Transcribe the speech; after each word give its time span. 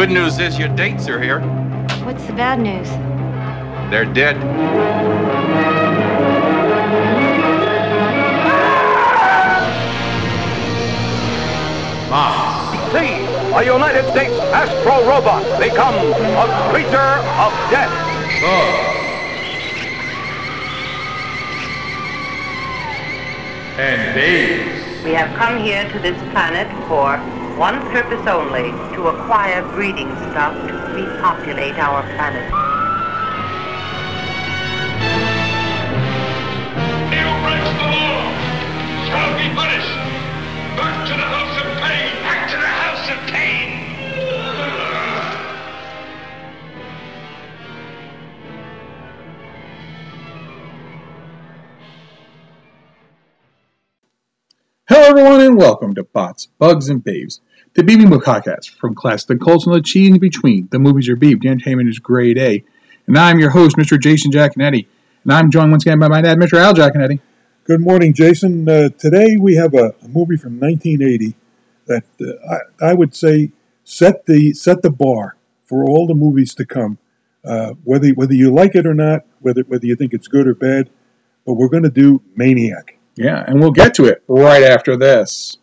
Good 0.00 0.10
news 0.10 0.38
is 0.38 0.58
your 0.58 0.68
dates 0.76 1.06
are 1.10 1.20
here. 1.20 1.40
What's 2.06 2.24
the 2.24 2.32
bad 2.32 2.58
news? 2.58 2.88
They're 3.90 4.06
dead. 4.06 4.36
See 12.90 13.12
a 13.52 13.62
United 13.62 14.10
States 14.10 14.32
Astro 14.56 15.06
Robot 15.06 15.44
become 15.60 15.94
a 15.94 16.70
creature 16.72 17.20
of 17.36 17.52
death. 17.68 17.92
and 23.78 24.14
babes. 24.14 25.04
We 25.04 25.12
have 25.12 25.34
come 25.36 25.62
here 25.62 25.86
to 25.90 25.98
this 25.98 26.18
planet 26.32 26.68
for 26.86 27.16
one 27.60 27.78
purpose 27.90 28.26
only, 28.26 28.72
to 28.94 29.08
acquire 29.08 29.60
breeding 29.74 30.08
stock 30.30 30.54
to 30.66 30.74
repopulate 30.96 31.76
our 31.76 32.02
planet. 32.14 32.48
He 37.12 37.18
who 37.20 37.32
breaks 37.44 37.68
the 37.76 37.84
law 37.84 38.32
shall 39.04 39.36
be 39.36 39.44
punished. 39.54 39.94
Back 40.74 41.06
to 41.06 41.12
the 41.12 41.20
house 41.20 41.56
of 41.60 41.66
pain. 41.84 42.10
Back 42.22 42.48
to 42.48 42.56
the 42.56 42.66
house 42.66 43.10
of 43.10 43.18
pain. 43.28 43.66
Hello, 54.88 55.02
everyone, 55.10 55.40
and 55.42 55.58
welcome 55.58 55.94
to 55.94 56.04
Bots, 56.04 56.48
Bugs, 56.58 56.88
and 56.88 57.04
Babes, 57.04 57.42
the 57.74 57.84
Movie 57.84 58.16
Podcast 58.16 58.70
from 58.78 58.94
class 58.96 59.24
the 59.24 59.36
culture 59.36 59.70
and 59.70 59.78
the 59.78 59.82
cheese 59.82 60.08
in 60.08 60.18
between. 60.18 60.68
The 60.72 60.78
movies 60.80 61.08
are 61.08 61.14
the 61.14 61.38
entertainment 61.44 61.88
is 61.88 62.00
grade 62.00 62.36
A. 62.36 62.64
And 63.06 63.16
I'm 63.16 63.38
your 63.38 63.50
host, 63.50 63.76
Mr. 63.76 64.00
Jason 64.00 64.32
Jaconetti. 64.32 64.86
And 65.22 65.32
I'm 65.32 65.50
joined 65.50 65.70
once 65.70 65.84
again 65.84 66.00
by 66.00 66.08
my 66.08 66.20
dad, 66.20 66.38
Mr. 66.38 66.58
Al 66.58 66.74
Jaconetti. 66.74 67.20
Good 67.64 67.80
morning, 67.80 68.12
Jason. 68.12 68.68
Uh, 68.68 68.88
today 68.98 69.36
we 69.38 69.54
have 69.54 69.74
a, 69.74 69.94
a 70.02 70.08
movie 70.08 70.36
from 70.36 70.58
1980 70.58 71.36
that 71.86 72.04
uh, 72.20 72.56
I, 72.84 72.90
I 72.90 72.94
would 72.94 73.14
say 73.14 73.52
set 73.84 74.26
the 74.26 74.52
set 74.52 74.82
the 74.82 74.90
bar 74.90 75.36
for 75.64 75.84
all 75.84 76.08
the 76.08 76.14
movies 76.14 76.54
to 76.56 76.66
come. 76.66 76.98
Uh, 77.44 77.74
whether 77.84 78.08
whether 78.10 78.34
you 78.34 78.52
like 78.52 78.74
it 78.74 78.86
or 78.86 78.94
not, 78.94 79.24
whether 79.40 79.62
whether 79.62 79.86
you 79.86 79.94
think 79.94 80.12
it's 80.12 80.26
good 80.26 80.48
or 80.48 80.54
bad, 80.54 80.90
but 81.46 81.54
we're 81.54 81.68
going 81.68 81.84
to 81.84 81.90
do 81.90 82.20
Maniac. 82.34 82.98
Yeah, 83.14 83.44
and 83.46 83.60
we'll 83.60 83.70
get 83.70 83.94
to 83.94 84.06
it 84.06 84.24
right 84.26 84.64
after 84.64 84.96
this. 84.96 85.58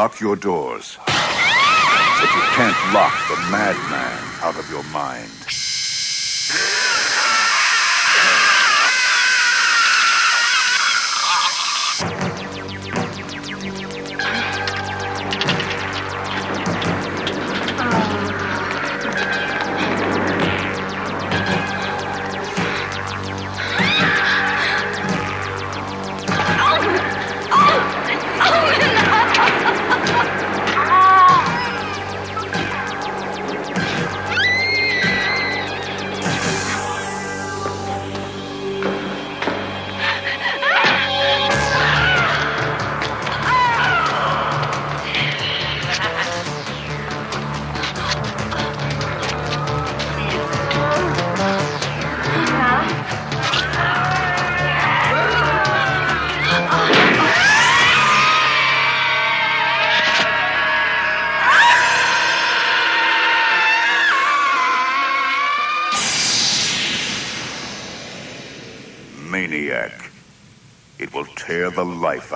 Lock 0.00 0.18
your 0.18 0.34
doors, 0.34 0.96
but 1.04 2.30
you 2.34 2.42
can't 2.56 2.94
lock 2.94 3.12
the 3.28 3.36
madman 3.50 4.18
out 4.40 4.58
of 4.58 4.66
your 4.70 4.82
mind. 4.84 5.30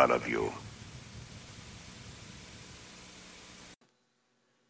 Out 0.05 0.11
of 0.11 0.29
you. 0.29 0.53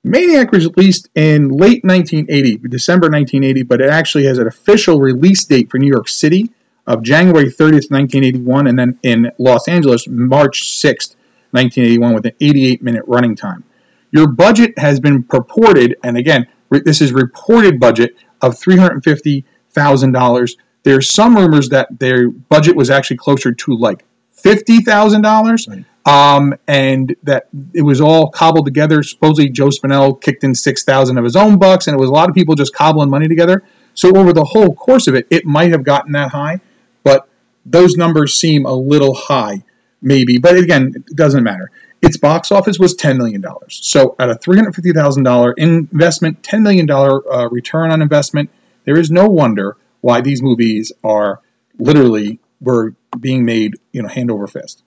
Maniac 0.05 0.53
was 0.53 0.67
released 0.67 1.09
in 1.15 1.49
late 1.49 1.83
1980, 1.83 2.69
December 2.69 3.06
1980, 3.06 3.62
but 3.65 3.81
it 3.81 3.91
actually 3.91 4.27
has 4.27 4.39
an 4.39 4.47
official 4.47 5.00
release 5.00 5.43
date 5.44 5.71
for 5.71 5.78
New 5.78 5.89
York 5.89 6.09
City 6.09 6.53
of 6.87 7.03
January 7.03 7.47
30th, 7.47 7.91
1981, 7.91 8.69
and 8.69 8.78
then 8.78 8.99
in 9.03 9.33
Los 9.39 9.67
Angeles, 9.67 10.06
March 10.06 10.62
6th, 10.62 11.17
1981, 11.50 12.15
with 12.15 12.27
an 12.27 12.33
88 12.41 12.83
minute 12.83 13.03
running 13.09 13.34
time. 13.34 13.65
Your 14.12 14.28
budget 14.28 14.78
has 14.78 15.00
been 15.00 15.25
purported, 15.25 15.97
and 16.05 16.17
again, 16.17 16.47
this 16.71 17.00
is 17.00 17.12
reported 17.12 17.81
budget 17.81 18.15
of 18.43 18.55
$350,000. 18.55 20.56
There's 20.83 21.12
some 21.12 21.37
rumors 21.37 21.69
that 21.71 21.99
their 21.99 22.31
budget 22.31 22.77
was 22.77 22.91
actually 22.91 23.17
closer 23.17 23.53
to 23.53 23.77
like 23.77 24.05
$50,000. 24.44 25.85
Um, 26.06 26.55
and 26.69 27.17
that 27.23 27.49
it 27.73 27.81
was 27.81 28.02
all 28.02 28.31
cobbled 28.31 28.67
together. 28.67 29.02
Supposedly, 29.02 29.49
Joe 29.49 29.69
Spinell 29.69 30.20
kicked 30.20 30.44
in 30.44 30.55
six 30.55 30.85
thousand 30.85 31.17
of 31.17 31.25
his 31.25 31.35
own 31.35 31.58
bucks, 31.58 31.87
and 31.87 31.96
it 31.96 31.99
was 31.99 32.11
a 32.11 32.12
lot 32.12 32.29
of 32.29 32.35
people 32.35 32.55
just 32.55 32.75
cobbling 32.75 33.08
money 33.08 33.26
together. 33.26 33.62
So 33.94 34.14
over 34.14 34.35
the 34.35 34.44
whole 34.44 34.75
course 34.75 35.06
of 35.06 35.14
it, 35.14 35.26
it 35.31 35.46
might 35.46 35.70
have 35.70 35.82
gotten 35.82 36.12
that 36.12 36.31
high, 36.31 36.61
but 37.05 37.26
those 37.64 37.96
numbers 37.96 38.38
seem 38.38 38.67
a 38.67 38.73
little 38.75 39.14
high, 39.14 39.64
maybe. 40.02 40.37
But 40.37 40.58
again, 40.58 40.93
it 40.94 41.17
doesn't 41.17 41.43
matter. 41.43 41.70
Its 42.02 42.19
box 42.19 42.52
office 42.52 42.79
was 42.79 42.94
ten 42.94 43.17
million 43.17 43.41
dollars. 43.41 43.81
So 43.82 44.14
at 44.19 44.29
a 44.29 44.35
three 44.35 44.58
hundred 44.58 44.75
fifty 44.75 44.93
thousand 44.93 45.23
dollar 45.23 45.52
investment, 45.52 46.43
ten 46.43 46.62
million 46.62 46.85
dollar 46.85 47.26
uh, 47.32 47.49
return 47.49 47.93
on 47.93 48.02
investment, 48.02 48.50
there 48.85 48.99
is 48.99 49.11
no 49.11 49.26
wonder 49.26 49.79
why 50.02 50.20
these 50.20 50.43
movies 50.43 50.93
are 51.02 51.41
literally 51.79 52.41
were 52.64 52.94
being 53.19 53.44
made, 53.44 53.75
you 53.93 54.02
know, 54.02 54.08
hand 54.08 54.31
over 54.31 54.46
fist. 54.46 54.82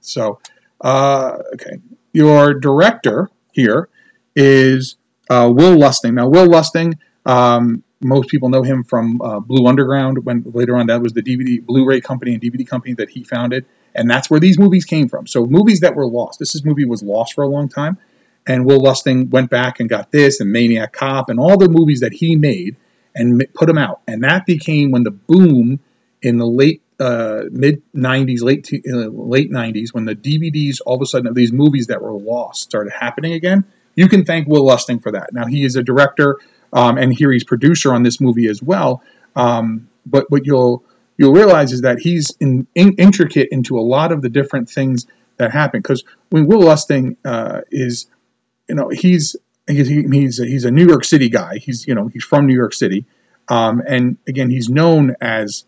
So, 0.00 0.40
uh, 0.80 1.38
okay, 1.54 1.78
your 2.12 2.54
director 2.54 3.30
here 3.52 3.88
is 4.34 4.96
uh, 5.30 5.50
Will 5.52 5.76
Lustig. 5.76 6.12
Now, 6.12 6.28
Will 6.28 6.48
Lustig, 6.48 6.98
um, 7.24 7.84
most 8.00 8.28
people 8.28 8.48
know 8.48 8.62
him 8.62 8.82
from 8.82 9.20
uh, 9.22 9.38
Blue 9.40 9.66
Underground. 9.66 10.24
When 10.24 10.42
later 10.46 10.76
on, 10.76 10.86
that 10.88 11.00
was 11.00 11.12
the 11.12 11.22
DVD, 11.22 11.64
Blu-ray 11.64 12.00
company 12.00 12.32
and 12.32 12.42
DVD 12.42 12.66
company 12.66 12.94
that 12.94 13.10
he 13.10 13.22
founded, 13.22 13.64
and 13.94 14.10
that's 14.10 14.28
where 14.28 14.40
these 14.40 14.58
movies 14.58 14.84
came 14.84 15.08
from. 15.08 15.26
So, 15.26 15.46
movies 15.46 15.80
that 15.80 15.94
were 15.94 16.06
lost. 16.06 16.38
This 16.38 16.54
is 16.54 16.64
movie 16.64 16.84
was 16.84 17.02
lost 17.02 17.34
for 17.34 17.44
a 17.44 17.48
long 17.48 17.68
time, 17.68 17.96
and 18.46 18.66
Will 18.66 18.80
Lustig 18.80 19.30
went 19.30 19.50
back 19.50 19.78
and 19.78 19.88
got 19.88 20.10
this 20.10 20.40
and 20.40 20.50
Maniac 20.50 20.92
Cop 20.92 21.30
and 21.30 21.38
all 21.38 21.56
the 21.56 21.68
movies 21.68 22.00
that 22.00 22.12
he 22.12 22.34
made 22.34 22.76
and 23.14 23.44
put 23.54 23.66
them 23.66 23.78
out. 23.78 24.00
And 24.08 24.24
that 24.24 24.46
became 24.46 24.90
when 24.90 25.04
the 25.04 25.10
boom 25.10 25.80
in 26.22 26.38
the 26.38 26.46
late 26.46 26.82
uh, 27.00 27.42
mid 27.50 27.82
90s, 27.94 28.42
late 28.42 28.64
t- 28.64 28.82
uh, 28.90 29.08
late 29.08 29.50
90s, 29.50 29.92
when 29.92 30.04
the 30.04 30.14
DVDs 30.14 30.78
all 30.86 30.96
of 30.96 31.02
a 31.02 31.06
sudden 31.06 31.26
of 31.26 31.34
these 31.34 31.52
movies 31.52 31.88
that 31.88 32.00
were 32.00 32.12
lost 32.12 32.62
started 32.62 32.92
happening 32.92 33.32
again. 33.32 33.64
You 33.94 34.08
can 34.08 34.24
thank 34.24 34.48
Will 34.48 34.64
Lustig 34.64 35.02
for 35.02 35.12
that. 35.12 35.34
Now 35.34 35.46
he 35.46 35.64
is 35.64 35.76
a 35.76 35.82
director, 35.82 36.38
um, 36.72 36.96
and 36.96 37.12
here 37.12 37.30
he's 37.30 37.44
producer 37.44 37.92
on 37.92 38.02
this 38.02 38.20
movie 38.20 38.48
as 38.48 38.62
well. 38.62 39.02
Um, 39.36 39.88
but 40.06 40.30
what 40.30 40.46
you'll 40.46 40.84
you'll 41.18 41.34
realize 41.34 41.72
is 41.72 41.82
that 41.82 41.98
he's 41.98 42.30
in, 42.40 42.66
in, 42.74 42.94
intricate 42.94 43.48
into 43.50 43.78
a 43.78 43.82
lot 43.82 44.12
of 44.12 44.22
the 44.22 44.28
different 44.28 44.70
things 44.70 45.06
that 45.36 45.52
happen. 45.52 45.80
Because 45.80 46.04
when 46.30 46.46
Will 46.46 46.62
Lustig 46.62 47.16
uh, 47.24 47.60
is, 47.70 48.06
you 48.68 48.76
know, 48.76 48.88
he's 48.88 49.36
he's 49.66 49.88
he's 49.88 50.40
a, 50.40 50.46
he's 50.46 50.64
a 50.64 50.70
New 50.70 50.86
York 50.86 51.04
City 51.04 51.28
guy. 51.28 51.58
He's 51.58 51.86
you 51.86 51.94
know 51.94 52.06
he's 52.06 52.24
from 52.24 52.46
New 52.46 52.54
York 52.54 52.74
City, 52.74 53.04
um, 53.48 53.82
and 53.86 54.16
again 54.26 54.50
he's 54.50 54.68
known 54.68 55.16
as 55.20 55.64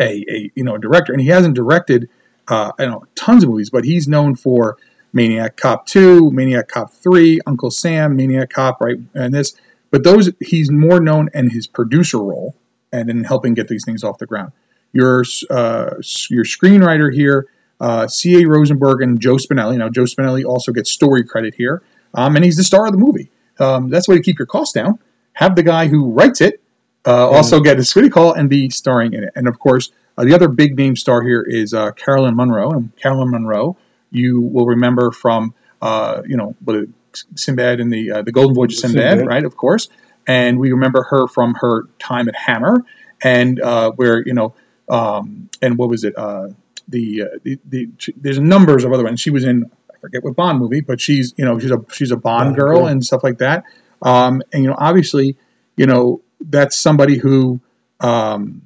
a, 0.00 0.24
a 0.28 0.52
you 0.54 0.64
know 0.64 0.76
a 0.76 0.78
director, 0.78 1.12
and 1.12 1.20
he 1.20 1.28
hasn't 1.28 1.54
directed 1.54 2.08
uh, 2.48 2.72
I 2.78 2.86
know 2.86 3.04
tons 3.14 3.42
of 3.42 3.50
movies, 3.50 3.70
but 3.70 3.84
he's 3.84 4.08
known 4.08 4.36
for 4.36 4.76
Maniac 5.12 5.56
Cop 5.56 5.86
Two, 5.86 6.30
Maniac 6.30 6.68
Cop 6.68 6.92
Three, 6.92 7.40
Uncle 7.46 7.70
Sam, 7.70 8.16
Maniac 8.16 8.50
Cop, 8.50 8.80
right, 8.80 8.96
and 9.14 9.32
this. 9.32 9.54
But 9.90 10.02
those 10.04 10.30
he's 10.40 10.70
more 10.70 11.00
known 11.00 11.30
in 11.34 11.50
his 11.50 11.66
producer 11.66 12.18
role 12.18 12.56
and 12.92 13.08
in 13.08 13.24
helping 13.24 13.54
get 13.54 13.68
these 13.68 13.84
things 13.84 14.04
off 14.04 14.18
the 14.18 14.26
ground. 14.26 14.52
Your 14.92 15.24
uh, 15.50 15.94
your 16.30 16.44
screenwriter 16.44 17.12
here, 17.12 17.46
uh, 17.80 18.08
C.A. 18.08 18.46
Rosenberg 18.46 19.02
and 19.02 19.20
Joe 19.20 19.36
Spinelli. 19.36 19.78
Now 19.78 19.88
Joe 19.88 20.04
Spinelli 20.04 20.44
also 20.44 20.72
gets 20.72 20.90
story 20.90 21.24
credit 21.24 21.54
here, 21.54 21.82
um, 22.14 22.36
and 22.36 22.44
he's 22.44 22.56
the 22.56 22.64
star 22.64 22.86
of 22.86 22.92
the 22.92 22.98
movie. 22.98 23.30
Um, 23.58 23.88
that's 23.88 24.06
the 24.06 24.12
way 24.12 24.18
to 24.18 24.22
keep 24.22 24.38
your 24.38 24.46
costs 24.46 24.74
down. 24.74 24.98
Have 25.34 25.54
the 25.56 25.62
guy 25.62 25.86
who 25.86 26.10
writes 26.10 26.40
it 26.40 26.60
uh, 27.06 27.28
also 27.28 27.60
get 27.60 27.78
a 27.78 27.84
screening 27.84 28.10
call 28.10 28.32
and 28.32 28.48
be 28.48 28.70
starring 28.70 29.12
in 29.12 29.24
it. 29.24 29.30
And 29.36 29.46
of 29.48 29.58
course, 29.58 29.90
uh, 30.16 30.24
the 30.24 30.34
other 30.34 30.48
big 30.48 30.76
name 30.76 30.96
star 30.96 31.22
here 31.22 31.42
is 31.42 31.74
uh, 31.74 31.92
Caroline 31.92 32.36
Munro. 32.36 32.70
And 32.72 32.94
Caroline 32.96 33.30
Munro, 33.30 33.76
you 34.10 34.40
will 34.40 34.66
remember 34.66 35.10
from 35.10 35.54
uh, 35.82 36.22
you 36.26 36.36
know 36.36 36.54
what 36.64 36.86
Sinbad 37.34 37.80
and 37.80 37.92
the 37.92 38.10
uh, 38.10 38.22
the 38.22 38.32
Golden 38.32 38.54
Voyage 38.54 38.74
of 38.74 38.78
Sinbad, 38.78 39.18
Sinbad. 39.18 39.26
right? 39.26 39.44
Of 39.44 39.56
course, 39.56 39.88
and 40.26 40.58
we 40.58 40.72
remember 40.72 41.02
her 41.10 41.26
from 41.26 41.54
her 41.54 41.84
time 41.98 42.28
at 42.28 42.36
Hammer, 42.36 42.84
and 43.22 43.60
uh, 43.60 43.92
where 43.92 44.22
you 44.26 44.34
know, 44.34 44.54
um, 44.88 45.50
and 45.60 45.76
what 45.76 45.88
was 45.88 46.04
it? 46.04 46.16
Uh, 46.16 46.48
the, 46.88 47.22
uh, 47.22 47.38
the 47.42 47.58
the 47.68 47.88
there's 48.16 48.38
numbers 48.38 48.84
of 48.84 48.92
other 48.92 49.04
ones. 49.04 49.20
She 49.20 49.30
was 49.30 49.44
in 49.44 49.70
I 49.92 49.98
forget 49.98 50.22
what 50.22 50.36
Bond 50.36 50.58
movie, 50.58 50.80
but 50.80 51.00
she's 51.00 51.34
you 51.36 51.44
know 51.44 51.58
she's 51.58 51.70
a 51.70 51.84
she's 51.92 52.10
a 52.10 52.16
Bond 52.16 52.48
Bond 52.48 52.56
girl 52.56 52.78
girl. 52.78 52.86
and 52.86 53.04
stuff 53.04 53.22
like 53.22 53.38
that. 53.38 53.64
Um, 54.02 54.42
and 54.52 54.62
you 54.64 54.70
know, 54.70 54.76
obviously, 54.78 55.36
you 55.76 55.86
know 55.86 56.22
that's 56.40 56.76
somebody 56.76 57.18
who, 57.18 57.60
um, 58.00 58.62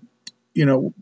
you 0.55 0.67
know, 0.67 0.93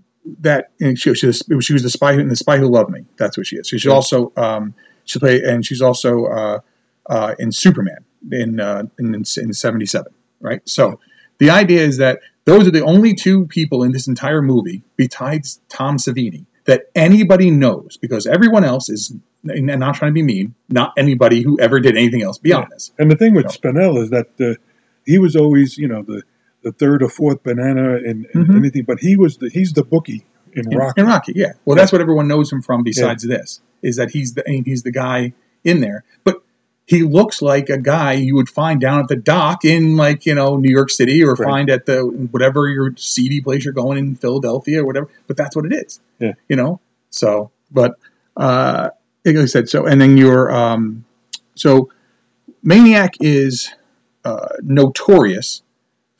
that 0.40 0.70
and 0.80 0.98
she, 0.98 1.14
she, 1.14 1.26
was, 1.26 1.42
she 1.60 1.72
was 1.72 1.82
the 1.82 1.90
spy 1.90 2.12
in 2.12 2.28
the 2.28 2.36
spy 2.36 2.58
who 2.58 2.68
loved 2.68 2.90
me. 2.90 3.04
That's 3.16 3.36
what 3.36 3.46
she 3.46 3.56
is. 3.56 3.68
She's 3.68 3.84
Yeah. 3.84 3.92
also 3.92 4.32
um, 4.36 4.74
she 5.04 5.18
played 5.18 5.42
and 5.42 5.64
she's 5.64 5.80
also 5.82 6.24
uh, 6.26 6.60
uh, 7.08 7.34
in 7.38 7.52
Superman 7.52 8.04
in 8.32 8.58
uh, 8.60 8.84
in 8.98 9.14
in 9.14 9.24
'77. 9.24 10.12
Right. 10.40 10.60
So 10.68 10.98
the 11.38 11.50
idea 11.50 11.80
is 11.82 11.98
that 11.98 12.20
those 12.44 12.66
are 12.66 12.72
the 12.72 12.84
only 12.84 13.14
two 13.14 13.46
people 13.46 13.82
in 13.84 13.92
this 13.92 14.08
entire 14.08 14.42
movie, 14.42 14.82
besides 14.96 15.60
Tom 15.68 15.96
Savini, 15.96 16.44
that 16.64 16.90
anybody 16.94 17.50
knows 17.50 17.96
because 17.96 18.26
everyone 18.26 18.64
else 18.64 18.88
is. 18.88 19.12
And 19.48 19.70
I'm 19.70 19.78
not 19.78 19.94
trying 19.94 20.10
to 20.10 20.14
be 20.14 20.22
mean. 20.24 20.56
Not 20.68 20.92
anybody 20.98 21.40
who 21.40 21.56
ever 21.60 21.78
did 21.78 21.96
anything 21.96 22.20
else 22.22 22.36
beyond 22.36 22.66
this. 22.72 22.90
And 22.98 23.08
the 23.08 23.14
thing 23.14 23.32
with 23.32 23.44
No. 23.44 23.50
Spinell 23.52 24.02
is 24.02 24.10
that 24.10 24.28
uh, 24.40 24.54
he 25.04 25.18
was 25.18 25.36
always, 25.36 25.78
you 25.78 25.86
know, 25.86 26.02
the, 26.02 26.24
the 26.66 26.72
third 26.72 27.00
or 27.02 27.08
fourth 27.08 27.42
banana 27.44 27.96
in, 27.98 28.26
in 28.34 28.44
Mhm. 28.46 28.56
anything, 28.56 28.82
but 28.82 28.98
he 29.00 29.16
was 29.16 29.36
the 29.36 29.48
he's 29.48 29.72
the 29.72 29.84
bookie 29.84 30.24
in 30.52 30.64
in, 30.72 30.76
Rocky. 30.78 31.00
in 31.00 31.06
Rocky, 31.06 31.32
yeah. 31.36 31.52
Well, 31.64 31.76
that's 31.76 31.92
what 31.92 32.00
everyone 32.00 32.26
knows 32.26 32.50
him 32.52 32.60
from. 32.60 32.82
Besides 32.82 33.22
this, 33.22 33.60
is 33.82 33.96
that 33.96 34.10
he's 34.10 34.34
the 34.34 34.42
he's 34.64 34.82
the 34.82 34.90
guy 34.90 35.32
in 35.62 35.80
there. 35.80 36.02
But 36.24 36.42
he 36.86 37.02
looks 37.02 37.40
like 37.42 37.68
a 37.68 37.78
guy 37.78 38.12
you 38.14 38.34
would 38.36 38.48
find 38.48 38.80
down 38.80 38.98
at 39.00 39.08
the 39.08 39.16
dock 39.16 39.64
in 39.64 39.96
like 39.96 40.26
you 40.26 40.34
know 40.34 40.56
New 40.56 40.70
York 40.72 40.90
City, 40.90 41.22
or 41.24 41.34
Right. 41.34 41.48
find 41.48 41.70
at 41.70 41.86
the 41.86 42.00
whatever 42.32 42.68
your 42.68 42.92
seedy 42.96 43.40
place 43.40 43.64
you're 43.64 43.74
going 43.84 43.98
in 43.98 44.14
Philadelphia 44.16 44.82
or 44.82 44.86
whatever. 44.86 45.08
But 45.28 45.36
that's 45.36 45.54
what 45.54 45.66
it 45.66 45.72
is. 45.72 46.00
Yeah. 46.18 46.32
You 46.48 46.56
know. 46.56 46.80
So, 47.10 47.50
but 47.70 47.92
uh, 48.36 48.90
like 49.24 49.36
I 49.36 49.44
said, 49.46 49.68
so 49.68 49.86
and 49.86 50.00
then 50.00 50.16
your 50.16 50.50
um, 50.50 51.04
so 51.54 51.90
Maniac 52.62 53.14
is 53.20 53.70
uh, 54.24 54.48
notorious 54.62 55.62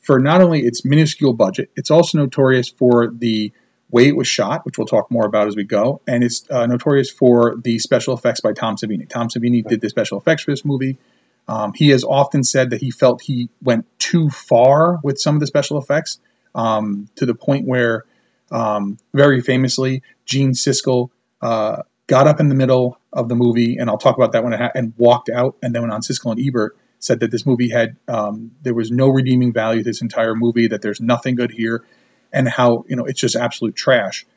for 0.07 0.19
not 0.19 0.41
only 0.41 0.61
its 0.61 0.85
minuscule 0.85 1.33
budget, 1.33 1.69
it's 1.75 1.91
also 1.91 2.17
notorious 2.17 2.69
for 2.69 3.09
the 3.09 3.51
way 3.91 4.07
it 4.07 4.15
was 4.15 4.25
shot, 4.25 4.65
which 4.65 4.77
we'll 4.77 4.87
talk 4.87 5.11
more 5.11 5.25
about 5.25 5.49
as 5.49 5.55
we 5.57 5.65
go, 5.65 5.99
and 6.07 6.23
it's 6.23 6.49
uh, 6.49 6.65
notorious 6.65 7.11
for 7.11 7.57
the 7.61 7.77
special 7.77 8.13
effects 8.13 8.39
by 8.39 8.53
Tom 8.53 8.77
Savini. 8.77 9.07
Tom 9.09 9.27
Savini 9.27 9.67
did 9.67 9.81
the 9.81 9.89
special 9.89 10.17
effects 10.17 10.43
for 10.43 10.51
this 10.51 10.63
movie. 10.63 10.97
Um, 11.49 11.73
he 11.75 11.89
has 11.89 12.05
often 12.05 12.45
said 12.45 12.69
that 12.69 12.79
he 12.79 12.89
felt 12.89 13.21
he 13.21 13.49
went 13.61 13.85
too 13.99 14.29
far 14.29 14.97
with 15.03 15.19
some 15.19 15.35
of 15.35 15.41
the 15.41 15.47
special 15.47 15.77
effects 15.77 16.19
um, 16.55 17.09
to 17.17 17.25
the 17.25 17.35
point 17.35 17.67
where, 17.67 18.05
um, 18.49 18.97
very 19.13 19.41
famously, 19.41 20.03
Gene 20.25 20.53
Siskel 20.53 21.09
uh, 21.41 21.81
got 22.07 22.27
up 22.27 22.39
in 22.39 22.47
the 22.47 22.55
middle 22.55 22.97
of 23.11 23.27
the 23.27 23.35
movie, 23.35 23.75
and 23.75 23.89
I'll 23.89 23.97
talk 23.97 24.15
about 24.15 24.31
that 24.31 24.43
when 24.45 24.53
it 24.53 24.61
ha- 24.61 24.71
and 24.73 24.93
walked 24.95 25.29
out, 25.29 25.57
and 25.61 25.75
then 25.75 25.81
went 25.81 25.93
on 25.93 25.99
Siskel 25.99 26.31
and 26.31 26.39
Ebert 26.39 26.77
said 26.99 27.19
that 27.21 27.31
this 27.31 27.45
movie 27.45 27.69
had 27.69 27.95
um, 28.07 28.51
there 28.61 28.73
was 28.73 28.91
no 28.91 29.09
redeeming 29.09 29.53
value 29.53 29.79
to 29.83 29.89
this 29.89 30.01
entire 30.01 30.35
movie, 30.35 30.67
that 30.67 30.81
there's 30.81 30.99
nothing 31.01 31.35
good 31.35 31.51
here, 31.51 31.83
and 32.33 32.47
how 32.47 32.85
you 32.87 32.95
know 32.95 33.05
it's 33.05 33.19
just 33.19 33.35
absolute 33.35 33.75
trash. 33.75 34.25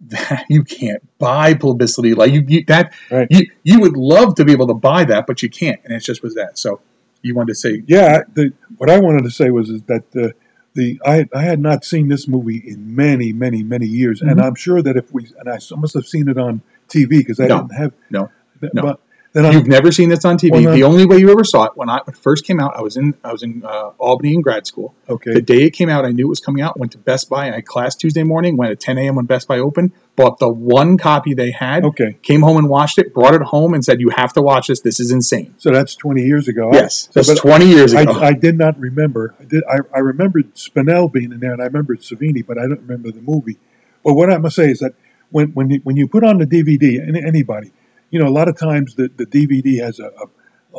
That 0.00 0.44
you 0.48 0.62
can't 0.62 1.02
buy 1.18 1.54
publicity 1.54 2.14
like 2.14 2.30
you, 2.32 2.44
you 2.46 2.64
that 2.68 2.94
Right. 3.10 3.26
you 3.30 3.50
you 3.64 3.80
would 3.80 3.96
love 3.96 4.36
to 4.36 4.44
be 4.44 4.52
able 4.52 4.68
to 4.68 4.74
buy 4.74 5.04
that, 5.04 5.26
but 5.26 5.42
you 5.42 5.50
can't, 5.50 5.80
and 5.84 5.92
it 5.92 6.00
just 6.04 6.22
was 6.22 6.36
that. 6.36 6.56
So 6.56 6.80
you 7.20 7.34
wanted 7.34 7.48
to 7.48 7.54
say 7.56 7.82
Yeah, 7.84 8.22
the, 8.32 8.52
what 8.76 8.90
I 8.90 9.00
wanted 9.00 9.24
to 9.24 9.30
say 9.30 9.50
was 9.50 9.70
is 9.70 9.82
that 9.82 10.04
uh, 10.16 10.28
the 10.74 11.00
I 11.04 11.26
I 11.34 11.42
had 11.42 11.58
not 11.58 11.84
seen 11.84 12.06
this 12.06 12.28
movie 12.28 12.62
in 12.64 12.94
many 12.94 13.32
many 13.32 13.64
many 13.64 13.86
years, 13.86 14.22
and 14.22 14.38
Mhm. 14.38 14.44
I'm 14.44 14.54
sure 14.54 14.80
that 14.82 14.96
if 14.96 15.12
we 15.12 15.26
and 15.40 15.48
I 15.48 15.58
must 15.76 15.94
have 15.94 16.06
seen 16.06 16.28
it 16.28 16.38
on 16.38 16.62
TV 16.88 17.08
because 17.18 17.40
I 17.40 17.48
No. 17.48 17.56
didn't 17.62 17.74
have 17.74 17.92
No. 18.08 18.30
No. 18.72 18.82
But 18.82 19.00
then 19.32 19.44
I'm, 19.44 19.52
You've 19.52 19.66
never 19.66 19.92
seen 19.92 20.08
this 20.08 20.24
on 20.24 20.38
TV. 20.38 20.64
Well. 20.64 20.74
The 20.74 20.84
only 20.84 21.04
way 21.04 21.18
you 21.18 21.30
ever 21.30 21.44
saw 21.44 21.64
it 21.64 21.72
when 21.74 21.90
I 21.90 22.00
when 22.04 22.14
it 22.14 22.16
first 22.16 22.44
came 22.44 22.58
out, 22.60 22.76
I 22.76 22.80
was 22.80 22.96
in 22.96 23.14
I 23.22 23.30
was 23.30 23.42
in 23.42 23.62
uh, 23.64 23.90
Albany 23.98 24.34
in 24.34 24.40
grad 24.40 24.66
school. 24.66 24.94
okay. 25.08 25.34
The 25.34 25.42
day 25.42 25.64
it 25.64 25.70
came 25.70 25.90
out, 25.90 26.04
I 26.04 26.10
knew 26.10 26.26
it 26.26 26.28
was 26.28 26.40
coming 26.40 26.62
out. 26.62 26.78
Went 26.78 26.92
to 26.92 26.98
Best 26.98 27.28
Buy. 27.28 27.48
I 27.48 27.56
had 27.56 27.66
class 27.66 27.94
Tuesday 27.94 28.22
morning. 28.22 28.56
Went 28.56 28.72
at 28.72 28.80
10 28.80 28.96
a.m. 28.98 29.16
when 29.16 29.26
Best 29.26 29.46
Buy 29.46 29.58
opened. 29.58 29.92
Bought 30.16 30.38
the 30.38 30.48
one 30.48 30.96
copy 30.96 31.34
they 31.34 31.50
had. 31.50 31.84
Okay. 31.84 32.16
Came 32.22 32.40
home 32.42 32.56
and 32.56 32.68
watched 32.68 32.98
it. 32.98 33.12
Brought 33.12 33.34
it 33.34 33.42
home 33.42 33.74
and 33.74 33.84
said, 33.84 34.00
"You 34.00 34.08
have 34.10 34.32
to 34.32 34.42
watch 34.42 34.68
this. 34.68 34.80
This 34.80 34.98
is 34.98 35.12
insane." 35.12 35.54
So 35.58 35.70
that's 35.70 35.94
20 35.94 36.22
years 36.22 36.48
ago. 36.48 36.70
Yes, 36.72 37.08
I, 37.10 37.20
that's 37.20 37.40
20 37.40 37.66
years 37.66 37.92
ago. 37.92 38.12
I 38.12 38.32
did 38.32 38.56
not 38.56 38.78
remember. 38.80 39.34
I 39.38 39.44
did. 39.44 39.62
I, 39.68 39.78
I 39.94 39.98
remembered 39.98 40.54
Spinell 40.54 41.12
being 41.12 41.32
in 41.32 41.40
there, 41.40 41.52
and 41.52 41.60
I 41.60 41.66
remembered 41.66 42.00
Savini, 42.00 42.44
but 42.44 42.58
I 42.58 42.62
don't 42.62 42.80
remember 42.80 43.10
the 43.12 43.20
movie. 43.22 43.58
But 44.02 44.14
what 44.14 44.32
I 44.32 44.38
must 44.38 44.56
say 44.56 44.70
is 44.70 44.78
that 44.78 44.94
when 45.30 45.48
when 45.48 45.70
you, 45.70 45.80
when 45.84 45.96
you 45.96 46.08
put 46.08 46.24
on 46.24 46.38
the 46.38 46.46
DVD, 46.46 47.06
any, 47.06 47.22
anybody, 47.22 47.72
you 48.10 48.18
know, 48.18 48.26
a 48.26 48.30
lot 48.30 48.48
of 48.48 48.56
times 48.56 48.94
the, 48.94 49.10
the 49.16 49.26
DVD 49.26 49.82
has 49.82 49.98
a, 50.00 50.06
a 50.06 50.26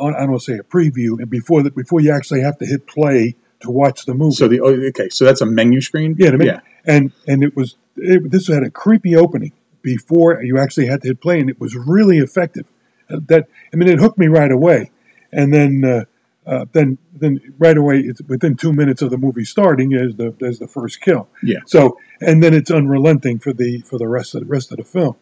I 0.00 0.20
don't 0.20 0.30
want 0.30 0.42
to 0.42 0.52
say 0.52 0.58
a 0.58 0.62
preview, 0.62 1.18
and 1.18 1.28
before 1.28 1.62
that, 1.62 1.74
before 1.74 2.00
you 2.00 2.12
actually 2.12 2.40
have 2.42 2.58
to 2.58 2.66
hit 2.66 2.86
play 2.86 3.36
to 3.60 3.70
watch 3.70 4.06
the 4.06 4.14
movie. 4.14 4.34
so 4.34 4.48
the 4.48 4.60
oh, 4.60 4.88
okay, 4.88 5.08
so 5.10 5.24
that's 5.24 5.40
a 5.40 5.46
menu 5.46 5.80
screen. 5.80 6.16
yeah, 6.18 6.30
mean, 6.30 6.48
yeah. 6.48 6.60
and 6.86 7.12
and 7.26 7.44
it 7.44 7.56
was 7.56 7.76
it, 7.96 8.30
this 8.30 8.48
had 8.48 8.62
a 8.62 8.70
creepy 8.70 9.16
opening 9.16 9.52
before 9.82 10.42
you 10.42 10.58
actually 10.58 10.86
had 10.86 11.02
to 11.02 11.08
hit 11.08 11.20
play, 11.20 11.40
and 11.40 11.50
it 11.50 11.60
was 11.60 11.74
really 11.74 12.18
effective. 12.18 12.66
Uh, 13.10 13.18
That 13.26 13.48
I 13.72 13.76
mean, 13.76 13.88
it 13.88 13.98
hooked 13.98 14.18
me 14.18 14.28
right 14.28 14.50
away, 14.50 14.90
and 15.32 15.52
then 15.52 15.84
uh, 15.84 16.04
uh, 16.46 16.64
then 16.72 16.98
then 17.14 17.40
right 17.58 17.76
away, 17.76 18.00
it's 18.00 18.22
within 18.22 18.56
two 18.56 18.72
minutes 18.72 19.02
of 19.02 19.10
the 19.10 19.18
movie 19.18 19.44
starting, 19.44 19.92
is 19.92 20.16
the 20.16 20.34
there's 20.40 20.58
the 20.58 20.68
first 20.68 21.00
kill. 21.00 21.28
Yeah. 21.42 21.60
So 21.66 21.98
and 22.20 22.42
then 22.42 22.54
it's 22.54 22.70
unrelenting 22.70 23.38
for 23.38 23.52
the 23.52 23.82
for 23.82 23.98
the 23.98 24.08
rest 24.08 24.34
of 24.34 24.40
the 24.40 24.46
rest 24.46 24.70
of 24.70 24.78
the 24.78 24.84
film. 24.84 25.16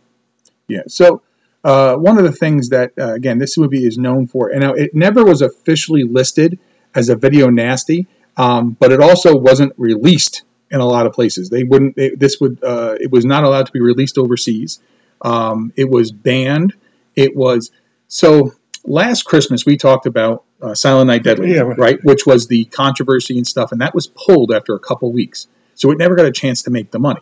Yeah. 0.68 0.82
So 0.86 1.22
uh, 1.64 1.96
one 1.96 2.18
of 2.18 2.24
the 2.24 2.32
things 2.32 2.68
that 2.70 2.92
uh, 2.98 3.12
again 3.14 3.38
this 3.38 3.58
movie 3.58 3.84
is 3.84 3.98
known 3.98 4.26
for, 4.26 4.48
and 4.50 4.60
now 4.60 4.72
it 4.72 4.94
never 4.94 5.24
was 5.24 5.42
officially 5.42 6.04
listed 6.04 6.58
as 6.94 7.08
a 7.08 7.16
video 7.16 7.48
nasty, 7.50 8.06
um, 8.36 8.70
but 8.78 8.92
it 8.92 9.00
also 9.00 9.36
wasn't 9.36 9.72
released 9.76 10.42
in 10.70 10.80
a 10.80 10.86
lot 10.86 11.06
of 11.06 11.12
places. 11.12 11.48
They 11.50 11.64
wouldn't. 11.64 11.96
They, 11.96 12.10
this 12.10 12.40
would. 12.40 12.62
Uh, 12.62 12.96
it 13.00 13.10
was 13.10 13.24
not 13.24 13.44
allowed 13.44 13.66
to 13.66 13.72
be 13.72 13.80
released 13.80 14.18
overseas. 14.18 14.80
Um, 15.22 15.72
it 15.76 15.90
was 15.90 16.12
banned. 16.12 16.74
It 17.16 17.36
was 17.36 17.70
so. 18.08 18.52
Last 18.84 19.24
Christmas 19.24 19.66
we 19.66 19.76
talked 19.76 20.06
about 20.06 20.44
uh, 20.62 20.74
Silent 20.74 21.08
Night 21.08 21.22
Deadly, 21.22 21.52
Yeah. 21.54 21.74
right? 21.76 21.98
Which 22.04 22.24
was 22.24 22.46
the 22.46 22.64
controversy 22.66 23.36
and 23.36 23.46
stuff, 23.46 23.70
and 23.72 23.80
that 23.82 23.94
was 23.94 24.06
pulled 24.06 24.52
after 24.54 24.74
a 24.74 24.78
couple 24.78 25.12
weeks. 25.12 25.46
So 25.74 25.90
it 25.90 25.98
never 25.98 26.14
got 26.14 26.24
a 26.24 26.32
chance 26.32 26.62
to 26.62 26.70
make 26.70 26.90
the 26.90 26.98
money. 26.98 27.20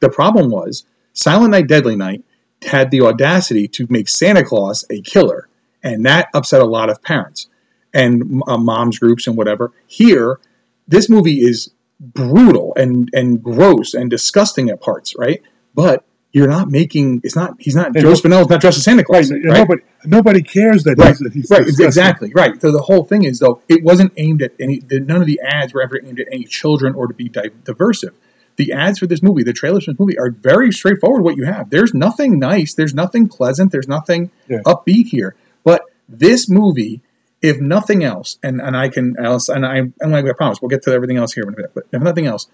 The 0.00 0.10
problem 0.10 0.50
was 0.50 0.84
Silent 1.14 1.50
Night 1.50 1.66
Deadly 1.66 1.96
Night 1.96 2.22
had 2.62 2.90
the 2.90 3.02
audacity 3.02 3.68
to 3.68 3.86
make 3.88 4.08
Santa 4.08 4.44
Claus 4.44 4.84
a 4.90 5.00
killer, 5.02 5.48
and 5.82 6.04
that 6.06 6.28
upset 6.34 6.60
a 6.60 6.66
lot 6.66 6.90
of 6.90 7.02
parents 7.02 7.48
and 7.94 8.42
uh, 8.46 8.56
moms 8.58 8.98
groups 8.98 9.26
and 9.26 9.36
whatever. 9.36 9.72
Here, 9.86 10.38
this 10.86 11.08
movie 11.08 11.36
is 11.40 11.70
brutal 12.00 12.72
and 12.76 13.08
and 13.12 13.42
gross 13.42 13.94
and 13.94 14.10
disgusting 14.10 14.70
at 14.70 14.80
parts, 14.80 15.14
right? 15.18 15.42
But 15.74 16.04
you're 16.32 16.48
not 16.48 16.68
making 16.68 17.20
it's 17.24 17.34
not 17.34 17.54
he's 17.58 17.74
not 17.74 17.86
And 17.88 18.00
Joe 18.00 18.12
Spinell's 18.14 18.48
not 18.50 18.60
dressed 18.60 18.78
as 18.78 18.84
Santa 18.84 19.02
Claus, 19.02 19.30
and 19.30 19.44
right? 19.44 19.58
Nobody 19.58 19.82
nobody 20.04 20.42
cares 20.42 20.84
that 20.84 20.98
Right, 20.98 21.08
he's, 21.08 21.18
that 21.20 21.32
he's 21.32 21.50
right, 21.50 21.64
disgusting. 21.64 21.86
exactly, 21.86 22.32
right. 22.34 22.60
So 22.60 22.70
the 22.70 22.82
whole 22.82 23.04
thing 23.04 23.24
is 23.24 23.38
though, 23.38 23.62
it 23.68 23.82
wasn't 23.82 24.12
aimed 24.16 24.42
at 24.42 24.52
any. 24.60 24.82
None 24.90 25.20
of 25.20 25.26
the 25.26 25.40
ads 25.42 25.72
were 25.72 25.82
ever 25.82 25.98
aimed 26.04 26.20
at 26.20 26.26
any 26.30 26.44
children 26.44 26.94
or 26.94 27.06
to 27.06 27.14
be 27.14 27.28
di- 27.28 27.50
diversive. 27.64 28.14
The 28.58 28.72
ads 28.72 28.98
for 28.98 29.06
this 29.06 29.22
movie, 29.22 29.42
the 29.44 29.52
trailers 29.52 29.84
for 29.86 29.92
this 29.92 30.00
movie, 30.00 30.18
are 30.18 30.30
very 30.30 30.70
straightforward. 30.72 31.22
What 31.24 31.36
you 31.36 31.44
have, 31.46 31.70
there's 31.70 31.94
nothing 31.94 32.38
nice, 32.38 32.74
there's 32.74 32.92
nothing 32.94 33.28
pleasant, 33.28 33.72
there's 33.72 33.88
nothing 33.88 34.30
Yeah. 34.48 34.58
upbeat 34.66 35.06
here. 35.06 35.34
But 35.64 35.82
this 36.08 36.48
movie, 36.50 37.00
if 37.40 37.60
nothing 37.60 38.02
else, 38.04 38.36
and 38.42 38.60
and 38.60 38.76
I 38.76 38.88
can 38.88 39.14
else, 39.18 39.48
and 39.48 39.64
I 39.64 39.76
and 40.00 40.14
I 40.14 40.32
promise 40.32 40.60
we'll 40.60 40.68
get 40.70 40.82
to 40.82 40.92
everything 40.92 41.16
else 41.16 41.32
here 41.32 41.44
in 41.44 41.50
a 41.54 41.56
minute. 41.56 41.70
But 41.74 41.84
if 41.92 42.02
nothing 42.02 42.26
else, 42.26 42.48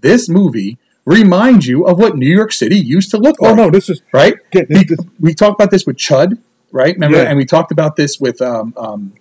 this 0.00 0.28
movie 0.28 0.78
reminds 1.06 1.66
you 1.66 1.86
of 1.86 1.98
what 1.98 2.16
New 2.16 2.28
York 2.28 2.52
City 2.52 2.76
used 2.78 3.10
to 3.12 3.16
look 3.18 3.36
Oh 3.40 3.46
like 3.46 3.56
no, 3.56 3.70
this 3.70 3.88
is 3.88 4.02
right? 4.12 4.34
Get- 4.50 4.68
we, 4.68 4.84
this- 4.84 4.98
we 5.20 5.32
talked 5.34 5.58
about 5.60 5.70
this 5.70 5.86
with 5.86 5.96
Chud, 5.96 6.36
right? 6.72 6.94
Remember, 6.94 7.16
Yeah. 7.18 7.28
and 7.30 7.36
we 7.38 7.44
talked 7.46 7.72
about 7.72 7.96
this 7.96 8.18
with 8.20 8.42
um, 8.42 8.74
um, 8.76 9.14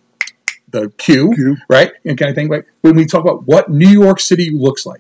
the 0.72 0.90
Q, 0.98 1.32
Q. 1.34 1.58
right? 1.70 1.92
And 2.04 2.18
kind 2.18 2.30
of 2.30 2.36
thing. 2.36 2.50
Like 2.50 2.66
when 2.82 2.96
we 2.96 3.06
talk 3.06 3.22
about 3.24 3.46
what 3.48 3.70
New 3.70 3.88
York 3.88 4.20
City 4.20 4.50
looks 4.52 4.86
like, 4.86 5.00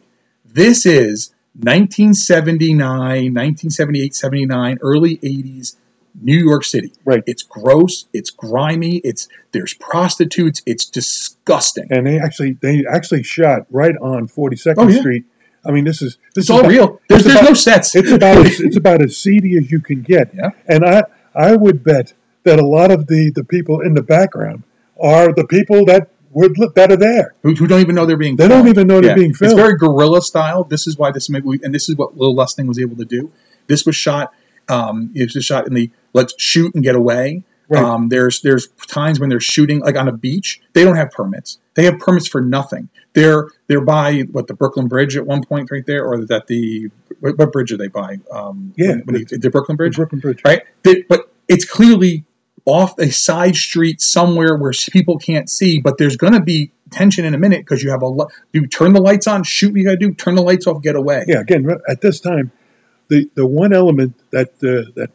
this 0.55 0.85
is 0.85 1.33
1979, 1.55 2.79
1978, 2.87 4.15
79, 4.15 4.77
early 4.81 5.17
80s 5.17 5.75
New 6.21 6.37
York 6.37 6.63
City. 6.63 6.93
Right. 7.03 7.23
It's 7.25 7.43
gross. 7.43 8.05
It's 8.13 8.29
grimy. 8.29 8.97
It's 9.03 9.27
there's 9.51 9.73
prostitutes. 9.73 10.61
It's 10.65 10.85
disgusting. 10.85 11.87
and 11.91 12.07
they 12.07 12.19
actually 12.19 12.53
they 12.61 12.85
actually 12.89 13.23
shot 13.23 13.65
right 13.69 13.95
on 14.01 14.27
42nd 14.27 14.75
Oh, 14.77 14.87
yeah. 14.87 14.99
Street. 14.99 15.25
I 15.65 15.71
mean, 15.71 15.83
this 15.83 16.01
is 16.01 16.17
this 16.33 16.43
It's 16.43 16.45
is 16.45 16.49
all 16.51 16.59
about- 16.59 16.69
real. 16.71 17.01
There's, 17.09 17.23
there's 17.23 17.35
about- 17.35 17.49
no 17.49 17.53
sets. 17.53 17.95
It's 17.95 18.11
about 18.11 18.45
as, 18.45 18.59
it's 18.61 18.77
about 18.77 19.01
as 19.01 19.17
seedy 19.23 19.57
as 19.57 19.69
you 19.71 19.81
can 19.81 20.01
get. 20.03 20.33
Yeah. 20.33 20.51
And 20.67 20.85
I 20.85 21.03
I 21.33 21.55
would 21.55 21.83
bet 21.83 22.13
that 22.43 22.59
a 22.59 22.65
lot 22.65 22.91
of 22.91 23.07
the 23.07 23.31
the 23.35 23.43
people 23.43 23.81
in 23.81 23.93
the 23.93 24.03
background 24.03 24.63
are 25.01 25.33
the 25.33 25.45
people 25.47 25.83
that 25.85 26.09
that 26.75 26.87
are 26.91 26.97
there. 26.97 27.33
who, 27.43 27.53
who 27.55 27.67
don't 27.67 27.81
even 27.81 27.95
know 27.95 28.05
they're 28.05 28.17
being 28.17 28.35
They 28.35 28.47
don't 28.47 28.67
even 28.67 28.87
know 28.87 29.01
they're 29.01 29.15
being 29.15 29.33
filmed. 29.33 29.53
It's 29.53 29.59
very 29.61 29.77
guerrilla 29.77 30.21
style. 30.21 30.63
This 30.65 30.85
is 30.87 30.97
why 30.97 31.11
this 31.11 31.29
movie, 31.29 31.59
and 31.63 31.73
this 31.73 31.89
is 31.89 31.95
what 31.95 32.15
Will 32.15 32.35
Lustig 32.35 32.67
was 32.67 32.79
able 32.79 32.97
to 32.97 33.05
do. 33.05 33.31
This 33.67 33.85
was 33.85 33.95
shot. 33.95 34.33
Um, 34.67 35.11
it 35.15 35.33
was 35.33 35.45
shot 35.45 35.67
in 35.67 35.73
the 35.73 35.89
let's 36.13 36.33
shoot 36.37 36.73
and 36.75 36.83
get 36.83 36.95
away. 36.95 37.43
Right. 37.67 37.83
Um, 37.83 38.09
there's 38.09 38.41
there's 38.41 38.67
times 38.87 39.19
when 39.19 39.29
they're 39.29 39.39
shooting 39.39 39.79
like 39.79 39.95
on 39.95 40.07
a 40.07 40.11
beach. 40.11 40.61
They 40.73 40.83
don't 40.83 40.97
have 40.97 41.09
permits. 41.11 41.57
They 41.73 41.85
have 41.85 41.97
permits 41.99 42.27
for 42.27 42.41
nothing. 42.41 42.89
They're 43.13 43.47
they're 43.67 43.81
by 43.81 44.21
what 44.31 44.45
the 44.47 44.53
Brooklyn 44.53 44.87
Bridge 44.87 45.17
at 45.17 45.25
one 45.25 45.43
point 45.43 45.71
right 45.71 45.85
there, 45.85 46.05
or 46.05 46.25
that 46.25 46.45
the 46.47 46.89
what, 47.21 47.37
what 47.39 47.51
bridge 47.51 47.71
are 47.71 47.77
they 47.77 47.87
by? 47.87 48.19
Um, 48.31 48.73
Yeah, 48.77 48.89
when, 48.89 48.99
when 49.05 49.15
you- 49.15 49.25
the 49.25 49.49
Brooklyn 49.49 49.75
The 49.75 49.77
Bridge 49.77 49.95
Brooklyn 49.95 50.21
Bridge. 50.21 50.41
right? 50.45 50.61
They, 50.83 51.01
but 51.03 51.31
it's 51.47 51.65
clearly 51.65 52.23
off 52.65 52.97
a 52.99 53.11
side 53.11 53.55
street 53.55 54.01
somewhere 54.01 54.55
where 54.55 54.73
people 54.91 55.17
can't 55.17 55.49
see. 55.49 55.79
But 55.79 55.97
there's 55.97 56.17
going 56.17 56.33
to 56.33 56.41
be 56.41 56.71
tension 56.91 57.25
in 57.25 57.33
a 57.33 57.37
minute 57.37 57.59
because 57.59 57.83
you 57.83 57.91
have 57.91 58.03
a 58.03 58.11
you 58.53 58.67
turn 58.67 58.93
the 58.93 59.01
lights 59.01 59.27
on, 59.27 59.43
shoot 59.43 59.71
what 59.71 59.77
you 59.77 59.85
got 59.85 59.91
to 59.91 59.97
do, 59.97 60.13
turn 60.13 60.35
the 60.35 60.41
lights 60.41 60.67
off, 60.67 60.81
get 60.81 60.95
away. 60.95 61.25
Yeah. 61.27 61.41
Again, 61.41 61.69
at 61.87 62.01
this 62.01 62.19
time, 62.19 62.51
the 63.07 63.29
the 63.35 63.45
one 63.45 63.73
element 63.73 64.15
that 64.31 64.49
uh, 64.63 64.91
that 64.95 65.11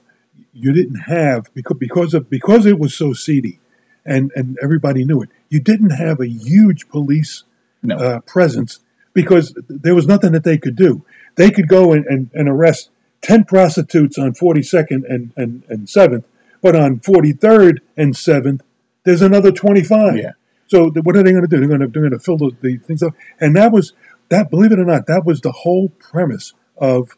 you 0.52 0.72
didn't 0.72 1.00
have 1.00 1.52
because 1.54 1.76
because 1.78 2.14
of 2.14 2.30
because 2.30 2.66
it 2.66 2.78
was 2.78 2.94
so 2.94 3.12
seedy, 3.12 3.58
and 4.04 4.30
and 4.34 4.58
everybody 4.62 5.04
knew 5.04 5.22
it. 5.22 5.28
You 5.48 5.60
didn't 5.60 5.90
have 5.90 6.20
a 6.20 6.28
huge 6.28 6.88
police 6.88 7.44
No, 7.82 7.96
uh, 7.96 8.20
presence 8.20 8.78
because 9.12 9.54
there 9.68 9.94
was 9.94 10.06
nothing 10.06 10.32
that 10.32 10.44
they 10.44 10.58
could 10.58 10.76
do. 10.76 11.04
They 11.36 11.50
could 11.50 11.68
go 11.68 11.92
and, 11.92 12.06
and, 12.06 12.30
and 12.34 12.48
arrest 12.48 12.90
10 13.22 13.44
prostitutes 13.44 14.18
on 14.18 14.32
42nd 14.32 15.02
and, 15.08 15.32
and, 15.36 15.62
and 15.68 15.86
7th, 15.86 16.24
but 16.62 16.76
on 16.76 17.00
43rd 17.00 17.78
and 17.96 18.14
7th, 18.14 18.60
there's 19.04 19.22
another 19.22 19.50
25. 19.52 20.16
Yeah. 20.16 20.32
So 20.66 20.90
th- 20.90 21.04
what 21.04 21.16
are 21.16 21.22
they 21.22 21.32
going 21.32 21.42
to 21.42 21.48
do? 21.48 21.58
They're 21.58 21.68
going 21.68 21.80
to 21.80 21.88
they're 21.88 22.02
going 22.02 22.12
to 22.12 22.20
fill 22.20 22.36
the, 22.36 22.52
the 22.60 22.76
things 22.76 23.02
up, 23.02 23.12
and 23.40 23.56
that 23.56 23.72
was 23.72 23.92
that. 24.28 24.50
Believe 24.50 24.70
it 24.70 24.78
or 24.78 24.84
not, 24.84 25.06
that 25.08 25.24
was 25.26 25.40
the 25.40 25.50
whole 25.50 25.88
premise 25.88 26.52
of 26.76 27.10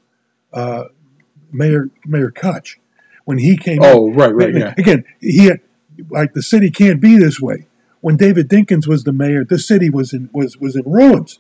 uh, 0.55 0.85
Mayor 1.53 1.91
Mayor 2.07 2.31
Koch 2.31 2.81
when 3.27 3.37
he 3.37 3.59
came. 3.59 3.81
Oh, 3.83 4.09
in. 4.09 4.15
right, 4.15 4.35
right, 4.35 4.55
yeah. 4.55 4.75
Again, 4.79 5.05
he 5.21 5.47
had, 5.47 5.61
like 6.09 6.33
the 6.33 6.43
city 6.43 6.71
can't 6.71 7.01
be 7.01 7.19
this 7.19 7.41
way. 7.41 7.67
When 8.01 8.17
David 8.17 8.49
Dinkins 8.49 8.87
was 8.87 9.05
the 9.05 9.13
mayor, 9.13 9.45
the 9.45 9.59
city 9.59 9.91
was 9.91 10.15
in 10.15 10.31
was 10.33 10.57
was 10.57 10.75
in 10.75 10.85
ruins, 10.87 11.39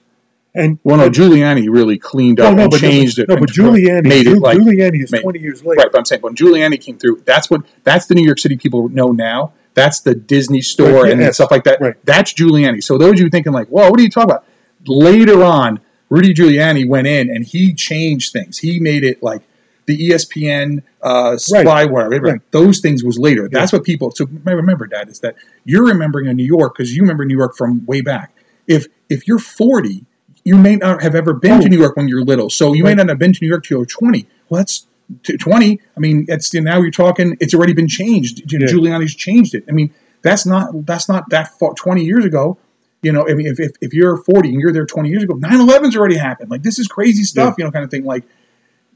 and 0.54 0.78
well, 0.84 0.98
no, 0.98 1.08
Giuliani 1.10 1.66
really 1.70 1.98
cleaned 1.98 2.40
up 2.40 2.52
no, 2.52 2.56
no, 2.56 2.64
and 2.64 2.72
changed 2.74 3.18
no, 3.18 3.22
it. 3.22 3.28
No, 3.28 3.36
but 3.36 3.48
Giuliani, 3.50 4.04
made 4.06 4.26
it 4.26 4.38
like 4.38 4.58
Giuliani 4.58 5.02
is 5.02 5.10
made- 5.12 5.22
twenty 5.22 5.40
years 5.40 5.64
later. 5.64 5.80
right. 5.80 5.92
But 5.92 5.98
I'm 5.98 6.04
saying 6.04 6.22
when 6.22 6.34
Giuliani 6.34 6.80
came 6.80 6.98
through, 6.98 7.22
that's 7.24 7.50
what 7.50 7.62
that's 7.84 8.06
the 8.06 8.14
New 8.14 8.24
York 8.24 8.38
City 8.38 8.56
people 8.56 8.88
know 8.88 9.12
now. 9.12 9.52
That's 9.74 10.00
the 10.00 10.14
Disney 10.14 10.60
store 10.60 11.04
Right, 11.04 11.12
and 11.12 11.20
yes, 11.20 11.36
stuff 11.36 11.50
like 11.50 11.64
that. 11.64 11.80
right. 11.80 11.94
That's 12.04 12.34
Giuliani. 12.34 12.82
So 12.82 12.98
those 12.98 13.12
of 13.12 13.20
you 13.20 13.30
thinking 13.30 13.52
like, 13.52 13.68
"Whoa, 13.68 13.88
what 13.90 13.98
are 13.98 14.02
you 14.02 14.10
talking 14.10 14.30
about?" 14.30 14.44
Later 14.86 15.42
on, 15.42 15.80
Rudy 16.10 16.34
Giuliani 16.34 16.86
went 16.86 17.06
in 17.06 17.30
and 17.30 17.44
he 17.44 17.72
changed 17.72 18.32
things. 18.32 18.58
He 18.58 18.80
made 18.80 19.02
it 19.04 19.22
like 19.22 19.40
the 19.86 20.10
ESPN 20.10 20.82
uh, 21.02 21.32
spyware. 21.32 22.10
Right. 22.10 22.22
right. 22.22 22.40
Those 22.50 22.80
things 22.80 23.02
was 23.02 23.18
later. 23.18 23.48
That's 23.48 23.72
what 23.72 23.84
people. 23.84 24.10
So 24.10 24.26
remember, 24.44 24.86
Dad, 24.86 25.08
is 25.08 25.20
that 25.20 25.36
you're 25.64 25.86
remembering 25.86 26.26
in 26.26 26.36
New 26.36 26.44
York 26.44 26.74
because 26.76 26.94
you 26.94 27.00
remember 27.02 27.24
New 27.24 27.36
York 27.38 27.56
from 27.56 27.86
way 27.86 28.02
back. 28.02 28.34
If 28.66 28.86
if 29.08 29.26
you're 29.26 29.38
40, 29.38 30.04
you 30.44 30.56
may 30.56 30.76
not 30.76 31.02
have 31.02 31.14
ever 31.14 31.32
been 31.34 31.60
to 31.60 31.66
Oh. 31.66 31.68
New 31.68 31.78
York 31.78 31.96
when 31.96 32.08
you're 32.08 32.24
little. 32.24 32.50
So 32.50 32.72
you 32.74 32.84
may 32.84 32.94
not 32.94 33.08
have 33.08 33.18
been 33.18 33.32
to 33.32 33.38
New 33.42 33.48
York 33.48 33.64
till 33.64 33.78
you're 33.78 33.86
20. 33.86 34.26
Well, 34.48 34.58
that's 34.60 34.86
t- 35.22 35.36
20. 35.36 35.80
I 35.96 36.00
mean, 36.00 36.26
it's 36.28 36.52
now 36.54 36.80
you're 36.80 36.90
talking. 36.90 37.36
It's 37.40 37.54
already 37.54 37.72
been 37.74 37.88
changed. 37.88 38.50
Yeah. 38.52 38.66
Giuliani's 38.66 39.14
changed 39.14 39.54
it. 39.54 39.64
I 39.68 39.72
mean, 39.72 39.92
that's 40.22 40.44
not 40.46 40.86
that's 40.86 41.08
not 41.08 41.30
that 41.30 41.58
far, 41.58 41.74
20 41.74 42.04
years 42.04 42.24
ago. 42.24 42.58
You 43.02 43.10
know, 43.12 43.26
I 43.28 43.34
mean, 43.34 43.46
if, 43.48 43.58
if, 43.58 43.72
if 43.80 43.92
you're 43.94 44.16
40 44.16 44.50
and 44.50 44.60
you're 44.60 44.72
there 44.72 44.86
20 44.86 45.08
years 45.08 45.24
ago, 45.24 45.34
9/11's 45.34 45.96
already 45.96 46.16
happened. 46.16 46.50
Like 46.50 46.62
this 46.62 46.78
is 46.78 46.86
crazy 46.86 47.24
stuff. 47.24 47.56
You 47.58 47.64
know, 47.64 47.70
kind 47.72 47.84
of 47.84 47.90
thing. 47.90 48.04
Like 48.04 48.24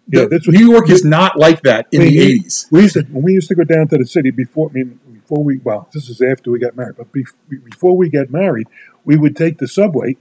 Yeah, 0.09 0.23
the- 0.23 0.29
that's 0.29 0.47
what- 0.47 0.57
New 0.57 0.71
York 0.71 0.89
is 0.91 1.05
not 1.05 1.37
like 1.39 1.63
that 1.63 1.87
in 1.93 2.01
I 2.03 2.05
mean, 2.05 2.13
the 2.15 2.19
we- 2.27 2.41
80s. 2.41 2.67
We 2.71 2.83
used 2.83 2.95
to 2.95 3.03
when 3.11 3.23
we 3.25 3.33
used 3.33 3.49
to 3.49 3.55
go 3.57 3.65
down 3.65 3.89
to 3.89 3.99
the 3.99 4.07
city 4.07 4.31
before. 4.31 4.71
I 4.71 4.73
mean, 4.75 5.01
before 5.13 5.43
we 5.43 5.59
well, 5.65 5.89
this 5.93 6.09
is 6.09 6.21
after 6.21 6.51
we 6.53 6.59
got 6.61 6.77
married, 6.77 6.97
but 6.97 7.13
bef- 7.13 7.33
before 7.65 7.97
we 7.97 8.09
got 8.09 8.31
married, 8.31 8.69
we 9.05 9.17
would 9.17 9.35
take 9.37 9.59
the 9.59 9.67
subway 9.67 10.17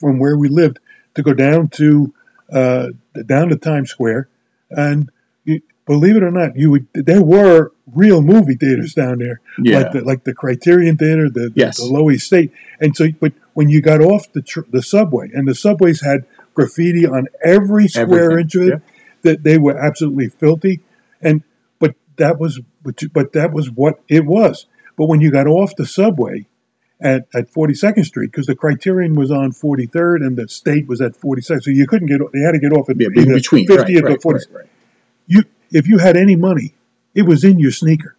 from 0.00 0.18
where 0.18 0.36
we 0.36 0.48
lived 0.48 0.78
to 1.14 1.22
go 1.22 1.32
down 1.32 1.68
to 1.68 2.12
uh, 2.52 2.88
down 3.26 3.48
to 3.48 3.56
Times 3.56 3.90
Square, 3.90 4.28
and 4.70 5.10
you, 5.44 5.60
believe 5.86 6.16
it 6.16 6.22
or 6.22 6.30
not, 6.30 6.56
you 6.56 6.70
would 6.70 6.86
there 6.94 7.22
were 7.22 7.72
real 7.94 8.20
movie 8.22 8.54
theaters 8.56 8.94
down 8.94 9.18
there, 9.18 9.40
Yeah. 9.58 9.78
like 9.80 9.92
the 9.92 10.00
like 10.02 10.24
the 10.24 10.34
Criterion 10.34 10.96
Theater, 10.96 11.28
the 11.28 11.48
the, 11.48 11.52
Yes. 11.54 11.78
the 11.78 11.86
Lower 11.86 12.12
East 12.12 12.26
State, 12.26 12.52
and 12.80 12.94
so 12.96 13.08
but 13.20 13.32
when 13.54 13.68
you 13.68 13.80
got 13.80 14.00
off 14.00 14.30
the 14.32 14.42
tr- 14.42 14.60
the 14.70 14.82
subway, 14.82 15.30
and 15.32 15.48
the 15.48 15.54
subways 15.54 16.00
had 16.02 16.24
graffiti 16.54 17.06
on 17.06 17.26
every 17.44 17.88
square 17.88 18.30
Everything, 18.32 18.38
inch 18.40 18.54
of 18.54 18.62
it, 18.62 18.68
yeah. 18.68 18.78
that 19.22 19.42
they 19.42 19.58
were 19.58 19.76
absolutely 19.76 20.28
filthy, 20.28 20.80
and 21.20 21.42
but 21.80 21.94
that 22.16 22.38
was 22.38 22.60
but, 22.84 23.00
but 23.12 23.32
that 23.32 23.52
was 23.52 23.70
what 23.70 24.00
it 24.08 24.24
was. 24.24 24.66
But 24.96 25.06
when 25.06 25.20
you 25.20 25.30
got 25.30 25.46
off 25.46 25.74
the 25.76 25.84
subway 25.86 26.46
at, 27.00 27.26
at 27.34 27.50
42nd 27.52 28.04
Street, 28.04 28.30
because 28.30 28.46
the 28.46 28.56
Criterion 28.56 29.14
was 29.14 29.30
on 29.30 29.52
43rd 29.52 30.26
and 30.26 30.36
the 30.36 30.48
State 30.48 30.86
was 30.88 31.00
at 31.00 31.12
42nd, 31.12 31.62
so 31.62 31.70
you 31.70 31.86
couldn't 31.86 32.08
get 32.08 32.20
they 32.32 32.40
had 32.40 32.52
to 32.52 32.58
get 32.58 32.72
off 32.72 32.88
at 32.88 32.96
Yeah, 32.98 33.08
between. 33.08 33.66
50th 33.66 33.78
right, 33.78 34.02
or 34.02 34.06
right, 34.08 34.20
40th. 34.20 34.54
right. 34.54 34.66
You 35.26 35.42
if 35.70 35.88
you 35.88 35.98
had 35.98 36.16
any 36.16 36.36
money, 36.36 36.74
it 37.14 37.22
was 37.22 37.44
in 37.44 37.58
your 37.58 37.72
sneaker. 37.72 38.16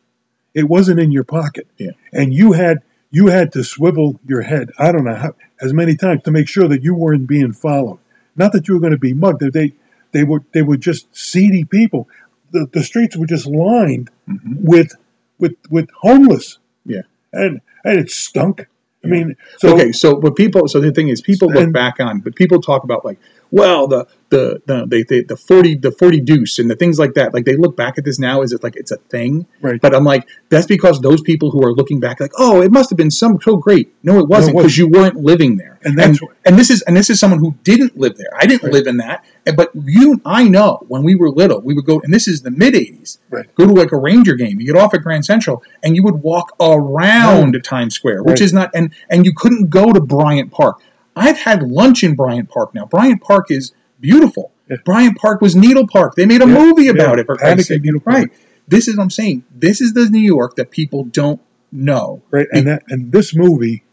It 0.54 0.64
wasn't 0.70 1.00
in 1.00 1.12
your 1.12 1.24
pocket. 1.24 1.68
Yeah. 1.78 1.92
And 2.12 2.34
you 2.34 2.52
had 2.54 2.80
you 3.10 3.28
had 3.28 3.54
to 3.54 3.64
swivel 3.64 4.20
your 4.28 4.42
head. 4.42 4.72
I 4.78 4.92
don't 4.92 5.06
know 5.06 5.16
how 5.16 5.36
as 5.62 5.74
many 5.74 5.96
times 5.96 6.24
to 6.24 6.32
make 6.32 6.48
sure 6.48 6.68
that 6.68 6.84
you 6.84 6.94
weren't 6.94 7.28
being 7.28 7.54
followed. 7.54 8.00
Not 8.36 8.52
that 8.52 8.68
you 8.68 8.76
were 8.76 8.80
going 8.80 8.92
to 8.92 9.00
be 9.00 9.14
mugged. 9.14 9.42
They 9.54 9.74
they 10.12 10.24
were 10.24 10.44
they 10.54 10.62
were 10.62 10.78
just 10.78 11.08
seedy 11.16 11.64
people. 11.64 12.08
The 12.52 12.68
the 12.72 12.84
streets 12.84 13.16
were 13.18 13.26
just 13.26 13.48
lined 13.48 14.10
with 14.28 14.92
with 15.40 15.56
with 15.70 15.90
homeless. 16.02 16.60
Mm-hmm. 16.86 16.92
Yeah. 16.94 17.02
And 17.38 17.62
and 17.84 18.00
it 18.00 18.10
stunk. 18.10 18.68
I 19.04 19.08
mean, 19.08 19.36
so 19.60 19.74
okay, 19.74 19.92
so 19.92 20.20
but 20.20 20.36
people, 20.36 20.68
so 20.68 20.80
the 20.82 20.92
thing 20.92 21.08
is, 21.08 21.22
people 21.22 21.48
look 21.50 21.64
And- 21.64 21.74
back 21.74 22.00
on, 22.00 22.20
but 22.20 22.36
people 22.36 22.60
talk 22.62 22.84
about 22.84 23.06
like, 23.06 23.20
well, 23.52 23.88
the 23.88 24.08
the 24.30 24.62
the 24.66 24.86
they, 24.86 25.04
they, 25.04 25.22
the 25.22 25.38
forty 25.38 25.76
the 25.76 25.92
forty 25.92 26.20
deuce 26.20 26.60
and 26.60 26.70
the 26.70 26.76
things 26.76 27.00
like 27.00 27.14
that. 27.14 27.34
Like 27.34 27.46
they 27.46 27.56
look 27.56 27.78
back 27.78 27.98
at 27.98 28.04
this 28.06 28.20
now 28.20 28.42
as 28.42 28.52
if 28.52 28.62
like 28.64 28.76
it's 28.76 28.92
a 28.92 28.98
thing. 28.98 29.46
Right. 29.62 29.80
But 29.82 29.96
I'm 29.96 30.04
like, 30.04 30.28
that's 30.50 30.68
because 30.68 31.00
those 31.00 31.22
people 31.22 31.50
who 31.52 31.64
are 31.64 31.74
looking 31.74 32.00
back, 32.00 32.20
like, 32.20 32.32
oh, 32.38 32.62
it 32.62 32.72
must 32.72 32.90
have 32.90 32.98
been 32.98 33.12
some 33.12 33.40
so 33.42 33.56
great. 33.58 33.94
No, 34.04 34.20
it 34.20 34.28
wasn't 34.28 34.58
because 34.58 34.78
you 34.78 34.90
weren't 34.90 35.16
living 35.16 35.58
there. 35.58 35.80
And 35.84 35.98
that's 35.98 36.20
and, 36.20 36.22
what- 36.22 36.38
and 36.46 36.60
this 36.60 36.70
is 36.70 36.82
and 36.84 36.96
this 36.98 37.10
is 37.10 37.20
someone 37.20 37.40
who 37.40 37.56
didn't 37.64 37.98
live 37.98 38.18
there. 38.18 38.30
I 38.38 38.46
didn't 38.46 38.64
Right. 38.64 38.74
live 38.74 38.88
in 38.88 38.98
that. 38.98 39.24
But 39.56 39.72
you, 39.86 40.20
I 40.26 40.44
know 40.50 40.84
when 40.90 41.04
we 41.04 41.16
were 41.16 41.30
little, 41.30 41.62
we 41.62 41.74
would 41.74 41.86
go, 41.86 42.02
and 42.02 42.14
this 42.14 42.28
is 42.28 42.42
the 42.42 42.52
mid 42.52 42.74
'80s. 42.74 43.20
Right. 43.30 43.46
Go 43.56 43.66
to 43.66 43.72
like 43.72 43.94
a 43.94 43.98
Ranger 43.98 44.36
game. 44.36 44.60
You 44.60 44.66
get 44.74 44.76
off 44.76 44.94
at 44.94 45.04
Grand 45.04 45.24
Central, 45.26 45.64
and 45.84 45.96
you 45.96 46.04
would 46.04 46.16
walk 46.16 46.54
around 46.60 47.58
Times 47.64 47.96
Square, 47.96 48.24
which 48.24 48.32
Right. 48.34 48.42
is 48.42 48.52
not, 48.54 48.72
and 48.74 48.94
and 49.10 49.26
you 49.26 49.34
couldn't 49.34 49.70
go 49.70 49.94
to 49.94 50.02
Bryant 50.02 50.52
Park. 50.52 50.82
I've 51.18 51.38
had 51.38 51.64
lunch 51.64 52.04
in 52.04 52.16
Bryant 52.16 52.50
Park 52.50 52.74
now. 52.76 52.86
Bryant 52.86 53.22
Park 53.22 53.52
is 53.52 53.72
beautiful. 54.00 54.52
Yeah. 54.70 54.78
Bryant 54.86 55.18
Park 55.18 55.42
was 55.42 55.56
Needle 55.56 55.88
Park. 55.88 56.16
They 56.16 56.26
made 56.26 56.42
a 56.42 56.48
Yeah, 56.48 56.54
movie 56.60 56.84
yeah. 56.86 56.92
about 56.92 57.20
it. 57.20 57.26
For 57.26 57.36
Panic 57.38 57.68
Christ's. 57.68 57.84
Needle 57.84 58.00
Park. 58.02 58.18
Right. 58.18 58.30
This 58.68 58.88
is 58.88 58.98
what 58.98 59.04
I'm 59.04 59.10
saying. 59.10 59.44
This 59.56 59.80
is 59.82 59.94
the 59.94 60.10
New 60.10 60.20
York 60.20 60.58
that 60.58 60.72
people 60.72 61.06
don't 61.06 61.40
know. 61.72 62.22
Right, 62.32 62.48
and 62.52 62.68
that 62.68 62.84
and 62.90 63.12
this 63.12 63.36
movie 63.36 63.84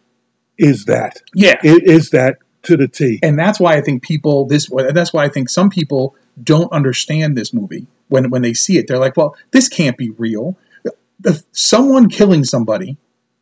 is 0.59 0.85
that. 0.87 1.21
Yeah. 1.35 1.57
It 1.63 1.85
is 1.85 2.11
that 2.11 2.39
to 2.65 2.77
the 2.77 2.89
T. 2.89 3.19
and 3.23 3.39
that's 3.39 3.61
why 3.61 3.75
I 3.77 3.83
think 3.83 4.03
people 4.03 4.47
this 4.47 4.71
that's 4.93 5.13
why 5.13 5.25
I 5.25 5.29
think 5.29 5.49
some 5.51 5.69
people 5.71 6.17
don't 6.43 6.73
understand 6.73 7.37
this 7.37 7.53
movie 7.53 7.87
when 8.09 8.31
when 8.31 8.43
they 8.43 8.55
see 8.55 8.79
it. 8.79 8.87
They're 8.89 8.99
like, 8.99 9.17
well, 9.17 9.37
this 9.53 9.69
can't 9.69 9.97
be 9.97 10.11
real. 10.11 10.57
If 11.25 11.43
someone 11.53 12.09
killing 12.09 12.43
somebody, 12.45 12.97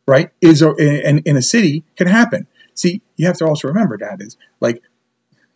right, 0.07 0.29
is 0.41 0.61
a- 0.61 0.75
in, 0.75 1.19
in 1.19 1.35
a 1.37 1.41
city 1.41 1.83
can 1.95 2.07
happen. 2.07 2.47
See, 2.75 3.01
you 3.17 3.27
have 3.27 3.37
to 3.37 3.45
also 3.45 3.67
remember, 3.67 3.97
Dad, 3.97 4.21
is 4.21 4.37
like 4.59 4.81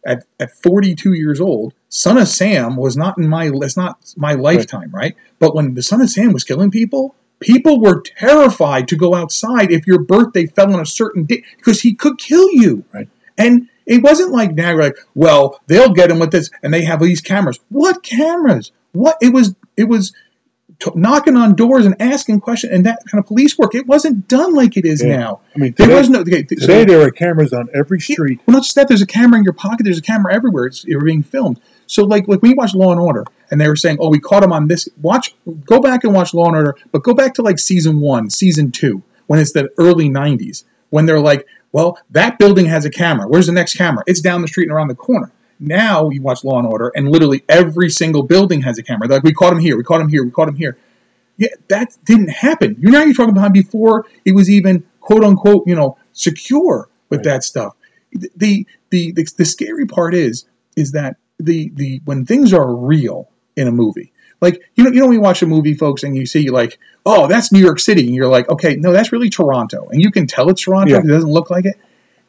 at, 0.05 0.25
at 0.39 0.51
42 0.51 1.13
years 1.13 1.41
old, 1.41 1.73
Son 1.89 2.17
of 2.17 2.27
Sam 2.27 2.75
was 2.75 2.95
not 2.95 3.17
in 3.17 3.27
my 3.27 3.51
it's 3.53 3.77
not 3.77 4.13
my 4.15 4.33
lifetime, 4.33 4.91
right? 4.91 5.15
But 5.39 5.55
when 5.55 5.73
the 5.73 5.83
Son 5.83 6.01
of 6.01 6.09
Sam 6.09 6.33
was 6.33 6.43
killing 6.43 6.71
people, 6.71 7.15
people 7.39 7.79
were 7.79 8.01
terrified 8.01 8.87
to 8.89 8.95
go 8.95 9.13
outside 9.13 9.71
if 9.71 9.85
your 9.87 9.99
birthday 9.99 10.45
fell 10.45 10.73
on 10.73 10.79
a 10.79 10.85
certain 10.85 11.25
day 11.25 11.43
because 11.57 11.81
he 11.81 11.93
could 11.93 12.17
kill 12.17 12.49
you. 12.51 12.83
Right. 12.93 13.09
And 13.37 13.69
it 13.85 14.03
wasn't 14.03 14.31
like 14.31 14.53
now 14.53 14.71
you're 14.71 14.81
like, 14.81 14.97
well, 15.13 15.59
they'll 15.67 15.93
get 15.93 16.11
him 16.11 16.19
with 16.19 16.31
this, 16.31 16.49
and 16.63 16.73
they 16.73 16.83
have 16.83 17.01
these 17.01 17.21
cameras. 17.21 17.59
What 17.69 18.03
cameras? 18.03 18.71
What 18.93 19.17
it 19.21 19.33
was? 19.33 19.55
It 19.75 19.85
was 19.87 20.13
t- 20.79 20.91
knocking 20.95 21.35
on 21.37 21.55
doors 21.55 21.85
and 21.85 21.95
asking 22.01 22.39
questions 22.41 22.73
and 22.73 22.85
that 22.85 22.99
kind 23.09 23.19
of 23.21 23.27
police 23.27 23.57
work. 23.57 23.73
It 23.75 23.87
wasn't 23.87 24.27
done 24.27 24.53
like 24.53 24.77
it 24.77 24.85
is 24.85 25.03
Yeah. 25.03 25.17
now. 25.17 25.39
I 25.55 25.59
mean, 25.59 25.73
there 25.77 25.89
was 25.95 26.09
no. 26.09 26.19
Okay, 26.21 26.43
th- 26.43 26.61
Today 26.61 26.85
there 26.85 27.01
are 27.01 27.11
cameras 27.11 27.53
on 27.53 27.69
every 27.73 27.99
street. 27.99 28.39
well, 28.45 28.53
not 28.55 28.63
just 28.63 28.75
that. 28.75 28.87
There's 28.87 29.01
a 29.01 29.07
camera 29.07 29.37
in 29.37 29.43
your 29.43 29.53
pocket. 29.53 29.83
There's 29.83 29.97
a 29.97 30.01
camera 30.03 30.33
everywhere. 30.33 30.65
It's 30.65 30.83
you're 30.85 31.01
being 31.01 31.23
filmed. 31.23 31.59
So, 31.87 32.03
like, 32.03 32.27
like 32.27 32.41
when 32.41 32.51
you 32.51 32.57
watch 32.57 32.75
Law 32.75 32.91
and 32.91 32.99
Order, 32.99 33.23
and 33.49 33.59
they 33.61 33.67
were 33.67 33.75
saying, 33.77 33.97
"Oh, 33.99 34.09
we 34.09 34.19
caught 34.19 34.43
him 34.43 34.51
on 34.51 34.67
this." 34.67 34.89
Watch, 35.01 35.33
go 35.65 35.79
back 35.79 36.03
and 36.03 36.13
watch 36.13 36.33
Law 36.33 36.47
and 36.47 36.55
Order, 36.57 36.75
but 36.91 37.03
go 37.03 37.13
back 37.13 37.35
to 37.35 37.41
like 37.41 37.59
season 37.59 37.99
one, 38.01 38.29
season 38.29 38.71
two, 38.71 39.01
when 39.27 39.39
it's 39.39 39.53
the 39.53 39.69
early 39.77 40.09
'90s, 40.09 40.63
when 40.89 41.05
they're 41.05 41.19
like, 41.21 41.47
"Well, 41.71 41.97
that 42.11 42.39
building 42.39 42.65
has 42.65 42.83
a 42.85 42.89
camera. 42.89 43.27
Where's 43.27 43.47
the 43.47 43.53
next 43.53 43.75
camera? 43.75 44.03
It's 44.05 44.19
down 44.21 44.41
the 44.41 44.47
street 44.49 44.65
and 44.65 44.73
around 44.73 44.89
the 44.89 44.95
corner." 44.95 45.31
Now 45.59 46.09
you 46.09 46.21
watch 46.21 46.43
Law 46.43 46.59
and 46.59 46.67
Order, 46.67 46.91
and 46.95 47.09
literally 47.09 47.43
every 47.49 47.89
single 47.89 48.23
building 48.23 48.61
has 48.61 48.77
a 48.77 48.83
camera. 48.83 49.07
They're 49.07 49.17
like, 49.17 49.23
"We 49.23 49.33
caught 49.33 49.53
him 49.53 49.59
here. 49.59 49.77
We 49.77 49.83
caught 49.83 50.01
him 50.01 50.09
here. 50.09 50.23
We 50.23 50.31
caught 50.31 50.47
him 50.47 50.55
here." 50.55 50.77
Yeah, 51.37 51.49
that 51.67 51.95
didn't 52.05 52.29
happen. 52.29 52.77
You 52.79 52.89
know, 52.91 53.03
you're 53.03 53.13
talking 53.13 53.37
about 53.37 53.53
before 53.53 54.05
it 54.25 54.33
was 54.33 54.49
even 54.49 54.83
quote 54.99 55.23
unquote, 55.23 55.67
you 55.67 55.75
know, 55.75 55.97
secure 56.13 56.89
with 57.09 57.23
that 57.23 57.43
stuff. 57.43 57.75
The, 58.11 58.29
the 58.35 58.67
the 58.89 59.11
the 59.11 59.45
scary 59.45 59.85
part 59.85 60.13
is 60.13 60.45
is 60.75 60.91
that 60.91 61.17
the 61.39 61.71
the 61.75 62.01
when 62.05 62.25
things 62.25 62.53
are 62.53 62.75
real 62.75 63.29
in 63.55 63.67
a 63.67 63.71
movie, 63.71 64.11
like 64.41 64.61
you 64.75 64.83
know 64.83 64.91
you 64.91 64.99
know 64.99 65.07
when 65.07 65.15
you 65.15 65.21
watch 65.21 65.41
a 65.41 65.47
movie, 65.47 65.73
folks, 65.73 66.03
and 66.03 66.15
you 66.15 66.25
see 66.25 66.49
like, 66.49 66.79
oh, 67.05 67.27
that's 67.27 67.51
New 67.51 67.59
York 67.59 67.79
City, 67.79 68.05
and 68.05 68.15
you're 68.15 68.27
like, 68.27 68.49
okay, 68.49 68.75
no, 68.75 68.91
that's 68.91 69.11
really 69.11 69.29
Toronto, 69.29 69.87
and 69.89 70.01
you 70.01 70.11
can 70.11 70.27
tell 70.27 70.49
it's 70.49 70.61
Toronto. 70.61 70.93
Yeah. 70.93 70.99
It 70.99 71.07
doesn't 71.07 71.29
look 71.29 71.49
like 71.49 71.65
it. 71.65 71.75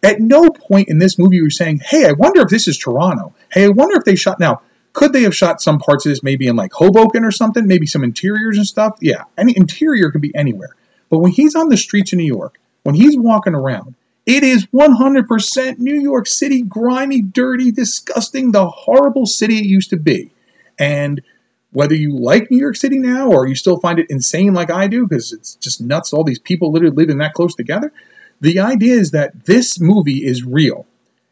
At 0.03 0.21
no 0.21 0.49
point 0.51 0.89
in 0.89 0.99
this 0.99 1.19
movie 1.19 1.37
you're 1.37 1.51
saying, 1.51 1.81
hey, 1.85 2.07
I 2.07 2.13
wonder 2.13 2.43
if 2.43 2.49
this 2.49 2.69
is 2.69 2.79
Toronto. 2.79 3.35
Hey, 3.51 3.65
I 3.65 3.69
wonder 3.69 3.97
if 3.97 4.05
they 4.05 4.17
shot 4.17 4.39
now. 4.39 4.63
Could 4.93 5.13
they 5.13 5.23
have 5.23 5.37
shot 5.37 5.61
some 5.61 5.79
parts 5.79 6.07
of 6.07 6.11
this 6.11 6.23
maybe 6.23 6.47
in 6.47 6.57
like 6.57 6.73
Hoboken 6.73 7.25
or 7.25 7.31
something? 7.31 7.67
Maybe 7.67 7.87
some 7.87 8.05
interiors 8.05 8.57
and 8.57 8.67
stuff? 8.67 8.99
Yeah, 9.01 9.25
any 9.37 9.57
interior 9.57 10.11
could 10.11 10.21
be 10.23 10.35
anywhere. 10.35 10.75
But 11.09 11.19
when 11.19 11.33
he's 11.33 11.55
on 11.55 11.69
the 11.69 11.77
streets 11.77 12.13
of 12.13 12.19
New 12.19 12.25
York, 12.25 12.59
when 12.83 12.95
he's 12.95 13.17
walking 13.17 13.55
around, 13.55 13.95
it 14.27 14.45
is 14.45 14.67
100% 14.67 15.79
New 15.79 16.01
York 16.01 16.27
City, 16.27 16.63
grimy, 16.63 17.23
dirty, 17.23 17.71
disgusting, 17.71 18.53
the 18.53 18.69
horrible 18.69 19.25
city 19.25 19.59
it 19.59 19.65
used 19.65 19.91
to 19.91 19.97
be. 19.97 20.31
And 20.79 21.23
whether 21.71 21.95
you 21.95 22.17
like 22.17 22.51
New 22.51 22.59
York 22.59 22.77
City 22.77 22.99
now 22.99 23.31
or 23.31 23.47
you 23.47 23.55
still 23.55 23.81
find 23.81 23.99
it 23.99 24.07
insane 24.11 24.53
like 24.53 24.71
I 24.71 24.87
do, 24.87 25.07
because 25.07 25.33
it's 25.33 25.55
just 25.55 25.81
nuts, 25.81 26.13
all 26.13 26.25
these 26.25 26.39
people 26.39 26.73
literally 26.73 26.95
living 26.95 27.19
that 27.19 27.35
close 27.35 27.55
together, 27.55 27.93
the 28.41 28.61
idea 28.61 28.95
is 28.95 29.11
that 29.13 29.45
this 29.45 29.81
movie 29.81 30.25
is 30.25 30.45
real. 30.45 30.87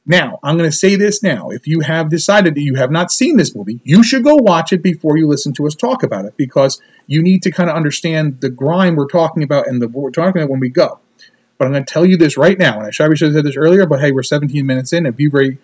Now, 0.08 0.38
I'm 0.44 0.56
going 0.56 0.70
to 0.70 0.76
say 0.76 0.94
this 0.94 1.22
now. 1.22 1.50
If 1.50 1.66
you 1.66 1.80
have 1.80 2.08
decided 2.08 2.54
that 2.54 2.62
you 2.62 2.76
have 2.76 2.92
not 2.92 3.10
seen 3.10 3.36
this 3.36 3.56
movie, 3.56 3.80
you 3.82 4.04
should 4.04 4.22
go 4.22 4.36
watch 4.36 4.72
it 4.72 4.80
before 4.82 5.16
you 5.16 5.26
listen 5.26 5.52
to 5.54 5.66
us 5.66 5.74
talk 5.74 6.04
about 6.04 6.26
it 6.26 6.36
because 6.36 6.80
you 7.08 7.22
need 7.22 7.42
to 7.42 7.50
kind 7.50 7.68
of 7.68 7.74
understand 7.74 8.40
the 8.40 8.48
grime 8.48 8.94
we're 8.94 9.08
talking 9.08 9.42
about 9.42 9.66
and 9.66 9.82
the 9.82 9.88
what 9.88 10.02
we're 10.02 10.10
talking 10.10 10.40
about 10.40 10.50
when 10.50 10.60
we 10.60 10.68
go. 10.68 11.00
But 11.58 11.64
I'm 11.64 11.72
going 11.72 11.84
to 11.84 11.92
tell 11.92 12.06
you 12.06 12.16
this 12.16 12.36
right 12.36 12.58
now, 12.58 12.78
and 12.78 12.86
I 12.86 12.90
should 12.90 13.10
have 13.10 13.18
said 13.18 13.44
this 13.44 13.56
earlier, 13.56 13.86
but 13.86 14.00
hey, 14.00 14.12
we're 14.12 14.22
17 14.22 14.64
minutes 14.64 14.92
in, 14.92 15.06
and 15.06 15.16
be 15.16 15.28
very, 15.28 15.58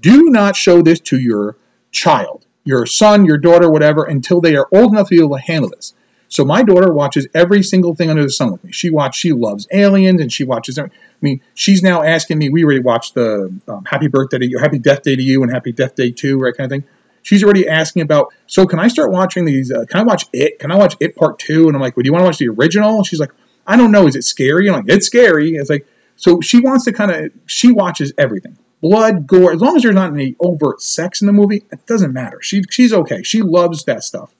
do 0.00 0.30
not 0.30 0.56
show 0.56 0.80
this 0.80 1.00
to 1.00 1.18
your 1.18 1.56
child, 1.90 2.46
your 2.64 2.86
son, 2.86 3.26
your 3.26 3.38
daughter, 3.38 3.70
whatever, 3.70 4.04
until 4.04 4.40
they 4.40 4.56
are 4.56 4.68
old 4.72 4.92
enough 4.92 5.08
to 5.08 5.16
be 5.16 5.22
able 5.22 5.36
to 5.36 5.42
handle 5.42 5.68
this. 5.68 5.92
So 6.32 6.46
my 6.46 6.62
daughter 6.62 6.90
watches 6.90 7.26
every 7.34 7.62
single 7.62 7.94
thing 7.94 8.08
under 8.08 8.22
the 8.22 8.30
sun 8.30 8.52
with 8.52 8.64
me. 8.64 8.72
She 8.72 8.88
watch, 8.88 9.16
she 9.16 9.32
loves 9.32 9.68
aliens, 9.70 10.18
and 10.18 10.32
she 10.32 10.44
watches. 10.44 10.78
I 10.78 10.88
mean, 11.20 11.42
she's 11.52 11.82
now 11.82 12.02
asking 12.02 12.38
me. 12.38 12.48
We 12.48 12.64
already 12.64 12.80
watched 12.80 13.12
the 13.12 13.54
um, 13.68 13.84
Happy 13.84 14.08
Birthday 14.08 14.38
to 14.38 14.46
You, 14.46 14.56
Happy 14.58 14.78
Death 14.78 15.02
Day 15.02 15.14
to 15.14 15.22
You, 15.22 15.42
and 15.42 15.52
Happy 15.52 15.72
Death 15.72 15.94
Day 15.94 16.10
Two, 16.10 16.38
right 16.38 16.56
kind 16.56 16.72
of 16.72 16.74
thing. 16.74 16.88
She's 17.20 17.44
already 17.44 17.68
asking 17.68 18.00
about. 18.00 18.32
So 18.46 18.64
can 18.64 18.78
I 18.78 18.88
start 18.88 19.12
watching 19.12 19.44
these? 19.44 19.70
Uh, 19.70 19.84
can 19.84 20.00
I 20.00 20.04
watch 20.04 20.24
it? 20.32 20.58
Can 20.58 20.72
I 20.72 20.76
watch 20.76 20.96
it 21.00 21.16
Part 21.16 21.38
Two? 21.38 21.66
And 21.66 21.76
I'm 21.76 21.82
like, 21.82 21.98
well, 21.98 22.02
do 22.02 22.08
you 22.08 22.12
want 22.14 22.22
to 22.22 22.26
watch 22.26 22.38
the 22.38 22.48
original? 22.48 22.96
And 22.96 23.06
she's 23.06 23.20
like, 23.20 23.32
I 23.66 23.76
don't 23.76 23.92
know. 23.92 24.06
Is 24.06 24.16
it 24.16 24.24
scary? 24.24 24.70
I'm 24.70 24.76
like, 24.76 24.84
it's 24.88 25.04
scary. 25.04 25.56
It's 25.56 25.68
like, 25.68 25.86
so 26.16 26.40
she 26.40 26.60
wants 26.60 26.86
to 26.86 26.92
kind 26.92 27.10
of. 27.10 27.30
She 27.44 27.72
watches 27.72 28.14
everything. 28.16 28.56
Blood, 28.80 29.26
gore, 29.26 29.52
as 29.52 29.60
long 29.60 29.76
as 29.76 29.82
there's 29.82 29.94
not 29.94 30.14
any 30.14 30.34
overt 30.40 30.80
sex 30.80 31.20
in 31.20 31.26
the 31.26 31.34
movie, 31.34 31.66
it 31.70 31.84
doesn't 31.84 32.14
matter. 32.14 32.40
She, 32.40 32.62
she's 32.70 32.94
okay. 32.94 33.22
She 33.22 33.42
loves 33.42 33.84
that 33.84 34.02
stuff. 34.02 34.34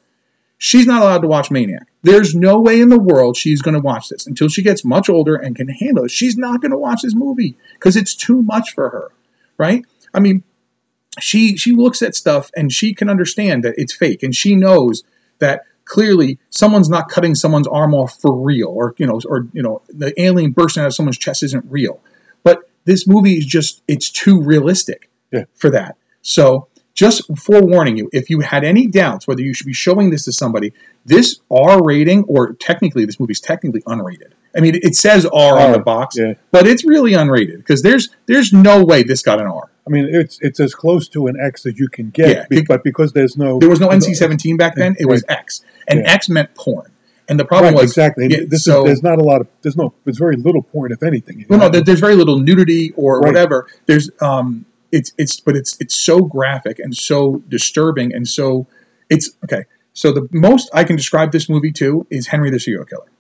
She's 0.65 0.87
not 0.87 1.03
allowed 1.03 1.23
to 1.23 1.27
watch 1.27 1.51
Maniac. 1.51 1.89
There's 2.03 2.37
no 2.37 2.61
way 2.61 2.81
in 2.81 2.89
the 2.89 3.01
world 3.01 3.37
she's 3.37 3.61
going 3.63 3.75
to 3.75 3.81
watch 3.81 4.09
this 4.11 4.29
until 4.29 4.47
she 4.47 4.63
gets 4.63 4.85
much 4.85 5.11
older 5.11 5.35
and 5.35 5.57
can 5.57 5.67
handle 5.67 6.05
it. 6.05 6.13
She's 6.13 6.37
not 6.37 6.61
going 6.61 6.71
to 6.71 6.79
watch 6.79 7.03
this 7.03 7.17
movie 7.17 7.57
because 7.75 7.97
it's 7.97 8.15
too 8.15 8.43
much 8.45 8.73
for 8.73 8.89
her, 8.89 9.11
right? 9.59 9.85
I 10.15 10.21
mean, 10.21 10.45
she 11.19 11.57
she 11.57 11.73
looks 11.73 12.01
at 12.01 12.15
stuff 12.15 12.53
and 12.57 12.71
she 12.71 12.95
can 12.95 13.09
understand 13.11 13.65
that 13.65 13.75
it's 13.77 13.93
fake 13.93 14.23
and 14.23 14.33
she 14.33 14.55
knows 14.55 15.03
that 15.41 15.63
clearly 15.85 16.39
someone's 16.51 16.89
not 16.89 17.09
cutting 17.09 17.35
someone's 17.35 17.67
arm 17.67 17.93
off 17.93 18.21
for 18.21 18.33
real 18.33 18.69
or 18.69 18.95
you 18.99 19.07
know 19.07 19.21
or 19.29 19.49
you 19.53 19.65
know 19.65 19.83
the 19.89 20.15
alien 20.23 20.53
bursting 20.53 20.85
out 20.85 20.87
of 20.87 20.95
someone's 20.95 21.19
chest 21.19 21.43
isn't 21.43 21.65
real. 21.69 21.99
But 22.45 22.71
this 22.85 23.09
movie 23.09 23.37
is 23.37 23.47
just 23.47 23.83
it's 23.89 24.11
too 24.11 24.41
realistic 24.41 25.11
Yeah. 25.33 25.47
for 25.57 25.71
that. 25.71 25.97
So 26.23 26.69
just 26.95 27.23
forewarning 27.39 27.97
you, 27.97 28.11
if 28.13 28.29
you 28.31 28.41
had 28.41 28.65
any 28.65 28.87
doubts 28.87 29.27
whether 29.27 29.41
you 29.43 29.55
should 29.55 29.67
be 29.67 29.73
showing 29.73 30.11
this 30.11 30.25
to 30.25 30.33
somebody, 30.33 30.73
this 31.07 31.41
R 31.51 31.83
rating, 31.83 32.25
or 32.25 32.53
technically 32.55 33.05
this 33.05 33.19
movie's 33.19 33.41
technically 33.41 33.83
unrated. 33.83 34.33
I 34.57 34.61
mean, 34.61 34.75
it 34.83 34.95
says 34.95 35.25
R 35.27 35.59
on 35.59 35.73
the 35.73 35.79
box, 35.79 36.17
yeah. 36.19 36.35
but 36.51 36.67
it's 36.67 36.85
really 36.85 37.13
unrated 37.13 37.57
because 37.59 37.83
there's 37.83 38.11
there's 38.27 38.53
no 38.53 38.85
way 38.85 39.03
this 39.03 39.23
got 39.23 39.41
an 39.41 39.47
R. 39.47 39.71
I 39.87 39.91
mean, 39.91 40.09
it's 40.13 40.39
it's 40.43 40.61
as 40.61 40.75
close 40.75 41.09
to 41.09 41.27
an 41.27 41.37
X 41.43 41.65
as 41.67 41.79
you 41.79 41.89
can 41.89 42.11
get, 42.11 42.47
Yeah, 42.51 42.61
but 42.69 42.85
because 42.85 43.13
there's 43.15 43.37
no 43.37 43.59
There 43.59 43.71
was 43.71 43.81
no 43.81 43.89
NC-17 43.89 44.59
back 44.59 44.75
then; 44.77 44.95
it 44.99 45.07
was 45.07 45.25
X, 45.29 45.65
and 45.89 46.01
Yeah. 46.01 46.13
X 46.13 46.29
meant 46.29 46.55
porn. 46.55 46.91
And 47.29 47.41
the 47.41 47.45
problem 47.47 47.73
Right, 47.75 47.83
was 47.83 47.93
exactly. 47.93 48.27
yeah, 48.29 48.41
this 48.47 48.65
so 48.65 48.81
is, 48.83 48.87
there's 48.87 49.03
not 49.03 49.19
a 49.19 49.25
lot 49.25 49.41
of 49.41 49.47
there's 49.63 49.77
no 49.77 49.95
there's 50.05 50.19
very 50.19 50.37
little 50.37 50.63
porn, 50.63 50.93
if 50.93 51.03
anything. 51.03 51.39
you 51.41 51.47
well, 51.49 51.59
no, 51.59 51.65
know? 51.67 51.71
there- 51.73 51.81
there's 51.83 52.01
very 52.01 52.15
little 52.15 52.39
nudity 52.39 52.93
or 52.95 53.21
Right. 53.21 53.29
whatever. 53.29 53.67
There's 53.87 54.11
um, 54.21 54.67
it's 54.93 55.13
it's 55.19 55.41
but 55.41 55.57
it's 55.57 55.77
it's 55.81 55.97
so 55.99 56.21
graphic 56.21 56.79
and 56.79 56.95
so 56.97 57.43
disturbing 57.49 58.15
and 58.15 58.29
so 58.29 58.67
it's 59.11 59.31
okay. 59.45 59.65
So 59.95 60.13
the 60.13 60.29
most 60.33 60.71
I 60.73 60.85
can 60.85 60.97
describe 60.97 61.33
this 61.33 61.49
movie 61.49 61.73
to 61.73 62.07
is 62.11 62.27
Henry 62.27 62.51
the 62.51 62.61
Serial 62.61 62.85
Killer, 62.85 63.11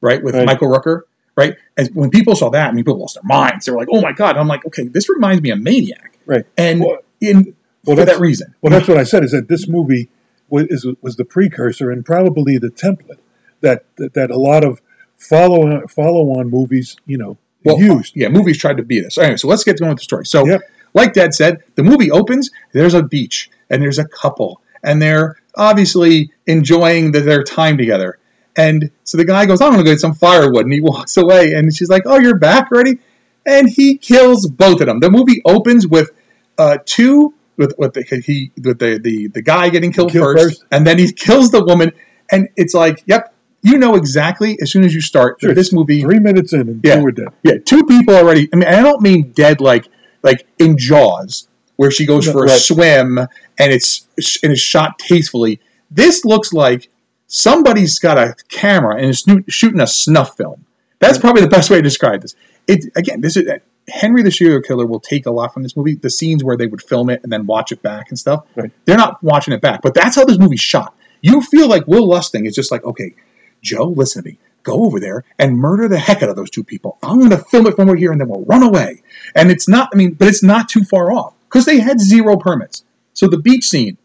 right? 0.00 0.22
With 0.22 0.34
Right. 0.34 0.46
Michael 0.46 0.68
Rooker, 0.68 1.02
right? 1.36 1.56
As 1.76 1.90
when 1.92 2.10
people 2.10 2.36
saw 2.36 2.50
that, 2.50 2.68
I 2.68 2.72
mean, 2.72 2.84
people 2.84 2.98
lost 3.00 3.14
their 3.14 3.22
minds. 3.24 3.66
They 3.66 3.72
were 3.72 3.78
like, 3.78 3.88
"Oh 3.90 4.00
my 4.00 4.12
god!" 4.12 4.30
And 4.30 4.38
I'm 4.40 4.48
like, 4.48 4.64
"Okay, 4.66 4.84
this 4.88 5.08
reminds 5.08 5.42
me 5.42 5.50
of 5.50 5.60
Maniac," 5.60 6.18
right. 6.26 6.44
and 6.56 6.80
Well- 6.80 6.98
in 7.20 7.54
well, 7.84 7.96
for 7.96 8.04
that 8.06 8.20
reason. 8.20 8.54
Well, 8.62 8.70
that's 8.70 8.88
what 8.88 8.96
I 8.98 9.04
said. 9.04 9.24
Is 9.24 9.32
that 9.32 9.48
this 9.48 9.68
movie 9.68 10.08
was 10.48 10.66
is, 10.68 10.86
was 11.02 11.16
the 11.16 11.24
precursor 11.24 11.90
and 11.90 12.04
probably 12.04 12.58
the 12.58 12.68
template 12.70 13.18
that 13.60 13.84
that, 13.96 14.14
that 14.14 14.30
a 14.30 14.38
lot 14.38 14.64
of 14.64 14.80
follow 15.18 15.86
follow 15.86 16.38
on 16.38 16.50
movies, 16.50 16.96
you 17.06 17.18
know, 17.18 17.36
well, 17.64 17.78
used. 17.78 18.12
Yeah, 18.16 18.28
movies 18.28 18.58
tried 18.58 18.76
to 18.78 18.82
be 18.82 19.00
this. 19.00 19.16
Anyway, 19.18 19.36
so 19.36 19.48
let's 19.48 19.64
get 19.64 19.78
going 19.78 19.90
with 19.90 19.98
the 19.98 20.04
story. 20.04 20.26
So, 20.26 20.46
Yep. 20.46 20.60
Like 20.94 21.12
Dad 21.12 21.34
said, 21.34 21.62
the 21.74 21.82
movie 21.82 22.10
opens. 22.10 22.50
There's 22.72 22.94
a 22.94 23.02
beach 23.02 23.50
and 23.70 23.82
there's 23.82 23.98
a 23.98 24.06
couple, 24.08 24.60
and 24.82 25.00
they're 25.02 25.36
obviously 25.56 26.30
enjoying 26.46 27.12
the, 27.12 27.20
their 27.20 27.42
time 27.42 27.76
together. 27.78 28.18
And 28.56 28.90
so 29.02 29.16
the 29.18 29.24
guy 29.24 29.46
goes, 29.46 29.60
"I'm 29.60 29.72
going 29.72 29.78
to 29.78 29.84
go 29.84 29.92
get 29.92 30.00
some 30.00 30.14
firewood," 30.14 30.64
and 30.64 30.72
he 30.72 30.80
walks 30.92 31.16
away. 31.16 31.54
And 31.54 31.74
she's 31.74 31.88
like, 31.88 32.02
"Oh, 32.06 32.18
you're 32.18 32.38
back 32.38 32.70
already?" 32.70 32.98
And 33.46 33.68
he 33.68 33.98
kills 33.98 34.46
both 34.48 34.80
of 34.80 34.86
them. 34.86 35.00
The 35.00 35.10
movie 35.10 35.42
opens 35.44 35.86
with 35.86 36.10
uh, 36.56 36.78
two 36.86 37.34
with 37.56 37.74
with 37.78 37.94
the 37.94 38.02
he 38.24 38.52
with 38.62 38.78
the 38.78 38.98
the, 38.98 39.28
the 39.28 39.42
guy 39.42 39.68
getting 39.70 39.92
killed 39.92 40.12
Killed 40.12 40.24
first, 40.36 40.44
first. 40.60 40.64
and 40.70 40.86
then 40.86 40.98
he 40.98 41.10
kills 41.12 41.50
the 41.50 41.64
woman. 41.64 41.92
And 42.30 42.48
it's 42.56 42.72
like, 42.74 43.02
yep, 43.06 43.34
you 43.62 43.76
know 43.78 43.96
exactly 43.96 44.56
as 44.62 44.72
soon 44.72 44.82
as 44.84 44.94
you 44.94 45.00
start 45.02 45.40
Sure, 45.40 45.52
this 45.52 45.72
movie 45.72 46.00
Three 46.02 46.18
minutes 46.20 46.52
in 46.54 46.60
and 46.62 46.80
Yeah. 46.82 46.96
two 46.96 47.02
were 47.02 47.12
dead. 47.12 47.28
yeah, 47.42 47.54
two 47.64 47.84
people 47.84 48.14
already. 48.14 48.48
I 48.52 48.56
mean, 48.56 48.68
I 48.68 48.80
don't 48.82 49.02
mean 49.02 49.32
dead 49.32 49.60
like 49.60 49.88
like 50.24 50.44
in 50.58 50.76
Jaws, 50.76 51.46
where 51.76 51.90
she 51.92 52.06
goes 52.06 52.26
for 52.28 52.44
a 52.44 52.48
Right. 52.48 52.60
swim 52.60 53.18
and 53.18 53.72
it's 53.72 54.08
and 54.42 54.52
it's 54.52 54.60
shot 54.60 54.98
tastefully. 54.98 55.60
This 55.90 56.24
looks 56.24 56.52
like 56.52 56.88
somebody's 57.28 57.98
got 58.00 58.18
a 58.18 58.34
camera 58.48 58.96
and 58.96 59.10
is 59.10 59.24
shooting 59.48 59.80
a 59.80 59.86
snuff 59.86 60.36
film. 60.36 60.64
That's 60.98 61.18
probably 61.18 61.42
the 61.42 61.48
best 61.48 61.70
way 61.70 61.76
to 61.76 61.82
describe 61.82 62.22
this. 62.22 62.34
It 62.66 62.86
again, 62.96 63.20
this 63.20 63.36
is 63.36 63.48
Henry 63.88 64.22
the 64.22 64.30
Serial 64.30 64.62
Killer 64.62 64.86
will 64.86 65.00
take 65.00 65.26
a 65.26 65.30
lot 65.30 65.52
from 65.52 65.62
this 65.62 65.76
movie. 65.76 65.94
The 65.94 66.10
scenes 66.10 66.42
where 66.42 66.56
they 66.56 66.66
would 66.66 66.80
film 66.82 67.10
it 67.10 67.20
and 67.22 67.30
then 67.30 67.46
watch 67.46 67.70
it 67.70 67.82
back 67.82 68.06
and 68.08 68.18
stuff. 68.18 68.44
Right. 68.56 68.70
They're 68.86 68.96
not 68.96 69.22
watching 69.22 69.52
it 69.52 69.60
back, 69.60 69.82
but 69.82 69.92
that's 69.94 70.16
how 70.16 70.24
this 70.24 70.38
movie's 70.38 70.60
shot. 70.62 70.94
You 71.20 71.42
feel 71.42 71.68
like 71.68 71.86
Will 71.86 72.08
Lustig 72.08 72.46
is 72.46 72.54
just 72.54 72.70
like, 72.72 72.84
okay, 72.84 73.14
Joe, 73.62 73.84
listen 73.84 74.22
to 74.22 74.30
me. 74.30 74.38
Go 74.64 74.84
over 74.84 74.98
there 74.98 75.24
and 75.38 75.56
murder 75.56 75.86
the 75.88 75.98
heck 75.98 76.22
out 76.22 76.28
of 76.30 76.36
those 76.36 76.50
two 76.50 76.64
people. 76.64 76.98
I'm 77.02 77.18
going 77.18 77.30
to 77.30 77.38
film 77.38 77.66
it 77.68 77.76
from 77.76 77.88
over 77.88 77.96
here 77.96 78.10
and 78.12 78.20
then 78.20 78.28
we'll 78.28 78.44
run 78.46 78.62
away. 78.62 79.02
And 79.36 79.50
it's 79.50 79.68
not, 79.68 79.90
I 79.92 79.96
mean, 79.96 80.14
but 80.14 80.26
it's 80.26 80.42
not 80.42 80.68
too 80.68 80.82
far 80.84 81.12
off 81.12 81.34
because 81.48 81.64
they 81.66 81.78
had 81.78 82.00
zero 82.00 82.36
permits. 82.36 82.82
So 83.12 83.28
the 83.28 83.36
beach 83.38 83.68
scene, 83.68 83.96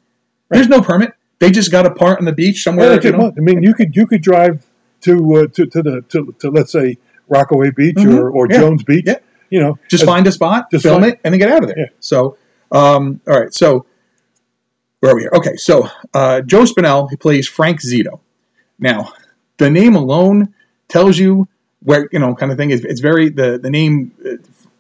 there's 0.50 0.68
no 0.68 0.82
permit. 0.82 1.14
They 1.40 1.50
just 1.50 1.72
got 1.72 1.86
a 1.86 1.92
part 1.92 2.20
on 2.20 2.26
the 2.26 2.34
beach 2.34 2.62
somewhere. 2.62 2.90
Well, 2.90 3.04
you 3.04 3.12
know? 3.14 3.34
I 3.36 3.40
mean, 3.40 3.64
you 3.64 3.74
could 3.74 3.96
you 3.96 4.06
could 4.06 4.22
drive 4.22 4.66
to 5.02 5.36
uh, 5.36 5.48
to 5.54 5.66
to 5.66 5.82
the 5.82 6.02
to, 6.10 6.36
to 6.40 6.50
let's 6.52 6.72
say 6.74 6.98
Rockaway 7.30 7.72
Beach 7.72 7.96
Mhm. 7.96 8.18
or, 8.20 8.30
or 8.30 8.48
Yeah. 8.50 8.58
Jones 8.60 8.84
Beach. 8.84 9.06
Yeah. 9.08 9.20
You 9.50 9.62
know, 9.62 9.80
just 9.90 10.04
as- 10.04 10.08
find 10.08 10.28
a 10.28 10.32
spot, 10.34 10.70
just 10.70 10.84
film 10.84 11.02
find- 11.02 11.14
it, 11.14 11.22
and 11.24 11.34
then 11.34 11.40
get 11.40 11.50
out 11.50 11.64
of 11.64 11.70
there. 11.70 11.80
Yeah. 11.80 11.86
So, 12.02 12.36
um, 12.74 13.22
all 13.26 13.40
right. 13.40 13.54
So, 13.54 13.86
where 15.00 15.14
are 15.14 15.16
we 15.16 15.22
here? 15.22 15.32
Okay. 15.34 15.56
So, 15.56 15.88
uh, 16.14 16.42
Joe 16.42 16.64
Spinell, 16.66 17.10
he 17.10 17.16
plays 17.16 17.48
Frank 17.48 17.80
Zito. 17.82 18.20
Now, 18.78 19.14
the 19.60 19.70
name 19.70 19.96
alone 19.96 20.56
tells 20.88 21.18
you 21.20 21.48
where, 21.84 22.10
you 22.12 22.20
know, 22.20 22.34
kind 22.34 22.52
of 22.52 22.58
thing. 22.58 22.72
It's, 22.72 22.84
it's 22.84 23.00
very, 23.02 23.30
the, 23.30 23.60
the 23.60 23.70
name 23.70 24.12
uh, 24.26 24.32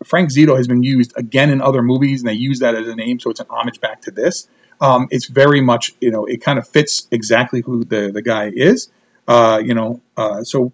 Frank 0.03 0.31
Zito 0.31 0.57
has 0.57 0.67
been 0.67 0.81
used 0.81 1.13
again 1.15 1.51
in 1.51 1.61
other 1.61 1.83
movies, 1.83 2.21
and 2.21 2.29
they 2.29 2.33
use 2.33 2.59
that 2.59 2.73
as 2.73 2.87
a 2.87 2.95
name. 2.95 3.19
So, 3.19 3.29
it's 3.29 3.39
an 3.39 3.47
homage 3.49 3.79
back 3.79 4.01
to 4.03 4.11
this. 4.11 4.47
Um, 4.81 5.07
it's 5.11 5.27
very 5.27 5.61
much, 5.61 5.93
you 6.01 6.09
know, 6.09 6.25
it 6.25 6.41
kind 6.41 6.57
of 6.57 6.67
fits 6.67 7.07
exactly 7.11 7.61
who 7.61 7.83
the, 7.83 8.11
the 8.11 8.21
guy 8.21 8.49
is. 8.51 8.89
Uh, 9.27 9.61
you 9.63 9.75
know, 9.75 10.01
uh, 10.17 10.43
so 10.43 10.71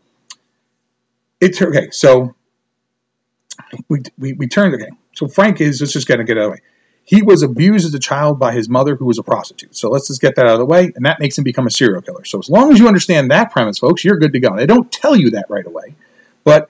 it's 1.41 1.61
okay. 1.61 1.89
So, 1.91 2.35
we, 3.89 4.01
we, 4.17 4.33
we 4.33 4.47
turned 4.47 4.73
okay. 4.75 4.91
So 5.13 5.27
Frank 5.27 5.61
is 5.61 5.81
let's 5.81 5.93
just 5.93 6.07
get 6.07 6.17
get 6.25 6.37
it 6.37 6.41
out 6.41 6.43
of 6.43 6.43
the 6.43 6.51
way. 6.51 6.61
He 7.07 7.21
was 7.21 7.43
abused 7.43 7.85
as 7.85 7.93
a 7.93 7.99
child 7.99 8.39
by 8.39 8.51
his 8.51 8.67
mother, 8.67 8.95
who 8.95 9.05
was 9.05 9.19
a 9.19 9.23
prostitute. 9.23 9.75
So 9.77 9.89
let's 9.89 10.07
just 10.07 10.21
get 10.21 10.35
that 10.35 10.45
out 10.47 10.53
of 10.53 10.59
the 10.59 10.65
way, 10.65 10.91
and 10.95 11.05
that 11.05 11.19
makes 11.19 11.37
him 11.37 11.43
become 11.43 11.67
a 11.67 11.71
serial 11.71 12.01
killer. 12.01 12.25
So 12.25 12.39
as 12.39 12.49
long 12.49 12.71
as 12.73 12.79
you 12.79 12.87
understand 12.87 13.29
that 13.29 13.51
premise, 13.51 13.77
folks, 13.77 14.03
you're 14.03 14.17
good 14.17 14.33
to 14.33 14.39
go. 14.39 14.55
They 14.55 14.65
don't 14.65 14.91
tell 14.91 15.15
you 15.15 15.29
that 15.31 15.45
right 15.47 15.65
away, 15.65 15.93
but 16.43 16.69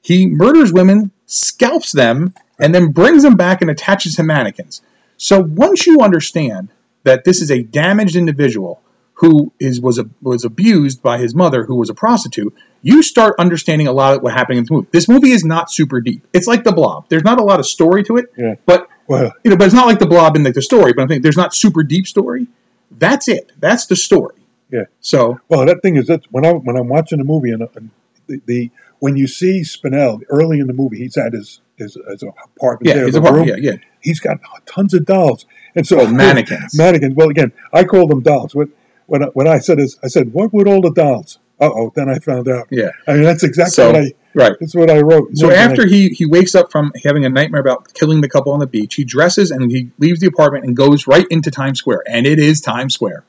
he 0.00 0.26
murders 0.26 0.72
women, 0.72 1.10
scalps 1.26 1.90
them, 1.92 2.32
and 2.60 2.72
then 2.74 2.92
brings 2.92 3.24
them 3.24 3.34
back 3.34 3.60
and 3.60 3.70
attaches 3.70 4.14
to 4.16 4.22
mannequins. 4.22 4.82
So 5.16 5.40
once 5.40 5.86
you 5.86 6.00
understand 6.00 6.68
that 7.02 7.24
this 7.24 7.42
is 7.42 7.50
a 7.50 7.62
damaged 7.62 8.14
individual 8.14 8.80
who 9.14 9.52
is 9.60 9.80
was 9.80 9.98
a, 9.98 10.08
was 10.20 10.44
abused 10.44 11.02
by 11.02 11.18
his 11.18 11.34
mother, 11.34 11.64
who 11.64 11.76
was 11.76 11.90
a 11.90 11.94
prostitute, 11.94 12.54
you 12.82 13.02
start 13.02 13.34
understanding 13.38 13.86
a 13.88 13.92
lot 13.92 14.16
of 14.16 14.22
what 14.22 14.32
happened 14.32 14.58
in 14.58 14.64
this 14.64 14.70
movie. 14.70 14.88
This 14.92 15.08
movie 15.08 15.30
is 15.30 15.44
not 15.44 15.70
super 15.72 16.00
deep. 16.00 16.26
It's 16.32 16.46
like 16.46 16.62
The 16.64 16.72
Blob. 16.72 17.08
There's 17.08 17.22
not 17.24 17.40
a 17.40 17.44
lot 17.44 17.60
of 17.60 17.66
story 17.66 18.02
to 18.04 18.16
it, 18.16 18.26
Yeah. 18.36 18.54
but 18.66 18.88
Well, 19.08 19.32
you 19.44 19.50
know, 19.50 19.56
but 19.56 19.64
it's 19.66 19.74
not 19.74 19.86
like 19.86 19.98
The 19.98 20.06
Blob 20.06 20.36
in 20.36 20.44
like 20.44 20.54
the 20.54 20.62
story. 20.62 20.92
But 20.92 21.02
I'm 21.02 21.08
thinking 21.08 21.22
there's 21.22 21.36
not 21.36 21.54
super 21.54 21.82
deep 21.82 22.06
story. 22.06 22.46
That's 22.90 23.28
it. 23.28 23.52
That's 23.58 23.86
the 23.86 23.96
story. 23.96 24.36
Yeah. 24.70 24.84
So 25.00 25.38
well, 25.48 25.66
that 25.66 25.82
thing 25.82 25.96
is 25.96 26.06
that 26.06 26.24
when 26.30 26.44
I 26.46 26.52
when 26.52 26.76
I'm 26.76 26.88
watching 26.88 27.18
the 27.18 27.24
movie 27.24 27.50
and, 27.50 27.62
and 27.74 27.90
the, 28.26 28.40
the 28.46 28.70
when 29.00 29.16
you 29.16 29.26
see 29.26 29.62
Spinell 29.62 30.20
early 30.28 30.60
in 30.60 30.66
the 30.66 30.72
movie, 30.72 30.98
he's 30.98 31.16
at 31.16 31.32
his 31.32 31.60
his, 31.76 31.96
his 32.08 32.22
apartment 32.22 32.86
yeah, 32.88 32.94
there, 32.94 33.04
his 33.06 33.14
the 33.14 33.20
apartment. 33.20 33.48
room. 33.48 33.58
Yeah, 33.64 33.72
yeah. 33.72 33.78
He's 34.00 34.20
got 34.20 34.38
tons 34.66 34.94
of 34.94 35.04
dolls, 35.04 35.46
and 35.74 35.86
so 35.86 36.00
Oh, 36.00 36.06
mannequins. 36.06 36.74
mannequins. 36.78 37.14
Well, 37.14 37.28
again, 37.28 37.52
I 37.72 37.84
call 37.84 38.06
them 38.08 38.20
dolls. 38.22 38.54
What 38.54 38.68
when 39.06 39.24
I, 39.24 39.26
when 39.28 39.46
I 39.48 39.58
said 39.58 39.78
is 39.78 39.98
I 40.02 40.08
said, 40.08 40.32
what 40.32 40.52
would 40.52 40.68
all 40.68 40.80
the 40.80 40.90
dolls? 40.92 41.38
Uh 41.62 41.70
oh, 41.74 41.92
then 41.94 42.08
I 42.10 42.18
found 42.18 42.48
out. 42.48 42.66
Yeah. 42.70 42.90
I 43.06 43.14
mean 43.14 43.22
that's 43.22 43.44
exactly 43.44 43.72
So 43.72 43.86
what 43.92 43.96
I 44.02 44.12
right. 44.34 44.52
that's 44.60 44.74
what 44.74 44.90
I 44.90 45.00
wrote. 45.00 45.36
So 45.36 45.48
And 45.50 45.56
I- 45.58 45.62
after 45.62 45.86
he, 45.86 46.08
he 46.08 46.26
wakes 46.26 46.54
up 46.54 46.70
from 46.72 46.92
having 47.04 47.24
a 47.24 47.28
nightmare 47.28 47.60
about 47.60 47.94
killing 47.94 48.20
the 48.20 48.28
couple 48.28 48.52
on 48.52 48.58
the 48.60 48.66
beach, 48.66 48.94
he 48.96 49.04
dresses 49.04 49.50
and 49.52 49.70
he 49.70 49.90
leaves 49.98 50.20
the 50.20 50.26
apartment 50.26 50.64
and 50.64 50.76
goes 50.76 51.06
right 51.06 51.26
into 51.30 51.50
Times 51.50 51.78
Square, 51.78 52.02
and 52.08 52.26
it 52.26 52.38
is 52.38 52.60
Times 52.60 52.94
Square, 52.94 53.24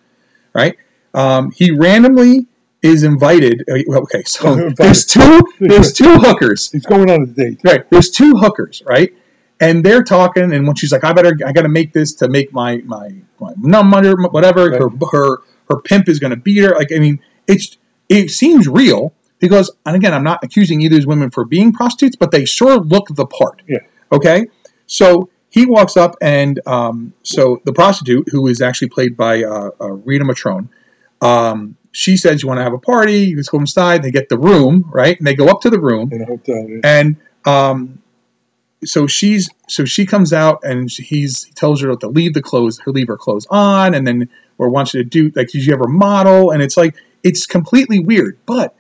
right? 0.54 0.76
Um, 1.14 1.52
he 1.52 1.70
randomly 1.72 2.48
is 2.82 3.04
invited. 3.04 3.64
uh, 3.70 3.98
Okay, 4.00 4.24
so 4.26 4.54
invited. 4.54 4.78
there's 4.78 5.06
two 5.06 5.42
there's 5.60 5.94
two 6.02 6.16
hookers, 6.16 6.72
he's 6.72 6.86
going 6.86 7.10
on 7.12 7.22
a 7.22 7.26
date. 7.28 7.60
right? 7.64 7.88
There's 7.92 8.10
two 8.10 8.34
hookers, 8.34 8.82
right? 8.86 9.14
And 9.60 9.86
they're 9.86 10.04
talking, 10.04 10.52
and 10.54 10.66
when 10.68 10.76
she's 10.76 10.92
like, 10.92 11.04
"I 11.06 11.14
better, 11.14 11.38
I 11.46 11.54
got 11.54 11.62
to 11.62 11.70
make 11.70 11.94
this 11.94 12.14
to 12.16 12.28
make 12.28 12.52
my 12.52 12.78
my, 12.86 13.12
my 13.40 13.54
number, 13.58 14.16
whatever," 14.30 14.72
her 14.72 14.90
her 15.12 15.38
her 15.70 15.78
pimp 15.84 16.10
is 16.10 16.20
going 16.20 16.32
to 16.32 16.36
beat 16.36 16.62
her. 16.64 16.72
Like, 16.76 16.92
I 16.92 16.98
mean, 17.00 17.22
it's 17.48 17.78
it 18.10 18.30
seems 18.30 18.68
real 18.68 19.14
because, 19.40 19.72
and 19.86 19.96
again, 19.96 20.14
I'm 20.14 20.24
not 20.24 20.44
accusing 20.44 20.82
either 20.82 20.96
of 20.96 21.02
these 21.02 21.08
women 21.08 21.30
for 21.30 21.46
being 21.46 21.74
prostitutes, 21.74 22.16
but 22.16 22.32
they 22.32 22.46
sure 22.46 22.78
look 22.78 23.08
the 23.10 23.26
part. 23.26 23.62
Yeah. 23.68 23.80
Okay. 24.12 24.48
So 24.88 25.30
he 25.50 25.66
walks 25.66 25.98
up, 25.98 26.16
and 26.22 26.60
um, 26.66 27.14
so 27.24 27.62
the 27.66 27.74
prostitute, 27.74 28.30
who 28.32 28.48
is 28.48 28.62
actually 28.62 28.90
played 28.90 29.16
by 29.16 29.44
uh, 29.44 29.72
uh, 29.80 29.92
Rita 29.92 30.26
Montone, 30.26 30.70
um, 31.22 31.78
she 31.92 32.18
says, 32.18 32.42
"You 32.42 32.48
want 32.48 32.60
to 32.60 32.64
have 32.64 32.74
a 32.74 32.80
party? 32.80 33.20
You 33.20 33.36
just 33.36 33.52
go 33.52 33.60
inside." 33.60 34.02
They 34.02 34.12
get 34.12 34.30
the 34.30 34.38
room, 34.38 34.90
right? 34.92 35.18
And 35.18 35.28
they 35.28 35.36
go 35.36 35.48
up 35.48 35.62
to 35.62 35.70
the 35.70 35.80
room, 35.80 36.12
in 36.12 36.22
a 36.22 36.26
hotel. 36.26 36.66
yeah. 36.68 36.80
and 36.84 37.18
um, 37.46 38.02
so 38.86 39.08
she's 39.08 39.50
so 39.68 39.86
she 39.86 40.06
comes 40.06 40.34
out 40.34 40.60
and 40.64 40.90
he's 40.90 41.44
he 41.44 41.54
tells 41.54 41.82
her 41.82 41.96
to 41.96 42.08
leave 42.08 42.34
the 42.34 42.42
clothes, 42.42 42.80
her 42.80 42.92
leave 42.92 43.08
her 43.08 43.18
clothes 43.18 43.48
on, 43.50 43.94
and 43.94 44.08
then 44.08 44.30
or 44.58 44.70
wants 44.70 44.94
you 44.94 45.04
to 45.04 45.10
do 45.10 45.32
like, 45.36 45.50
did 45.50 45.66
you 45.66 45.74
ever 45.74 45.88
model? 45.88 46.52
And 46.52 46.62
it's 46.62 46.78
like 46.78 46.96
it's 47.24 47.46
completely 47.46 48.00
weird. 48.00 48.38
But 48.46 48.76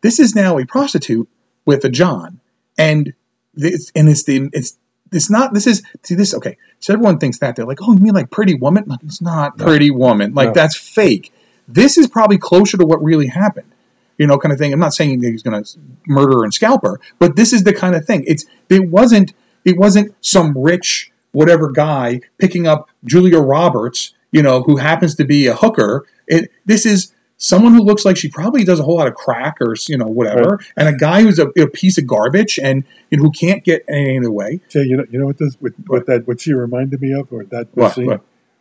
this 0.00 0.18
is 0.18 0.34
now 0.34 0.58
a 0.58 0.66
prostitute 0.66 1.28
with 1.64 1.84
a 1.84 1.90
John, 1.90 2.40
and 2.76 3.14
this 3.54 3.92
and 3.94 4.08
it's 4.08 4.24
the 4.24 4.48
it's 4.52 4.76
it's 5.12 5.30
not 5.30 5.54
this 5.54 5.66
is 5.66 5.82
see 6.02 6.14
this 6.14 6.34
okay. 6.34 6.56
So 6.80 6.92
everyone 6.92 7.18
thinks 7.18 7.38
that 7.38 7.56
they're 7.56 7.66
like, 7.66 7.78
oh, 7.82 7.92
you 7.92 8.00
mean 8.00 8.14
like 8.14 8.30
Pretty 8.30 8.54
Woman? 8.54 8.84
Like 8.86 9.02
it's 9.04 9.22
not 9.22 9.58
Pretty 9.58 9.90
Woman. 9.90 10.34
Like 10.34 10.48
No. 10.48 10.54
that's 10.54 10.76
fake. 10.76 11.32
This 11.68 11.96
is 11.96 12.08
probably 12.08 12.38
closer 12.38 12.76
to 12.76 12.84
what 12.84 13.02
really 13.02 13.26
happened 13.26 13.70
you 14.18 14.26
know, 14.26 14.38
kind 14.38 14.52
of 14.52 14.58
thing. 14.58 14.72
I'm 14.72 14.80
not 14.80 14.94
saying 14.94 15.20
that 15.20 15.30
he's 15.30 15.42
going 15.42 15.62
to 15.62 15.78
murder 16.06 16.44
and 16.44 16.54
scalp 16.54 16.82
her, 16.82 17.00
but 17.18 17.36
this 17.36 17.52
is 17.52 17.64
the 17.64 17.72
kind 17.72 17.94
of 17.94 18.04
thing. 18.04 18.24
It's 18.26 18.44
it 18.68 18.88
wasn't 18.88 19.34
it 19.64 19.76
wasn't 19.76 20.14
some 20.20 20.56
rich 20.56 21.10
whatever 21.32 21.70
guy 21.70 22.20
picking 22.38 22.66
up 22.66 22.88
Julia 23.04 23.40
Roberts, 23.40 24.14
you 24.30 24.42
know, 24.42 24.62
who 24.62 24.76
happens 24.76 25.16
to 25.16 25.24
be 25.24 25.46
a 25.46 25.54
hooker. 25.54 26.06
It 26.26 26.50
this 26.64 26.86
is 26.86 27.12
someone 27.44 27.72
who 27.74 27.82
looks 27.82 28.04
like 28.04 28.16
she 28.16 28.28
probably 28.28 28.64
does 28.64 28.80
a 28.80 28.82
whole 28.82 28.96
lot 28.96 29.06
of 29.06 29.14
crack 29.14 29.56
or 29.60 29.74
you 29.88 29.98
know 29.98 30.06
whatever, 30.06 30.58
and 30.76 30.88
a 30.88 30.92
guy 30.96 31.22
who's 31.22 31.38
a, 31.38 31.48
a 31.58 31.66
piece 31.68 31.98
of 31.98 32.06
garbage 32.06 32.58
and 32.58 32.84
you 33.10 33.18
know 33.18 33.24
who 33.24 33.30
can't 33.30 33.62
get 33.64 33.84
anything 33.88 34.16
in 34.16 34.22
the 34.22 34.30
way. 34.32 34.60
Jay, 34.68 34.82
you 34.84 34.96
know, 34.96 35.04
you 35.10 35.18
know 35.18 35.26
what 35.26 35.38
this, 35.38 35.54
what, 35.60 35.72
what 35.86 36.06
that, 36.06 36.26
what 36.26 36.40
she 36.40 36.52
reminded 36.52 37.00
me 37.00 37.12
of, 37.12 37.32
or 37.32 37.44
that 37.44 37.68
What? 37.74 37.94
scene 37.94 38.06
What? 38.06 38.20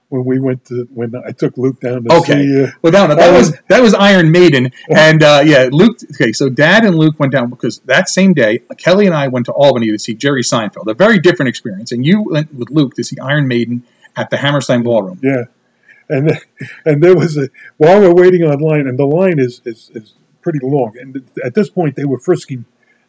when 0.10 0.26
we 0.26 0.40
went 0.40 0.64
to, 0.66 0.88
when 0.94 1.16
I 1.16 1.32
took 1.32 1.58
Luke 1.58 1.80
down 1.80 2.04
to 2.04 2.14
Okay. 2.18 2.44
see. 2.46 2.64
Uh, 2.66 2.68
Well, 2.84 2.94
no, 2.94 3.16
that 3.16 3.30
Oh. 3.30 3.34
was 3.38 3.54
that 3.70 3.82
was 3.82 3.94
Iron 3.96 4.32
Maiden, 4.32 4.72
and 4.90 5.24
uh, 5.24 5.42
yeah, 5.44 5.70
Luke. 5.72 5.98
Okay, 6.14 6.32
so 6.34 6.50
Dad 6.50 6.86
and 6.86 6.96
Luke 6.96 7.16
went 7.20 7.32
down 7.32 7.50
because 7.50 7.80
that 7.86 8.10
same 8.10 8.34
day, 8.34 8.60
Kelly 8.78 9.08
and 9.08 9.16
I 9.16 9.28
went 9.30 9.48
to 9.48 9.54
Albany 9.54 9.90
to 9.90 9.98
see 9.98 10.14
Jerry 10.14 10.44
Seinfeld. 10.44 10.88
A 10.88 10.94
very 10.94 11.18
different 11.20 11.50
experience, 11.50 11.92
and 11.92 12.06
you 12.06 12.22
went 12.22 12.54
with 12.54 12.70
Luke 12.70 12.94
to 12.96 13.04
see 13.04 13.18
Iron 13.20 13.48
Maiden 13.48 13.84
at 14.16 14.30
the 14.30 14.38
Hammerstein 14.38 14.84
Ballroom. 14.84 15.20
yeah, 15.24 15.46
and 16.16 16.40
and 16.86 17.04
there 17.04 17.16
was 17.16 17.38
a 17.38 17.50
while 17.78 18.00
we're 18.02 18.14
waiting 18.24 18.44
online, 18.44 18.88
and 18.88 18.98
the 18.98 19.06
line 19.06 19.40
is 19.40 19.62
is, 19.66 19.92
is 19.96 20.14
pretty 20.42 20.60
long. 20.62 20.92
And 21.00 21.10
at 21.44 21.54
this 21.54 21.70
point, 21.70 21.96
they 21.96 22.06
were 22.06 22.20
frisking. 22.20 22.66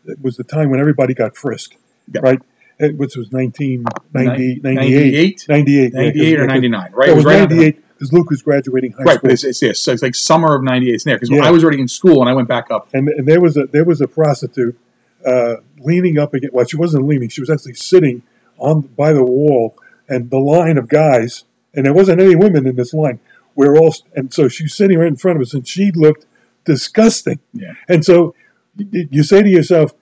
It 0.06 0.20
was 0.22 0.36
the 0.36 0.44
time 0.44 0.70
when 0.70 0.80
everybody 0.80 1.14
got 1.14 1.36
frisked, 1.36 1.76
Yeah. 2.12 2.20
right? 2.22 2.40
It, 2.78 2.96
which 2.98 3.16
was 3.16 3.30
1990, 3.30 4.60
Nin- 4.62 4.74
98, 4.74 5.46
98, 5.48 5.92
yeah, 5.94 6.00
98 6.00 6.38
or 6.40 6.42
because- 6.42 6.48
99, 6.48 6.90
right? 6.92 7.08
It 7.08 7.12
It 7.12 7.14
was 7.14 7.24
was 7.24 7.34
right 7.34 7.50
98 7.50 7.84
because 7.98 8.12
Luke 8.12 8.30
was 8.30 8.42
graduating 8.42 8.92
high 8.92 9.02
Right, 9.04 9.14
school. 9.14 9.20
but 9.28 9.32
it's, 9.32 9.44
it's, 9.44 9.62
yes, 9.62 9.86
it's 9.88 10.02
like 10.02 10.14
summer 10.16 10.56
of 10.56 10.62
'98 10.64 10.92
in 10.92 10.98
there 11.04 11.16
because 11.16 11.30
Yeah. 11.30 11.44
I 11.46 11.50
was 11.50 11.62
already 11.62 11.80
in 11.80 11.88
school 11.88 12.20
and 12.20 12.28
I 12.28 12.34
went 12.34 12.48
back 12.48 12.70
up. 12.70 12.88
and 12.92 13.08
and 13.08 13.26
there 13.28 13.40
was 13.40 13.56
a 13.56 13.66
there 13.66 13.84
was 13.84 14.00
a 14.00 14.08
prostitute 14.08 14.76
uh, 15.24 15.56
leaning 15.78 16.18
up 16.18 16.34
against. 16.34 16.52
Well, 16.54 16.66
she 16.66 16.76
wasn't 16.76 17.06
leaning; 17.06 17.28
she 17.28 17.40
was 17.40 17.48
actually 17.50 17.74
sitting 17.74 18.22
on 18.58 18.80
by 18.82 19.12
the 19.12 19.24
wall, 19.24 19.76
and 20.08 20.28
the 20.28 20.38
line 20.38 20.76
of 20.76 20.88
guys, 20.88 21.44
and 21.76 21.84
there 21.86 21.92
wasn't 21.94 22.20
any 22.20 22.36
women 22.36 22.66
in 22.66 22.76
this 22.76 22.94
line. 22.94 23.20
We're 23.54 23.76
all, 23.76 23.94
and 24.14 24.32
so 24.32 24.48
she's 24.48 24.74
sitting 24.74 24.98
right 24.98 25.08
in 25.08 25.16
front 25.16 25.36
of 25.36 25.42
us, 25.42 25.54
and 25.54 25.66
she 25.66 25.92
looked 25.92 26.26
disgusting. 26.64 27.38
Yeah. 27.52 27.74
And 27.88 28.04
so 28.04 28.34
you, 28.76 29.22
say 29.22 29.42
to 29.42 29.48
yourself, 29.48 29.94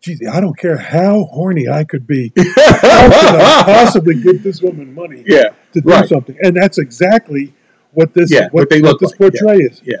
"Geez, 0.00 0.20
I 0.30 0.40
don't 0.40 0.56
care 0.56 0.76
how 0.76 1.24
horny 1.24 1.68
I 1.68 1.84
could 1.84 2.06
be. 2.06 2.32
How 2.36 2.44
could 3.08 3.40
I 3.40 3.62
possibly 3.64 4.20
give 4.20 4.42
this 4.42 4.62
woman 4.62 4.94
money 4.94 5.24
Yeah, 5.26 5.50
to 5.72 5.80
do 5.80 5.88
right. 5.88 6.08
something?" 6.08 6.36
And 6.42 6.56
that's 6.56 6.78
exactly 6.78 7.52
what 7.92 8.14
this 8.14 8.30
Yeah, 8.30 8.44
what, 8.44 8.54
what 8.54 8.70
they 8.70 8.80
what 8.80 8.92
look 8.92 9.00
this 9.00 9.10
like, 9.10 9.18
portray 9.32 9.58
is. 9.58 9.80
Yeah. 9.84 9.96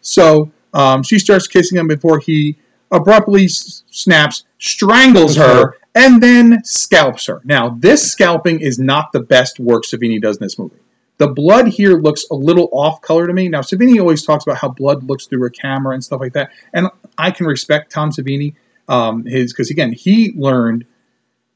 So 0.00 0.52
um, 0.72 1.02
she 1.02 1.18
starts 1.18 1.46
kissing 1.46 1.78
him 1.78 1.88
before 1.88 2.18
he 2.20 2.56
abruptly 2.90 3.48
snaps, 3.48 4.44
strangles 4.58 5.36
her. 5.36 5.76
And 5.94 6.22
then 6.22 6.62
scalps 6.64 7.26
her. 7.26 7.40
Now, 7.44 7.70
this 7.70 8.10
scalping 8.10 8.60
is 8.60 8.78
not 8.78 9.12
the 9.12 9.20
best 9.20 9.60
work 9.60 9.84
Savini 9.84 10.20
does 10.20 10.38
in 10.38 10.44
this 10.44 10.58
movie. 10.58 10.76
The 11.18 11.28
blood 11.28 11.68
here 11.68 11.96
looks 11.96 12.24
a 12.30 12.34
little 12.34 12.68
off 12.72 13.00
color 13.00 13.26
to 13.26 13.32
me. 13.32 13.48
Now, 13.48 13.60
Savini 13.60 14.00
always 14.00 14.24
talks 14.24 14.44
about 14.44 14.58
how 14.58 14.68
blood 14.68 15.04
looks 15.04 15.26
through 15.26 15.46
a 15.46 15.50
camera 15.50 15.94
and 15.94 16.02
stuff 16.02 16.20
like 16.20 16.32
that, 16.32 16.50
and 16.72 16.88
I 17.16 17.30
can 17.30 17.46
respect 17.46 17.92
Tom 17.92 18.10
Savini, 18.10 18.54
um, 18.88 19.24
his 19.24 19.52
because 19.52 19.70
again, 19.70 19.92
he 19.92 20.32
learned 20.36 20.84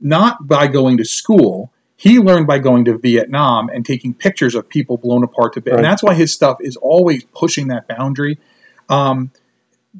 not 0.00 0.46
by 0.46 0.68
going 0.68 0.98
to 0.98 1.04
school. 1.04 1.72
He 1.96 2.20
learned 2.20 2.46
by 2.46 2.60
going 2.60 2.84
to 2.84 2.96
Vietnam 2.96 3.68
and 3.68 3.84
taking 3.84 4.14
pictures 4.14 4.54
of 4.54 4.68
people 4.68 4.96
blown 4.98 5.24
apart 5.24 5.54
to 5.54 5.60
bits. 5.60 5.74
And 5.74 5.84
that's 5.84 6.00
why 6.00 6.14
his 6.14 6.32
stuff 6.32 6.58
is 6.60 6.76
always 6.76 7.24
pushing 7.34 7.68
that 7.68 7.88
boundary. 7.88 8.38
Um, 8.88 9.32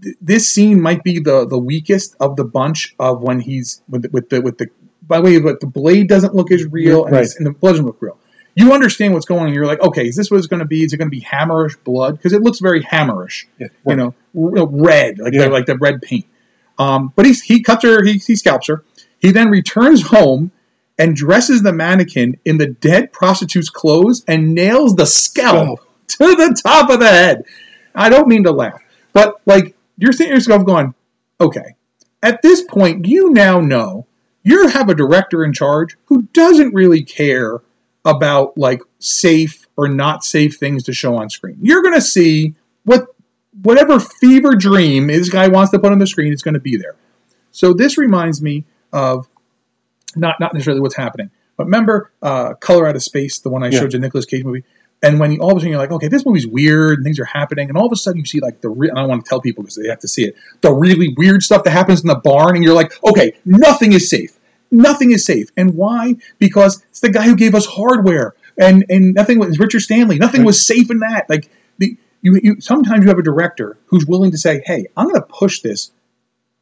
th- 0.02 0.16
this 0.20 0.48
scene 0.52 0.80
might 0.80 1.02
be 1.02 1.18
the 1.20 1.46
the 1.46 1.58
weakest 1.58 2.16
of 2.20 2.36
the 2.36 2.44
bunch 2.44 2.94
of 2.98 3.20
when 3.22 3.40
he's 3.40 3.82
with 3.88 4.02
the, 4.02 4.08
with 4.10 4.28
the 4.30 4.40
with 4.40 4.58
the 4.58 4.66
by 5.02 5.18
the 5.18 5.22
way, 5.22 5.40
but 5.40 5.60
the 5.60 5.66
blade 5.66 6.08
doesn't 6.08 6.34
look 6.34 6.50
as 6.52 6.64
real 6.66 7.06
and, 7.06 7.16
and 7.16 7.46
the 7.46 7.52
blood 7.52 7.72
doesn't 7.72 7.86
look 7.86 8.00
real. 8.02 8.18
You 8.54 8.72
understand 8.72 9.14
what's 9.14 9.24
going 9.24 9.44
on. 9.46 9.54
You're 9.54 9.66
like, 9.66 9.80
okay, 9.80 10.06
is 10.06 10.16
this 10.16 10.30
what 10.30 10.38
it's 10.38 10.48
going 10.48 10.60
to 10.60 10.66
be? 10.66 10.84
Is 10.84 10.92
it 10.92 10.96
going 10.96 11.10
to 11.10 11.16
be 11.16 11.20
hammerish 11.22 11.82
blood? 11.84 12.16
Because 12.16 12.32
it 12.32 12.42
looks 12.42 12.58
very 12.58 12.82
hammerish, 12.82 13.46
Yeah, 13.58 13.68
you 13.86 13.96
know, 13.96 14.14
red, 14.34 15.18
like 15.20 15.32
Yeah. 15.32 15.44
the, 15.44 15.50
like 15.50 15.66
the 15.66 15.76
red 15.78 16.02
paint. 16.02 16.26
Um, 16.78 17.12
but 17.14 17.24
he's, 17.24 17.40
he 17.40 17.62
cuts 17.62 17.84
her, 17.84 18.04
he, 18.04 18.14
he 18.14 18.34
scalps 18.36 18.66
her. 18.66 18.84
He 19.20 19.30
then 19.30 19.48
returns 19.48 20.02
home 20.08 20.50
and 20.98 21.14
dresses 21.14 21.62
the 21.62 21.72
mannequin 21.72 22.36
in 22.44 22.58
the 22.58 22.66
dead 22.66 23.12
prostitute's 23.12 23.70
clothes 23.70 24.24
and 24.26 24.54
nails 24.54 24.94
the 24.96 25.06
scalp 25.06 25.80
to 26.08 26.18
the 26.34 26.60
top 26.60 26.90
of 26.90 26.98
the 27.00 27.08
head. 27.08 27.44
I 27.94 28.08
don't 28.08 28.26
mean 28.28 28.42
to 28.44 28.52
laugh, 28.52 28.82
but 29.12 29.40
like 29.46 29.76
you're 29.98 30.12
sitting 30.12 30.32
yourself 30.32 30.64
going, 30.64 30.94
okay, 31.40 31.74
at 32.22 32.40
this 32.42 32.62
point, 32.62 33.06
you 33.06 33.30
now 33.30 33.60
know 33.60 34.06
you 34.42 34.68
have 34.68 34.88
a 34.88 34.94
director 34.94 35.44
in 35.44 35.52
charge 35.52 35.96
who 36.06 36.22
doesn't 36.32 36.74
really 36.74 37.02
care 37.02 37.60
about 38.04 38.56
like 38.56 38.80
safe 38.98 39.66
or 39.76 39.88
not 39.88 40.24
safe 40.24 40.56
things 40.56 40.84
to 40.84 40.92
show 40.92 41.16
on 41.16 41.28
screen. 41.28 41.58
You're 41.60 41.82
going 41.82 41.94
to 41.94 42.00
see 42.00 42.54
what 42.84 43.06
whatever 43.62 43.98
fever 44.00 44.54
dream 44.54 45.08
this 45.08 45.28
guy 45.28 45.48
wants 45.48 45.72
to 45.72 45.78
put 45.78 45.92
on 45.92 45.98
the 45.98 46.06
screen 46.06 46.32
is 46.32 46.42
going 46.42 46.54
to 46.54 46.60
be 46.60 46.76
there. 46.76 46.94
So 47.50 47.74
this 47.74 47.98
reminds 47.98 48.40
me 48.40 48.64
of 48.92 49.28
not 50.16 50.40
not 50.40 50.54
necessarily 50.54 50.80
what's 50.80 50.94
happening, 50.96 51.30
but 51.56 51.64
remember 51.64 52.10
uh, 52.22 52.54
Color 52.54 52.86
Out 52.88 52.96
of 52.96 53.02
Space, 53.02 53.40
the 53.40 53.50
one 53.50 53.62
I 53.62 53.68
Yeah. 53.68 53.80
showed 53.80 53.92
you, 53.92 53.98
Nicolas 53.98 54.24
Cage 54.24 54.44
movie. 54.44 54.64
And 55.02 55.20
when 55.20 55.32
you, 55.32 55.40
all 55.40 55.52
of 55.52 55.56
a 55.56 55.60
sudden 55.60 55.70
you're 55.70 55.78
like, 55.78 55.92
okay, 55.92 56.08
this 56.08 56.26
movie's 56.26 56.46
weird 56.46 56.98
and 56.98 57.04
things 57.04 57.20
are 57.20 57.24
happening, 57.24 57.68
and 57.68 57.78
all 57.78 57.86
of 57.86 57.92
a 57.92 57.96
sudden 57.96 58.18
you 58.18 58.26
see 58.26 58.40
like 58.40 58.60
the 58.60 58.70
I 58.70 59.00
don't 59.00 59.08
want 59.08 59.24
to 59.24 59.28
tell 59.28 59.40
people 59.40 59.62
because 59.62 59.76
they 59.76 59.88
have 59.88 60.00
to 60.00 60.08
see 60.08 60.24
it, 60.24 60.34
the 60.60 60.72
really 60.72 61.14
weird 61.16 61.42
stuff 61.42 61.64
that 61.64 61.70
happens 61.70 62.00
in 62.00 62.08
the 62.08 62.16
barn, 62.16 62.56
and 62.56 62.64
you're 62.64 62.74
like, 62.74 62.92
okay, 63.04 63.32
nothing 63.44 63.92
is 63.92 64.10
safe, 64.10 64.38
nothing 64.70 65.12
is 65.12 65.24
safe, 65.24 65.50
and 65.56 65.74
why? 65.74 66.16
Because 66.38 66.84
it's 66.90 67.00
the 67.00 67.10
guy 67.10 67.24
who 67.24 67.36
gave 67.36 67.54
us 67.54 67.66
hardware, 67.66 68.34
and 68.58 68.84
and 68.88 69.14
nothing 69.14 69.38
was 69.38 69.58
Richard 69.58 69.80
Stanley, 69.80 70.18
nothing 70.18 70.44
was 70.44 70.64
safe 70.64 70.90
in 70.90 70.98
that. 71.00 71.26
Like 71.28 71.48
the 71.78 71.96
you, 72.22 72.40
you 72.42 72.60
sometimes 72.60 73.02
you 73.02 73.08
have 73.08 73.18
a 73.18 73.22
director 73.22 73.78
who's 73.86 74.04
willing 74.04 74.32
to 74.32 74.38
say, 74.38 74.62
hey, 74.66 74.86
I'm 74.96 75.06
going 75.06 75.20
to 75.20 75.26
push 75.26 75.60
this 75.60 75.92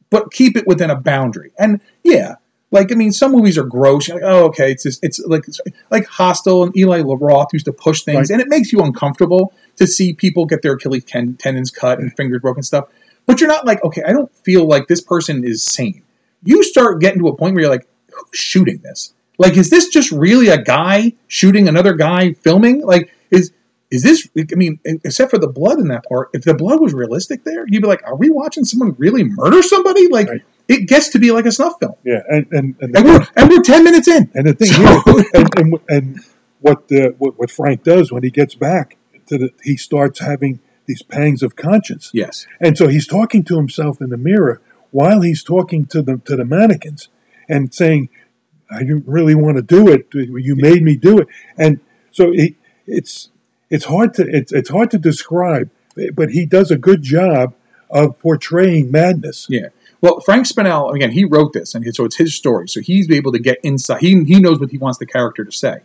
but 0.09 0.31
keep 0.31 0.57
it 0.57 0.67
within 0.67 0.89
a 0.89 0.95
boundary. 0.95 1.51
And 1.57 1.81
yeah, 2.03 2.35
like 2.71 2.91
I 2.91 2.95
mean, 2.95 3.11
some 3.11 3.31
movies 3.31 3.57
are 3.57 3.63
gross. 3.63 4.07
You're 4.07 4.17
like, 4.19 4.25
oh, 4.29 4.45
okay, 4.45 4.71
it's 4.71 4.83
just, 4.83 5.03
it's 5.03 5.19
like 5.25 5.47
it's 5.47 5.59
like 5.89 6.05
Hostel 6.07 6.63
and 6.63 6.75
Eli 6.77 7.01
Roth 7.01 7.53
used 7.53 7.65
to 7.65 7.73
push 7.73 8.03
things, 8.03 8.29
Right. 8.29 8.31
and 8.31 8.41
it 8.41 8.47
makes 8.49 8.71
you 8.73 8.79
uncomfortable 8.81 9.53
to 9.77 9.87
see 9.87 10.13
people 10.13 10.45
get 10.45 10.61
their 10.61 10.73
Achilles 10.73 11.05
ten- 11.05 11.35
tendons 11.35 11.71
cut 11.71 11.99
and 11.99 12.13
fingers 12.15 12.41
broken 12.41 12.59
and 12.59 12.65
stuff. 12.65 12.85
But 13.25 13.39
you're 13.41 13.49
not 13.49 13.65
like, 13.65 13.83
okay, 13.83 14.03
I 14.03 14.11
don't 14.11 14.31
feel 14.43 14.65
like 14.67 14.87
this 14.87 15.01
person 15.01 15.43
is 15.43 15.63
sane. 15.63 16.01
You 16.43 16.63
start 16.63 17.01
getting 17.01 17.19
to 17.19 17.27
a 17.27 17.35
point 17.35 17.55
where 17.55 17.61
you're 17.63 17.71
like, 17.71 17.87
who's 18.11 18.25
shooting 18.39 18.79
this? 18.83 19.13
Like, 19.37 19.55
is 19.57 19.69
this 19.69 19.89
just 19.89 20.11
really 20.11 20.47
a 20.49 20.61
guy 20.61 21.13
shooting 21.27 21.67
another 21.67 21.93
guy 21.93 22.33
filming? 22.33 22.81
Like, 22.81 23.13
is 23.31 23.51
is 23.91 24.03
this? 24.03 24.27
I 24.37 24.55
mean, 24.55 24.79
except 24.83 25.31
for 25.31 25.37
the 25.39 25.47
blood 25.47 25.79
in 25.79 25.87
that 25.89 26.03
part, 26.09 26.29
if 26.33 26.43
the 26.43 26.53
blood 26.53 26.81
was 26.81 26.93
realistic 26.93 27.43
there, 27.43 27.65
you'd 27.67 27.81
be 27.81 27.87
like, 27.87 28.01
are 28.05 28.15
we 28.15 28.29
watching 28.29 28.65
someone 28.65 28.95
really 28.97 29.23
murder 29.23 29.61
somebody? 29.61 30.07
Like, 30.09 30.27
Right. 30.29 30.41
It 30.67 30.87
gets 30.87 31.09
to 31.09 31.19
be 31.19 31.31
like 31.31 31.45
a 31.45 31.51
snuff 31.51 31.73
film, 31.79 31.93
Yeah, 32.03 32.21
and 32.29 32.45
and 32.51 32.75
and, 32.81 32.95
and 32.97 33.05
we're 33.05 33.27
and 33.35 33.49
we're 33.49 33.61
ten 33.63 33.83
minutes 33.83 34.07
in. 34.07 34.29
and 34.33 34.47
the 34.47 34.53
thing 34.53 34.67
So- 34.67 34.81
here, 35.13 35.25
and, 35.33 35.49
and, 35.59 35.79
and 35.89 36.19
what, 36.59 36.91
uh, 36.91 37.09
what 37.17 37.37
what 37.39 37.51
Frank 37.51 37.83
does 37.83 38.11
when 38.11 38.23
he 38.23 38.29
gets 38.31 38.55
back 38.55 38.97
to 39.27 39.37
the, 39.37 39.49
he 39.63 39.77
starts 39.77 40.19
having 40.19 40.59
these 40.87 41.01
pangs 41.03 41.43
of 41.43 41.55
conscience, 41.55 42.09
Yes, 42.13 42.45
and 42.61 42.77
so 42.77 42.87
he's 42.87 43.07
talking 43.07 43.43
to 43.45 43.55
himself 43.57 44.01
in 44.01 44.09
the 44.09 44.17
mirror 44.17 44.61
while 44.91 45.21
he's 45.21 45.43
talking 45.43 45.85
to 45.87 46.01
the 46.01 46.17
to 46.25 46.35
the 46.35 46.45
mannequins 46.45 47.09
and 47.49 47.73
saying, 47.73 48.09
"I 48.71 48.79
didn't 48.79 49.07
really 49.07 49.35
want 49.35 49.57
to 49.57 49.63
do 49.63 49.89
it. 49.89 50.07
You 50.13 50.55
made 50.55 50.81
me 50.83 50.95
do 50.95 51.19
it." 51.19 51.27
And 51.57 51.79
so 52.11 52.31
he, 52.31 52.55
it's 52.87 53.29
it's 53.69 53.83
hard 53.85 54.13
to 54.15 54.23
it's 54.27 54.51
it's 54.53 54.69
hard 54.69 54.91
to 54.91 54.97
describe, 54.97 55.69
but 56.13 56.29
he 56.31 56.45
does 56.45 56.71
a 56.71 56.77
good 56.77 57.01
job 57.03 57.53
of 57.89 58.17
portraying 58.19 58.89
madness. 58.91 59.45
yeah. 59.49 59.67
Well, 60.01 60.19
Frank 60.21 60.47
Spinell 60.47 60.93
again, 60.93 61.11
he 61.11 61.25
wrote 61.25 61.53
this, 61.53 61.73
and 61.75 61.95
so 61.95 62.05
it's 62.05 62.15
his 62.15 62.35
story. 62.35 62.67
So 62.67 62.81
he's 62.81 63.09
able 63.09 63.31
to 63.31 63.39
get 63.39 63.57
inside. 63.63 64.01
He 64.01 64.23
he 64.23 64.39
knows 64.39 64.59
what 64.59 64.69
he 64.69 64.77
wants 64.77 64.99
the 64.99 65.05
character 65.05 65.43
to 65.43 65.51
say. 65.51 65.79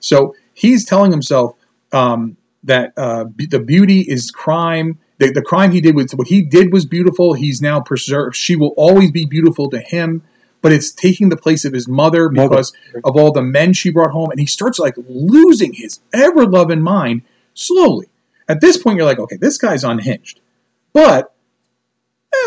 So 0.00 0.34
he's 0.52 0.84
telling 0.84 1.12
himself 1.12 1.56
um, 1.92 2.36
that 2.64 2.92
uh, 2.96 3.24
be- 3.24 3.46
the 3.46 3.60
beauty 3.60 4.00
is 4.00 4.30
crime. 4.30 4.98
The, 5.18 5.30
the 5.30 5.42
crime 5.42 5.70
he 5.70 5.80
did 5.80 5.94
was 5.94 6.12
what 6.14 6.26
he 6.26 6.42
did 6.42 6.72
was 6.72 6.84
beautiful. 6.84 7.34
He's 7.34 7.62
now 7.62 7.80
preserved. 7.80 8.34
She 8.34 8.56
will 8.56 8.74
always 8.76 9.12
be 9.12 9.26
beautiful 9.26 9.70
to 9.70 9.78
him, 9.78 10.22
but 10.60 10.72
it's 10.72 10.92
taking 10.92 11.28
the 11.28 11.36
place 11.36 11.64
of 11.64 11.72
his 11.72 11.86
mother 11.86 12.28
Mother. 12.28 12.48
because 12.48 12.72
of 13.04 13.16
all 13.16 13.32
the 13.32 13.42
men 13.42 13.72
she 13.72 13.90
brought 13.90 14.10
home, 14.10 14.30
and 14.30 14.40
he 14.40 14.46
starts 14.46 14.78
like 14.78 14.94
losing 15.08 15.72
his 15.72 16.00
ever 16.12 16.46
loving 16.46 16.82
mind 16.82 17.22
slowly. 17.54 18.08
At 18.48 18.60
this 18.60 18.76
point, 18.76 18.96
you're 18.96 19.06
like, 19.06 19.20
okay, 19.20 19.36
this 19.36 19.56
guy's 19.56 19.84
unhinged, 19.84 20.40
but 20.92 21.32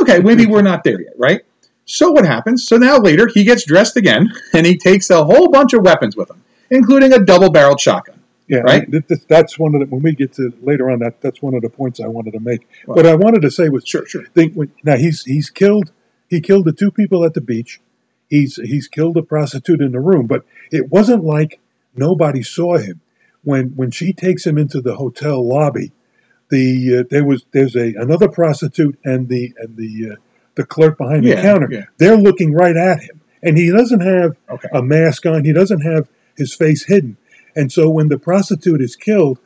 okay, 0.01 0.19
maybe 0.19 0.45
we're 0.45 0.61
not 0.61 0.83
there 0.83 1.01
yet, 1.01 1.13
right? 1.17 1.41
So 1.85 2.11
what 2.11 2.25
happens? 2.25 2.67
So 2.67 2.77
now 2.77 2.97
later 2.97 3.27
he 3.33 3.43
gets 3.43 3.65
dressed 3.65 3.95
again, 3.97 4.31
and 4.53 4.65
he 4.65 4.77
takes 4.77 5.09
a 5.09 5.23
whole 5.23 5.49
bunch 5.49 5.73
of 5.73 5.83
weapons 5.83 6.15
with 6.15 6.29
him, 6.29 6.41
including 6.71 7.13
a 7.13 7.19
double-barreled 7.23 7.79
shotgun. 7.79 8.19
Yeah, 8.47 8.59
Right? 8.59 8.89
th- 8.91 9.07
th- 9.07 9.21
that's 9.27 9.57
one 9.57 9.73
of 9.73 9.81
the 9.81 9.87
when 9.87 10.03
we 10.03 10.13
get 10.13 10.33
to 10.33 10.53
later 10.61 10.91
on 10.91 10.99
that 10.99 11.19
that's 11.19 11.41
one 11.41 11.55
of 11.55 11.63
the 11.63 11.69
points 11.69 11.99
I 11.99 12.05
wanted 12.07 12.33
to 12.33 12.39
make. 12.39 12.67
What 12.85 13.07
I 13.07 13.15
wanted 13.15 13.41
to 13.41 13.49
say 13.49 13.69
was 13.69 13.83
Sure, 13.87 14.05
sure. 14.05 14.23
think 14.35 14.53
when, 14.53 14.71
now 14.83 14.97
he's 14.97 15.23
he's 15.23 15.49
killed 15.49 15.91
he 16.29 16.41
killed 16.41 16.65
the 16.65 16.71
two 16.71 16.91
people 16.91 17.25
at 17.25 17.33
the 17.33 17.41
beach. 17.41 17.81
He's 18.29 18.57
he's 18.57 18.87
killed 18.87 19.17
a 19.17 19.23
prostitute 19.23 19.81
in 19.81 19.93
the 19.93 19.99
room, 19.99 20.27
but 20.27 20.45
it 20.71 20.91
wasn't 20.91 21.23
like 21.23 21.59
nobody 21.95 22.43
saw 22.43 22.77
him 22.77 23.01
when 23.43 23.69
when 23.69 23.89
she 23.89 24.13
takes 24.13 24.45
him 24.45 24.59
into 24.59 24.79
the 24.79 24.95
hotel 24.95 25.43
lobby. 25.47 25.91
The 26.49 26.99
uh, 26.99 27.03
there 27.09 27.25
was 27.25 27.45
there's 27.51 27.75
a 27.75 27.93
another 27.95 28.27
prostitute 28.29 28.97
and 29.03 29.27
the 29.27 29.53
and 29.57 29.75
the 29.75 30.11
uh, 30.11 30.15
the 30.55 30.65
clerk 30.65 30.97
behind 30.97 31.23
Yeah, 31.23 31.35
the 31.35 31.41
counter. 31.41 31.67
yeah. 31.71 31.85
They're 31.97 32.17
looking 32.17 32.53
right 32.53 32.75
at 32.77 33.01
him, 33.01 33.21
and 33.41 33.57
he 33.57 33.71
doesn't 33.71 34.01
have 34.01 34.37
Okay. 34.49 34.69
a 34.73 34.81
mask 34.83 35.25
on. 35.25 35.43
He 35.43 35.53
doesn't 35.53 35.81
have 35.81 36.07
his 36.37 36.53
face 36.53 36.85
hidden. 36.85 37.17
And 37.55 37.71
so 37.71 37.89
when 37.89 38.09
the 38.09 38.19
prostitute 38.19 38.81
is 38.81 38.95
killed, 38.95 39.39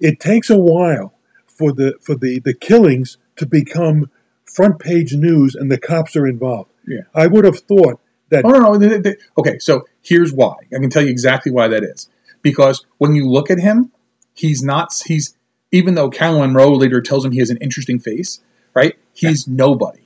it 0.00 0.20
takes 0.20 0.48
a 0.50 0.56
while 0.58 1.12
for 1.46 1.72
the 1.72 1.94
for 2.00 2.14
the, 2.14 2.38
the 2.40 2.54
killings 2.54 3.16
to 3.36 3.46
become 3.46 4.10
front 4.44 4.78
page 4.78 5.14
news 5.14 5.54
and 5.56 5.72
the 5.72 5.78
cops 5.78 6.14
are 6.14 6.26
involved. 6.26 6.70
Yeah. 6.86 7.00
I 7.14 7.26
would 7.26 7.44
have 7.44 7.58
thought 7.60 7.98
that 8.28 8.44
Oh 8.44 8.50
no, 8.50 8.58
no. 8.74 8.78
th- 8.78 9.02
th- 9.02 9.18
Okay, 9.38 9.58
so 9.58 9.84
here's 10.02 10.32
why. 10.32 10.54
I 10.72 10.78
can 10.78 10.90
tell 10.90 11.02
you 11.02 11.10
exactly 11.10 11.50
why 11.50 11.66
that 11.68 11.82
is. 11.82 12.08
Because 12.42 12.84
when 12.98 13.14
you 13.16 13.26
look 13.28 13.50
at 13.50 13.58
him, 13.58 13.90
he's 14.34 14.62
not. 14.62 14.92
He's 15.04 15.34
even 15.74 15.94
though 15.94 16.08
Caroline 16.10 16.52
Munro 16.52 16.70
later 16.76 17.00
tells 17.02 17.24
him 17.24 17.32
he 17.32 17.38
has 17.40 17.50
an 17.50 17.58
interesting 17.58 17.98
face, 17.98 18.40
right? 18.74 18.94
He's 19.12 19.46
nobody. 19.48 20.00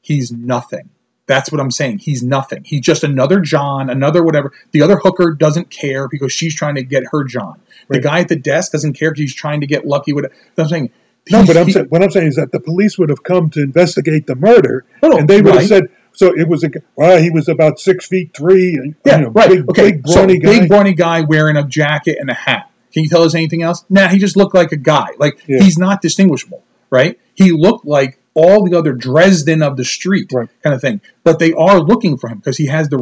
He's 0.00 0.30
nothing. 0.32 0.90
That's 1.26 1.50
what 1.50 1.60
I'm 1.60 1.70
saying. 1.72 1.98
He's 1.98 2.22
nothing. 2.22 2.62
He's 2.64 2.82
just 2.82 3.02
another 3.02 3.40
John, 3.40 3.90
another 3.90 4.22
whatever. 4.22 4.52
The 4.70 4.82
other 4.82 4.96
hooker 4.96 5.32
doesn't 5.32 5.70
care 5.70 6.06
because 6.08 6.32
she's 6.32 6.54
trying 6.54 6.76
to 6.76 6.82
get 6.84 7.02
her 7.10 7.24
John. 7.24 7.60
The 7.88 7.98
guy 8.00 8.20
at 8.20 8.28
the 8.28 8.36
desk 8.36 8.72
doesn't 8.72 8.92
care 8.92 9.10
because 9.10 9.20
he's 9.22 9.34
trying 9.34 9.60
to 9.62 9.66
get 9.66 9.86
lucky 9.86 10.12
with 10.12 10.24
it. 10.26 10.32
I'm 10.56 10.68
saying. 10.68 10.90
no, 11.30 11.44
but 11.44 11.56
I'm 11.56 11.66
he- 11.66 11.72
saying, 11.72 11.86
what 11.86 12.02
I'm 12.02 12.10
saying 12.12 12.28
is 12.28 12.36
that 12.36 12.52
the 12.52 12.60
police 12.60 12.96
would 12.98 13.08
have 13.10 13.22
come 13.24 13.50
to 13.50 13.62
investigate 13.62 14.26
the 14.28 14.36
murder, 14.36 14.84
Oh, 15.02 15.18
and 15.18 15.28
they 15.28 15.40
would 15.42 15.50
right. 15.50 15.58
have 15.60 15.68
said, 15.68 15.84
so 16.12 16.32
it 16.32 16.46
was 16.48 16.62
a 16.62 16.70
well, 16.94 17.20
he 17.20 17.30
was 17.30 17.48
about 17.48 17.80
six 17.80 18.06
feet 18.06 18.32
three, 18.36 18.74
and 18.76 18.94
Yeah, 19.04 19.16
you 19.18 19.24
know, 19.24 19.30
right. 19.30 19.48
big, 19.50 19.68
okay, 19.70 19.92
big 19.92 20.06
so 20.08 20.24
guy. 20.26 20.38
big 20.38 20.68
brawny 20.68 20.94
guy 20.94 21.22
wearing 21.22 21.56
a 21.56 21.64
jacket 21.66 22.18
and 22.20 22.30
a 22.30 22.34
hat. 22.34 22.70
Can 22.96 23.02
you 23.04 23.10
tell 23.10 23.22
us 23.24 23.34
anything 23.34 23.60
else? 23.62 23.84
Nah, 23.90 24.08
he 24.08 24.16
just 24.18 24.38
looked 24.38 24.54
like 24.54 24.72
a 24.72 24.76
guy. 24.78 25.08
Like 25.18 25.38
Yeah. 25.46 25.62
he's 25.62 25.76
not 25.76 26.00
distinguishable, 26.00 26.62
right? 26.88 27.20
He 27.34 27.52
looked 27.52 27.84
like 27.84 28.18
all 28.32 28.64
the 28.64 28.74
other 28.78 28.94
Dresden 28.94 29.62
of 29.62 29.76
the 29.76 29.84
street, 29.84 30.30
Right. 30.32 30.48
kind 30.62 30.74
of 30.74 30.80
thing. 30.80 31.02
But 31.22 31.38
they 31.38 31.52
are 31.52 31.78
looking 31.78 32.16
for 32.16 32.30
him 32.30 32.38
because 32.38 32.56
he 32.56 32.66
has 32.68 32.88
the 32.88 32.96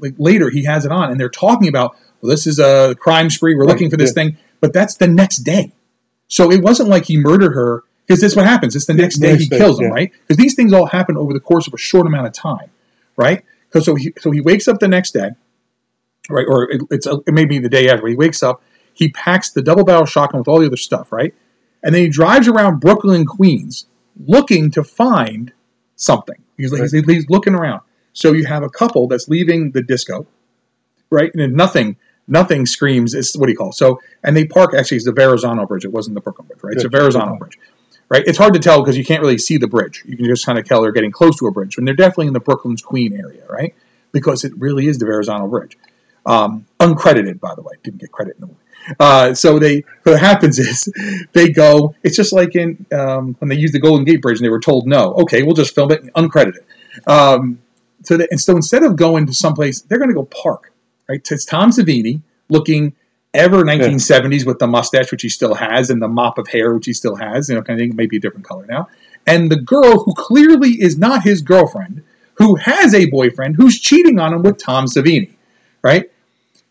like, 0.00 0.14
later 0.18 0.50
he 0.50 0.64
has 0.64 0.84
it 0.84 0.92
on, 0.92 1.10
and 1.10 1.18
they're 1.18 1.30
talking 1.30 1.66
about 1.68 1.96
well, 2.20 2.28
this 2.30 2.46
is 2.46 2.58
a 2.58 2.94
crime 3.00 3.30
spree. 3.30 3.54
We're 3.54 3.62
Right, 3.62 3.70
looking 3.70 3.88
for 3.88 3.96
this 3.96 4.10
yeah. 4.10 4.24
thing, 4.24 4.36
but 4.60 4.74
that's 4.74 4.96
the 4.96 5.08
next 5.08 5.38
day. 5.44 5.72
So 6.26 6.52
it 6.52 6.62
wasn't 6.62 6.90
like 6.90 7.06
he 7.06 7.16
murdered 7.16 7.52
her 7.54 7.84
because 8.06 8.20
this 8.20 8.32
is 8.32 8.36
what 8.36 8.44
happens. 8.44 8.76
It's 8.76 8.84
the 8.84 8.92
next 8.92 9.16
day 9.18 9.30
next 9.30 9.44
he 9.44 9.48
day, 9.48 9.56
kills 9.56 9.78
him, 9.80 9.86
yeah. 9.86 9.92
right? 9.94 10.12
Because 10.26 10.36
these 10.36 10.54
things 10.56 10.74
all 10.74 10.84
happen 10.84 11.16
over 11.16 11.32
the 11.32 11.40
course 11.40 11.66
of 11.66 11.72
a 11.72 11.78
short 11.78 12.06
amount 12.06 12.26
of 12.26 12.34
time, 12.34 12.68
right? 13.16 13.44
'Cause 13.72 13.86
so 13.86 13.94
he 13.94 14.12
so 14.20 14.30
he 14.30 14.42
wakes 14.42 14.68
up 14.68 14.78
the 14.78 14.88
next 14.88 15.12
day, 15.14 15.30
right? 16.28 16.46
Or 16.46 16.70
it, 16.70 16.82
it's 16.90 17.06
it 17.06 17.32
may 17.32 17.46
be 17.46 17.58
the 17.58 17.68
day 17.70 17.88
after. 17.88 18.06
He 18.06 18.14
wakes 18.16 18.42
up, 18.42 18.62
he 18.98 19.10
packs 19.10 19.50
the 19.50 19.62
double 19.62 19.84
barrel 19.84 20.04
shotgun 20.04 20.40
with 20.40 20.48
all 20.48 20.58
the 20.58 20.66
other 20.66 20.76
stuff, 20.76 21.12
right? 21.12 21.34
And 21.82 21.94
then 21.94 22.02
he 22.02 22.08
drives 22.08 22.48
around 22.48 22.80
Brooklyn, 22.80 23.24
Queens, 23.24 23.86
looking 24.26 24.70
to 24.72 24.82
find 24.82 25.52
something. 25.96 26.42
He's, 26.56 26.76
he's, 26.76 27.06
he's 27.06 27.30
looking 27.30 27.54
around. 27.54 27.82
So 28.12 28.32
you 28.32 28.44
have 28.46 28.64
a 28.64 28.68
couple 28.68 29.06
that's 29.06 29.28
leaving 29.28 29.70
the 29.70 29.82
disco, 29.82 30.26
right? 31.10 31.30
And 31.32 31.40
then 31.40 31.54
nothing, 31.54 31.96
nothing 32.26 32.66
screams. 32.66 33.14
It's 33.14 33.36
what 33.36 33.46
do 33.46 33.52
you 33.52 33.56
call? 33.56 33.70
it? 33.70 33.74
So 33.74 34.00
and 34.24 34.36
they 34.36 34.44
park. 34.44 34.74
Actually, 34.74 34.96
it's 34.96 35.06
the 35.06 35.12
Verrazano 35.12 35.66
Bridge. 35.66 35.84
It 35.84 35.92
wasn't 35.92 36.14
the 36.14 36.20
Brooklyn 36.20 36.48
Bridge, 36.48 36.60
right? 36.64 36.74
It's 36.74 36.82
the. 36.82 36.88
Verrazano 36.88 37.36
Bridge, 37.36 37.58
right? 38.08 38.24
It's 38.26 38.38
hard 38.38 38.54
to 38.54 38.60
tell 38.60 38.82
because 38.82 38.98
you 38.98 39.04
can't 39.04 39.20
really 39.20 39.38
see 39.38 39.56
the 39.56 39.68
bridge. 39.68 40.02
You 40.04 40.16
can 40.16 40.26
just 40.26 40.44
kind 40.44 40.58
of 40.58 40.64
tell 40.64 40.82
they're 40.82 40.90
getting 40.90 41.12
close 41.12 41.38
to 41.38 41.46
a 41.46 41.52
bridge, 41.52 41.78
and 41.78 41.86
they're 41.86 41.94
definitely 41.94 42.26
in 42.26 42.32
the 42.32 42.40
Brooklyn's 42.40 42.82
Queen 42.82 43.12
area, 43.12 43.44
right? 43.48 43.72
Because 44.10 44.42
it 44.42 44.52
really 44.58 44.88
is 44.88 44.98
the 44.98 45.06
Verrazano 45.06 45.46
Bridge. 45.46 45.78
Um, 46.26 46.66
uncredited, 46.80 47.40
by 47.40 47.54
the 47.54 47.62
way, 47.62 47.74
didn't 47.82 48.00
get 48.00 48.10
credit 48.10 48.34
in 48.34 48.40
the 48.40 48.46
movie. 48.48 48.58
Uh, 48.98 49.34
so 49.34 49.58
they, 49.58 49.84
what 50.04 50.20
happens 50.20 50.58
is 50.58 50.92
they 51.32 51.50
go. 51.50 51.94
It's 52.02 52.16
just 52.16 52.32
like 52.32 52.54
in 52.54 52.86
um, 52.92 53.34
when 53.38 53.48
they 53.48 53.56
used 53.56 53.74
the 53.74 53.80
Golden 53.80 54.04
Gate 54.04 54.22
Bridge 54.22 54.38
and 54.38 54.44
they 54.44 54.50
were 54.50 54.60
told 54.60 54.86
no. 54.86 55.14
Okay, 55.14 55.42
we'll 55.42 55.54
just 55.54 55.74
film 55.74 55.92
it 55.92 56.04
uncredited. 56.14 56.64
Um, 57.06 57.60
so 58.02 58.16
that, 58.16 58.28
and 58.30 58.40
so 58.40 58.56
instead 58.56 58.82
of 58.82 58.96
going 58.96 59.26
to 59.26 59.34
someplace, 59.34 59.82
they're 59.82 59.98
going 59.98 60.10
to 60.10 60.14
go 60.14 60.24
park. 60.24 60.72
Right? 61.08 61.26
It's 61.30 61.44
Tom 61.44 61.70
Savini 61.70 62.20
looking 62.48 62.94
ever 63.34 63.62
1970s 63.62 64.46
with 64.46 64.58
the 64.58 64.66
mustache, 64.66 65.10
which 65.10 65.22
he 65.22 65.28
still 65.28 65.54
has, 65.54 65.90
and 65.90 66.00
the 66.00 66.08
mop 66.08 66.38
of 66.38 66.48
hair, 66.48 66.74
which 66.74 66.86
he 66.86 66.92
still 66.92 67.16
has. 67.16 67.48
You 67.48 67.54
know, 67.54 67.62
kind 67.62 67.80
of 67.80 67.84
thing. 67.84 67.96
Maybe 67.96 68.16
a 68.16 68.20
different 68.20 68.46
color 68.46 68.66
now. 68.66 68.88
And 69.26 69.50
the 69.50 69.60
girl 69.60 70.02
who 70.04 70.14
clearly 70.14 70.70
is 70.80 70.96
not 70.96 71.22
his 71.22 71.42
girlfriend, 71.42 72.02
who 72.34 72.54
has 72.56 72.94
a 72.94 73.06
boyfriend 73.06 73.56
who's 73.56 73.78
cheating 73.78 74.18
on 74.18 74.32
him 74.32 74.42
with 74.42 74.58
Tom 74.58 74.86
Savini, 74.86 75.34
right? 75.82 76.10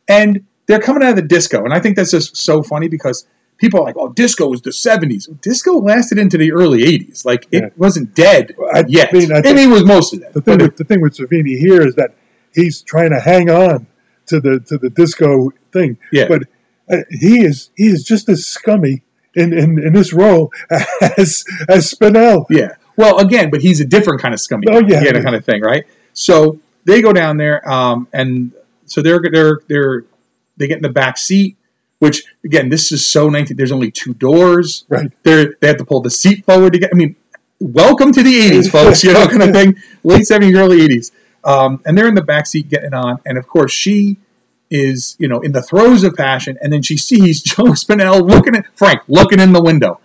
And 0.07 0.45
they're 0.67 0.79
coming 0.79 1.03
out 1.03 1.11
of 1.11 1.15
the 1.15 1.21
disco, 1.21 1.63
and 1.63 1.73
I 1.73 1.79
think 1.79 1.95
that's 1.95 2.11
just 2.11 2.37
so 2.37 2.61
funny 2.61 2.87
because 2.87 3.25
people 3.57 3.79
are 3.79 3.83
like, 3.83 3.95
"Oh, 3.97 4.09
disco 4.09 4.47
was 4.47 4.61
the 4.61 4.71
'70s. 4.71 5.27
Disco 5.41 5.79
lasted 5.79 6.17
into 6.19 6.37
the 6.37 6.51
early 6.51 6.83
'80s. 6.83 7.25
Like 7.25 7.47
it 7.51 7.63
Yeah. 7.63 7.69
wasn't 7.77 8.13
dead 8.13 8.53
I 8.73 8.83
yet. 8.87 9.11
mean, 9.13 9.31
I 9.33 9.39
it 9.39 9.69
was 9.69 9.83
mostly 9.85 10.19
that. 10.19 10.33
The 10.33 10.41
thing 10.41 10.59
with 10.59 10.77
the 10.77 10.83
thing 10.83 11.01
with 11.01 11.15
Savini 11.17 11.57
here 11.57 11.81
is 11.85 11.95
that 11.95 12.13
he's 12.53 12.81
trying 12.81 13.11
to 13.11 13.19
hang 13.19 13.49
on 13.49 13.87
to 14.27 14.39
the 14.39 14.59
to 14.67 14.77
the 14.77 14.89
disco 14.89 15.49
thing. 15.71 15.97
Yeah. 16.11 16.27
But 16.27 16.43
uh, 16.91 16.97
he 17.09 17.43
is 17.43 17.71
he 17.75 17.87
is 17.87 18.03
just 18.03 18.29
as 18.29 18.45
scummy 18.45 19.03
in, 19.35 19.53
in, 19.53 19.77
in 19.83 19.93
this 19.93 20.13
role 20.13 20.51
as 21.17 21.43
as 21.69 21.91
Spinell. 21.93 22.45
Yeah. 22.49 22.69
Well, 22.97 23.19
again, 23.19 23.49
but 23.51 23.61
he's 23.61 23.79
a 23.79 23.85
different 23.85 24.21
kind 24.21 24.33
of 24.33 24.39
scummy. 24.39 24.65
Oh, 24.69 24.81
yeah. 24.85 25.03
kind 25.21 25.35
of 25.35 25.45
thing, 25.45 25.61
right? 25.61 25.85
So 26.13 26.59
they 26.85 27.01
go 27.01 27.13
down 27.13 27.37
there, 27.37 27.67
um, 27.69 28.07
and 28.11 28.51
so 28.85 29.01
they're 29.01 29.21
they're 29.31 29.59
they're 29.67 30.05
they 30.57 30.67
get 30.67 30.77
in 30.77 30.83
the 30.83 30.89
back 30.89 31.17
seat. 31.17 31.57
Which 31.99 32.23
again, 32.45 32.69
this 32.69 32.91
is 32.91 33.07
so 33.07 33.27
19. 33.27 33.57
There's 33.57 33.71
only 33.71 33.89
two 33.89 34.13
doors. 34.13 34.85
Right. 34.87 35.11
They're 35.23 35.55
they 35.59 35.67
have 35.67 35.77
to 35.77 35.85
pull 35.85 36.01
the 36.01 36.11
seat 36.11 36.45
forward 36.45 36.73
to 36.73 36.79
get. 36.79 36.91
I 36.93 36.95
mean, 36.95 37.15
welcome 37.59 38.11
to 38.11 38.21
the 38.21 38.33
80s, 38.33 38.69
folks. 38.71 39.03
You 39.03 39.13
know, 39.13 39.27
kind 39.27 39.41
of 39.41 39.51
thing. 39.51 39.75
Late 40.03 40.21
70s, 40.21 40.55
early 40.55 40.87
80s. 40.87 41.11
Um, 41.43 41.81
and 41.85 41.97
they're 41.97 42.07
in 42.07 42.15
the 42.15 42.23
back 42.23 42.45
seat 42.45 42.69
getting 42.69 42.93
on, 42.93 43.19
and 43.25 43.37
of 43.37 43.47
course 43.47 43.71
she 43.71 44.17
is, 44.69 45.15
you 45.17 45.27
know, 45.27 45.39
in 45.39 45.53
the 45.53 45.61
throes 45.61 46.03
of 46.03 46.13
passion, 46.15 46.57
and 46.61 46.71
then 46.71 46.81
she 46.81 46.97
sees 46.97 47.41
Joe 47.43 47.63
Spinell 47.63 48.27
looking 48.29 48.55
at 48.55 48.65
Frank 48.75 49.01
looking 49.07 49.39
in 49.39 49.53
the 49.53 49.61
window. 49.61 49.99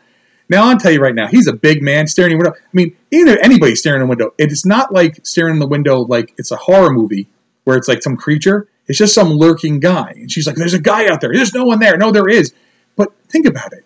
Now 0.49 0.69
I'll 0.69 0.79
tell 0.79 0.93
you 0.93 1.01
right 1.01 1.15
now, 1.15 1.29
he's 1.29 1.47
a 1.47 1.53
big 1.53 1.83
man 1.83 2.07
staring 2.07 2.33
in 2.33 2.39
the 2.39 2.45
window. 2.45 2.59
I 2.59 2.69
mean, 2.73 2.97
either 3.11 3.39
anybody 3.39 3.75
staring 3.75 4.03
in 4.03 4.07
the 4.07 4.11
window. 4.11 4.35
It's 4.39 4.67
not 4.67 4.93
like 4.93 5.25
staring 5.25 5.55
in 5.55 5.61
the 5.61 5.67
window 5.67 6.01
like 6.01 6.35
it's 6.37 6.51
a 6.51 6.57
horror 6.57 6.93
movie 6.93 7.27
where 7.65 7.77
it's 7.77 7.89
like 7.89 8.03
some 8.03 8.17
creature. 8.17 8.69
It's 8.89 8.99
just 8.99 9.15
some 9.15 9.29
lurking 9.31 9.81
guy. 9.81 10.13
And 10.17 10.31
she's 10.31 10.47
like, 10.47 10.57
There's 10.57 10.75
a 10.75 10.81
guy 10.81 11.07
out 11.09 11.21
there. 11.21 11.33
There's 11.33 11.55
no 11.55 11.65
one 11.65 11.79
there. 11.79 11.97
No, 11.97 12.11
there 12.11 12.29
is. 12.29 12.53
But 12.97 13.13
think 13.29 13.47
about 13.47 13.73
it. 13.73 13.85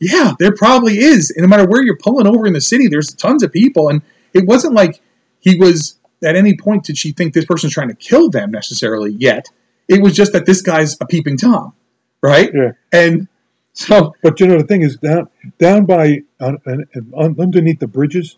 Yeah, 0.00 0.32
there 0.38 0.52
probably 0.54 0.98
is. 0.98 1.30
And 1.30 1.42
no 1.42 1.48
matter 1.48 1.66
where 1.68 1.82
you're 1.82 1.96
pulling 1.96 2.26
over 2.26 2.46
in 2.46 2.52
the 2.52 2.60
city, 2.60 2.88
there's 2.88 3.12
tons 3.14 3.42
of 3.42 3.52
people. 3.52 3.88
And 3.88 4.02
it 4.34 4.46
wasn't 4.46 4.74
like 4.74 5.00
he 5.38 5.56
was 5.58 5.96
at 6.24 6.36
any 6.36 6.56
point 6.56 6.84
did 6.84 6.98
she 6.98 7.12
think 7.12 7.34
this 7.34 7.44
person's 7.44 7.72
trying 7.72 7.88
to 7.88 7.94
kill 7.94 8.28
them 8.30 8.50
necessarily 8.50 9.12
yet. 9.12 9.46
It 9.88 10.02
was 10.02 10.14
just 10.14 10.32
that 10.32 10.44
this 10.46 10.60
guy's 10.62 10.96
a 11.00 11.06
peeping 11.06 11.36
Tom. 11.36 11.72
Right? 12.20 12.50
Yeah. 12.54 12.72
And 12.92 13.28
so 13.72 14.14
But 14.22 14.38
you 14.40 14.46
know 14.46 14.58
the 14.58 14.66
thing 14.66 14.82
is 14.82 14.96
down 14.96 15.28
down 15.58 15.86
by 15.86 16.22
on, 16.40 16.58
on, 16.66 16.84
on- 17.14 17.40
underneath 17.40 17.78
the 17.80 17.86
bridges, 17.88 18.36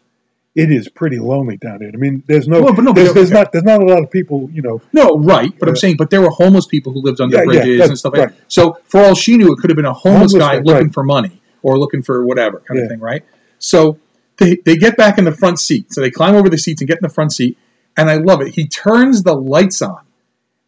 it 0.54 0.70
is 0.70 0.88
pretty 0.88 1.18
lonely 1.18 1.56
down 1.56 1.78
there. 1.80 1.90
I 1.92 1.96
mean, 1.96 2.22
there's 2.28 2.46
no, 2.46 2.62
Well, 2.62 2.74
but 2.74 2.82
no, 2.84 2.92
but- 2.92 3.02
there's, 3.02 3.14
there's 3.14 3.30
okay. 3.30 3.40
not 3.40 3.52
there's 3.52 3.64
not 3.64 3.82
a 3.82 3.86
lot 3.86 4.02
of 4.02 4.10
people. 4.10 4.48
You 4.52 4.62
know, 4.62 4.80
No, 4.92 5.18
right. 5.18 5.52
But 5.58 5.68
I'm 5.68 5.76
saying, 5.76 5.96
but 5.96 6.10
there 6.10 6.20
were 6.20 6.30
homeless 6.30 6.66
people 6.66 6.92
who 6.92 7.02
lived 7.02 7.20
under 7.20 7.36
Yeah, 7.36 7.42
yeah, 7.42 7.46
bridges 7.62 7.78
that's 7.78 7.88
and 7.90 7.98
stuff 7.98 8.12
like 8.12 8.20
right. 8.28 8.36
that. 8.38 8.52
So 8.52 8.78
for 8.84 9.00
all 9.00 9.14
she 9.14 9.36
knew, 9.36 9.52
it 9.52 9.56
could 9.58 9.70
have 9.70 9.76
been 9.76 9.84
a 9.84 9.92
homeless, 9.92 10.32
Homeless 10.32 10.48
guy 10.48 10.58
looking 10.60 10.86
right. 10.86 10.94
for 10.94 11.02
money 11.04 11.40
or 11.62 11.78
looking 11.78 12.02
for 12.02 12.24
whatever 12.24 12.60
kind 12.60 12.78
Yeah. 12.78 12.84
of 12.84 12.90
thing, 12.90 13.00
right? 13.00 13.24
So 13.58 13.98
they, 14.36 14.56
they 14.64 14.76
get 14.76 14.96
back 14.96 15.18
in 15.18 15.24
the 15.24 15.32
front 15.32 15.58
seat. 15.58 15.92
So 15.92 16.00
they 16.00 16.10
climb 16.10 16.34
over 16.34 16.48
the 16.48 16.58
seats 16.58 16.80
and 16.80 16.88
get 16.88 16.98
in 16.98 17.02
the 17.02 17.08
front 17.14 17.32
seat. 17.32 17.56
And 17.96 18.10
I 18.10 18.16
love 18.16 18.40
it. 18.40 18.48
He 18.54 18.66
turns 18.66 19.22
the 19.22 19.34
lights 19.34 19.80
on, 19.80 20.00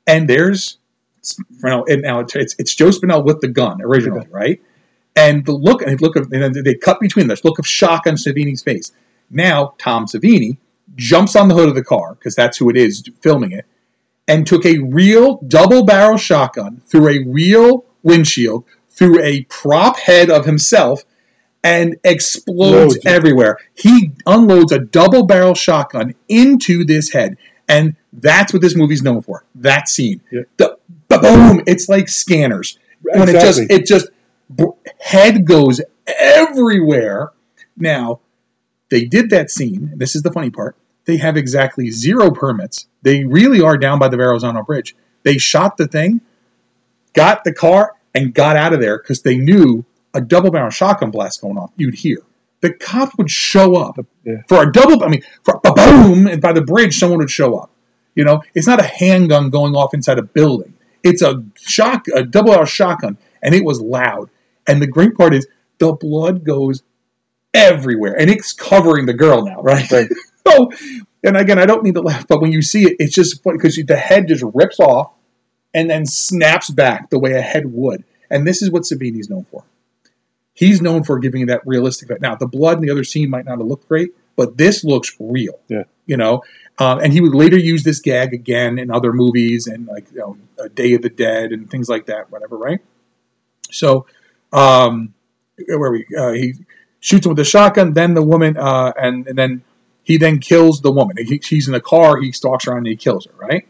and 0.07 0.29
there's 0.29 0.79
now, 1.63 1.83
and 1.85 2.03
now 2.03 2.21
it's, 2.21 2.55
it's, 2.59 2.75
Joe 2.75 2.91
Spinell 2.91 3.25
with 3.25 3.41
the 3.41 3.49
gun 3.49 3.83
originally, 3.83 4.29
right? 4.31 4.61
And 5.17 5.45
the 5.45 5.53
look 5.53 5.83
and 5.83 5.99
the 5.99 6.05
look 6.05 6.15
of 6.15 6.31
and 6.33 6.55
then 6.55 6.63
they 6.63 6.75
cut 6.77 7.01
between 7.01 7.27
this 7.27 7.45
look 7.45 7.59
of 7.59 7.67
shock 7.67 8.07
on 8.07 8.15
Savini's 8.15 8.63
face. 8.63 8.93
Now 9.31 9.75
Tom 9.79 10.07
Savini 10.07 10.59
jumps 10.95 11.37
on 11.37 11.49
the 11.49 11.55
hood 11.55 11.69
of 11.69 11.75
the 11.75 11.85
car 11.85 12.15
because 12.15 12.35
that's 12.35 12.59
who 12.59 12.71
it 12.71 12.77
is 12.77 13.05
filming 13.21 13.53
it, 13.53 13.67
and 14.29 14.47
took 14.47 14.65
a 14.65 14.79
real 14.79 15.39
double 15.47 15.85
barrel 15.85 16.17
shotgun 16.17 16.83
through 16.87 17.09
a 17.09 17.25
real 17.27 17.85
windshield 18.03 18.65
through 18.91 19.23
a 19.23 19.45
prop 19.45 19.99
head 19.99 20.31
of 20.31 20.47
himself 20.47 21.05
and 21.63 21.97
explodes 22.05 22.95
Loads 22.95 23.07
everywhere. 23.07 23.59
He 23.75 24.13
unloads 24.25 24.73
a 24.73 24.79
double 24.79 25.27
barrel 25.27 25.55
shotgun 25.55 26.15
into 26.29 26.85
this 26.85 27.11
head. 27.13 27.37
And 27.69 27.97
that's 28.13 28.53
what 28.53 28.63
this 28.63 28.77
movie's 28.77 29.03
known 29.03 29.23
for. 29.23 29.45
That 29.57 29.89
scene. 29.89 30.21
Yeah. 30.31 30.43
The, 30.57 30.79
boom. 31.09 31.63
It's 31.67 31.89
like 31.89 32.09
scanners. 32.09 32.79
When 33.03 33.29
it 33.29 33.41
just 33.41 33.61
it 33.69 33.87
just 33.87 34.09
head 35.01 35.45
goes 35.45 35.81
everywhere. 36.07 37.33
Now, 37.77 38.21
they 38.91 39.05
did 39.05 39.31
that 39.31 39.51
scene. 39.51 39.93
This 39.97 40.15
is 40.17 40.23
the 40.23 40.33
funny 40.33 40.51
part. 40.51 40.77
They 41.05 41.17
have 41.19 41.37
exactly 41.37 41.91
zero 41.91 42.31
permits. 42.31 42.87
They 43.03 43.25
really 43.25 43.61
are 43.61 43.77
down 43.79 43.99
by 43.99 44.09
the 44.09 44.17
Verrazano 44.17 44.63
Bridge. 44.63 44.97
They 45.23 45.39
shot 45.39 45.77
the 45.77 45.87
thing, 45.87 46.21
got 47.15 47.45
the 47.45 47.53
car, 47.53 47.93
and 48.15 48.35
got 48.35 48.57
out 48.57 48.73
of 48.73 48.81
there 48.81 48.99
because 48.99 49.23
they 49.23 49.37
knew 49.37 49.85
a 50.15 50.21
double 50.21 50.51
barrel 50.51 50.71
shotgun 50.71 51.11
blast 51.11 51.41
going 51.41 51.59
off. 51.59 51.71
You'd 51.77 51.95
hear 51.95 52.19
the 52.63 52.73
cops 52.73 53.17
would 53.19 53.31
show 53.31 53.77
up 53.77 53.99
Yeah. 54.25 54.37
for 54.49 54.63
a 54.63 54.73
double. 54.73 55.03
I 55.05 55.09
mean, 55.09 55.23
for 55.45 55.61
a 55.65 55.73
boom, 55.73 56.27
and 56.27 56.41
by 56.41 56.53
the 56.53 56.63
bridge, 56.63 56.99
someone 56.99 57.19
would 57.19 57.31
show 57.31 57.57
up. 57.57 57.71
You 58.15 58.25
know, 58.25 58.43
it's 58.55 58.67
not 58.67 58.81
a 58.81 58.85
handgun 58.85 59.51
going 59.51 59.75
off 59.77 59.93
inside 59.95 60.19
a 60.19 60.23
building. 60.23 60.73
It's 61.03 61.23
a 61.23 61.45
shock, 61.57 62.07
a 62.15 62.23
double 62.25 62.53
barrel 62.53 62.65
shotgun, 62.65 63.19
and 63.43 63.55
it 63.55 63.63
was 63.65 63.81
loud. 63.81 64.31
And 64.67 64.81
the 64.81 64.87
great 64.87 65.15
part 65.17 65.35
is 65.35 65.47
the 65.79 65.93
blood 65.93 66.45
goes 66.45 66.83
everywhere, 67.57 68.15
and 68.19 68.31
it's 68.31 68.53
covering 68.53 69.07
the 69.07 69.15
girl 69.15 69.45
now, 69.45 69.63
right? 69.63 69.91
Right. 69.91 70.09
so, 70.47 70.71
and 71.25 71.37
again, 71.37 71.59
I 71.59 71.67
don't 71.67 71.83
mean 71.83 71.95
to 71.95 72.03
laugh, 72.03 72.29
but 72.29 72.41
when 72.41 72.53
you 72.53 72.63
see 72.63 72.85
it, 72.85 72.97
it's 72.99 73.15
just 73.15 73.43
funny 73.43 73.57
because 73.59 73.77
the 73.77 73.97
head 73.97 74.29
just 74.29 74.45
rips 74.55 74.79
off 74.79 75.13
and 75.75 75.91
then 75.91 76.07
snaps 76.07 76.71
back 76.71 77.11
the 77.11 77.19
way 77.19 77.33
a 77.33 77.41
head 77.41 77.65
would. 77.67 78.05
And 78.31 78.47
this 78.47 78.63
is 78.63 78.71
what 78.71 78.83
Savini's 78.83 79.31
known 79.31 79.47
for. 79.51 79.65
He's 80.55 80.81
known 80.81 81.05
for 81.05 81.19
giving 81.19 81.47
that 81.47 81.61
realistic. 81.67 82.21
Now, 82.21 82.35
the 82.35 82.47
blood 82.47 82.79
in 82.79 82.83
the 82.83 82.91
other 82.91 83.05
scene 83.05 83.29
might 83.29 83.45
not 83.45 83.59
have 83.59 83.67
looked 83.67 83.89
great, 83.89 84.11
but 84.37 84.57
this 84.57 84.85
looks 84.85 85.15
real. 85.19 85.59
Yeah. 85.69 85.85
You 86.07 86.17
know, 86.17 86.43
um, 86.79 87.01
and 87.01 87.13
he 87.13 87.21
would 87.21 87.35
later 87.35 87.59
use 87.59 87.83
this 87.83 88.01
gag 88.01 88.33
again 88.33 88.79
in 88.79 88.91
other 88.91 89.13
movies 89.13 89.67
and 89.67 89.87
like 89.87 90.11
you 90.13 90.19
know, 90.19 90.37
A 90.59 90.69
Day 90.69 90.95
of 90.95 91.03
the 91.03 91.11
Dead 91.11 91.53
and 91.53 91.71
things 91.71 91.89
like 91.89 92.07
that, 92.07 92.31
whatever, 92.31 92.57
right? 92.57 92.81
So, 93.71 94.07
um, 94.53 95.15
where 95.69 95.91
we 95.91 96.07
uh, 96.17 96.33
he 96.33 96.55
shoots 97.01 97.27
him 97.27 97.31
with 97.31 97.39
a 97.39 97.45
shotgun, 97.45 97.93
then 97.93 98.15
the 98.15 98.23
woman, 98.23 98.57
uh, 98.57 98.93
and 98.97 99.27
and 99.27 99.39
then 99.39 99.63
he 100.03 100.17
then 100.19 100.39
kills 100.39 100.81
the 100.81 100.93
woman. 100.93 101.17
He, 101.19 101.41
she's 101.43 101.67
in 101.67 101.73
the 101.73 101.81
car. 101.81 102.21
He 102.21 102.33
stalks 102.33 102.67
around 102.67 102.79
and 102.79 102.87
he 102.87 102.97
kills 102.97 103.27
her, 103.27 103.33
right? 103.37 103.67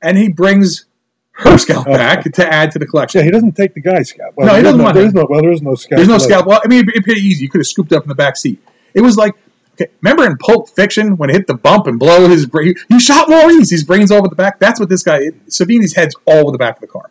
And 0.00 0.16
he 0.16 0.28
brings 0.28 0.86
her 1.32 1.58
scalp 1.58 1.86
back 1.86 2.22
to 2.24 2.46
add 2.46 2.70
to 2.72 2.78
the 2.78 2.86
collection. 2.86 3.18
yeah, 3.18 3.24
he 3.24 3.30
doesn't 3.30 3.52
take 3.56 3.74
the 3.74 3.80
guy's 3.80 4.08
scalp. 4.10 4.34
No, 4.38 4.54
he 4.54 4.62
doesn't 4.62 4.80
want 4.80 4.94
There 4.94 5.04
it. 5.04 5.08
is 5.08 5.14
no 5.14 5.26
well, 5.28 5.42
there 5.42 5.52
is 5.52 5.62
no 5.62 5.74
scalp. 5.74 5.96
There's 5.98 6.08
no 6.08 6.14
left. 6.14 6.24
scalp. 6.24 6.46
Well, 6.46 6.60
I 6.64 6.68
mean, 6.68 6.80
it'd 6.80 6.94
be 6.94 7.00
pretty 7.00 7.20
easy. 7.22 7.42
You 7.44 7.50
could 7.50 7.58
have 7.58 7.66
scooped 7.66 7.92
up 7.92 8.04
in 8.04 8.08
the 8.08 8.14
back 8.14 8.36
seat. 8.36 8.62
It 8.94 9.00
was 9.00 9.16
like, 9.16 9.34
okay, 9.72 9.90
remember 10.00 10.24
in 10.24 10.36
Pulp 10.38 10.68
Fiction 10.70 11.16
when 11.16 11.30
it 11.30 11.34
hit 11.34 11.46
the 11.46 11.54
bump 11.54 11.86
and 11.86 11.98
blow 11.98 12.28
his 12.28 12.46
brain? 12.46 12.74
You 12.88 13.00
shot 13.00 13.28
Maurice. 13.28 13.70
His 13.70 13.82
brains 13.84 14.10
all 14.10 14.18
over 14.18 14.28
the 14.28 14.36
back. 14.36 14.58
That's 14.60 14.78
what 14.78 14.88
this 14.88 15.02
guy. 15.02 15.30
Savini's 15.48 15.94
head's 15.94 16.14
all 16.24 16.42
over 16.44 16.52
the 16.52 16.58
back 16.58 16.76
of 16.76 16.80
the 16.80 16.86
car. 16.86 17.10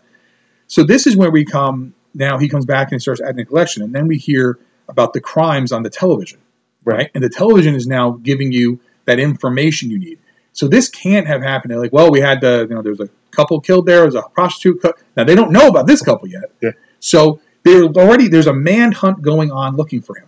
So 0.67 0.83
this 0.83 1.05
is 1.05 1.15
where 1.17 1.29
we 1.29 1.43
come. 1.45 1.93
Now 2.13 2.37
he 2.37 2.47
comes 2.47 2.65
back 2.65 2.91
and 2.91 3.01
starts 3.01 3.21
adding 3.21 3.41
a 3.41 3.45
collection, 3.45 3.83
and 3.83 3.93
then 3.93 4.07
we 4.07 4.17
hear 4.17 4.57
about 4.89 5.13
the 5.13 5.21
crimes 5.21 5.71
on 5.71 5.83
the 5.83 5.89
television, 5.89 6.39
right? 6.83 7.09
And 7.13 7.23
the 7.23 7.29
television 7.29 7.75
is 7.75 7.87
now 7.87 8.11
giving 8.11 8.51
you 8.51 8.79
that 9.05 9.19
information 9.19 9.89
you 9.91 9.99
need. 9.99 10.19
So 10.53 10.67
this 10.67 10.89
can't 10.89 11.25
have 11.27 11.41
happened. 11.41 11.71
They're 11.71 11.79
like, 11.79 11.93
well, 11.93 12.11
we 12.11 12.19
had 12.19 12.41
the, 12.41 12.67
you 12.69 12.75
know, 12.75 12.81
there's 12.81 12.99
a 12.99 13.09
couple 13.31 13.59
killed 13.59 13.85
there. 13.85 14.01
There's 14.01 14.15
a 14.15 14.21
prostitute. 14.21 14.81
cou- 14.81 14.93
Now 15.17 15.23
they 15.23 15.35
don't 15.35 15.51
know 15.51 15.67
about 15.67 15.87
this 15.87 16.01
couple 16.01 16.27
yet. 16.27 16.51
Yeah. 16.61 16.71
So 16.99 17.41
there 17.63 17.83
already 17.83 18.27
there's 18.27 18.47
a 18.47 18.53
manhunt 18.53 19.21
going 19.21 19.51
on 19.51 19.75
looking 19.75 20.01
for 20.01 20.15
him, 20.17 20.27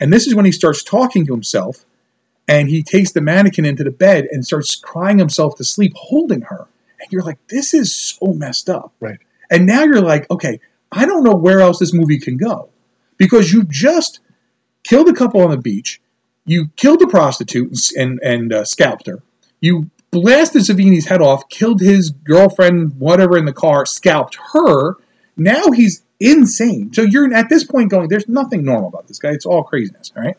and 0.00 0.12
this 0.12 0.26
is 0.26 0.34
when 0.34 0.44
he 0.44 0.52
starts 0.52 0.82
talking 0.82 1.26
to 1.26 1.32
himself, 1.32 1.84
and 2.46 2.68
he 2.68 2.82
takes 2.82 3.12
the 3.12 3.20
mannequin 3.20 3.66
into 3.66 3.84
the 3.84 3.90
bed 3.90 4.26
and 4.30 4.44
starts 4.44 4.76
crying 4.76 5.18
himself 5.18 5.56
to 5.56 5.64
sleep, 5.64 5.92
holding 5.96 6.42
her. 6.42 6.66
And 7.00 7.12
you're 7.12 7.22
like, 7.22 7.38
this 7.48 7.74
is 7.74 7.94
so 7.94 8.32
messed 8.32 8.68
up. 8.70 8.92
Right. 9.00 9.18
And 9.50 9.66
now 9.66 9.84
you're 9.84 10.00
like, 10.00 10.30
okay, 10.30 10.60
I 10.90 11.04
don't 11.04 11.22
know 11.24 11.34
where 11.34 11.60
else 11.60 11.78
this 11.78 11.92
movie 11.92 12.18
can 12.18 12.36
go, 12.36 12.70
because 13.18 13.52
you 13.52 13.64
just 13.64 14.20
killed 14.84 15.08
a 15.08 15.12
couple 15.12 15.42
on 15.42 15.50
the 15.50 15.58
beach, 15.58 16.00
you 16.46 16.68
killed 16.76 17.02
a 17.02 17.06
prostitute 17.06 17.70
and 17.70 17.78
and, 17.96 18.20
and 18.22 18.52
uh, 18.52 18.64
scalped 18.64 19.06
her, 19.06 19.22
you 19.60 19.90
blasted 20.10 20.62
Savini's 20.62 21.06
head 21.06 21.20
off, 21.20 21.48
killed 21.48 21.80
his 21.80 22.10
girlfriend, 22.10 22.98
whatever, 22.98 23.36
in 23.36 23.44
the 23.44 23.52
car, 23.52 23.84
scalped 23.84 24.38
her. 24.54 24.94
Now 25.36 25.70
he's 25.70 26.02
insane. 26.20 26.92
So 26.92 27.02
you're 27.02 27.32
at 27.34 27.48
this 27.48 27.64
point 27.64 27.90
going, 27.90 28.08
there's 28.08 28.28
nothing 28.28 28.64
normal 28.64 28.88
about 28.88 29.06
this 29.06 29.18
guy. 29.18 29.30
It's 29.30 29.46
all 29.46 29.62
craziness. 29.62 30.12
All 30.16 30.22
right. 30.22 30.36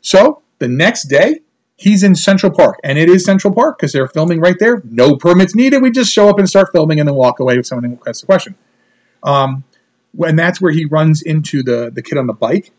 So 0.00 0.42
the 0.58 0.68
next 0.68 1.04
day, 1.04 1.40
he's 1.76 2.02
in 2.02 2.14
Central 2.14 2.52
Park, 2.52 2.78
and 2.82 2.98
it 2.98 3.10
is 3.10 3.24
Central 3.24 3.54
Park 3.54 3.78
because 3.78 3.92
they're 3.92 4.08
filming 4.08 4.40
right 4.40 4.56
there. 4.58 4.82
No 4.84 5.16
permits 5.16 5.54
needed. 5.54 5.82
We 5.82 5.90
just 5.90 6.12
show 6.12 6.28
up 6.28 6.38
and 6.38 6.48
start 6.48 6.70
filming, 6.72 6.98
and 6.98 7.08
then 7.08 7.14
walk 7.14 7.40
away 7.40 7.58
if 7.58 7.66
someone 7.66 7.98
asks 8.06 8.22
a 8.22 8.26
question. 8.26 8.54
Um, 9.22 9.64
and 10.20 10.38
that's 10.38 10.60
where 10.60 10.72
he 10.72 10.84
runs 10.86 11.22
into 11.22 11.62
the 11.62 11.90
the 11.92 12.02
kid 12.02 12.18
on 12.18 12.26
the 12.26 12.32
bike, 12.32 12.70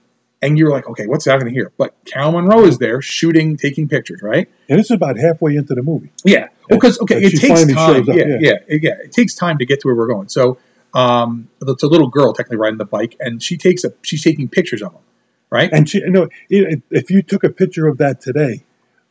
and 0.41 0.57
you're 0.57 0.69
like, 0.71 0.87
okay, 0.87 1.07
what's 1.07 1.25
happening 1.25 1.53
here? 1.53 1.71
But 1.77 1.95
Carol 2.05 2.31
Munro 2.33 2.63
is 2.65 2.77
there 2.77 3.01
shooting, 3.01 3.57
taking 3.57 3.87
pictures, 3.87 4.21
right? 4.21 4.49
And 4.69 4.79
it's 4.79 4.91
about 4.91 5.17
halfway 5.17 5.55
into 5.55 5.73
the 5.75 5.83
movie. 5.83 6.11
Yeah, 6.23 6.47
because 6.69 6.99
okay, 7.01 7.21
it 7.21 7.31
takes 7.41 7.61
time. 7.75 8.03
yeah, 8.17 8.25
yeah. 8.27 8.37
yeah, 8.39 8.51
it- 8.67 8.83
yeah, 8.83 8.91
It 9.03 9.11
takes 9.11 9.35
time 9.35 9.57
to 9.59 9.65
get 9.65 9.81
to 9.81 9.87
where 9.87 9.95
we're 9.95 10.07
going. 10.07 10.29
So, 10.29 10.57
um, 10.93 11.49
it's 11.61 11.83
a 11.83 11.87
little 11.87 12.07
girl 12.09 12.33
technically 12.33 12.57
riding 12.57 12.77
the 12.77 12.85
bike, 12.85 13.15
and 13.19 13.41
she 13.41 13.57
takes 13.57 13.83
a 13.83 13.93
she's 14.01 14.23
taking 14.23 14.47
pictures 14.49 14.81
of 14.81 14.93
him, 14.93 15.01
right? 15.49 15.69
And 15.71 15.87
she, 15.89 15.99
you 15.99 16.09
know, 16.09 16.29
if 16.49 17.09
you 17.11 17.21
took 17.21 17.43
a 17.43 17.49
picture 17.49 17.87
of 17.87 17.97
that 17.99 18.21
today, 18.21 18.63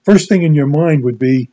first 0.05 0.29
thing 0.29 0.43
in 0.43 0.55
your 0.55 0.67
mind 0.67 1.05
would 1.05 1.19
be, 1.19 1.49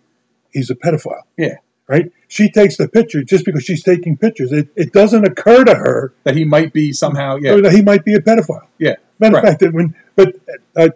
he's 0.51 0.69
a 0.69 0.76
pedophile, 0.76 1.24
yeah, 1.38 1.55
right? 1.88 2.11
She 2.34 2.49
takes 2.49 2.77
the 2.77 2.88
picture 2.88 3.23
just 3.23 3.45
because 3.45 3.63
she's 3.63 3.84
taking 3.84 4.17
pictures. 4.17 4.51
It, 4.51 4.69
it 4.75 4.91
doesn't 4.91 5.23
occur 5.23 5.63
to 5.65 5.75
her 5.75 6.13
that 6.23 6.36
he 6.36 6.45
might 6.45 6.73
be 6.73 6.91
somehow. 6.91 7.36
Yeah, 7.39 7.57
that 7.57 7.71
he 7.73 7.84
might 7.84 8.03
be 8.03 8.15
a 8.15 8.19
pedophile. 8.19 8.65
yeah, 8.79 8.95
Matter 9.19 9.36
Right. 9.36 9.43
of 9.43 9.49
fact, 9.49 9.59
that 9.59 9.71
when 9.73 9.93
but 10.15 10.34
uh, 10.75 10.89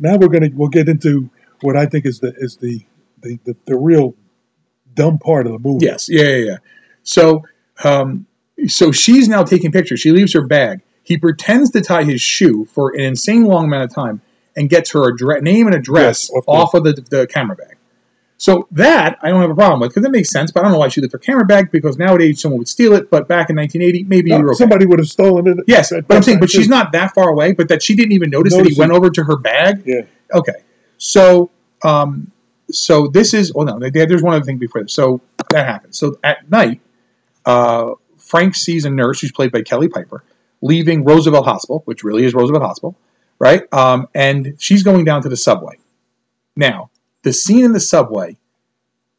now 0.00 0.16
we're 0.16 0.28
gonna 0.28 0.50
we'll 0.54 0.68
get 0.68 0.88
into 0.88 1.28
what 1.62 1.76
I 1.76 1.86
think 1.86 2.06
is 2.06 2.20
the 2.20 2.32
is 2.36 2.58
the 2.58 2.84
the, 3.22 3.40
the, 3.44 3.56
the 3.66 3.76
real 3.76 4.14
dumb 4.94 5.18
part 5.18 5.46
of 5.48 5.52
the 5.54 5.58
movie. 5.58 5.84
yes, 5.86 6.08
yeah, 6.08 6.22
yeah, 6.28 6.36
yeah. 6.50 6.56
So, 7.02 7.42
um, 7.82 8.26
so 8.68 8.92
she's 8.92 9.28
now 9.28 9.42
taking 9.42 9.72
pictures. 9.72 9.98
She 9.98 10.12
leaves 10.12 10.32
her 10.34 10.42
bag. 10.46 10.80
He 11.02 11.18
pretends 11.18 11.70
to 11.70 11.80
tie 11.80 12.04
his 12.04 12.22
shoe 12.22 12.66
for 12.66 12.94
an 12.94 13.00
insane 13.00 13.46
long 13.46 13.64
amount 13.64 13.90
of 13.90 13.94
time 13.94 14.20
and 14.56 14.70
gets 14.70 14.92
her 14.92 15.08
address, 15.12 15.42
name 15.42 15.66
and 15.66 15.74
address 15.74 16.30
Yes, 16.30 16.38
of 16.38 16.44
off 16.46 16.74
of 16.74 16.84
the, 16.84 16.92
the 17.10 17.26
camera 17.26 17.56
bag. 17.56 17.73
So 18.36 18.66
that 18.72 19.16
I 19.22 19.28
don't 19.28 19.40
have 19.40 19.50
a 19.50 19.54
problem 19.54 19.80
with 19.80 19.90
because 19.90 20.04
it 20.04 20.10
makes 20.10 20.30
sense. 20.30 20.50
But 20.50 20.60
I 20.60 20.62
don't 20.64 20.72
know 20.72 20.78
why 20.78 20.88
she 20.88 21.00
left 21.00 21.12
her 21.12 21.18
camera 21.18 21.44
bag 21.44 21.70
because 21.70 21.96
nowadays 21.98 22.40
someone 22.40 22.58
would 22.58 22.68
steal 22.68 22.92
it. 22.94 23.08
But 23.10 23.28
back 23.28 23.48
in 23.48 23.56
1980, 23.56 24.04
maybe 24.04 24.30
No, 24.30 24.38
okay. 24.38 24.54
somebody 24.54 24.86
would 24.86 24.98
have 24.98 25.08
stolen 25.08 25.46
it. 25.46 25.58
Yes, 25.66 25.90
but 25.90 26.04
I'm 26.16 26.22
saying, 26.22 26.40
but 26.40 26.50
she's 26.50 26.68
not 26.68 26.92
that 26.92 27.14
far 27.14 27.30
away. 27.30 27.52
But 27.52 27.68
that 27.68 27.82
she 27.82 27.94
didn't 27.94 28.12
even 28.12 28.30
notice 28.30 28.52
that 28.52 28.58
he 28.58 28.62
Notice 28.70 28.78
went 28.78 28.92
it. 28.92 28.96
over 28.96 29.10
to 29.10 29.24
her 29.24 29.36
bag. 29.36 29.82
Yeah. 29.86 30.02
Okay, 30.34 30.52
so 30.98 31.50
um, 31.84 32.30
so 32.70 33.06
this 33.06 33.34
is. 33.34 33.52
Oh 33.54 33.62
no, 33.62 33.78
there's 33.78 34.22
one 34.22 34.34
other 34.34 34.44
thing 34.44 34.58
before 34.58 34.82
this. 34.82 34.92
So 34.94 35.20
that 35.50 35.66
happens. 35.66 35.96
So 35.98 36.16
at 36.24 36.50
night, 36.50 36.80
uh, 37.46 37.92
Frank 38.18 38.56
sees 38.56 38.84
a 38.84 38.90
nurse 38.90 39.20
who's 39.20 39.32
played 39.32 39.52
by 39.52 39.62
Kelly 39.62 39.88
Piper 39.88 40.24
leaving 40.60 41.04
Roosevelt 41.04 41.44
Hospital, 41.44 41.82
which 41.84 42.02
really 42.02 42.24
is 42.24 42.32
Roosevelt 42.32 42.62
Hospital, 42.64 42.96
right? 43.38 43.62
Um, 43.72 44.08
and 44.14 44.54
she's 44.58 44.82
going 44.82 45.04
down 45.04 45.22
to 45.22 45.28
the 45.28 45.36
subway. 45.36 45.78
Now, 46.56 46.90
the 47.24 47.32
scene 47.32 47.64
in 47.64 47.72
the 47.72 47.80
subway. 47.80 48.36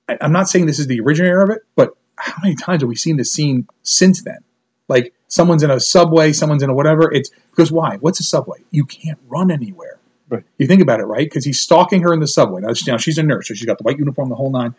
I, 0.07 0.17
I'm 0.21 0.31
not 0.31 0.47
saying 0.47 0.65
this 0.65 0.79
is 0.79 0.87
the 0.87 1.01
originator 1.01 1.41
of 1.41 1.49
it, 1.49 1.63
but 1.75 1.97
how 2.15 2.35
many 2.41 2.55
times 2.55 2.81
have 2.81 2.89
we 2.89 2.95
seen 2.95 3.17
this 3.17 3.33
scene 3.33 3.67
since 3.83 4.23
then? 4.23 4.39
Like 4.87 5.13
someone's 5.27 5.63
in 5.63 5.71
a 5.71 5.79
subway, 5.79 6.31
someone's 6.31 6.63
in 6.63 6.69
a 6.69 6.73
whatever. 6.73 7.11
It's 7.11 7.29
because 7.51 7.71
why? 7.71 7.97
What's 7.97 8.19
a 8.19 8.23
subway? 8.23 8.59
You 8.71 8.85
can't 8.85 9.19
run 9.27 9.51
anywhere. 9.51 9.99
Right. 10.29 10.43
You 10.57 10.67
think 10.67 10.81
about 10.81 10.99
it, 11.01 11.05
right? 11.05 11.25
Because 11.25 11.45
he's 11.45 11.59
stalking 11.59 12.01
her 12.01 12.13
in 12.13 12.19
the 12.19 12.27
subway. 12.27 12.61
Now, 12.61 12.69
now 12.87 12.97
she's 12.97 13.17
a 13.17 13.23
nurse, 13.23 13.47
so 13.47 13.53
she's 13.53 13.67
got 13.67 13.77
the 13.77 13.83
white 13.83 13.99
uniform, 13.99 14.29
the 14.29 14.35
whole 14.35 14.49
nine. 14.49 14.73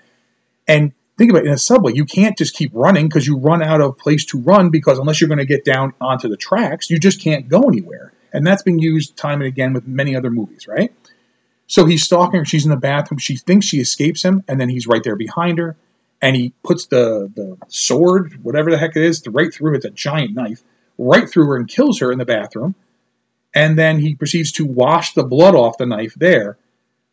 And 0.66 0.92
think 1.16 1.30
about 1.30 1.44
it, 1.44 1.46
in 1.46 1.52
a 1.52 1.58
subway, 1.58 1.92
you 1.94 2.04
can't 2.04 2.36
just 2.36 2.54
keep 2.54 2.72
running 2.74 3.08
because 3.08 3.26
you 3.26 3.38
run 3.38 3.62
out 3.62 3.80
of 3.80 3.96
place 3.96 4.24
to 4.26 4.40
run 4.40 4.70
because 4.70 4.98
unless 4.98 5.20
you're 5.20 5.28
going 5.28 5.38
to 5.38 5.46
get 5.46 5.64
down 5.64 5.94
onto 6.00 6.28
the 6.28 6.36
tracks, 6.36 6.90
you 6.90 6.98
just 6.98 7.20
can't 7.20 7.48
go 7.48 7.62
anywhere. 7.62 8.12
And 8.32 8.44
that's 8.44 8.62
been 8.62 8.80
used 8.80 9.16
time 9.16 9.40
and 9.40 9.46
again 9.46 9.72
with 9.72 9.86
many 9.86 10.16
other 10.16 10.30
movies, 10.30 10.66
right? 10.66 10.92
So 11.66 11.84
he's 11.84 12.04
stalking 12.04 12.40
her. 12.40 12.44
She's 12.44 12.64
in 12.64 12.70
the 12.70 12.76
bathroom. 12.76 13.18
She 13.18 13.36
thinks 13.36 13.66
she 13.66 13.80
escapes 13.80 14.22
him, 14.22 14.44
and 14.48 14.60
then 14.60 14.68
he's 14.68 14.86
right 14.86 15.02
there 15.02 15.16
behind 15.16 15.58
her. 15.58 15.76
And 16.22 16.34
he 16.34 16.54
puts 16.64 16.86
the 16.86 17.30
the 17.34 17.58
sword, 17.68 18.42
whatever 18.42 18.70
the 18.70 18.78
heck 18.78 18.96
it 18.96 19.02
is, 19.02 19.22
right 19.28 19.52
through. 19.52 19.74
It's 19.74 19.84
a 19.84 19.90
giant 19.90 20.34
knife, 20.34 20.62
right 20.96 21.28
through 21.28 21.46
her, 21.46 21.56
and 21.56 21.68
kills 21.68 22.00
her 22.00 22.12
in 22.12 22.18
the 22.18 22.24
bathroom. 22.24 22.74
And 23.54 23.78
then 23.78 24.00
he 24.00 24.14
proceeds 24.14 24.52
to 24.52 24.66
wash 24.66 25.14
the 25.14 25.24
blood 25.24 25.54
off 25.54 25.78
the 25.78 25.86
knife 25.86 26.14
there, 26.14 26.58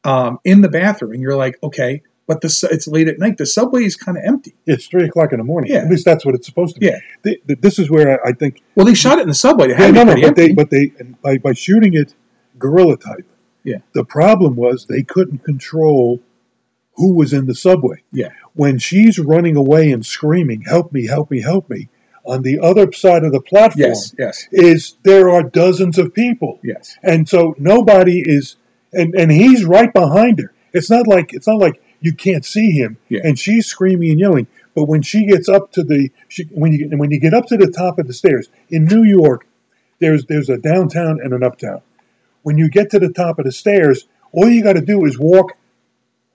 um, 0.04 0.40
in 0.44 0.62
the 0.62 0.70
bathroom. 0.70 1.14
And 1.14 1.22
you're 1.22 1.36
like, 1.36 1.58
okay, 1.64 2.02
but 2.28 2.42
the 2.42 2.70
it's 2.72 2.88
late 2.88 3.08
at 3.08 3.20
night. 3.20 3.38
The 3.38 3.46
subway 3.46 3.84
is 3.84 3.96
kind 3.96 4.18
of 4.18 4.24
empty. 4.26 4.54
It's 4.66 4.88
three 4.88 5.06
o'clock 5.06 5.34
in 5.34 5.40
the 5.40 5.44
morning. 5.44 5.72
Yeah. 5.72 5.80
At 5.80 5.90
least 5.90 6.06
that's 6.06 6.26
what 6.26 6.36
it's 6.36 6.48
supposed 6.48 6.76
to 6.76 6.80
be. 6.80 6.88
Yeah. 6.88 7.00
Th- 7.24 7.42
th- 7.46 7.60
this 7.60 7.80
is 7.80 7.90
where 7.90 8.26
I, 8.26 8.30
I 8.30 8.34
think. 8.34 8.62
Well, 8.76 8.86
they 8.86 8.94
shot 8.94 9.18
it 9.18 9.24
in 9.24 9.28
the 9.28 9.34
subway. 9.34 9.70
It 9.70 9.80
Yeah, 9.80 9.92
no, 9.92 10.04
no, 10.04 10.16
but 10.22 10.36
they, 10.36 10.54
but 10.54 10.70
they, 10.70 10.94
by, 11.22 11.38
by 11.38 11.54
shooting 11.54 11.94
it 11.94 12.14
guerrilla 12.58 12.98
type. 12.98 13.26
Yeah. 13.64 13.78
The 13.94 14.04
problem 14.06 14.56
was 14.56 14.86
they 14.86 15.04
couldn't 15.04 15.44
control 15.44 16.20
who 16.96 17.14
was 17.14 17.34
in 17.34 17.46
the 17.48 17.56
subway. 17.56 18.04
yeah, 18.12 18.30
When 18.54 18.78
she's 18.78 19.18
running 19.18 19.56
away 19.56 19.92
and 19.92 20.06
screaming, 20.06 20.62
"Help 20.62 20.92
me! 20.94 21.08
Help 21.08 21.32
me! 21.32 21.42
Help 21.42 21.70
me!" 21.70 21.90
on 22.26 22.42
the 22.44 22.60
other 22.60 22.90
side 22.94 23.24
of 23.26 23.32
the 23.34 23.42
platform, 23.42 23.90
yes, 23.90 24.16
yes, 24.18 24.48
is 24.52 24.96
there 25.04 25.30
are 25.30 25.44
dozens 25.44 25.98
of 25.98 26.14
people. 26.14 26.60
yes. 26.64 26.98
and 27.04 27.28
so 27.28 27.54
nobody 27.58 28.22
is 28.26 28.56
and 28.94 29.14
and 29.16 29.30
he's 29.32 29.66
right 29.66 29.92
behind 29.94 30.40
her 30.40 30.54
it's 30.72 30.90
not 30.90 31.06
like 31.08 31.34
it's 31.34 31.48
not 31.48 31.58
like 31.60 31.82
you 32.00 32.14
can't 32.14 32.46
see 32.46 32.72
him 32.72 32.96
Yeah. 33.10 33.20
and 33.26 33.38
she's 33.38 33.66
screaming 33.66 34.12
and 34.12 34.20
yelling 34.22 34.48
but 34.74 34.86
when 34.86 35.02
she 35.02 35.26
gets 35.26 35.50
up 35.50 35.72
to 35.74 35.84
the 35.84 36.12
she, 36.30 36.44
when 36.46 36.72
you 36.72 36.90
when 36.98 37.12
you 37.12 37.20
get 37.20 37.34
up 37.34 37.48
to 37.48 37.58
the 37.58 37.68
top 37.72 38.00
of 38.00 38.08
the 38.08 38.14
stairs 38.14 38.48
in 38.70 38.86
New 38.86 39.04
York 39.04 39.46
there's 40.00 40.26
there's 40.26 40.48
a 40.50 40.58
downtown 40.58 41.20
and 41.22 41.34
an 41.34 41.44
uptown 41.44 41.82
when 42.44 42.58
you 42.58 42.70
get 42.70 42.92
to 42.92 43.00
the 43.00 43.10
top 43.10 43.40
of 43.40 43.46
the 43.46 43.52
stairs 43.52 44.08
all 44.32 44.50
you 44.50 44.64
got 44.64 44.74
to 44.74 44.82
do 44.82 45.06
is 45.06 45.18
walk 45.20 45.54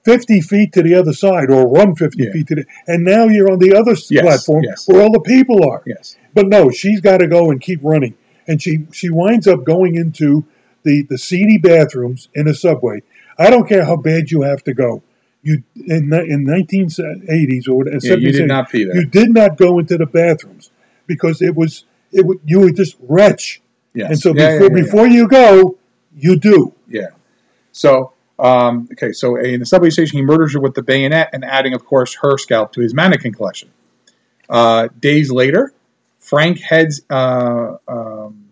50 0.04 0.40
feet 0.40 0.72
to 0.72 0.82
the 0.82 0.94
other 0.94 1.12
side 1.12 1.50
or 1.50 1.68
run 1.68 1.94
50 1.94 2.22
Yeah. 2.24 2.32
feet 2.32 2.46
to 2.48 2.54
the 2.56 2.64
and 2.86 3.04
now 3.04 3.24
you're 3.24 3.50
on 3.50 3.58
the 3.58 3.74
other 3.74 3.92
Yes, 4.10 4.22
platform 4.22 4.64
yes. 4.64 4.86
where 4.88 5.02
all 5.02 5.12
the 5.12 5.20
people 5.20 5.68
are 5.68 5.82
Yes. 5.86 6.16
but 6.34 6.46
no, 6.46 6.70
she's 6.70 7.00
got 7.00 7.18
to 7.18 7.26
go 7.26 7.50
and 7.50 7.60
keep 7.60 7.80
running, 7.82 8.14
and 8.46 8.62
she 8.62 8.86
she 8.92 9.10
winds 9.10 9.46
up 9.46 9.64
going 9.64 9.96
into 9.96 10.44
the 10.84 11.02
the 11.10 11.18
seedy 11.18 11.58
bathrooms 11.58 12.28
in 12.34 12.46
a 12.48 12.54
subway. 12.54 13.02
I 13.38 13.50
don't 13.50 13.68
care 13.68 13.84
how 13.84 13.96
bad 13.96 14.30
you 14.30 14.42
have 14.42 14.62
to 14.64 14.72
go. 14.74 15.02
You 15.42 15.62
in 15.86 16.12
in 16.12 16.44
nineteen 16.44 16.88
eighties 17.28 17.66
or 17.68 17.78
whatever, 17.78 17.98
Yeah, 18.02 18.14
you 18.14 18.32
did 18.32 18.48
not 18.48 18.70
pee 18.70 18.84
there. 18.84 18.94
You 18.96 19.04
did 19.06 19.30
not 19.30 19.56
go 19.56 19.78
into 19.78 19.96
the 19.98 20.06
bathrooms 20.06 20.70
because 21.06 21.42
it 21.42 21.54
was 21.54 21.84
it 22.12 22.24
would 22.24 22.38
you 22.44 22.60
were 22.60 22.70
just 22.72 22.96
wretch 23.00 23.60
Yes. 23.94 24.10
And 24.10 24.18
so 24.20 24.34
Yeah, 24.34 24.58
before 24.58 24.70
before 24.70 25.06
you 25.08 25.26
go, 25.28 25.76
you 26.14 26.38
do. 26.38 26.74
Yeah. 26.88 27.08
So, 27.72 28.12
um, 28.38 28.88
okay, 28.92 29.12
so 29.12 29.36
in 29.36 29.60
the 29.60 29.66
subway 29.66 29.90
station, 29.90 30.18
he 30.18 30.24
murders 30.24 30.54
her 30.54 30.60
with 30.60 30.74
the 30.74 30.82
bayonet 30.82 31.30
and 31.32 31.44
adding, 31.44 31.74
of 31.74 31.84
course, 31.84 32.14
her 32.22 32.38
scalp 32.38 32.72
to 32.72 32.80
his 32.80 32.94
mannequin 32.94 33.32
collection. 33.32 33.70
Uh, 34.48 34.88
days 34.98 35.30
later, 35.30 35.72
Frank 36.18 36.60
heads. 36.60 37.02
Uh, 37.08 37.76
um, 37.86 38.48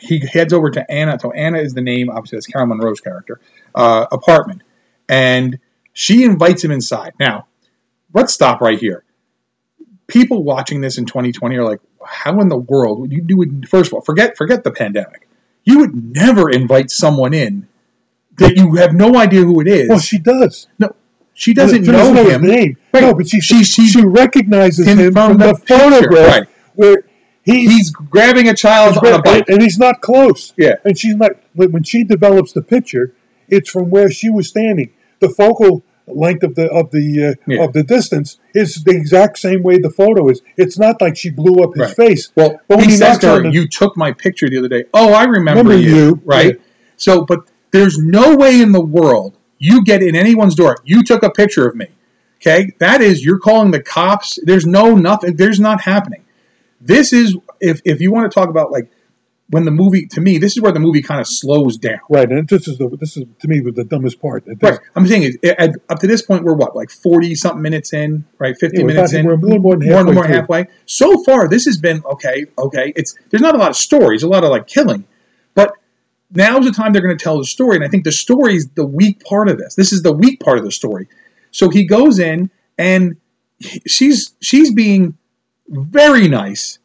he 0.00 0.22
heads 0.26 0.52
over 0.52 0.70
to 0.70 0.90
Anna. 0.90 1.18
So 1.18 1.32
Anna 1.32 1.58
is 1.58 1.74
the 1.74 1.80
name, 1.80 2.10
obviously 2.10 2.36
that's 2.36 2.46
Carol 2.46 2.66
Munro's 2.66 3.00
character. 3.00 3.40
Uh, 3.74 4.06
apartment, 4.12 4.62
and 5.08 5.58
she 5.92 6.24
invites 6.24 6.62
him 6.64 6.70
inside. 6.70 7.14
Now, 7.18 7.46
let's 8.12 8.32
stop 8.32 8.60
right 8.60 8.78
here. 8.78 9.04
People 10.06 10.44
watching 10.44 10.80
this 10.80 10.98
in 10.98 11.06
2020 11.06 11.56
are 11.56 11.64
like, 11.64 11.80
"How 12.04 12.40
in 12.40 12.48
the 12.48 12.56
world 12.56 13.00
would 13.00 13.12
you 13.12 13.22
do 13.22 13.42
it?" 13.42 13.68
First 13.68 13.88
of 13.88 13.94
all, 13.94 14.00
forget 14.02 14.36
forget 14.36 14.64
the 14.64 14.70
pandemic. 14.70 15.28
You 15.66 15.80
would 15.80 15.94
never 16.16 16.48
invite 16.50 16.90
someone 16.90 17.34
in 17.34 17.68
that 18.38 18.56
you 18.56 18.74
have 18.76 18.94
no 18.94 19.16
idea 19.16 19.42
who 19.42 19.60
it 19.60 19.68
is. 19.68 19.88
Well, 19.90 19.98
she 19.98 20.18
does. 20.18 20.66
no, 20.78 20.94
she 21.34 21.52
doesn't 21.52 21.84
She 21.84 21.90
know 21.90 22.14
his 22.14 22.34
him. 22.36 22.42
name. 22.46 22.76
Right. 22.94 23.02
No, 23.02 23.12
but 23.14 23.28
she 23.28 23.40
She- 23.40 23.64
she, 23.64 23.86
she- 23.88 24.04
recognizes 24.04 24.86
him 24.86 25.12
from 25.12 25.36
the 25.38 25.48
the, 25.52 25.54
photograph 25.56 26.28
right. 26.28 26.48
where 26.76 27.02
he's 27.44 27.70
He's 27.70 27.90
grabbing 27.90 28.48
a 28.48 28.54
child 28.54 28.96
on 28.98 29.06
a 29.12 29.22
bike. 29.22 29.48
and 29.48 29.60
he's 29.60 29.78
not 29.78 30.00
close. 30.00 30.52
Yeah. 30.56 30.76
and 30.84 30.98
she's 30.98 31.14
not. 31.16 31.32
When 31.54 31.82
she 31.82 32.04
develops 32.04 32.52
the 32.52 32.62
picture, 32.62 33.12
it's 33.48 33.68
from 33.70 33.90
where 33.90 34.10
she 34.10 34.30
was 34.30 34.48
standing. 34.48 34.90
The 35.20 35.28
focal 35.30 35.82
length 36.08 36.42
of 36.44 36.54
the 36.54 36.68
of 36.70 36.90
the 36.90 37.24
uh, 37.24 37.34
Yeah. 37.46 37.64
of 37.64 37.72
the 37.72 37.82
distance 37.82 38.38
is 38.54 38.84
the 38.84 38.92
exact 38.92 39.38
same 39.38 39.62
way 39.62 39.78
the 39.78 39.90
photo 39.90 40.28
is. 40.28 40.40
It's 40.56 40.78
not 40.78 41.00
like 41.00 41.16
she 41.16 41.30
blew 41.30 41.62
up 41.64 41.74
his 41.74 41.88
Right. 41.88 41.96
face. 41.96 42.30
Well, 42.36 42.60
But 42.68 42.78
when 42.78 42.86
he 42.88 42.92
he 42.92 42.96
says 42.98 43.18
to 43.18 43.28
her, 43.28 43.42
the- 43.42 43.50
"You 43.50 43.66
took 43.68 43.96
my 43.96 44.12
picture 44.12 44.48
the 44.48 44.58
other 44.58 44.68
day." 44.68 44.84
Oh, 44.94 45.12
I 45.12 45.24
remember, 45.24 45.62
Remember 45.62 45.76
you, 45.76 45.96
you, 45.96 46.20
right? 46.24 46.54
yeah. 46.54 46.60
So, 46.96 47.24
but 47.24 47.40
there's 47.72 47.98
no 47.98 48.36
way 48.36 48.60
in 48.60 48.72
the 48.72 48.80
world 48.84 49.34
you 49.58 49.82
get 49.84 50.02
in 50.02 50.14
anyone's 50.16 50.54
door. 50.54 50.76
You 50.84 51.02
took 51.02 51.22
a 51.22 51.30
picture 51.30 51.66
of 51.66 51.74
me. 51.74 51.86
Okay, 52.40 52.72
that 52.78 53.00
is 53.00 53.24
you're 53.24 53.38
calling 53.38 53.70
the 53.70 53.82
cops. 53.82 54.38
There's 54.44 54.66
no 54.66 54.94
nothing. 54.94 55.36
There's 55.36 55.58
not 55.58 55.80
happening. 55.80 56.22
This 56.80 57.12
is 57.12 57.34
if 57.60 57.80
if 57.84 58.00
you 58.00 58.12
want 58.12 58.30
to 58.30 58.34
talk 58.34 58.48
about 58.50 58.70
like 58.70 58.88
when 59.50 59.64
the 59.64 59.70
movie 59.70 60.06
to 60.06 60.20
me, 60.20 60.38
this 60.38 60.56
is 60.56 60.60
where 60.62 60.72
the 60.72 60.80
movie 60.80 61.02
kind 61.02 61.20
of 61.20 61.26
slows 61.28 61.76
down. 61.76 62.00
right, 62.10 62.28
and 62.28 62.48
this 62.48 62.66
is 62.66 62.78
the 62.78 62.88
this 63.00 63.16
is 63.16 63.24
to 63.40 63.48
me 63.48 63.60
the 63.60 63.84
dumbest 63.84 64.20
part. 64.20 64.44
Right. 64.60 64.78
I'm 64.96 65.06
saying 65.06 65.34
it, 65.42 65.54
at, 65.58 65.70
up 65.88 66.00
to 66.00 66.06
this 66.08 66.22
point 66.22 66.42
we're 66.44 66.54
what 66.54 66.74
like 66.74 66.90
40 66.90 67.34
something 67.36 67.62
minutes 67.62 67.92
in, 67.92 68.24
right? 68.38 68.56
50 68.58 68.78
Yeah, 68.78 68.84
minutes 68.84 69.12
in. 69.12 69.24
we're 69.24 69.34
a 69.34 69.38
little 69.38 69.60
more 69.60 69.76
than 69.76 69.88
more, 69.88 69.98
halfway 69.98 70.14
more 70.14 70.24
through. 70.24 70.34
halfway. 70.34 70.66
So 70.86 71.22
far 71.22 71.48
this 71.48 71.64
has 71.66 71.78
been 71.78 72.02
okay, 72.04 72.46
okay. 72.58 72.92
It's 72.96 73.14
there's 73.30 73.40
not 73.42 73.54
a 73.54 73.58
lot 73.58 73.70
of 73.70 73.76
stories, 73.76 74.22
a 74.24 74.28
lot 74.28 74.42
of 74.42 74.50
like 74.50 74.66
killing. 74.66 75.04
But 75.54 75.72
now's 76.32 76.64
the 76.64 76.72
time 76.72 76.92
they're 76.92 77.02
going 77.02 77.16
to 77.16 77.22
tell 77.22 77.38
the 77.38 77.44
story 77.44 77.76
and 77.76 77.84
I 77.84 77.88
think 77.88 78.02
the 78.04 78.12
story 78.12 78.56
is 78.56 78.68
the 78.74 78.84
weak 78.86 79.22
part 79.24 79.48
of 79.48 79.58
this. 79.58 79.74
This 79.76 79.92
is 79.92 80.02
the 80.02 80.12
weak 80.12 80.40
part 80.40 80.58
of 80.58 80.64
the 80.64 80.72
story. 80.72 81.08
So 81.52 81.70
he 81.70 81.84
goes 81.86 82.18
in 82.18 82.50
and 82.76 83.16
he- 83.58 83.80
she's 83.86 84.34
she's 84.40 84.72
being 84.72 85.16
very 85.68 86.26
nice. 86.26 86.78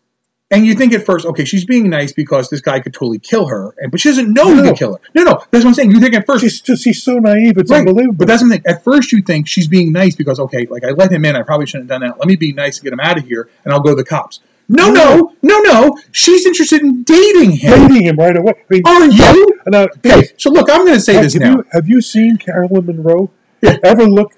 And 0.52 0.66
you 0.66 0.76
think 0.76 0.94
at 0.94 1.06
first, 1.06 1.26
okay, 1.26 1.46
she's 1.46 1.64
being 1.64 1.90
nice 1.90 2.12
because 2.12 2.50
this 2.50 2.60
guy 2.62 2.82
could 2.82 2.94
totally 2.94 3.20
kill 3.20 3.48
her, 3.48 3.74
and 3.80 3.90
but 3.90 4.02
she 4.02 4.10
doesn't 4.10 4.34
know 4.34 4.48
he 4.54 4.56
No. 4.62 4.70
could 4.70 4.78
kill 4.78 4.94
her. 4.96 5.00
No, 5.16 5.24
no, 5.24 5.32
that's 5.50 5.64
what 5.64 5.70
I'm 5.70 5.74
saying. 5.74 5.92
You 5.92 6.00
think 6.02 6.14
at 6.14 6.26
first 6.26 6.42
she's 6.44 6.60
just 6.60 6.84
she's 6.84 7.02
so 7.02 7.18
naive. 7.20 7.58
It's 7.58 7.72
Right. 7.72 7.80
unbelievable. 7.80 8.16
But 8.18 8.28
that's 8.28 8.44
the 8.44 8.50
thing. 8.50 8.62
At 8.68 8.84
first, 8.84 9.12
you 9.14 9.22
think 9.22 9.48
she's 9.48 9.68
being 9.68 9.92
nice 9.94 10.14
because, 10.16 10.40
okay, 10.42 10.68
like 10.70 10.84
I 10.84 10.90
let 10.92 11.12
him 11.12 11.24
in. 11.26 11.36
I 11.38 11.44
probably 11.44 11.68
shouldn't 11.68 11.90
have 11.90 12.02
done 12.02 12.10
that. 12.10 12.20
Let 12.20 12.28
me 12.28 12.36
be 12.36 12.52
nice 12.52 12.78
and 12.80 12.84
get 12.84 12.92
him 12.94 13.00
out 13.00 13.18
of 13.18 13.26
here, 13.26 13.48
and 13.64 13.74
I'll 13.74 13.80
go 13.80 13.92
to 13.92 13.96
the 13.96 14.04
cops. 14.04 14.42
No, 14.68 14.90
no, 14.92 15.34
no, 15.42 15.60
no. 15.62 15.98
She's 16.12 16.46
interested 16.46 16.82
in 16.82 17.04
dating 17.04 17.52
him. 17.52 17.88
dating 17.88 18.04
him 18.08 18.16
right 18.18 18.36
away. 18.38 18.54
I 18.54 18.74
mean, 18.74 18.82
Are 18.86 19.06
you? 19.06 19.48
Now, 19.68 19.88
Okay, 20.06 20.30
so 20.38 20.50
look, 20.50 20.70
I'm 20.70 20.86
going 20.86 20.94
to 20.96 21.02
say 21.02 21.14
have, 21.16 21.24
this 21.24 21.34
have 21.34 21.42
now. 21.42 21.52
you 21.58 21.66
have 21.72 21.88
you 21.90 22.02
seen 22.02 22.38
Caroline 22.38 22.86
Munro 22.86 23.32
Yeah. 23.62 23.78
ever 23.84 24.06
look 24.06 24.34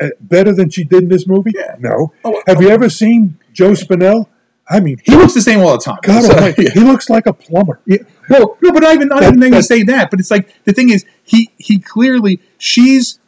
uh, 0.00 0.08
better 0.20 0.52
than 0.52 0.68
she 0.70 0.84
did 0.84 1.04
in 1.04 1.08
this 1.08 1.26
movie? 1.26 1.52
Yeah. 1.54 1.76
No. 1.78 2.12
Oh, 2.24 2.42
have 2.46 2.60
you 2.62 2.68
oh. 2.70 2.74
ever 2.74 2.88
seen 2.90 3.38
Joe 3.52 3.70
Spinell? 3.72 4.26
I 4.70 4.80
mean, 4.80 5.00
He 5.04 5.14
looks 5.16 5.34
the 5.34 5.40
same 5.40 5.60
all 5.60 5.72
the 5.72 5.78
time. 5.82 5.98
God 6.02 6.22
So, 6.24 6.54
yeah. 6.62 6.70
he 6.74 6.80
looks 6.80 7.08
like 7.08 7.26
a 7.26 7.32
plumber. 7.32 7.80
Yeah. 7.86 7.98
Well, 8.28 8.58
no, 8.62 8.72
but 8.72 8.82
not 8.82 8.94
even 8.94 9.08
not 9.08 9.20
That- 9.22 9.34
even 9.34 9.52
you 9.54 9.62
say 9.62 9.82
that. 9.84 10.10
But 10.10 10.20
it's 10.20 10.30
like 10.30 10.62
the 10.64 10.72
thing 10.72 10.90
is, 10.90 11.04
he 11.24 11.50
he 11.58 11.78
clearly 11.78 12.40
she's 12.58 13.18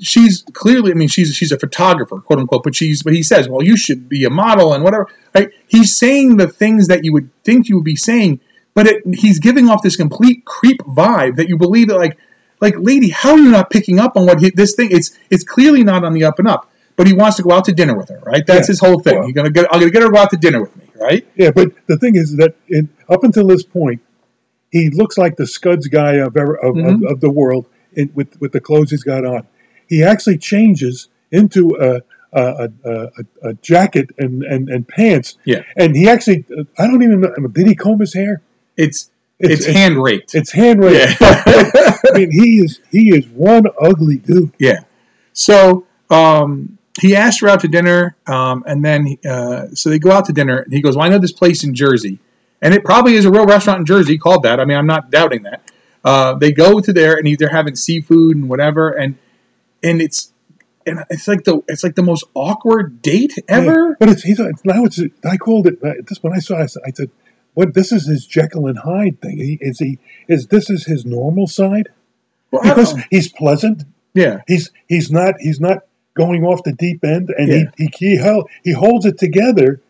she's 0.00 0.42
clearly. 0.52 0.90
I 0.90 0.94
mean, 0.94 1.08
she's 1.08 1.34
she's 1.34 1.52
a 1.52 1.58
photographer, 1.58 2.18
quote 2.20 2.38
unquote. 2.40 2.62
But 2.64 2.74
she's 2.74 3.02
but 3.02 3.12
he 3.14 3.22
says, 3.22 3.48
well, 3.48 3.62
you 3.62 3.76
should 3.76 4.08
be 4.08 4.24
a 4.24 4.30
model 4.30 4.72
and 4.74 4.82
whatever. 4.82 5.08
Right? 5.34 5.50
He's 5.68 5.96
saying 5.96 6.36
the 6.38 6.48
things 6.48 6.88
that 6.88 7.04
you 7.04 7.12
would 7.12 7.30
think 7.44 7.68
you 7.68 7.76
would 7.76 7.84
be 7.84 7.96
saying, 7.96 8.40
but 8.74 8.86
it, 8.86 9.02
he's 9.14 9.38
giving 9.38 9.68
off 9.68 9.82
this 9.82 9.96
complete 9.96 10.44
creep 10.44 10.78
vibe 10.82 11.36
that 11.36 11.48
you 11.48 11.56
believe 11.56 11.88
that 11.88 11.98
like 11.98 12.18
like 12.60 12.74
lady, 12.78 13.08
how 13.10 13.32
are 13.32 13.38
you 13.38 13.50
not 13.50 13.70
picking 13.70 13.98
up 14.00 14.16
on 14.16 14.26
what 14.26 14.40
he, 14.40 14.50
this 14.50 14.74
thing? 14.74 14.88
It's 14.90 15.16
it's 15.30 15.44
clearly 15.44 15.84
not 15.84 16.04
on 16.04 16.12
the 16.14 16.24
up 16.24 16.38
and 16.38 16.48
up. 16.48 16.69
But 17.00 17.06
he 17.06 17.14
wants 17.14 17.38
to 17.38 17.42
go 17.42 17.52
out 17.52 17.64
to 17.64 17.72
dinner 17.72 17.96
with 17.96 18.10
her, 18.10 18.20
right? 18.26 18.44
That's 18.46 18.68
Yeah. 18.68 18.72
his 18.72 18.80
whole 18.80 19.00
thing. 19.00 19.18
Well- 19.18 19.32
gonna 19.32 19.50
get. 19.50 19.64
I'm 19.72 19.80
gonna 19.80 19.90
get 19.90 20.02
her 20.02 20.08
to 20.08 20.12
go 20.12 20.18
out 20.20 20.28
to 20.30 20.36
dinner 20.36 20.60
with 20.60 20.76
me, 20.76 20.84
right? 21.00 21.26
Yeah, 21.34 21.50
but 21.50 21.68
the 21.86 21.96
thing 21.96 22.14
is 22.16 22.36
that 22.36 22.54
in, 22.68 22.90
up 23.08 23.24
until 23.24 23.46
this 23.46 23.62
point, 23.62 24.00
he 24.70 24.90
looks 24.90 25.16
like 25.16 25.36
the 25.36 25.46
Scuds 25.46 25.88
guy 25.88 26.16
of 26.16 26.36
ever, 26.36 26.54
of, 26.56 26.74
Mhm. 26.74 26.94
of, 27.06 27.12
of 27.12 27.20
the 27.20 27.30
world 27.30 27.64
in, 27.94 28.10
with 28.14 28.38
with 28.42 28.52
the 28.52 28.60
clothes 28.60 28.90
he's 28.90 29.02
got 29.02 29.24
on. 29.24 29.46
He 29.88 30.02
actually 30.02 30.36
changes 30.38 31.08
into 31.32 31.74
a 31.80 32.02
a, 32.32 32.68
a, 32.84 33.08
a, 33.48 33.54
jacket 33.54 34.10
and, 34.18 34.44
and, 34.44 34.68
and 34.68 34.86
pants. 34.86 35.36
Yeah. 35.44 35.62
and 35.76 35.96
he 35.96 36.08
actually 36.08 36.44
I 36.78 36.86
don't 36.86 37.02
even 37.02 37.22
know. 37.22 37.34
Did 37.58 37.66
he 37.66 37.74
comb 37.74 37.98
his 38.00 38.12
hair? 38.14 38.42
It's 38.76 39.10
it's, 39.40 39.62
It's- 39.62 39.74
hand 39.74 40.00
raped. 40.00 40.34
It's 40.34 40.52
hand 40.52 40.84
raised. 40.84 41.18
Yeah. 41.20 41.42
I 42.14 42.18
mean, 42.18 42.30
he 42.30 42.58
is 42.64 42.80
he 42.90 43.04
is 43.16 43.26
one 43.28 43.64
ugly 43.80 44.18
dude. 44.18 44.52
Yeah. 44.58 44.80
So 45.32 45.86
um, 46.10 46.76
he 47.00 47.16
asked 47.16 47.40
her 47.40 47.48
out 47.48 47.60
to 47.60 47.68
dinner, 47.68 48.16
um, 48.26 48.62
and 48.66 48.84
then 48.84 49.16
uh, 49.28 49.66
so 49.74 49.90
they 49.90 49.98
go 49.98 50.10
out 50.10 50.26
to 50.26 50.32
dinner, 50.32 50.58
and 50.58 50.72
he 50.72 50.80
goes, 50.82 50.96
"Well, 50.96 51.06
I 51.06 51.08
know 51.08 51.18
this 51.18 51.32
place 51.32 51.64
in 51.64 51.74
Jersey, 51.74 52.18
and 52.62 52.74
it 52.74 52.84
probably 52.84 53.14
is 53.14 53.24
a 53.24 53.30
real 53.30 53.46
restaurant 53.46 53.80
in 53.80 53.86
Jersey 53.86 54.18
called 54.18 54.42
that. 54.42 54.60
I 54.60 54.64
mean, 54.64 54.76
I'm 54.76 54.86
not 54.86 55.10
doubting 55.10 55.42
that." 55.44 55.70
Uh, 56.04 56.34
they 56.34 56.50
go 56.52 56.80
to 56.80 56.92
there, 56.92 57.16
and 57.16 57.26
he- 57.26 57.36
they're 57.36 57.48
having 57.50 57.76
seafood 57.76 58.36
and 58.36 58.48
whatever, 58.48 58.90
and 58.90 59.16
and 59.82 60.00
it's 60.00 60.32
and 60.86 61.04
it's 61.10 61.28
like 61.28 61.44
the 61.44 61.60
it's 61.68 61.84
like 61.84 61.94
the 61.94 62.02
most 62.02 62.24
awkward 62.34 63.02
date 63.02 63.34
ever. 63.48 63.88
Yeah. 63.90 63.94
But 64.00 64.08
it's 64.08 64.22
he's 64.22 64.40
it's, 64.40 64.64
now 64.64 64.84
it's 64.84 65.00
I 65.24 65.36
called 65.36 65.66
it 65.66 65.78
uh, 65.84 65.92
this 66.08 66.22
when 66.22 66.32
I 66.32 66.38
saw 66.38 66.62
it, 66.62 66.72
I 66.86 66.90
said, 66.92 67.10
what 67.54 67.74
this 67.74 67.92
is 67.92 68.06
his 68.06 68.24
Jekyll 68.26 68.66
and 68.66 68.78
Hyde 68.78 69.20
thing. 69.20 69.36
He, 69.38 69.58
is 69.60 69.78
he 69.78 69.98
is 70.28 70.46
this 70.46 70.70
is 70.70 70.86
his 70.86 71.04
normal 71.04 71.46
side 71.46 71.88
Well, 72.50 72.62
because 72.62 72.94
he's 73.10 73.28
pleasant. 73.30 73.84
yeah, 74.14 74.40
He's 74.48 74.70
he's 74.88 75.10
not 75.10 75.34
he's 75.38 75.60
not 75.60 75.80
going 76.14 76.44
off 76.44 76.62
the 76.64 76.72
deep 76.72 77.04
end, 77.04 77.30
and 77.36 77.48
Yeah. 77.48 77.64
he, 77.76 77.88
he 77.98 78.10
he 78.10 78.16
held, 78.16 78.48
he 78.64 78.72
holds 78.72 79.06
it 79.06 79.18
together 79.18 79.80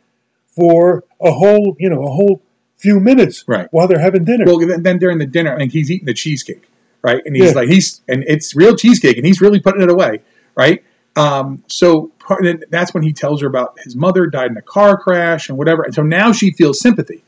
for 0.55 1.05
a 1.21 1.33
whole 1.33 1.77
you 1.79 1.89
know 1.91 2.03
a 2.05 2.11
whole 2.11 2.43
few 2.77 2.99
minutes 2.99 3.45
Right. 3.47 3.69
while 3.73 3.87
they're 3.89 3.99
having 4.01 4.25
dinner. 4.25 4.45
Well, 4.47 4.59
then, 4.59 4.99
during 4.99 5.19
the 5.19 5.27
dinner, 5.27 5.55
and 5.55 5.71
he's 5.71 5.91
eating 5.91 6.07
the 6.07 6.15
cheesecake, 6.15 6.67
right? 7.03 7.23
And 7.27 7.37
he's 7.37 7.49
Yeah. 7.51 7.53
like, 7.61 7.69
he's 7.69 8.01
and 8.09 8.25
it's 8.27 8.57
real 8.57 8.75
cheesecake, 8.75 9.17
and 9.19 9.27
he's 9.27 9.41
really 9.41 9.61
putting 9.61 9.83
it 9.83 9.91
away, 9.91 10.21
right? 10.57 10.83
Um, 11.17 11.63
so 11.67 12.11
part, 12.19 12.43
that's 12.71 12.95
when 12.95 13.03
he 13.03 13.13
tells 13.13 13.43
her 13.43 13.47
about 13.47 13.79
his 13.85 13.95
mother 13.97 14.27
died 14.27 14.51
in 14.51 14.57
a 14.57 14.63
car 14.63 14.97
crash 14.97 15.49
and 15.49 15.59
whatever, 15.59 15.83
and 15.83 15.95
so 15.95 16.03
now 16.03 16.33
she 16.33 16.53
feels 16.53 16.81
sympathy, 16.81 17.23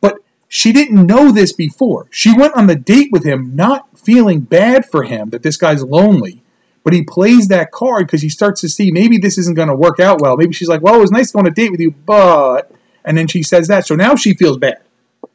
but 0.00 0.16
she 0.48 0.72
didn't 0.72 1.06
know 1.06 1.30
this 1.32 1.52
before. 1.52 2.06
She 2.10 2.32
went 2.36 2.54
on 2.54 2.66
the 2.66 2.76
date 2.76 3.10
with 3.12 3.24
him, 3.24 3.54
not 3.54 3.86
feeling 3.98 4.40
bad 4.40 4.86
for 4.86 5.02
him 5.02 5.30
that 5.30 5.42
this 5.42 5.56
guy's 5.56 5.82
lonely. 5.82 6.42
But 6.86 6.94
he 6.94 7.02
plays 7.02 7.48
that 7.48 7.72
card 7.72 8.06
because 8.06 8.22
he 8.22 8.28
starts 8.28 8.60
to 8.60 8.68
see 8.68 8.92
maybe 8.92 9.18
this 9.18 9.38
isn't 9.38 9.56
going 9.56 9.66
to 9.68 9.74
work 9.74 9.98
out 9.98 10.20
well. 10.20 10.36
Maybe 10.36 10.52
she's 10.54 10.68
like, 10.68 10.82
"Well, 10.82 10.94
it 10.94 11.00
was 11.00 11.10
nice 11.10 11.32
to 11.32 11.38
on 11.38 11.46
a 11.46 11.50
date 11.50 11.72
with 11.72 11.80
you, 11.80 11.90
but," 11.90 12.70
and 13.04 13.18
then 13.18 13.26
she 13.26 13.42
says 13.42 13.66
that. 13.66 13.86
So 13.88 13.96
now 13.96 14.14
she 14.14 14.34
feels 14.34 14.56
bad. 14.56 14.78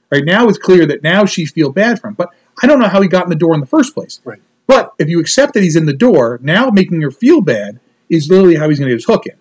Right 0.10 0.24
now, 0.26 0.48
it's 0.48 0.58
clear 0.58 0.86
that 0.86 1.04
now 1.04 1.26
she 1.26 1.46
feels 1.46 1.74
bad 1.74 2.00
for 2.00 2.08
him. 2.08 2.14
But 2.16 2.30
I 2.64 2.68
don't 2.68 2.80
know 2.80 2.88
how 2.88 3.02
he 3.02 3.10
got 3.10 3.26
in 3.26 3.30
the 3.30 3.36
door 3.36 3.54
in 3.54 3.60
the 3.60 3.68
first 3.68 3.94
place. 3.94 4.22
Right. 4.24 4.42
But 4.66 4.94
if 4.98 5.10
you 5.10 5.20
accept 5.20 5.54
that 5.56 5.64
he's 5.64 5.76
in 5.76 5.86
the 5.86 5.94
door, 5.94 6.40
now 6.42 6.70
making 6.70 7.02
her 7.02 7.12
feel 7.12 7.42
bad 7.42 7.82
is 8.10 8.30
literally 8.30 8.56
how 8.56 8.70
he's 8.70 8.80
going 8.80 8.88
to 8.90 8.94
get 8.96 9.00
his 9.02 9.06
hook 9.06 9.26
in. 9.28 9.36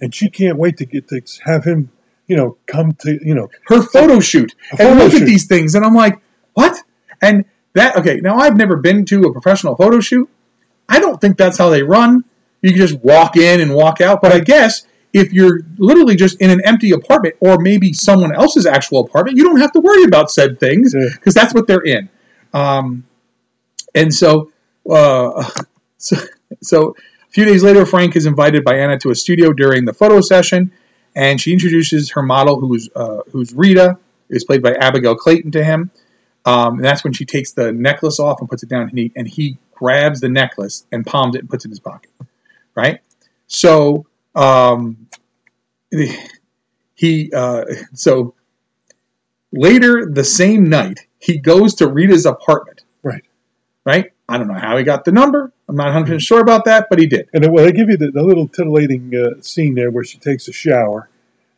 and 0.00 0.14
she 0.14 0.30
can't 0.30 0.58
wait 0.58 0.76
to 0.78 0.84
get 0.86 1.08
to 1.08 1.20
have 1.44 1.64
him 1.64 1.90
you 2.28 2.36
know 2.36 2.56
come 2.66 2.92
to 3.00 3.18
you 3.24 3.34
know 3.34 3.48
Her 3.66 3.82
photo 3.82 4.20
shoot. 4.20 4.54
A 4.78 4.82
and 4.82 4.98
look 5.00 5.12
shoot. 5.12 5.22
at 5.22 5.26
these 5.26 5.46
things, 5.46 5.74
and 5.74 5.84
I'm 5.84 5.94
like, 5.94 6.20
what? 6.54 6.76
And 7.22 7.44
that 7.74 7.96
okay? 7.96 8.20
Now 8.20 8.36
I've 8.36 8.56
never 8.56 8.76
been 8.76 9.04
to 9.06 9.22
a 9.22 9.32
professional 9.32 9.74
photo 9.76 9.98
shoot. 10.00 10.28
I 10.88 11.00
don't 11.00 11.20
think 11.20 11.36
that's 11.36 11.58
how 11.58 11.68
they 11.68 11.82
run. 11.82 12.24
You 12.62 12.70
can 12.70 12.78
just 12.78 12.98
walk 13.00 13.36
in 13.36 13.60
and 13.60 13.74
walk 13.74 14.00
out. 14.00 14.20
But 14.22 14.32
I 14.32 14.40
guess 14.40 14.86
if 15.12 15.32
you're 15.32 15.60
literally 15.78 16.16
just 16.16 16.40
in 16.40 16.50
an 16.50 16.60
empty 16.64 16.92
apartment 16.92 17.36
or 17.40 17.58
maybe 17.58 17.92
someone 17.92 18.34
else's 18.34 18.66
actual 18.66 19.00
apartment, 19.00 19.36
you 19.36 19.44
don't 19.44 19.60
have 19.60 19.72
to 19.72 19.80
worry 19.80 20.04
about 20.04 20.30
said 20.30 20.60
things 20.60 20.94
because 20.94 21.34
that's 21.34 21.54
what 21.54 21.66
they're 21.66 21.84
in. 21.84 22.08
Um, 22.52 23.04
and 23.94 24.12
so, 24.12 24.52
uh, 24.90 25.48
so, 25.98 26.16
so 26.62 26.96
a 27.28 27.30
few 27.30 27.44
days 27.44 27.62
later, 27.62 27.86
Frank 27.86 28.16
is 28.16 28.26
invited 28.26 28.64
by 28.64 28.76
Anna 28.76 28.98
to 28.98 29.10
a 29.10 29.14
studio 29.14 29.52
during 29.52 29.84
the 29.84 29.92
photo 29.92 30.20
session, 30.20 30.72
and 31.14 31.40
she 31.40 31.52
introduces 31.52 32.10
her 32.12 32.22
model, 32.22 32.60
who's 32.60 32.88
uh, 32.94 33.20
who's 33.30 33.54
Rita, 33.54 33.98
is 34.28 34.44
played 34.44 34.62
by 34.62 34.74
Abigail 34.74 35.16
Clayton, 35.16 35.50
to 35.52 35.64
him. 35.64 35.90
Um, 36.44 36.76
and 36.76 36.84
that's 36.84 37.02
when 37.02 37.12
she 37.12 37.24
takes 37.24 37.52
the 37.52 37.72
necklace 37.72 38.20
off 38.20 38.40
and 38.40 38.48
puts 38.48 38.62
it 38.62 38.68
down, 38.68 38.82
and 38.82 38.98
he 38.98 39.12
and 39.16 39.26
he 39.26 39.58
grabs 39.76 40.20
the 40.20 40.28
necklace 40.28 40.84
and 40.90 41.06
palms 41.06 41.36
it 41.36 41.40
and 41.40 41.48
puts 41.50 41.64
it 41.64 41.68
in 41.68 41.70
his 41.70 41.80
pocket. 41.80 42.10
Right. 42.74 43.00
So 43.46 44.06
um, 44.34 45.06
he 46.94 47.30
uh, 47.32 47.64
so 47.94 48.34
later 49.52 50.06
the 50.10 50.24
same 50.24 50.68
night 50.68 51.00
he 51.18 51.38
goes 51.38 51.74
to 51.76 51.86
Rita's 51.88 52.26
apartment. 52.26 52.82
Right. 53.02 53.24
Right. 53.84 54.12
I 54.28 54.38
don't 54.38 54.48
know 54.48 54.54
how 54.54 54.76
he 54.76 54.82
got 54.84 55.04
the 55.04 55.12
number. 55.12 55.52
I'm 55.68 55.76
not 55.76 55.84
100 55.86 56.04
percent 56.06 56.22
sure 56.22 56.40
about 56.40 56.64
that, 56.64 56.88
but 56.90 56.98
he 56.98 57.06
did. 57.06 57.28
and 57.32 57.46
well 57.52 57.64
they 57.64 57.72
give 57.72 57.88
you 57.88 57.96
the, 57.96 58.10
the 58.10 58.22
little 58.22 58.48
titillating 58.48 59.12
uh, 59.14 59.40
scene 59.42 59.74
there 59.74 59.90
where 59.90 60.04
she 60.04 60.18
takes 60.18 60.48
a 60.48 60.52
shower 60.52 61.08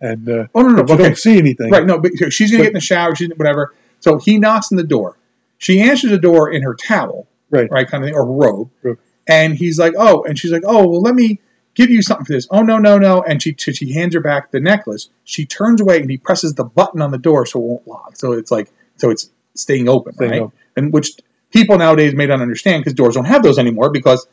and 0.00 0.28
uh, 0.28 0.46
Oh 0.54 0.62
no, 0.62 0.68
no, 0.68 0.76
you 0.86 0.94
okay. 0.94 0.96
don't 1.02 1.18
see 1.18 1.38
anything 1.38 1.70
Right, 1.70 1.84
no, 1.86 1.98
but 1.98 2.12
she's 2.32 2.50
gonna 2.50 2.62
But- 2.62 2.64
get 2.64 2.68
in 2.68 2.74
the 2.74 2.80
shower, 2.80 3.14
she's 3.16 3.30
whatever. 3.36 3.74
So 4.00 4.18
he 4.18 4.38
knocks 4.38 4.70
on 4.70 4.76
the 4.76 4.84
door. 4.84 5.16
She 5.58 5.80
answers 5.80 6.10
the 6.10 6.18
door 6.18 6.52
in 6.52 6.62
her 6.62 6.74
towel, 6.74 7.26
right 7.50 7.70
right, 7.70 7.88
kind 7.88 8.04
of 8.04 8.08
thing, 8.08 8.14
or 8.14 8.26
robe. 8.26 8.70
Robe. 8.82 8.98
And 9.26 9.54
he's 9.54 9.78
like, 9.78 9.94
"Oh," 9.98 10.22
and 10.24 10.38
she's 10.38 10.52
like, 10.52 10.62
"Oh, 10.66 10.86
well, 10.88 11.02
let 11.02 11.14
me 11.14 11.40
give 11.74 11.90
you 11.90 12.02
something 12.02 12.24
for 12.24 12.32
this." 12.32 12.46
Oh 12.50 12.62
no, 12.62 12.78
no, 12.78 12.98
no! 12.98 13.22
And 13.22 13.42
she 13.42 13.54
she, 13.58 13.72
she 13.72 13.92
hands 13.92 14.14
her 14.14 14.20
back 14.20 14.50
the 14.50 14.60
necklace. 14.60 15.10
She 15.24 15.44
turns 15.46 15.80
away, 15.80 16.00
and 16.00 16.10
he 16.10 16.16
presses 16.16 16.54
the 16.54 16.64
button 16.64 17.02
on 17.02 17.10
the 17.10 17.18
door 17.18 17.44
so 17.46 17.58
it 17.60 17.64
won't 17.64 17.86
lock. 17.88 18.16
So 18.16 18.32
it's 18.32 18.50
like 18.50 18.70
so 18.96 19.10
it's 19.10 19.30
staying 19.54 19.88
open, 19.88 20.14
Staying 20.14 20.30
right? 20.30 20.40
open. 20.42 20.58
And 20.76 20.92
which 20.92 21.12
people 21.50 21.76
nowadays 21.78 22.14
may 22.14 22.26
not 22.26 22.40
understand 22.40 22.82
because 22.82 22.94
doors 22.94 23.14
don't 23.14 23.24
have 23.24 23.42
those 23.42 23.58
anymore 23.58 23.90
because 23.90 24.26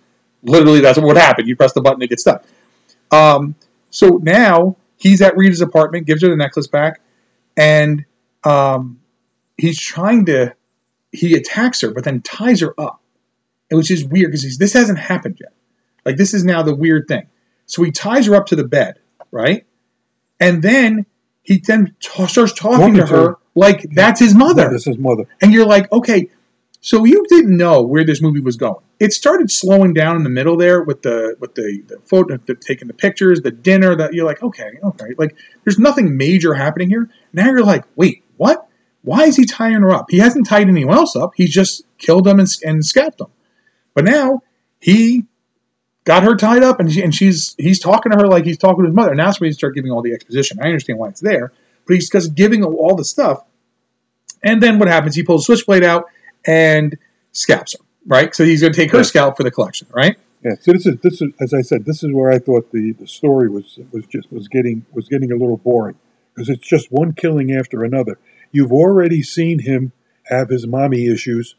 literally 0.44 0.80
that's 0.80 0.98
what 0.98 1.08
would 1.08 1.18
happen. 1.18 1.48
You 1.48 1.56
press 1.56 1.74
the 1.74 1.82
button, 1.82 2.02
it 2.02 2.10
gets 2.10 2.22
stuck. 2.22 2.46
Um, 3.12 3.56
so 3.90 4.20
now 4.22 4.78
he's 4.98 5.22
at 5.22 5.36
Rita's 5.36 5.62
apartment, 5.62 6.06
gives 6.06 6.22
her 6.22 6.30
the 6.30 6.36
necklace 6.36 6.68
back, 6.68 7.02
and 7.58 8.06
um, 8.44 9.00
he's 9.58 9.80
trying 9.80 10.26
to. 10.28 10.56
He 11.12 11.36
attacks 11.36 11.80
her, 11.82 11.92
but 11.92 12.04
then 12.04 12.22
ties 12.22 12.60
her 12.60 12.74
up, 12.78 13.02
which 13.72 13.92
is 13.92 14.06
weird 14.06 14.32
because 14.32 14.58
this 14.58 14.74
hasn't 14.74 15.00
happened 15.00 15.38
yet. 15.40 15.54
Like 16.06 16.18
this 16.18 16.34
is 16.34 16.44
now 16.44 16.64
the 16.64 16.76
weird 16.76 17.08
thing. 17.08 17.28
So 17.66 17.84
he 17.84 17.92
ties 17.92 18.28
her 18.28 18.36
up 18.36 18.48
to 18.48 18.56
the 18.56 18.64
bed, 18.68 19.00
right? 19.32 19.66
And 20.40 20.62
then 20.62 21.06
he 21.42 21.58
then 21.66 21.96
t- 22.00 22.28
starts 22.28 22.54
talking 22.54 22.96
to 22.96 23.02
to 23.02 23.08
her 23.08 23.30
her. 23.30 23.38
like 23.56 23.86
that's 23.94 24.20
his 24.20 24.36
mother. 24.36 24.70
This 24.70 24.88
is 24.88 24.98
mother. 24.98 25.28
And 25.42 25.54
you're 25.54 25.66
like, 25.66 25.92
okay, 25.92 26.30
so 26.86 27.04
you 27.04 27.26
didn't 27.30 27.58
know 27.58 27.82
where 27.82 28.04
this 28.04 28.22
movie 28.22 28.42
was 28.42 28.58
going. 28.58 28.84
It 29.00 29.12
started 29.12 29.50
slowing 29.50 29.94
down 29.94 30.18
in 30.18 30.24
the 30.24 30.30
middle 30.30 30.56
there 30.56 30.84
with 30.84 31.02
the 31.02 31.36
with 31.40 31.56
the, 31.56 31.82
the 31.88 31.98
photo, 32.02 32.38
the, 32.38 32.54
taking 32.54 32.88
the 32.88 32.94
pictures, 32.94 33.42
the 33.42 33.50
dinner. 33.50 33.96
That 33.96 34.14
you're 34.14 34.26
like, 34.26 34.44
okay, 34.44 34.72
okay, 34.84 35.16
like 35.18 35.36
there's 35.64 35.80
nothing 35.80 36.16
major 36.16 36.54
happening 36.54 36.90
here. 36.90 37.10
Now 37.34 37.46
you're 37.46 37.64
like, 37.64 37.86
wait, 37.96 38.24
what? 38.38 38.68
Why 39.02 39.24
is 39.24 39.36
he 39.36 39.46
tying 39.46 39.82
her 39.82 39.92
up? 39.92 40.12
He 40.12 40.20
hasn't 40.20 40.48
tied 40.48 40.68
anyone 40.68 40.96
else 40.96 41.16
up. 41.16 41.32
He 41.36 41.48
just 41.48 41.84
killed 41.98 42.26
them 42.26 42.40
and, 42.40 42.48
and 42.64 42.86
scalped 42.86 43.18
them. 43.18 43.32
But 43.96 44.06
now 44.06 44.44
he 44.80 45.24
got 46.04 46.22
her 46.24 46.36
tied 46.36 46.62
up, 46.62 46.80
and, 46.80 46.92
she, 46.92 47.02
and 47.02 47.16
she's 47.16 47.56
he's 47.58 47.80
talking 47.80 48.12
to 48.12 48.18
her 48.20 48.28
like 48.28 48.46
he's 48.46 48.60
talking 48.60 48.84
to 48.84 48.90
his 48.90 48.96
mother. 48.96 49.10
And 49.12 49.20
that's 49.20 49.40
where 49.42 49.48
he 49.48 49.54
start 49.54 49.74
giving 49.74 49.90
all 49.92 50.04
the 50.04 50.14
exposition. 50.14 50.60
I 50.62 50.66
understand 50.68 51.00
why 51.00 51.08
it's 51.10 51.22
there, 51.22 51.52
but 51.88 51.96
he's 51.96 52.10
just 52.12 52.36
giving 52.36 52.64
all 52.64 52.96
the 52.96 53.06
stuff. 53.06 53.44
And 54.44 54.62
then 54.62 54.78
what 54.78 54.88
happens? 54.88 55.16
He 55.16 55.24
pulls 55.24 55.42
a 55.44 55.46
switchblade 55.46 55.84
out 55.84 56.06
and 56.46 56.96
scalps 57.32 57.74
her. 57.74 57.80
Right, 58.08 58.36
so 58.36 58.46
he's 58.46 58.62
going 58.62 58.72
to 58.72 58.80
take 58.80 58.92
her 58.92 59.04
scalp 59.04 59.36
for 59.36 59.42
the 59.42 59.50
collection. 59.50 59.88
Right. 59.92 60.16
Yeah. 60.44 60.52
So 60.62 60.74
this 60.74 60.86
is 60.86 61.00
this 61.00 61.22
is 61.24 61.34
as 61.42 61.56
I 61.56 61.62
said, 61.62 61.86
this 61.86 62.04
is 62.04 62.14
where 62.14 62.30
I 62.30 62.38
thought 62.38 62.72
the, 62.72 62.92
the 62.92 63.08
story 63.08 63.50
was 63.50 63.80
was 63.92 64.06
just 64.06 64.32
was 64.32 64.48
getting 64.48 64.86
was 64.94 65.08
getting 65.08 65.32
a 65.32 65.36
little 65.36 65.58
boring 65.58 65.96
because 66.36 66.50
it's 66.50 66.68
just 66.68 66.92
one 66.92 67.14
killing 67.14 67.52
after 67.54 67.84
another. 67.84 68.20
You've 68.52 68.72
already 68.72 69.24
seen 69.24 69.58
him 69.58 69.92
have 70.26 70.50
his 70.50 70.68
mommy 70.68 71.08
issues 71.08 71.56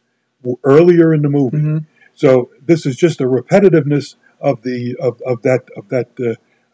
earlier 0.63 1.13
in 1.13 1.23
the 1.23 1.29
movie, 1.29 1.57
Mhm. 1.59 1.85
So 2.17 2.51
this 2.65 2.85
is 2.87 2.97
just 2.97 3.21
a 3.21 3.25
repetitiveness 3.25 4.17
of 4.41 4.63
the 4.63 4.97
of, 4.97 5.21
of 5.23 5.43
that 5.43 5.63
of 5.77 5.89
that 5.91 6.09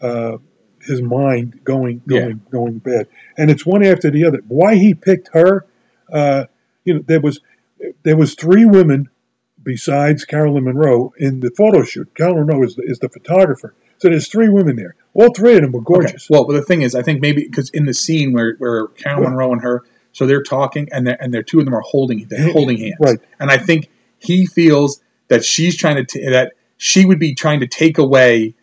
uh, 0.03 0.05
uh, 0.07 0.39
his 0.81 1.03
mind 1.03 1.61
going 1.65 2.01
Yeah. 2.07 2.21
going 2.23 2.41
going 2.51 2.79
bad, 2.79 3.09
and 3.37 3.51
it's 3.51 3.67
one 3.67 3.85
after 3.85 4.11
the 4.11 4.25
other. 4.25 4.41
Why 4.49 4.77
he 4.77 4.95
picked 4.95 5.29
her, 5.33 5.67
uh, 6.13 6.47
you 6.85 6.95
know, 6.95 7.05
there 7.07 7.21
was 7.21 7.41
there 8.05 8.17
was 8.17 8.35
three 8.35 8.65
women 8.65 9.09
besides 9.63 10.25
Caroline 10.25 10.65
Munro 10.65 11.13
in 11.19 11.41
the 11.41 11.51
photo 11.57 11.83
shoot. 11.85 12.13
Caroline 12.17 12.47
Munro 12.47 12.65
is 12.65 12.75
the, 12.77 12.83
is 12.85 12.99
the 12.99 13.09
photographer. 13.09 13.75
So 13.99 14.09
there's 14.09 14.27
three 14.29 14.49
women 14.49 14.75
there. 14.75 14.97
All 15.15 15.33
three 15.33 15.55
of 15.55 15.63
them 15.63 15.71
were 15.73 15.79
Okay. 15.81 15.95
gorgeous. 15.95 16.29
Well, 16.29 16.45
but 16.47 16.55
the 16.55 16.63
thing 16.63 16.83
is, 16.83 16.97
I 16.97 17.03
think 17.03 17.21
maybe 17.21 17.45
because 17.45 17.71
in 17.71 17.85
the 17.87 17.95
scene 17.95 18.33
where 18.33 18.55
where 18.59 18.87
Carol 18.89 19.23
Right. 19.23 19.29
Munro 19.31 19.53
and 19.53 19.63
her, 19.63 19.83
so 20.13 20.27
they're 20.27 20.43
talking, 20.43 20.89
and 20.93 21.07
they're, 21.07 21.17
and 21.23 21.33
they're 21.33 21.45
two 21.45 21.59
of 21.61 21.65
them 21.65 21.75
are 21.75 21.83
holding 21.85 22.27
they're 22.29 22.51
holding 22.53 22.79
hands, 22.79 22.97
Right. 23.01 23.19
And 23.39 23.51
I 23.51 23.59
think 23.59 23.89
he 24.19 24.47
feels 24.47 25.01
that 25.33 25.45
she's 25.47 25.79
trying 25.79 25.97
to 25.97 26.05
t- 26.05 26.29
that 26.29 26.53
she 26.77 27.07
would 27.07 27.19
be 27.19 27.35
trying 27.35 27.61
to 27.61 27.67
take 27.67 27.97
away 27.97 28.55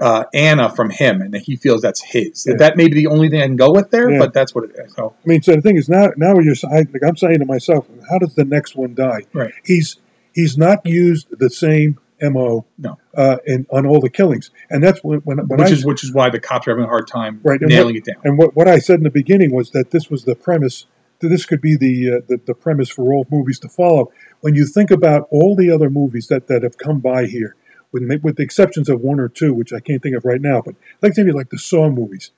uh, 0.00 0.24
Anna 0.34 0.68
from 0.68 0.90
him, 0.90 1.22
and 1.22 1.32
that 1.32 1.40
he 1.40 1.56
feels 1.56 1.80
that's 1.80 2.02
his. 2.02 2.46
Yeah. 2.46 2.56
That 2.58 2.76
may 2.76 2.86
be 2.86 2.94
the 2.94 3.06
only 3.06 3.30
thing 3.30 3.40
I 3.40 3.46
can 3.46 3.56
go 3.56 3.72
with 3.72 3.90
there, 3.90 4.10
Yeah. 4.10 4.18
but 4.18 4.34
that's 4.34 4.54
what 4.54 4.64
it 4.64 4.72
is. 4.78 4.94
So 4.94 5.14
I 5.24 5.28
mean, 5.28 5.40
so 5.42 5.54
the 5.56 5.62
thing 5.62 5.78
is 5.78 5.88
now 5.88 6.08
now 6.18 6.38
you're 6.38 6.54
I, 6.70 6.76
like 6.92 7.02
I'm 7.02 7.16
saying 7.16 7.38
to 7.38 7.46
myself, 7.46 7.86
how 8.10 8.18
does 8.18 8.34
the 8.34 8.44
next 8.44 8.76
one 8.76 8.94
die? 8.94 9.22
Right. 9.32 9.54
He's 9.64 9.96
he's 10.34 10.58
not 10.58 10.84
used 10.84 11.26
the 11.38 11.48
same 11.48 11.98
mo 12.20 12.66
no, 12.76 12.98
uh, 13.16 13.38
in 13.46 13.66
on 13.70 13.86
all 13.86 14.00
the 14.00 14.10
killings, 14.10 14.50
and 14.68 14.84
that's 14.84 15.02
when 15.02 15.20
when, 15.20 15.38
when 15.48 15.58
which 15.60 15.70
I 15.70 15.72
is 15.72 15.86
which 15.86 16.04
is 16.04 16.12
why 16.12 16.28
the 16.28 16.40
cops 16.40 16.68
are 16.68 16.72
having 16.72 16.84
a 16.84 16.88
hard 16.88 17.08
time 17.08 17.40
Right, 17.42 17.60
nailing 17.60 17.94
what, 17.94 17.96
it 17.96 18.04
down. 18.04 18.22
And 18.24 18.38
what, 18.38 18.54
what 18.54 18.68
I 18.68 18.80
said 18.80 18.98
in 18.98 19.04
the 19.04 19.10
beginning 19.10 19.54
was 19.54 19.70
that 19.70 19.90
this 19.90 20.10
was 20.10 20.24
the 20.24 20.34
premise. 20.34 20.84
This 21.20 21.46
could 21.46 21.60
be 21.60 21.76
the, 21.76 22.10
uh, 22.10 22.20
the 22.28 22.40
the 22.46 22.54
premise 22.54 22.88
for 22.88 23.12
all 23.12 23.26
movies 23.30 23.58
to 23.60 23.68
follow. 23.68 24.12
When 24.40 24.54
you 24.54 24.66
think 24.66 24.90
about 24.90 25.26
all 25.30 25.56
the 25.56 25.70
other 25.70 25.90
movies 25.90 26.28
that, 26.28 26.46
that 26.46 26.62
have 26.62 26.78
come 26.78 27.00
by 27.00 27.26
here, 27.26 27.56
with 27.92 28.02
with 28.22 28.36
the 28.36 28.42
exceptions 28.42 28.88
of 28.88 29.00
one 29.00 29.18
or 29.18 29.28
two, 29.28 29.52
which 29.52 29.72
I 29.72 29.80
can't 29.80 30.02
think 30.02 30.16
of 30.16 30.24
right 30.24 30.40
now, 30.40 30.62
but 30.64 30.74
like 31.02 31.16
maybe 31.16 31.32
like 31.32 31.50
the 31.50 31.58
Saw 31.58 31.90
movies, 31.90 32.30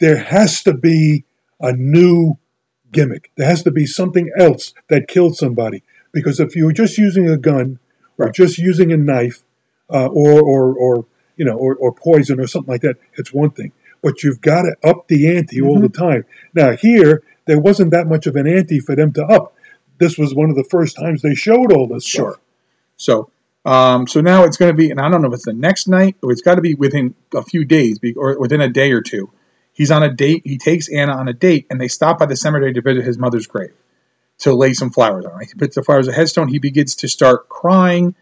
there 0.00 0.16
has 0.16 0.62
to 0.64 0.74
be 0.74 1.24
a 1.60 1.72
new 1.72 2.36
gimmick. 2.90 3.30
There 3.36 3.46
has 3.46 3.62
to 3.64 3.70
be 3.70 3.86
something 3.86 4.30
else 4.38 4.72
that 4.88 5.08
killed 5.08 5.36
somebody. 5.36 5.82
Because 6.12 6.40
if 6.40 6.56
you 6.56 6.66
were 6.66 6.72
just 6.72 6.96
using 6.96 7.28
a 7.28 7.36
gun 7.36 7.78
or 8.18 8.30
just 8.30 8.56
using 8.56 8.92
a 8.92 8.96
knife 8.96 9.42
uh, 9.90 10.06
or, 10.06 10.40
or, 10.40 10.74
or, 10.74 11.06
you 11.36 11.44
know, 11.44 11.56
or, 11.56 11.74
or 11.74 11.92
poison 11.92 12.40
or 12.40 12.46
something 12.46 12.72
like 12.72 12.82
that, 12.82 12.96
it's 13.14 13.32
one 13.32 13.50
thing. 13.50 13.72
But 14.02 14.22
you've 14.22 14.40
got 14.40 14.62
to 14.62 14.76
up 14.88 15.08
the 15.08 15.36
ante 15.36 15.60
all 15.60 15.80
the 15.80 15.88
time. 15.88 16.24
Now, 16.54 16.76
here, 16.76 17.22
there 17.46 17.60
wasn't 17.60 17.90
that 17.92 18.06
much 18.06 18.26
of 18.26 18.36
an 18.36 18.46
ante 18.46 18.80
for 18.80 18.94
them 18.96 19.12
to 19.14 19.24
up. 19.24 19.54
This 19.98 20.18
was 20.18 20.34
one 20.34 20.50
of 20.50 20.56
the 20.56 20.64
first 20.64 20.96
times 20.96 21.22
they 21.22 21.34
showed 21.34 21.72
all 21.72 21.86
this 21.86 22.04
Sure. 22.04 22.32
stuff. 22.32 22.40
So, 22.96 23.30
um, 23.64 24.06
so 24.06 24.20
now 24.20 24.44
it's 24.44 24.56
going 24.56 24.70
to 24.72 24.76
be, 24.76 24.90
and 24.90 25.00
I 25.00 25.08
don't 25.08 25.22
know 25.22 25.28
if 25.28 25.34
it's 25.34 25.44
the 25.44 25.52
next 25.52 25.88
night 25.88 26.16
or 26.22 26.32
it's 26.32 26.42
got 26.42 26.56
to 26.56 26.60
be 26.60 26.74
within 26.74 27.14
a 27.34 27.42
few 27.42 27.64
days 27.64 27.98
be- 27.98 28.14
or 28.14 28.38
within 28.38 28.60
a 28.60 28.68
day 28.68 28.92
or 28.92 29.00
two. 29.00 29.30
He's 29.72 29.90
on 29.90 30.02
a 30.02 30.12
date. 30.12 30.42
He 30.44 30.58
takes 30.58 30.88
Anna 30.88 31.12
on 31.16 31.26
a 31.28 31.32
date, 31.32 31.66
and 31.70 31.80
they 31.80 31.88
stop 31.88 32.18
by 32.18 32.26
the 32.26 32.36
cemetery 32.36 32.72
to 32.74 32.80
visit 32.80 33.04
his 33.04 33.18
mother's 33.18 33.46
grave 33.46 33.72
to 34.38 34.54
lay 34.54 34.72
some 34.72 34.90
flowers 34.90 35.24
on. 35.24 35.40
He 35.40 35.54
puts 35.56 35.74
the 35.76 35.82
flowers 35.82 36.06
on 36.08 36.14
a 36.14 36.16
headstone. 36.16 36.48
He 36.48 36.58
begins 36.58 36.94
to 36.96 37.08
start 37.08 37.48
crying, 37.48 38.14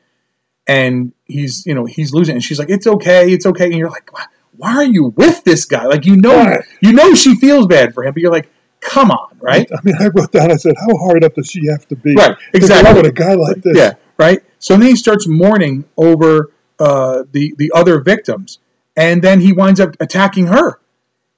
and 0.67 1.13
he's, 1.27 1.67
you 1.67 1.75
know, 1.75 1.85
he's 1.85 2.13
losing. 2.13 2.35
it. 2.35 2.37
And 2.37 2.45
she's 2.45 2.59
like, 2.59 2.71
"It's 2.71 2.87
okay, 2.87 3.31
it's 3.33 3.47
okay." 3.47 3.67
And 3.67 3.75
you're 3.75 3.91
like, 3.91 4.13
"Why- 4.13 4.27
"Why 4.57 4.75
are 4.77 4.85
you 4.85 5.07
with 5.17 5.45
this 5.45 5.65
guy? 5.65 5.87
Like, 5.87 6.07
you 6.07 6.17
know, 6.17 6.59
you 6.81 6.93
know, 6.93 7.15
she 7.15 7.35
feels 7.35 7.67
bad 7.67 7.93
for 7.95 8.05
him, 8.05 8.13
but 8.15 8.23
you're 8.23 8.33
like, 8.33 8.49
come 8.83 9.11
on, 9.11 9.39
right?" 9.41 9.67
I 9.73 9.79
mean, 9.83 9.95
I 9.99 10.09
wrote 10.09 10.33
down, 10.33 10.53
I 10.53 10.57
said, 10.57 10.75
how 10.79 10.95
hard 10.99 11.25
up 11.25 11.35
does 11.35 11.49
she 11.49 11.67
have 11.71 11.89
to 11.89 11.97
be? 11.97 12.15
Right, 12.15 12.37
exactly. 12.53 12.95
with 12.95 13.07
a 13.07 13.13
guy 13.13 13.35
like 13.35 13.63
this. 13.63 13.77
Yeah, 13.77 13.95
right. 14.19 14.43
So 14.59 14.77
then 14.77 14.89
he 14.89 14.97
starts 14.97 15.27
mourning 15.27 15.85
over 15.97 16.53
uh, 16.79 17.25
the 17.33 17.55
the 17.57 17.73
other 17.75 18.01
victims, 18.01 18.59
and 18.97 19.23
then 19.23 19.41
he 19.41 19.53
winds 19.53 19.81
up 19.81 19.97
attacking 20.01 20.49
her. 20.49 20.79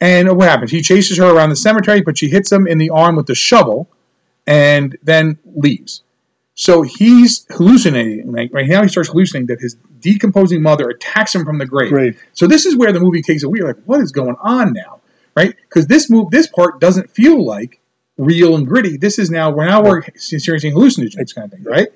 And 0.00 0.36
what 0.36 0.48
happens? 0.48 0.70
He 0.70 0.82
chases 0.82 1.18
her 1.18 1.30
around 1.30 1.50
the 1.50 1.56
cemetery, 1.56 2.02
but 2.02 2.18
she 2.18 2.28
hits 2.28 2.50
him 2.50 2.66
in 2.66 2.78
the 2.78 2.90
arm 2.90 3.16
with 3.16 3.26
the 3.26 3.34
shovel, 3.34 3.88
and 4.46 4.98
then 5.02 5.38
leaves. 5.54 6.02
So 6.54 6.82
he's 6.82 7.46
hallucinating. 7.50 8.30
Right, 8.30 8.50
right 8.52 8.68
now, 8.68 8.82
he 8.82 8.88
starts 8.88 9.08
hallucinating 9.08 9.46
that 9.48 9.60
his 9.60 9.76
decomposing 10.00 10.62
mother 10.62 10.88
attacks 10.88 11.34
him 11.34 11.44
from 11.44 11.58
the 11.58 11.66
grave. 11.66 11.90
Grave. 11.90 12.22
So 12.32 12.46
this 12.46 12.66
is 12.66 12.76
where 12.76 12.92
the 12.92 13.00
movie 13.00 13.22
takes 13.22 13.42
a 13.42 13.48
weird, 13.48 13.64
like, 13.64 13.84
what 13.86 14.00
is 14.00 14.12
going 14.12 14.36
on 14.40 14.72
now? 14.72 15.00
Right? 15.36 15.54
Because 15.68 15.86
this 15.86 16.08
move, 16.10 16.30
this 16.30 16.46
part 16.46 16.80
doesn't 16.80 17.10
feel 17.10 17.44
like 17.44 17.80
real 18.16 18.54
and 18.56 18.66
gritty. 18.66 18.96
This 18.96 19.18
is 19.18 19.30
now 19.30 19.50
we're 19.50 19.66
now 19.66 19.82
we're 19.82 19.98
experiencing 20.00 20.72
hallucinogens 20.74 21.34
kind 21.34 21.46
of 21.46 21.50
thing, 21.52 21.64
right? 21.64 21.88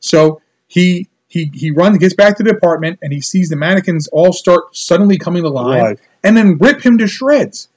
So 0.00 0.42
he 0.68 1.08
he 1.28 1.50
he 1.54 1.70
runs, 1.70 1.98
gets 1.98 2.14
back 2.14 2.36
to 2.36 2.42
the 2.42 2.50
apartment, 2.50 2.98
and 3.02 3.12
he 3.12 3.20
sees 3.20 3.48
the 3.48 3.56
mannequins 3.56 4.06
all 4.08 4.32
start 4.32 4.76
suddenly 4.76 5.16
coming 5.16 5.44
alive, 5.44 5.80
Alive. 5.80 6.00
and 6.22 6.36
then 6.36 6.58
rip 6.58 6.84
him 6.84 6.98
to 6.98 7.06
shreds. 7.06 7.68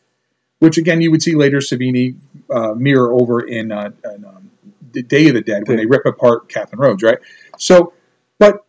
Which 0.60 0.78
again, 0.78 1.01
you 1.01 1.12
would 1.12 1.22
see 1.22 1.36
later 1.36 1.60
Savini 1.60 2.16
uh, 2.49 2.74
mirror 2.74 3.14
over 3.14 3.41
in, 3.41 3.72
uh, 3.72 3.91
in 4.16 4.26
um, 4.26 4.49
the 4.91 5.03
Day 5.03 5.28
of 5.28 5.36
the 5.36 5.41
Dead 5.41 5.68
when 5.68 5.78
Yeah. 5.78 5.84
they 5.84 5.86
rip 5.86 6.05
apart 6.08 6.49
Catherine 6.49 6.82
Rhodes, 6.82 7.03
right? 7.03 7.20
So, 7.60 7.93
but 8.39 8.66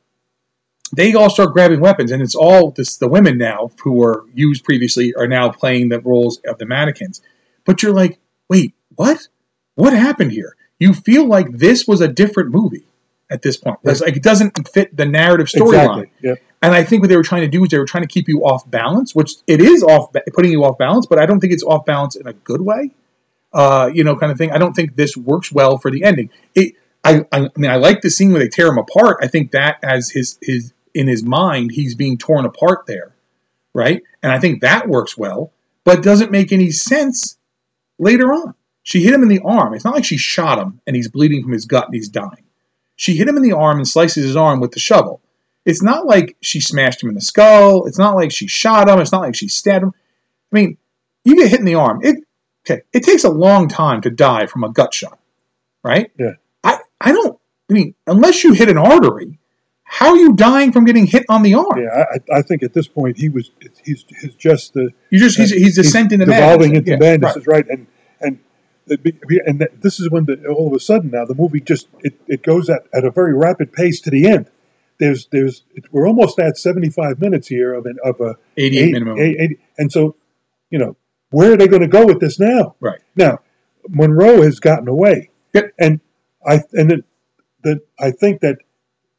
they 0.91 1.14
all 1.14 1.30
start 1.30 1.53
grabbing 1.53 1.80
weapons, 1.80 2.11
and 2.11 2.22
it's 2.22 2.34
all 2.34 2.70
this, 2.70 2.97
the 2.97 3.09
women 3.09 3.39
now 3.39 3.70
who 3.82 3.93
were 3.93 4.24
used 4.34 4.64
previously 4.64 5.14
are 5.14 5.26
now 5.26 5.51
playing 5.51 5.89
the 5.89 6.01
roles 6.01 6.41
of 6.47 6.59
the 6.59 6.66
mannequins. 6.66 7.20
But 7.64 7.82
you're 7.82 7.93
like, 7.93 8.18
wait, 8.49 8.74
what? 8.97 9.28
What 9.74 9.93
happened 9.93 10.32
here? 10.32 10.57
You 10.78 10.95
feel 10.95 11.26
like 11.26 11.51
this 11.51 11.86
was 11.86 12.01
a 12.01 12.09
different 12.09 12.51
movie 12.51 12.84
at 13.30 13.43
this 13.43 13.57
point. 13.57 13.78
It's 13.84 14.01
like 14.01 14.16
it 14.16 14.22
doesn't 14.22 14.68
fit 14.68 14.97
the 14.97 15.07
narrative 15.07 15.47
storyline. 15.47 16.05
Exactly. 16.22 16.45
And 16.62 16.74
I 16.74 16.82
think 16.82 17.03
what 17.03 17.09
they 17.09 17.16
were 17.16 17.22
trying 17.22 17.43
to 17.43 17.49
do 17.49 17.62
is 17.62 17.70
they 17.70 17.78
were 17.78 17.84
trying 17.84 18.03
to 18.03 18.09
keep 18.09 18.28
you 18.28 18.41
off 18.41 18.68
balance, 18.68 19.14
which 19.14 19.34
it 19.47 19.61
is 19.61 19.82
off, 19.84 20.12
putting 20.34 20.51
you 20.51 20.64
off 20.64 20.78
balance, 20.78 21.07
but 21.07 21.20
I 21.20 21.26
don't 21.26 21.39
think 21.39 21.53
it's 21.53 21.62
off 21.62 21.84
balance 21.84 22.16
in 22.16 22.26
a 22.26 22.32
good 22.32 22.61
way. 22.61 22.91
Uh, 23.53 23.91
you 23.93 24.05
know, 24.05 24.16
kind 24.16 24.32
of 24.32 24.39
thing. 24.39 24.51
I 24.51 24.59
don't 24.59 24.74
think 24.74 24.97
this 24.97 25.16
works 25.16 25.53
well 25.53 25.78
for 25.78 25.91
the 25.91 26.05
ending. 26.05 26.30
It, 26.55 26.74
I, 27.05 27.20
I, 27.32 27.47
I 27.47 27.49
mean, 27.57 27.70
I 27.70 27.76
like 27.76 28.03
the 28.03 28.11
scene 28.11 28.32
where 28.32 28.41
they 28.41 28.49
tear 28.49 28.66
him 28.66 28.78
apart. 28.78 29.18
I 29.22 29.28
think 29.28 29.53
that 29.53 29.78
as 29.82 30.11
his 30.11 30.39
his 30.43 30.72
in 30.95 31.07
his 31.07 31.22
mind, 31.22 31.72
he's 31.72 31.95
being 31.95 32.18
torn 32.18 32.45
apart 32.45 32.86
there, 32.86 33.14
right? 33.74 34.03
And 34.22 34.32
I 34.32 34.39
think 34.39 34.61
that 34.61 34.89
works 34.89 35.16
well, 35.16 35.53
but 35.84 36.03
doesn't 36.03 36.30
make 36.30 36.53
any 36.53 36.70
sense 36.70 37.36
later 37.99 38.32
on. 38.32 38.55
She 38.82 39.03
hit 39.03 39.12
him 39.12 39.22
in 39.22 39.28
the 39.28 39.43
arm. 39.45 39.74
It's 39.74 39.84
not 39.84 39.95
like 39.95 40.05
she 40.05 40.16
shot 40.16 40.59
him 40.59 40.80
and 40.86 40.97
he's 40.97 41.09
bleeding 41.09 41.43
from 41.43 41.53
his 41.53 41.66
gut 41.66 41.86
and 41.86 41.95
he's 41.95 42.09
dying. 42.09 42.45
She 42.97 43.16
hit 43.16 43.28
him 43.28 43.36
in 43.36 43.43
the 43.43 43.53
arm 43.53 43.76
and 43.76 43.86
slices 43.86 44.24
his 44.24 44.36
arm 44.36 44.61
with 44.61 44.72
the 44.72 44.80
shovel. 44.80 45.20
It's 45.64 45.82
not 45.82 46.07
like 46.07 46.36
she 46.41 46.61
smashed 46.61 47.03
him 47.03 47.11
in 47.11 47.14
the 47.14 47.20
skull. 47.20 47.86
It's 47.86 47.99
not 47.99 48.16
like 48.16 48.32
she 48.32 48.49
shot 48.49 48.89
him. 48.89 49.01
It's 49.01 49.12
not 49.12 49.20
like 49.20 49.34
she 49.34 49.49
stabbed 49.49 49.84
him. 49.84 49.93
I 50.51 50.57
mean, 50.57 50.78
you 51.24 51.36
get 51.36 51.51
hit 51.51 51.61
in 51.61 51.66
the 51.66 51.74
arm. 51.74 52.01
It 52.03 52.24
okay. 52.64 52.82
It 52.93 53.05
takes 53.05 53.24
a 53.24 53.30
long 53.30 53.68
time 53.68 54.01
to 54.03 54.11
die 54.11 54.47
from 54.47 54.64
a 54.64 54.70
gut 54.70 54.95
shot, 54.95 55.18
right? 55.84 56.11
Yeah. 56.18 56.32
I 56.64 56.78
I 57.01 57.12
don't. 57.12 57.39
I 57.70 57.74
mean, 57.74 57.95
unless 58.07 58.43
you 58.45 58.55
hit 58.55 58.70
an 58.70 58.78
artery, 58.78 59.38
how 59.91 60.11
are 60.11 60.16
you 60.16 60.34
dying 60.34 60.70
from 60.72 60.84
getting 60.84 61.07
hit 61.07 61.24
on 61.28 61.43
the 61.43 61.55
arm? 61.55 61.78
Yeah, 61.78 62.05
I, 62.32 62.39
I- 62.39 62.43
think 62.43 62.62
at 62.62 62.74
this 62.74 62.86
point 62.86 63.16
he 63.18 63.28
was 63.28 63.51
he's 63.84 64.05
he's 64.20 64.34
just 64.34 64.74
the 64.74 64.91
You 65.11 65.18
just 65.18 65.36
he's 65.39 65.51
he's 65.51 65.74
descending 65.76 66.20
into 66.20 66.32
devolving 66.32 66.74
into 66.76 66.91
Yeah, 66.93 66.97
madness 66.99 67.30
right. 67.34 67.36
is 67.41 67.47
right, 67.47 67.66
and 67.68 67.86
and 68.20 68.39
and 69.47 69.68
this 69.80 69.99
is 70.01 70.11
when 70.11 70.24
the, 70.26 70.47
all 70.49 70.66
of 70.68 70.72
a 70.74 70.80
sudden 70.80 71.11
now 71.11 71.24
the 71.24 71.34
movie 71.34 71.61
just 71.61 71.89
it, 72.01 72.20
it 72.26 72.43
goes 72.43 72.68
at, 72.70 72.82
at 72.93 73.05
a 73.05 73.11
very 73.11 73.34
rapid 73.34 73.72
pace 73.72 74.01
to 74.03 74.11
the 74.11 74.26
end. 74.28 74.51
There's 74.99 75.26
there's 75.32 75.62
we're 75.91 76.07
almost 76.09 76.39
at 76.39 76.59
75 76.59 77.20
minutes 77.20 77.49
here 77.49 77.72
of 77.74 77.86
an 77.86 77.97
of 78.05 78.20
a 78.20 78.36
88 78.57 78.80
eight- 78.82 78.93
minimum. 78.93 79.18
eight- 79.18 79.61
and 79.78 79.91
so 79.93 80.16
you 80.70 80.78
know 80.78 80.97
where 81.30 81.53
are 81.53 81.57
they 81.57 81.68
going 81.68 81.82
to 81.82 81.89
go 81.89 82.05
with 82.07 82.20
this 82.20 82.39
now? 82.39 82.74
Right. 82.80 83.01
Now 83.16 83.41
Munro 83.89 84.43
has 84.43 84.61
gotten 84.61 84.89
away, 84.89 85.30
Yep. 85.55 85.72
and 85.78 86.01
I 86.47 86.61
and 86.72 86.91
that 86.91 87.05
that 87.62 87.80
I 87.99 88.11
think 88.11 88.41
that 88.43 88.59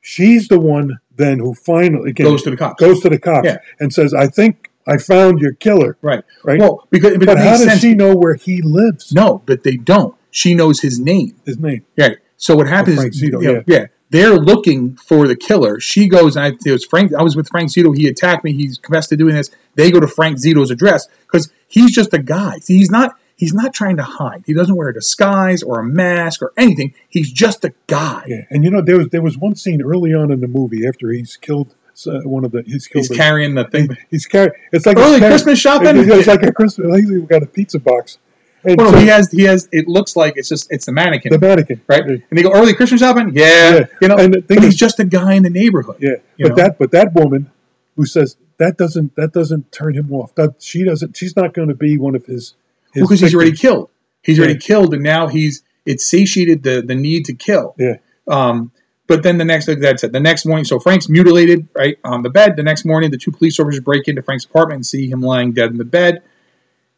she's 0.02 0.47
the 0.47 0.60
one 0.60 1.00
then 1.16 1.39
who 1.39 1.54
finally 1.54 2.12
again, 2.12 2.26
Goes 2.28 2.43
to 2.43 2.50
the 2.52 2.58
cops. 2.58 2.80
goes 2.80 3.00
to 3.02 3.10
the 3.10 3.20
cops 3.20 3.45
Yeah. 3.45 3.58
and 3.80 3.93
says, 3.93 4.14
"I 4.14 4.28
think 4.28 4.70
I 4.88 4.97
found 4.97 5.39
your 5.39 5.54
killer." 5.54 5.97
Right. 6.02 6.24
Right. 6.43 6.60
Well, 6.60 6.88
because 6.91 7.18
but, 7.18 7.26
But 7.28 7.38
how 7.38 7.52
does 7.52 7.64
sense. 7.64 7.82
she 7.82 7.93
know 7.93 8.16
where 8.16 8.36
he 8.36 8.62
lives? 8.62 9.12
No, 9.14 9.41
but 9.45 9.64
they 9.64 9.76
don't. 9.78 10.16
She 10.32 10.54
knows 10.54 10.80
his 10.80 11.00
name. 11.00 11.36
His 11.45 11.58
name. 11.60 11.84
Yeah. 11.97 12.10
So 12.38 12.56
what 12.56 12.68
happens? 12.68 12.97
Frank 12.97 13.14
is, 13.14 13.22
Zito, 13.22 13.43
yeah, 13.43 13.52
yeah. 13.52 13.62
yeah. 13.68 13.86
They're 14.12 14.38
looking 14.38 14.95
for 14.95 15.28
the 15.28 15.36
killer. 15.36 15.80
She 15.80 16.08
goes, 16.08 16.36
and 16.36 16.45
I, 16.45 16.50
it 16.66 16.72
was 16.72 16.86
Frank. 16.86 17.14
I 17.14 17.22
was 17.22 17.36
with 17.36 17.47
Frank 17.50 17.70
Zito. 17.70 17.95
He 17.95 18.08
attacked 18.08 18.43
me. 18.43 18.54
He's 18.54 18.78
confessed 18.78 19.10
to 19.10 19.18
doing 19.18 19.36
this. 19.36 19.52
They 19.76 19.91
go 19.91 20.00
to 20.00 20.08
Frank 20.08 20.38
Zito's 20.38 20.72
address 20.72 21.08
because 21.28 21.52
he's 21.68 21.91
just 21.91 22.14
a 22.14 22.18
guy. 22.20 22.58
See, 22.60 22.78
he's 22.78 22.89
not. 22.89 23.16
He's 23.40 23.54
not 23.54 23.74
trying 23.74 23.98
to 23.98 24.04
hide. 24.04 24.44
He 24.46 24.54
doesn't 24.54 24.76
wear 24.76 24.90
a 24.90 24.94
disguise 24.94 25.64
or 25.64 25.80
a 25.80 25.84
mask 25.84 26.42
or 26.42 26.52
anything. 26.58 26.94
He's 27.08 27.32
just 27.32 27.64
a 27.64 27.74
guy. 27.88 28.26
Yeah, 28.28 28.42
and 28.50 28.64
you 28.66 28.70
know 28.70 28.82
there 28.82 28.98
was 28.98 29.08
there 29.10 29.22
was 29.22 29.38
one 29.38 29.56
scene 29.56 29.82
early 29.82 30.14
on 30.14 30.32
in 30.32 30.42
the 30.42 30.48
movie 30.48 30.86
after 30.88 31.10
he's 31.10 31.38
killed 31.38 31.74
uh, 32.06 32.20
one 32.22 32.44
of 32.46 32.52
the 32.52 32.62
he's 32.64 32.86
killed 32.88 33.04
He's 33.04 33.10
the- 33.10 33.16
carrying 33.16 33.56
the 33.56 33.64
thing. 33.66 33.98
he's 34.12 34.26
carrying 34.26 34.52
it's 34.74 34.86
like 34.86 34.98
Early 34.98 35.12
he's 35.12 35.20
carrying- 35.20 35.32
Christmas 35.32 35.60
shopping? 35.60 35.98
It's 35.98 36.28
like 36.28 36.44
a 36.44 36.52
Christmas. 36.52 36.88
Like 36.88 37.04
he's 37.06 37.22
got 37.24 37.42
a 37.44 37.46
pizza 37.48 37.80
box. 37.80 38.18
And 38.66 38.76
Well, 38.78 38.90
so- 38.90 38.96
no, 38.96 39.02
he 39.02 39.08
has. 39.08 39.32
He 39.32 39.44
has. 39.44 39.70
It 39.72 39.88
looks 39.88 40.18
like 40.18 40.34
it's 40.36 40.50
just. 40.50 40.70
It's 40.70 40.86
the 40.86 40.92
mannequin. 40.92 41.32
the 41.32 41.40
mannequin, 41.40 41.80
right? 41.88 42.04
And 42.04 42.22
they 42.32 42.44
go 42.44 42.52
early 42.52 42.74
Christmas 42.74 43.00
shopping. 43.00 43.32
Yeah, 43.34 43.46
Yeah. 43.80 43.86
you 44.02 44.08
know. 44.10 44.18
And 44.18 44.34
the 44.34 44.42
thing 44.42 44.58
but 44.58 44.66
he's 44.66 44.76
just 44.76 45.00
a 45.00 45.06
guy 45.06 45.34
in 45.36 45.44
the 45.44 45.50
neighborhood. 45.50 45.96
Yeah, 46.02 46.16
but 46.38 46.50
know? 46.50 46.56
that 46.56 46.78
but 46.78 46.92
that 46.92 47.14
woman 47.14 47.50
who 47.96 48.06
says 48.06 48.36
that 48.58 48.76
doesn't 48.78 49.16
that 49.16 49.32
doesn't 49.32 49.72
turn 49.72 49.94
him 49.96 50.12
off. 50.12 50.36
That 50.36 50.56
she 50.62 50.84
doesn't. 50.84 51.16
She's 51.16 51.38
not 51.38 51.54
going 51.54 51.70
to 51.70 51.74
be 51.76 51.98
one 51.98 52.16
of 52.16 52.26
his. 52.26 52.54
His 52.94 53.04
because 53.04 53.20
he's 53.20 53.36
already 53.36 53.52
killed. 53.54 53.90
He's 54.22 54.40
already 54.40 54.54
Yeah. 54.54 54.60
killed, 54.60 54.94
and 54.94 55.04
now 55.04 55.28
he's 55.28 55.64
it's 55.86 56.06
satiated 56.06 56.64
the 56.64 56.82
the 56.82 56.96
need 56.96 57.26
to 57.26 57.34
kill. 57.34 57.76
Yeah. 57.78 57.98
Um, 58.28 58.72
but 59.08 59.24
then 59.24 59.40
the 59.40 59.46
next, 59.46 59.68
like 59.68 59.80
that 59.80 60.00
said, 60.00 60.12
the 60.12 60.20
next 60.20 60.46
morning, 60.46 60.66
so 60.66 60.80
Frank's 60.80 61.10
mutilated 61.10 61.68
right 61.76 61.98
on 62.04 62.22
the 62.22 62.30
bed. 62.30 62.56
The 62.58 62.64
next 62.64 62.86
morning, 62.86 63.10
the 63.10 63.18
two 63.18 63.32
police 63.32 63.60
officers 63.60 63.80
break 63.80 64.08
into 64.08 64.22
Frank's 64.22 64.46
apartment 64.46 64.76
and 64.78 64.86
see 64.86 65.10
him 65.10 65.22
lying 65.22 65.52
dead 65.52 65.72
in 65.72 65.78
the 65.78 65.86
bed, 65.86 66.22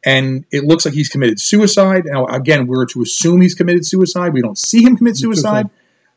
and 0.04 0.44
it 0.52 0.66
looks 0.66 0.84
like 0.86 0.94
he's 0.94 1.08
committed 1.10 1.40
suicide. 1.40 2.04
Now, 2.06 2.26
again, 2.26 2.68
we're 2.68 2.86
to 2.88 3.02
assume 3.02 3.40
he's 3.40 3.56
committed 3.56 3.86
suicide. 3.86 4.34
We 4.34 4.42
don't 4.42 4.58
see 4.58 4.84
him 4.84 4.98
commit 4.98 5.16
suicide. 5.18 5.70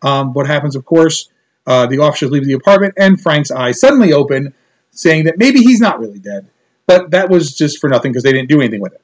Um, 0.02 0.32
what 0.32 0.46
happens, 0.46 0.74
of 0.74 0.84
course, 0.84 1.28
uh, 1.66 1.86
the 1.86 1.98
officers 1.98 2.30
leave 2.30 2.44
the 2.44 2.54
apartment, 2.54 2.94
and 2.96 3.20
Frank's 3.20 3.50
eyes 3.52 3.78
suddenly 3.80 4.12
open, 4.12 4.52
saying 4.90 5.24
that 5.24 5.38
maybe 5.38 5.60
he's 5.60 5.80
not 5.80 6.00
really 6.00 6.18
dead. 6.18 6.46
But 6.86 7.12
that 7.12 7.30
was 7.30 7.54
just 7.54 7.78
for 7.78 7.88
nothing 7.88 8.10
because 8.12 8.24
they 8.24 8.32
didn't 8.32 8.48
do 8.48 8.60
anything 8.60 8.80
with 8.80 8.94
it. 8.94 9.00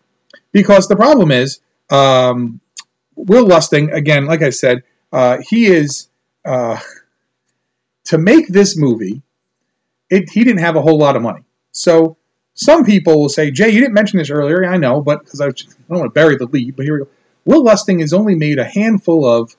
Because 0.53 0.89
the 0.89 0.97
problem 0.97 1.31
is, 1.31 1.61
um, 1.91 2.61
Will 3.17 3.47
Lustig, 3.47 3.93
again, 3.93 4.27
like 4.27 4.43
I 4.43 4.51
said, 4.51 4.83
uh, 5.13 5.39
he 5.47 5.67
is 5.67 6.09
uh, 6.45 6.79
to 8.05 8.19
make 8.19 8.49
this 8.49 8.77
movie. 8.77 9.23
It, 10.09 10.31
he 10.31 10.43
didn't 10.43 10.61
have 10.61 10.77
a 10.77 10.81
whole 10.81 10.99
lot 10.99 11.17
of 11.17 11.23
money, 11.23 11.45
so 11.73 12.17
some 12.55 12.85
people 12.85 13.21
will 13.21 13.29
say, 13.29 13.51
"Jay, 13.51 13.71
you 13.71 13.81
didn't 13.81 13.95
mention 13.95 14.19
this 14.19 14.31
earlier." 14.31 14.65
I 14.65 14.77
know, 14.77 15.01
but 15.01 15.21
because 15.25 15.41
I, 15.41 15.47
I 15.47 15.51
don't 15.89 16.01
want 16.01 16.05
to 16.05 16.11
bury 16.11 16.37
the 16.37 16.47
lead, 16.47 16.77
but 16.77 16.85
here 16.85 16.95
we 16.95 17.05
go. 17.05 17.11
Will 17.45 17.65
Lustig 17.65 18.01
has 18.01 18.13
only 18.13 18.35
made 18.35 18.59
a 18.59 18.65
handful 18.65 19.25
of 19.25 19.57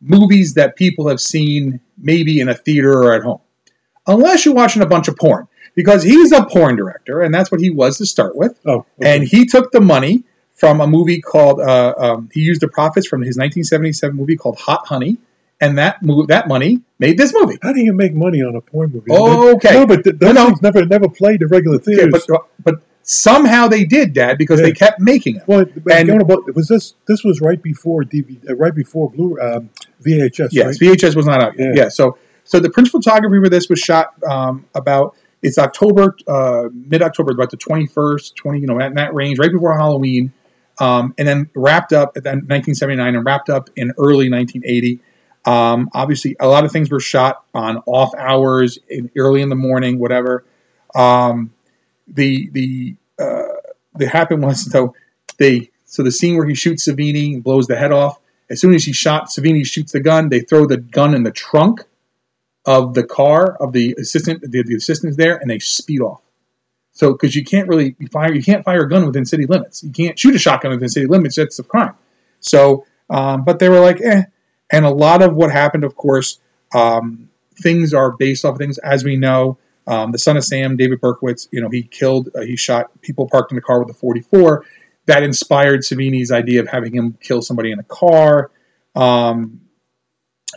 movies 0.00 0.54
that 0.54 0.76
people 0.76 1.08
have 1.08 1.20
seen, 1.20 1.80
maybe 1.96 2.40
in 2.40 2.48
a 2.48 2.54
theater 2.54 2.92
or 2.92 3.12
at 3.14 3.22
home, 3.22 3.40
unless 4.06 4.44
you're 4.44 4.54
watching 4.54 4.82
a 4.82 4.86
bunch 4.86 5.08
of 5.08 5.16
porn, 5.16 5.48
because 5.78 6.02
he's 6.02 6.32
a 6.32 6.44
porn 6.44 6.74
director, 6.74 7.22
and 7.22 7.32
that's 7.32 7.50
what 7.52 7.60
he 7.60 7.70
was 7.70 7.98
to 7.98 8.06
start 8.06 8.34
with. 8.34 8.58
Oh, 8.66 8.84
okay. 9.00 9.14
And 9.14 9.22
he 9.22 9.46
took 9.46 9.70
the 9.70 9.80
money 9.80 10.24
from 10.54 10.80
a 10.80 10.86
movie 10.88 11.20
called, 11.20 11.60
uh, 11.60 11.94
um, 11.96 12.28
he 12.32 12.40
used 12.40 12.60
the 12.60 12.66
profits 12.68 13.06
from 13.06 13.20
his 13.22 13.36
1977 13.36 14.16
movie 14.16 14.36
called 14.36 14.58
Hot 14.58 14.84
Honey, 14.88 15.18
and 15.60 15.78
that 15.78 16.02
mo- 16.02 16.26
that 16.26 16.48
money 16.48 16.80
made 16.98 17.16
this 17.16 17.32
movie. 17.32 17.56
how 17.62 17.72
do 17.72 17.80
you 17.80 17.92
make 17.92 18.12
money 18.12 18.42
on 18.42 18.56
a 18.56 18.60
porn 18.60 18.90
movie? 18.90 19.06
Oh, 19.10 19.54
Okay. 19.54 19.72
no, 19.74 19.86
but 19.86 20.02
th- 20.02 20.16
those 20.18 20.34
No, 20.34 20.42
no. 20.42 20.46
things 20.48 20.62
never 20.62 20.84
never 20.84 21.08
played 21.08 21.38
the 21.40 21.46
regular 21.46 21.78
theaters. 21.78 22.26
but, 22.28 22.48
but 22.64 22.74
somehow 23.04 23.68
they 23.68 23.84
did, 23.84 24.12
Dad, 24.12 24.36
because 24.36 24.60
they 24.60 24.72
kept 24.72 25.00
making 25.00 25.34
them. 25.36 25.44
well, 25.46 25.64
and- 25.92 26.08
you 26.08 26.14
know, 26.18 26.42
was 26.54 26.66
this 26.66 26.94
this 27.06 27.22
was 27.22 27.40
right 27.40 27.62
before 27.62 28.02
DVD, 28.02 28.50
uh, 28.50 28.56
right 28.56 28.74
before 28.74 29.10
Blue 29.10 29.38
um, 29.40 29.70
VHS, 30.04 30.48
Yes, 30.52 30.66
right? 30.66 30.76
VHS 30.98 31.14
was 31.16 31.26
not 31.26 31.40
out 31.42 31.58
yet. 31.58 31.68
Yeah. 31.76 31.82
Yeah. 31.84 31.88
So 31.88 32.18
so 32.44 32.58
the 32.58 32.70
principal 32.70 33.00
photography 33.00 33.38
for 33.44 33.48
this 33.48 33.68
was 33.68 33.78
shot 33.78 34.06
um, 34.24 34.64
about 34.74 35.14
it's 35.42 35.58
October, 35.58 36.16
uh, 36.26 36.64
mid 36.72 37.02
October, 37.02 37.32
about 37.32 37.50
the 37.50 37.56
twenty 37.56 37.86
first, 37.86 38.36
twenty, 38.36 38.60
you 38.60 38.66
know, 38.66 38.78
in 38.80 38.94
that 38.94 39.14
range, 39.14 39.38
right 39.38 39.52
before 39.52 39.76
Halloween, 39.76 40.32
um, 40.78 41.14
and 41.18 41.26
then 41.26 41.50
wrapped 41.54 41.92
up 41.92 42.16
at 42.16 42.24
then 42.24 42.46
nineteen 42.46 42.74
seventy 42.74 42.96
nine 42.96 43.14
and 43.14 43.24
wrapped 43.24 43.48
up 43.48 43.70
in 43.76 43.92
early 43.98 44.28
nineteen 44.28 44.62
eighty. 44.64 45.00
Um, 45.44 45.88
obviously, 45.94 46.36
a 46.40 46.48
lot 46.48 46.64
of 46.64 46.72
things 46.72 46.90
were 46.90 47.00
shot 47.00 47.44
on 47.54 47.78
off 47.86 48.14
hours, 48.14 48.78
in, 48.88 49.10
early 49.16 49.40
in 49.40 49.48
the 49.48 49.56
morning, 49.56 49.98
whatever. 49.98 50.44
Um, 50.94 51.52
the 52.06 52.50
the 52.52 52.96
uh, 53.18 53.54
the 53.94 54.08
happened 54.08 54.42
was 54.42 54.64
though 54.66 54.94
they 55.38 55.70
so 55.84 56.02
the 56.02 56.12
scene 56.12 56.36
where 56.36 56.46
he 56.46 56.54
shoots 56.54 56.86
Savini 56.86 57.34
and 57.34 57.42
blows 57.42 57.66
the 57.66 57.76
head 57.76 57.92
off. 57.92 58.18
As 58.50 58.60
soon 58.60 58.74
as 58.74 58.84
he 58.84 58.92
shot, 58.92 59.28
Savini 59.28 59.64
shoots 59.64 59.92
the 59.92 60.00
gun. 60.00 60.30
They 60.30 60.40
throw 60.40 60.66
the 60.66 60.78
gun 60.78 61.14
in 61.14 61.22
the 61.22 61.30
trunk 61.30 61.84
of 62.68 62.92
the 62.92 63.02
car 63.02 63.56
of 63.58 63.72
the 63.72 63.96
assistant. 63.98 64.42
The, 64.42 64.62
the 64.62 64.74
assistant's 64.74 65.16
there, 65.16 65.38
and 65.38 65.50
they 65.50 65.58
speed 65.58 66.02
off. 66.02 66.20
So 66.92 67.12
because 67.12 67.34
you 67.34 67.42
can't 67.42 67.66
really 67.66 67.96
fire, 68.12 68.30
you 68.30 68.42
can't 68.42 68.62
fire 68.62 68.82
a 68.82 68.88
gun 68.88 69.06
within 69.06 69.24
city 69.24 69.46
limits. 69.46 69.82
You 69.82 69.90
can't 69.90 70.18
shoot 70.18 70.34
a 70.34 70.38
shotgun 70.38 70.72
within 70.72 70.90
city 70.90 71.06
limits. 71.06 71.36
That's 71.36 71.58
a 71.58 71.62
crime. 71.62 71.94
So, 72.40 72.84
um, 73.08 73.44
but 73.44 73.58
they 73.58 73.70
were 73.70 73.80
like, 73.80 74.02
eh. 74.02 74.24
And 74.70 74.84
a 74.84 74.90
lot 74.90 75.22
of 75.22 75.34
what 75.34 75.50
happened, 75.50 75.84
of 75.84 75.96
course, 75.96 76.40
um, 76.74 77.30
things 77.54 77.94
are 77.94 78.12
based 78.12 78.44
off 78.44 78.52
of 78.52 78.58
things. 78.58 78.76
As 78.76 79.02
we 79.02 79.16
know, 79.16 79.56
um, 79.86 80.12
the 80.12 80.18
son 80.18 80.36
of 80.36 80.44
Sam, 80.44 80.76
David 80.76 81.00
Berkowitz, 81.00 81.48
you 81.50 81.62
know, 81.62 81.70
he 81.70 81.82
killed, 81.84 82.28
uh, 82.36 82.42
he 82.42 82.58
shot 82.58 82.90
people 83.00 83.30
parked 83.30 83.50
in 83.50 83.56
the 83.56 83.62
car 83.62 83.80
with 83.80 83.88
a 83.88 83.98
44. 83.98 84.66
That 85.06 85.22
inspired 85.22 85.80
Savini's 85.80 86.30
idea 86.30 86.60
of 86.60 86.68
having 86.68 86.94
him 86.94 87.16
kill 87.18 87.40
somebody 87.40 87.72
in 87.72 87.78
a 87.78 87.84
car. 87.84 88.50
Um, 88.94 89.62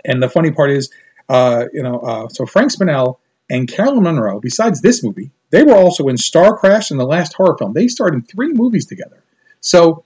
and 0.03 0.21
the 0.21 0.27
funny 0.27 0.51
part 0.51 0.71
is, 0.71 0.89
uh, 1.31 1.65
you 1.73 1.81
know, 1.81 1.99
uh, 1.99 2.27
so 2.29 2.45
Frank 2.45 2.71
Spinell 2.71 3.17
and 3.49 3.67
Caroline 3.67 4.03
Munro, 4.03 4.39
besides 4.39 4.81
this 4.81 5.03
movie, 5.03 5.31
they 5.49 5.63
were 5.63 5.75
also 5.75 6.07
in 6.07 6.17
Star 6.17 6.57
Crash 6.57 6.91
and 6.91 6.99
the 6.99 7.05
last 7.05 7.33
horror 7.33 7.57
film. 7.57 7.73
They 7.73 7.87
starred 7.87 8.13
in 8.13 8.21
three 8.21 8.51
movies 8.53 8.85
together. 8.85 9.23
So, 9.61 10.03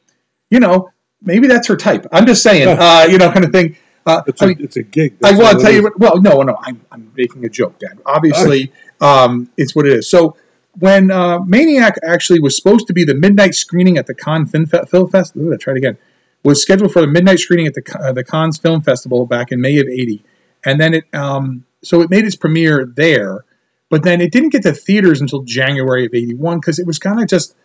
you 0.50 0.60
know, 0.60 0.90
maybe 1.22 1.48
that's 1.48 1.68
her 1.68 1.76
type. 1.76 2.06
I'm 2.12 2.26
just 2.26 2.44
saying, 2.44 2.68
uh, 2.80 3.08
you 3.10 3.18
know, 3.18 3.32
kind 3.32 3.46
of 3.46 3.52
thing. 3.52 3.76
Uh, 4.06 4.22
It's 4.28 4.42
I 4.42 4.46
mean, 4.48 4.58
it's 4.60 4.78
a 4.78 4.84
gig. 4.84 5.18
I 5.24 5.32
want 5.32 5.58
to 5.58 5.64
tell 5.64 5.74
you. 5.74 5.84
What, 5.84 6.00
well, 6.00 6.22
no, 6.22 6.42
no, 6.44 6.56
I'm, 6.62 6.80
I'm 6.92 7.12
making 7.18 7.44
a 7.44 7.50
joke, 7.50 7.80
Dad. 7.80 7.98
Obviously, 8.06 8.72
um, 9.02 9.50
it's 9.58 9.76
what 9.76 9.88
it 9.88 9.94
is. 9.94 10.08
So 10.10 10.38
when 10.80 11.10
uh, 11.10 11.40
Maniac 11.40 11.96
actually 12.04 12.40
was 12.40 12.56
supposed 12.56 12.86
to 12.88 12.94
be 12.94 13.04
the 13.04 13.16
midnight 13.16 13.56
screening 13.56 13.98
at 13.98 14.06
the 14.06 14.14
Cannes 14.14 14.48
Film, 14.48 14.68
Fe- 14.68 14.86
Film 14.92 15.10
Fest, 15.10 15.36
ooh, 15.38 15.52
I 15.54 15.58
tried 15.58 15.78
again, 15.78 15.98
was 16.44 16.62
scheduled 16.62 16.92
for 16.92 17.02
the 17.02 17.08
midnight 17.08 17.40
screening 17.40 17.66
at 17.66 17.74
the 17.74 18.00
uh, 18.00 18.12
the 18.12 18.24
Cannes 18.24 18.58
Film 18.58 18.82
Festival 18.82 19.26
back 19.26 19.52
in 19.52 19.60
May 19.60 19.80
of 19.80 19.88
'80, 19.88 20.24
and 20.66 20.80
then 20.80 20.96
it 20.96 21.06
um, 21.14 21.66
so 21.84 22.02
it 22.02 22.10
made 22.10 22.26
its 22.26 22.36
premiere 22.36 22.86
there, 22.86 23.46
but 23.90 24.04
then 24.04 24.22
it 24.22 24.32
didn't 24.32 24.50
get 24.50 24.64
to 24.64 24.74
theaters 24.74 25.22
until 25.22 25.44
January 25.44 26.06
of 26.06 26.14
'81 26.14 26.60
because 26.60 26.80
it 26.80 26.88
was 26.88 27.00
kind 27.00 27.22
of 27.22 27.28
just 27.28 27.56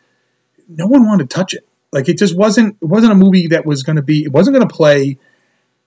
no 0.69 0.87
one 0.87 1.07
wanted 1.07 1.29
to 1.29 1.35
touch 1.35 1.55
it. 1.55 1.67
Like 1.93 2.09
it 2.09 2.19
just 2.19 2.37
wasn't 2.37 2.77
it 2.81 2.85
wasn't 2.85 3.13
a 3.13 3.17
movie 3.17 3.49
that 3.49 3.67
was 3.67 3.83
going 3.83 3.97
to 3.97 4.03
be 4.03 4.25
it 4.25 4.33
wasn't 4.33 4.57
going 4.57 4.69
to 4.69 4.75
play 4.75 5.19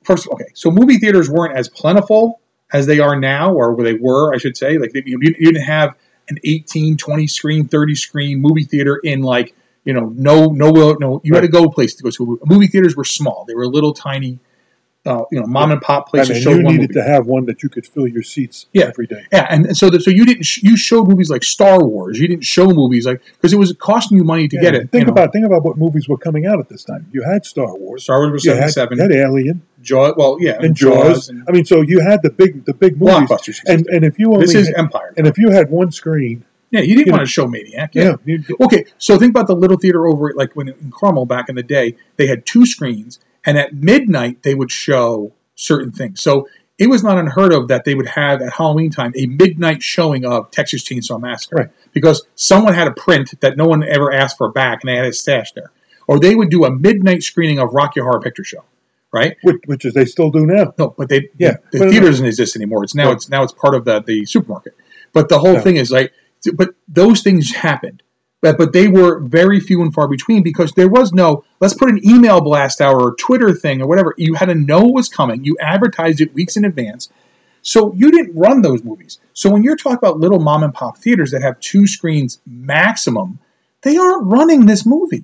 first 0.03 0.27
okay 0.27 0.47
so 0.53 0.69
movie 0.69 0.97
theaters 0.97 1.29
weren't 1.29 1.57
as 1.57 1.69
plentiful 1.69 2.41
as 2.73 2.85
they 2.85 2.99
are 2.99 3.17
now 3.17 3.53
or 3.53 3.73
where 3.73 3.85
they 3.85 3.97
were 3.97 4.33
i 4.33 4.37
should 4.37 4.57
say. 4.57 4.77
Like 4.77 4.93
you, 4.93 5.17
you 5.21 5.33
didn't 5.33 5.63
have 5.63 5.95
an 6.29 6.39
18 6.43 6.97
20 6.97 7.27
screen 7.27 7.67
30 7.67 7.95
screen 7.95 8.41
movie 8.41 8.65
theater 8.65 8.99
in 9.01 9.21
like 9.21 9.55
you 9.85 9.93
know 9.93 10.11
no 10.15 10.47
no 10.47 10.71
no 10.99 11.21
you 11.23 11.35
had 11.35 11.41
to 11.41 11.47
go 11.47 11.69
place 11.69 11.95
to 11.95 12.03
go 12.03 12.09
to. 12.09 12.39
Movie 12.45 12.67
theaters 12.67 12.95
were 12.95 13.05
small. 13.05 13.45
They 13.47 13.55
were 13.55 13.67
little 13.67 13.93
tiny 13.93 14.39
uh, 15.05 15.23
you 15.31 15.39
know 15.39 15.45
mom 15.45 15.71
and 15.71 15.81
pop 15.81 16.05
I 16.07 16.09
places 16.11 16.29
mean, 16.35 16.43
showed 16.43 16.57
you 16.59 16.63
one 16.63 16.73
needed 16.75 16.91
movie. 16.91 17.01
to 17.01 17.03
have 17.03 17.25
one 17.27 17.45
that 17.47 17.61
you 17.61 17.67
could 17.69 17.85
fill 17.85 18.07
your 18.07 18.23
seats 18.23 18.67
Yeah. 18.73 18.85
every 18.85 19.05
day. 19.05 19.23
Yeah, 19.33 19.47
and 19.49 19.65
and 19.65 19.75
so 19.77 19.89
that 19.89 20.01
so 20.01 20.11
you 20.11 20.25
didn't 20.25 20.43
sh- 20.43 20.63
you 20.63 20.77
showed 20.77 21.07
movies 21.09 21.29
like 21.29 21.43
Star 21.43 21.83
Wars. 21.83 22.19
You 22.19 22.27
didn't 22.27 22.45
show 22.45 22.67
movies 22.67 23.05
like 23.05 23.21
because 23.33 23.51
it 23.51 23.57
was 23.57 23.73
costing 23.79 24.17
you 24.17 24.23
money 24.23 24.47
to 24.47 24.55
Yeah, 24.55 24.61
get 24.61 24.75
it. 24.75 24.91
Think 24.91 25.01
you 25.01 25.05
know. 25.07 25.11
about 25.11 25.33
think 25.33 25.45
about 25.45 25.63
what 25.65 25.77
movies 25.77 26.07
were 26.07 26.17
coming 26.17 26.45
out 26.45 26.59
at 26.59 26.69
this 26.69 26.83
time. 26.85 27.05
You 27.11 27.23
had 27.23 27.45
Star 27.45 27.75
Wars, 27.77 28.03
Star 28.03 28.19
Wars 28.19 28.31
was 28.31 28.45
you 28.45 28.53
had, 28.53 28.69
seventy 28.71 28.97
seven. 28.97 29.11
you 29.11 29.19
had 29.19 29.29
Alien, 29.29 29.61
Jaws, 29.81 30.13
well, 30.17 30.37
yeah, 30.39 30.57
and 30.61 30.73
Jaws. 30.75 31.27
and 31.29 31.43
I 31.49 31.51
mean, 31.51 31.65
so 31.65 31.81
you 31.81 31.99
had 31.99 32.21
the 32.23 32.29
big 32.29 32.63
the 32.65 32.73
big 32.73 32.97
movies. 32.99 33.15
blockbusters. 33.29 33.59
And 33.67 33.85
and 33.87 34.05
if 34.05 34.17
you 34.17 34.31
only 34.31 34.45
this 34.45 34.55
is 34.55 34.67
had- 34.67 34.77
Empire. 34.77 35.13
and 35.17 35.27
if 35.27 35.37
you 35.37 35.49
had 35.49 35.69
one 35.69 35.91
screen, 35.91 36.45
yeah, 36.71 36.79
you 36.79 36.95
didn't 36.95 37.07
you 37.07 37.11
want 37.11 37.21
know, 37.21 37.25
to 37.25 37.31
show 37.31 37.45
Maniac. 37.47 37.93
yeah, 37.93 38.15
Yeah. 38.25 38.37
Okay, 38.61 38.85
so 38.97 39.17
think 39.19 39.31
about 39.31 39.47
the 39.47 39.55
little 39.55 39.77
theater 39.77 40.07
over 40.07 40.29
at 40.29 40.37
like 40.37 40.55
when 40.55 40.69
in 40.69 40.91
Carmel 40.97 41.25
back 41.25 41.49
in 41.49 41.55
the 41.55 41.61
day, 41.63 41.97
they 42.15 42.25
had 42.27 42.45
two 42.45 42.65
screens, 42.65 43.19
and 43.45 43.57
at 43.57 43.73
midnight 43.73 44.43
they 44.43 44.55
would 44.55 44.71
show 44.71 45.33
certain 45.55 45.91
things. 45.91 46.21
So 46.21 46.47
it 46.79 46.87
was 46.89 47.03
not 47.03 47.17
unheard 47.19 47.53
of 47.53 47.67
that 47.67 47.85
they 47.85 47.93
would 47.95 48.07
have 48.07 48.41
at 48.41 48.51
Halloween 48.53 48.89
time 48.89 49.13
a 49.15 49.25
midnight 49.27 49.83
showing 49.83 50.25
of 50.25 50.49
Texas 50.51 50.83
Chainsaw 50.83 51.19
Massacre 51.21 51.55
Right. 51.55 51.69
because 51.93 52.25
someone 52.35 52.73
had 52.73 52.87
a 52.87 52.91
print 52.91 53.39
that 53.41 53.57
no 53.57 53.65
one 53.65 53.83
ever 53.83 54.11
asked 54.11 54.37
for 54.37 54.51
back, 54.51 54.83
and 54.83 54.89
they 54.89 54.95
had 54.95 55.05
it 55.05 55.15
stashed 55.15 55.55
there. 55.55 55.71
Or 56.07 56.19
they 56.19 56.35
would 56.35 56.49
do 56.49 56.65
a 56.65 56.71
midnight 56.71 57.23
screening 57.23 57.59
of 57.59 57.73
Rocky 57.73 57.99
Horror 58.01 58.19
Picture 58.19 58.43
Show, 58.43 58.63
right? 59.13 59.37
which, 59.43 59.57
which 59.67 59.85
is 59.85 59.93
they 59.93 60.05
still 60.05 60.31
do 60.31 60.45
now. 60.45 60.73
No, 60.77 60.93
but 60.97 61.07
they 61.09 61.29
Yeah, 61.37 61.57
the, 61.71 61.79
but- 61.79 61.89
theater 61.89 62.07
doesn't 62.07 62.25
exist 62.25 62.55
anymore. 62.55 62.83
It's 62.83 62.95
now 62.95 63.07
Right. 63.07 63.15
it's 63.15 63.29
now 63.29 63.43
it's 63.43 63.53
part 63.53 63.75
of 63.75 63.85
the 63.85 64.01
the 64.01 64.25
supermarket. 64.25 64.75
But 65.13 65.29
the 65.29 65.39
whole 65.39 65.59
thing 65.59 65.77
is 65.77 65.91
like, 65.91 66.11
but 66.55 66.71
those 66.89 67.21
things 67.21 67.53
happened. 67.55 68.02
But, 68.43 68.57
but 68.57 68.73
they 68.73 68.89
were 68.89 69.21
very 69.21 69.61
few 69.61 69.81
and 69.81 69.93
far 69.93 70.09
between 70.09 70.43
because 70.43 70.73
there 70.73 70.89
was 70.89 71.13
no 71.13 71.45
let's 71.61 71.73
put 71.73 71.89
an 71.89 72.05
email 72.05 72.41
blast 72.41 72.81
out 72.81 72.93
or 72.93 73.13
a 73.13 73.15
Twitter 73.15 73.53
thing 73.53 73.81
or 73.81 73.87
whatever. 73.87 74.13
You 74.17 74.33
had 74.33 74.47
to 74.47 74.55
know 74.55 74.85
it 74.89 74.93
was 74.93 75.07
coming. 75.07 75.45
You 75.45 75.55
advertised 75.61 76.19
it 76.19 76.33
weeks 76.33 76.57
in 76.57 76.65
advance. 76.65 77.07
So 77.61 77.93
you 77.93 78.11
didn't 78.11 78.35
run 78.35 78.61
those 78.61 78.83
movies. 78.83 79.19
So 79.31 79.49
when 79.49 79.63
you're 79.63 79.77
talking 79.77 79.97
about 79.97 80.19
little 80.19 80.41
mom 80.41 80.63
and 80.63 80.73
pop 80.73 80.97
theaters 80.97 81.31
that 81.31 81.41
have 81.41 81.57
two 81.61 81.87
screens 81.87 82.41
maximum, 82.45 83.39
they 83.81 83.95
aren't 83.95 84.27
running 84.27 84.65
this 84.65 84.85
movie. 84.85 85.23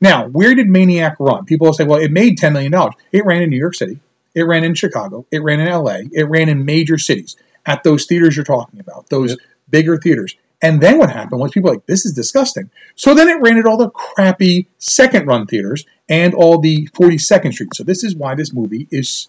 Now, 0.00 0.26
where 0.26 0.56
did 0.56 0.68
Maniac 0.68 1.16
run? 1.20 1.44
People 1.44 1.68
will 1.68 1.72
say, 1.74 1.84
well, 1.84 2.00
it 2.00 2.10
made 2.10 2.36
$10 2.36 2.52
million. 2.52 2.74
It 3.12 3.24
ran 3.24 3.42
in 3.42 3.50
New 3.50 3.56
York 3.58 3.76
City. 3.76 4.00
It 4.34 4.42
ran 4.42 4.64
in 4.64 4.74
Chicago. 4.74 5.24
It 5.30 5.42
ran 5.44 5.60
in 5.60 5.68
LA. 5.72 6.00
It 6.12 6.28
ran 6.28 6.48
in 6.48 6.64
major 6.64 6.98
cities 6.98 7.36
at 7.64 7.84
those 7.84 8.06
theaters 8.06 8.36
you're 8.36 8.44
talking 8.44 8.80
about, 8.80 9.08
those 9.08 9.30
Yep. 9.30 9.38
bigger 9.70 9.96
theaters. 9.98 10.36
And 10.62 10.80
then 10.80 10.98
what 10.98 11.10
happened 11.10 11.40
was 11.40 11.52
people 11.52 11.68
were 11.68 11.76
like, 11.76 11.86
this 11.86 12.06
is 12.06 12.12
disgusting. 12.12 12.70
So 12.94 13.14
then 13.14 13.28
it 13.28 13.40
ran 13.40 13.58
at 13.58 13.66
all 13.66 13.76
the 13.76 13.90
crappy 13.90 14.68
second 14.78 15.26
run 15.26 15.46
theaters 15.46 15.84
and 16.08 16.34
all 16.34 16.58
the 16.58 16.88
42nd 16.88 17.52
Street. 17.52 17.74
So 17.74 17.84
this 17.84 18.02
is 18.02 18.16
why 18.16 18.34
this 18.34 18.54
movie 18.54 18.88
is, 18.90 19.28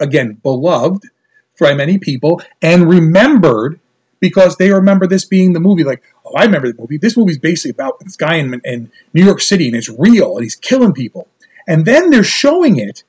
again, 0.00 0.34
beloved 0.42 1.04
by 1.58 1.74
many 1.74 1.98
people 1.98 2.42
and 2.60 2.88
remembered 2.88 3.80
because 4.20 4.56
they 4.56 4.70
remember 4.70 5.06
this 5.06 5.24
being 5.24 5.52
the 5.52 5.60
movie. 5.60 5.84
Like, 5.84 6.02
oh, 6.24 6.34
I 6.36 6.44
remember 6.44 6.70
the 6.70 6.78
movie. 6.78 6.98
This 6.98 7.16
movie's 7.16 7.38
basically 7.38 7.70
about 7.70 7.98
this 8.00 8.16
guy 8.16 8.36
in, 8.36 8.60
in 8.64 8.90
New 9.14 9.24
York 9.24 9.40
City 9.40 9.68
and 9.68 9.76
it's 9.76 9.88
real 9.88 10.36
and 10.36 10.44
he's 10.44 10.56
killing 10.56 10.92
people. 10.92 11.28
And 11.66 11.84
then 11.84 12.10
they're 12.10 12.22
showing 12.22 12.76
it 12.76 13.02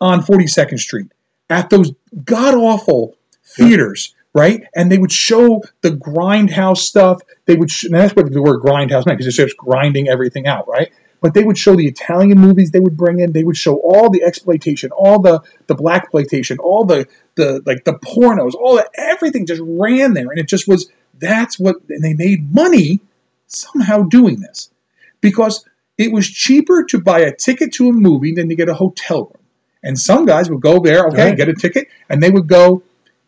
on 0.00 0.22
42nd 0.22 0.78
Street 0.78 1.12
at 1.50 1.70
those 1.70 1.92
god 2.24 2.54
awful 2.54 3.16
theaters, 3.44 4.14
right? 4.34 4.64
And 4.74 4.90
they 4.90 4.98
would 4.98 5.12
show 5.12 5.62
the 5.82 5.90
grindhouse 5.90 6.78
stuff. 6.78 7.20
They 7.46 7.56
would, 7.56 7.70
sh- 7.70 7.84
and 7.84 7.94
that's 7.94 8.14
what 8.16 8.32
the 8.32 8.42
word 8.42 8.62
grindhouse 8.62 9.06
meant 9.06 9.18
because 9.18 9.26
it's 9.26 9.36
just 9.36 9.56
grinding 9.56 10.08
everything 10.08 10.46
out, 10.46 10.68
right? 10.68 10.90
But 11.20 11.34
they 11.34 11.44
would 11.44 11.56
show 11.58 11.76
the 11.76 11.86
Italian 11.86 12.38
movies 12.40 12.70
they 12.72 12.80
would 12.80 12.96
bring 12.96 13.20
in. 13.20 13.32
They 13.32 13.44
would 13.44 13.56
show 13.56 13.76
all 13.76 14.10
the 14.10 14.22
exploitation, 14.24 14.90
all 14.90 15.20
the 15.20 15.40
the 15.68 15.74
black 15.76 16.02
exploitation, 16.02 16.58
all 16.58 16.84
the 16.84 17.06
the 17.36 17.62
like 17.64 17.84
the 17.84 17.92
pornos, 17.94 18.54
all 18.54 18.74
the 18.76 18.90
everything 18.94 19.46
just 19.46 19.62
ran 19.64 20.14
there, 20.14 20.28
and 20.30 20.38
it 20.40 20.48
just 20.48 20.66
was 20.66 20.90
that's 21.18 21.60
what 21.60 21.76
and 21.90 22.02
they 22.02 22.14
made 22.14 22.52
money 22.52 23.00
somehow 23.46 24.02
doing 24.02 24.40
this 24.40 24.70
because 25.20 25.64
it 25.98 26.10
was 26.12 26.28
cheaper 26.28 26.82
to 26.84 27.00
buy 27.00 27.20
a 27.20 27.32
ticket 27.32 27.72
to 27.74 27.88
a 27.88 27.92
movie 27.92 28.34
than 28.34 28.48
to 28.48 28.56
get 28.56 28.68
a 28.68 28.74
hotel 28.74 29.24
room. 29.26 29.42
And 29.84 29.96
some 29.98 30.26
guys 30.26 30.50
would 30.50 30.60
go 30.60 30.80
there, 30.80 31.06
okay, 31.08 31.28
Right. 31.28 31.36
get 31.36 31.48
a 31.48 31.54
ticket, 31.54 31.86
and 32.08 32.20
they 32.20 32.30
would 32.30 32.48
go 32.48 32.82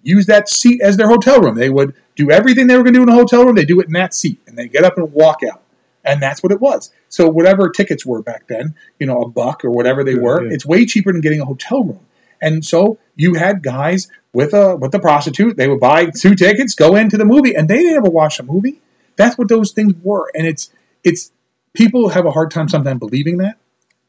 use 0.05 0.26
that 0.26 0.48
seat 0.48 0.80
as 0.80 0.96
their 0.96 1.09
hotel 1.09 1.40
room. 1.40 1.57
They 1.57 1.70
would 1.70 1.94
do 2.14 2.30
everything 2.30 2.68
they 2.68 2.76
were 2.76 2.84
going 2.84 2.94
to 2.94 3.00
do 3.00 3.02
in 3.02 3.09
a 3.09 3.14
hotel 3.14 3.44
room, 3.44 3.57
they 3.57 3.64
do 3.64 3.80
it 3.80 3.86
in 3.86 3.92
that 3.94 4.14
seat, 4.14 4.40
and 4.46 4.57
they 4.57 4.68
get 4.68 4.84
up 4.84 4.96
and 4.96 5.12
walk 5.12 5.40
out. 5.42 5.62
And 6.05 6.22
that's 6.22 6.42
what 6.42 6.52
it 6.52 6.61
was. 6.61 6.92
So 7.09 7.28
whatever 7.28 7.70
tickets 7.70 8.05
were 8.05 8.22
back 8.22 8.46
then, 8.46 8.74
you 8.98 9.07
know, 9.07 9.22
a 9.22 9.28
buck 9.28 9.64
or 9.64 9.70
whatever 9.70 10.05
they 10.05 10.14
were, 10.14 10.44
yeah. 10.44 10.52
it's 10.52 10.66
way 10.66 10.84
cheaper 10.84 11.11
than 11.11 11.22
getting 11.22 11.40
a 11.40 11.46
hotel 11.46 11.82
room. 11.82 12.00
And 12.42 12.64
so 12.64 12.98
you 13.16 13.34
had 13.34 13.62
guys 13.62 14.09
with 14.34 14.52
a 14.52 14.76
with 14.76 14.92
the 14.92 14.98
prostitute, 14.98 15.57
they 15.57 15.66
would 15.66 15.80
buy 15.80 16.07
two 16.07 16.34
tickets, 16.34 16.74
go 16.74 16.94
into 16.94 17.16
the 17.16 17.24
movie, 17.24 17.55
and 17.55 17.68
they 17.68 17.78
didn't 17.78 17.96
ever 17.96 18.11
watch 18.11 18.38
a 18.38 18.42
movie. 18.42 18.82
That's 19.16 19.38
what 19.38 19.48
those 19.48 19.72
things 19.72 19.94
were. 20.02 20.30
And 20.34 20.46
it's 20.46 20.70
it's 21.02 21.32
people 21.72 22.11
have 22.11 22.26
a 22.26 22.30
hard 22.30 22.50
time 22.50 22.68
sometimes 22.68 22.98
believing 22.98 23.38
that. 23.38 23.57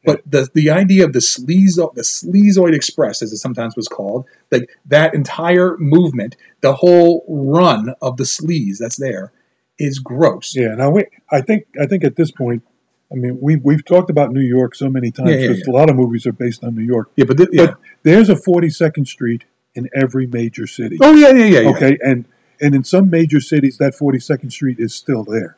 But 0.06 0.22
the 0.24 0.48
the 0.54 0.70
idea 0.70 1.04
of 1.04 1.12
the 1.12 1.18
sleazo 1.18 1.92
the 1.94 2.02
sleazoid 2.02 2.74
express, 2.74 3.22
as 3.22 3.32
it 3.32 3.38
sometimes 3.38 3.76
was 3.76 3.88
called, 3.88 4.26
like 4.50 4.70
that 4.86 5.14
entire 5.14 5.76
movement, 5.78 6.36
the 6.60 6.72
whole 6.72 7.24
run 7.28 7.94
of 8.00 8.16
the 8.16 8.24
sleaze 8.24 8.78
that's 8.78 8.96
there, 8.96 9.32
is 9.78 9.98
gross. 9.98 10.54
Yeah. 10.56 10.74
Now, 10.76 10.90
we, 10.90 11.06
I 11.30 11.40
think 11.40 11.66
I 11.80 11.86
think 11.86 12.04
at 12.04 12.16
this 12.16 12.30
point, 12.30 12.62
I 13.12 13.16
mean, 13.16 13.38
we 13.40 13.56
we've 13.56 13.84
talked 13.84 14.10
about 14.10 14.32
New 14.32 14.40
York 14.40 14.74
so 14.74 14.88
many 14.88 15.10
times 15.10 15.30
Yeah, 15.30 15.36
yeah, 15.36 15.48
because 15.48 15.64
yeah. 15.66 15.72
a 15.72 15.76
lot 15.76 15.90
of 15.90 15.96
movies 15.96 16.26
are 16.26 16.32
based 16.32 16.64
on 16.64 16.74
New 16.74 16.84
York. 16.84 17.10
Yeah, 17.16 17.24
but, 17.24 17.38
yeah. 17.52 17.66
But 17.66 17.78
there's 18.02 18.28
a 18.28 18.34
42nd 18.34 19.06
Street 19.06 19.44
in 19.74 19.88
every 19.94 20.26
major 20.26 20.66
city. 20.66 20.98
oh 21.02 21.14
yeah, 21.14 21.30
yeah, 21.30 21.44
yeah, 21.44 21.60
yeah. 21.60 21.70
Okay, 21.70 21.98
and 22.02 22.24
and 22.60 22.74
in 22.74 22.84
some 22.84 23.10
major 23.10 23.40
cities, 23.40 23.78
that 23.78 23.94
42nd 23.94 24.50
Street 24.50 24.78
is 24.80 24.94
still 24.94 25.24
there. 25.24 25.56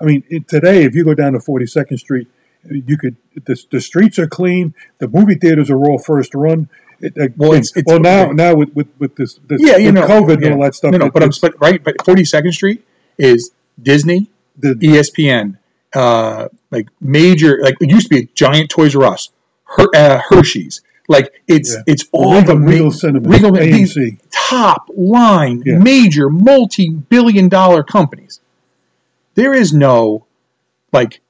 I 0.00 0.04
mean, 0.04 0.22
it, 0.28 0.48
today, 0.48 0.84
if 0.84 0.94
you 0.94 1.04
go 1.04 1.14
down 1.14 1.32
to 1.32 1.40
42nd 1.40 1.98
Street, 1.98 2.28
you 2.64 2.96
could 2.96 3.16
the, 3.44 3.56
the 3.70 3.80
streets 3.80 4.18
are 4.18 4.26
clean. 4.26 4.74
The 4.98 5.08
movie 5.08 5.34
theaters 5.36 5.70
are 5.70 5.78
all 5.78 5.98
first 5.98 6.34
run. 6.34 6.68
It, 7.00 7.36
Well, 7.36 7.52
it's- 7.52 7.70
it's- 7.76 7.84
well 7.86 8.00
now 8.00 8.32
now 8.32 8.54
with 8.54 8.74
with, 8.74 8.88
with 8.98 9.14
this, 9.16 9.38
this 9.46 9.60
yeah, 9.62 9.76
you 9.76 9.92
know, 9.92 10.06
COVID 10.06 10.40
yeah. 10.40 10.46
and 10.48 10.54
all 10.56 10.62
that 10.64 10.74
stuff. 10.74 10.92
No, 10.92 10.98
no, 10.98 11.06
it- 11.06 11.12
but 11.12 11.22
I'm 11.22 11.30
but 11.40 11.60
right, 11.60 11.82
but 11.82 11.96
42nd 11.98 12.52
Street 12.52 12.84
is 13.18 13.52
Disney, 13.80 14.28
the, 14.58 14.74
ESPN, 14.74 15.58
uh, 15.94 16.48
like 16.72 16.88
major, 17.00 17.60
like 17.62 17.76
it 17.80 17.88
used 17.90 18.08
to 18.08 18.16
be 18.16 18.22
a 18.22 18.28
giant 18.34 18.68
Toys 18.70 18.96
R 18.96 19.04
Us, 19.04 19.30
Her, 19.64 19.86
uh, 19.94 20.20
Hershey's. 20.28 20.80
Like 21.10 21.40
it's 21.46 21.74
Yeah. 21.74 21.82
it's 21.86 22.04
all 22.12 22.34
Regal- 22.40 22.56
the 22.58 22.60
Regal 22.66 22.90
Cinemas, 22.90 23.32
Regal, 23.32 23.52
AMC. 23.52 24.18
top 24.30 24.90
line, 24.94 25.62
Yeah. 25.64 25.78
major, 25.78 26.28
multi-billion 26.28 27.48
dollar 27.48 27.82
companies. 27.84 28.40
There 29.34 29.54
is 29.54 29.72
no 29.72 30.26
like, 30.92 31.20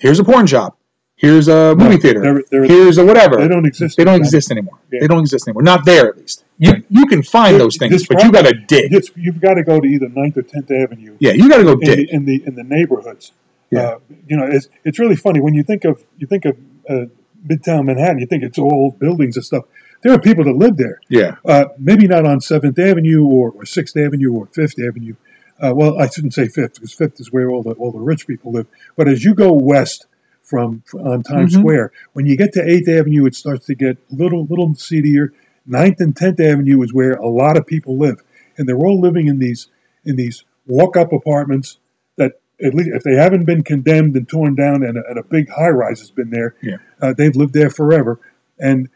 here's 0.00 0.18
a 0.18 0.24
porn 0.24 0.46
shop, 0.46 0.78
here's 1.16 1.48
a 1.48 1.74
movie 1.76 1.96
theater, 1.98 2.20
they're- 2.20 2.44
they're- 2.50 2.64
here's 2.64 2.98
a 2.98 3.04
whatever. 3.04 3.36
they 3.36 3.48
don't 3.48 3.66
exist 3.66 3.96
They 3.96 4.04
don't 4.04 4.14
anymore. 4.14 4.26
exist 4.26 4.50
anymore. 4.50 4.78
Yeah. 4.92 5.00
They 5.00 5.06
don't 5.06 5.20
exist 5.20 5.46
anymore. 5.48 5.62
Not 5.62 5.84
there, 5.84 6.08
at 6.08 6.16
least. 6.18 6.44
You 6.58 6.72
Right. 6.72 6.84
you 6.90 7.06
can 7.06 7.22
find 7.22 7.58
those 7.60 7.76
things, 7.76 8.06
but 8.06 8.22
you 8.24 8.30
got 8.32 8.44
to 8.46 8.54
dig. 8.68 8.92
you've 9.16 9.40
got 9.40 9.54
to 9.54 9.62
go 9.62 9.80
to 9.80 9.86
either 9.86 10.08
9th 10.08 10.36
or 10.36 10.42
10th 10.42 10.70
Avenue. 10.70 11.14
Yeah, 11.18 11.32
you 11.32 11.48
got 11.48 11.58
to 11.58 11.64
go 11.64 11.72
in 11.72 11.80
dig. 11.80 11.98
the, 12.08 12.14
in 12.14 12.24
the 12.24 12.42
in 12.46 12.54
the 12.54 12.64
neighborhoods. 12.64 13.32
Yeah. 13.70 13.80
Uh, 13.82 13.98
you 14.28 14.36
know, 14.36 14.46
it's 14.46 14.68
it's 14.84 14.98
really 14.98 15.16
funny 15.16 15.40
when 15.40 15.54
you 15.54 15.62
think 15.62 15.84
of 15.84 16.02
you 16.18 16.26
think 16.26 16.44
of 16.44 16.56
uh, 16.88 17.04
Midtown 17.48 17.84
Manhattan. 17.86 18.18
You 18.18 18.26
think 18.26 18.42
it's 18.42 18.58
all 18.58 18.90
buildings 18.98 19.36
and 19.36 19.44
stuff. 19.44 19.64
There 20.02 20.12
are 20.12 20.18
people 20.18 20.44
that 20.44 20.56
live 20.56 20.76
there. 20.76 20.98
Yeah. 21.08 21.36
Uh, 21.44 21.66
maybe 21.78 22.06
not 22.08 22.24
on 22.26 22.40
Seventh 22.40 22.78
Avenue 22.78 23.22
or, 23.24 23.50
or 23.52 23.64
Sixth 23.66 23.96
Avenue 23.96 24.32
or 24.32 24.46
Fifth 24.46 24.74
Avenue. 24.80 25.14
Uh, 25.62 25.74
well, 25.74 25.98
I 25.98 26.08
shouldn't 26.08 26.34
say 26.34 26.48
Fifth 26.48 26.74
because 26.74 26.92
Fifth 26.92 27.20
is 27.20 27.32
where 27.32 27.50
all 27.50 27.62
the 27.62 27.72
all 27.72 27.92
the 27.92 27.98
rich 27.98 28.26
people 28.26 28.52
live. 28.52 28.66
But 28.96 29.08
as 29.08 29.24
you 29.24 29.34
go 29.34 29.52
west 29.52 30.06
from 30.42 30.82
on 30.94 31.22
Times 31.22 31.54
Mhm. 31.54 31.60
Square, 31.60 31.92
when 32.14 32.26
you 32.26 32.36
get 32.36 32.52
to 32.54 32.68
Eighth 32.68 32.88
Avenue, 32.88 33.26
it 33.26 33.34
starts 33.34 33.66
to 33.66 33.74
get 33.74 33.98
little 34.10 34.44
little 34.46 34.74
seedier. 34.74 35.32
Ninth 35.66 36.00
and 36.00 36.16
Tenth 36.16 36.40
Avenue 36.40 36.82
is 36.82 36.92
where 36.94 37.12
a 37.12 37.28
lot 37.28 37.56
of 37.56 37.66
people 37.66 37.98
live, 37.98 38.22
and 38.56 38.68
they're 38.68 38.78
all 38.78 39.00
living 39.00 39.28
in 39.28 39.38
these 39.38 39.68
in 40.04 40.16
these 40.16 40.44
walk 40.66 40.96
up 40.96 41.12
apartments 41.12 41.78
that 42.16 42.40
at 42.62 42.74
least 42.74 42.90
if 42.94 43.02
they 43.02 43.14
haven't 43.14 43.44
been 43.44 43.62
condemned 43.62 44.16
and 44.16 44.28
torn 44.28 44.54
down 44.54 44.82
and 44.82 44.96
a, 44.96 45.02
and 45.08 45.18
a 45.18 45.22
big 45.22 45.48
high 45.50 45.68
rise 45.68 46.00
has 46.00 46.10
been 46.10 46.30
there, 46.30 46.54
Yeah. 46.62 46.76
uh, 47.00 47.12
they've 47.12 47.34
lived 47.36 47.52
there 47.54 47.70
forever. 47.70 48.18
And 48.58 48.88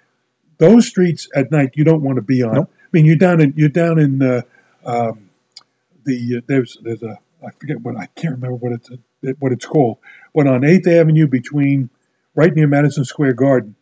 those 0.59 0.87
streets 0.87 1.29
at 1.35 1.51
night 1.51 1.71
you 1.75 1.85
don't 1.85 2.03
want 2.03 2.17
to 2.17 2.23
be 2.23 2.43
on. 2.43 2.55
Nope. 2.55 2.71
I 2.73 2.89
mean, 2.93 3.05
you're 3.05 3.17
down 3.17 3.41
in 3.41 3.53
you're 3.57 3.69
down 3.69 3.99
in 3.99 4.23
uh, 4.23 4.43
um, 4.87 5.24
the 6.05 6.39
uh, 6.39 6.41
there's 6.47 6.79
there's 6.83 7.03
a 7.03 7.19
I 7.47 7.51
forget 7.59 7.81
what 7.81 7.97
I 7.97 8.07
can't 8.17 8.35
remember 8.35 8.57
what 8.57 8.73
it's 8.73 8.91
what 9.39 9.53
it's 9.53 9.67
called, 9.67 9.99
but 10.35 10.47
on 10.47 10.65
Eighth 10.65 10.87
Avenue 10.87 11.27
between 11.27 11.91
right 12.35 12.55
near 12.55 12.67
Madison 12.67 13.05
Square 13.05 13.35
Garden, 13.35 13.75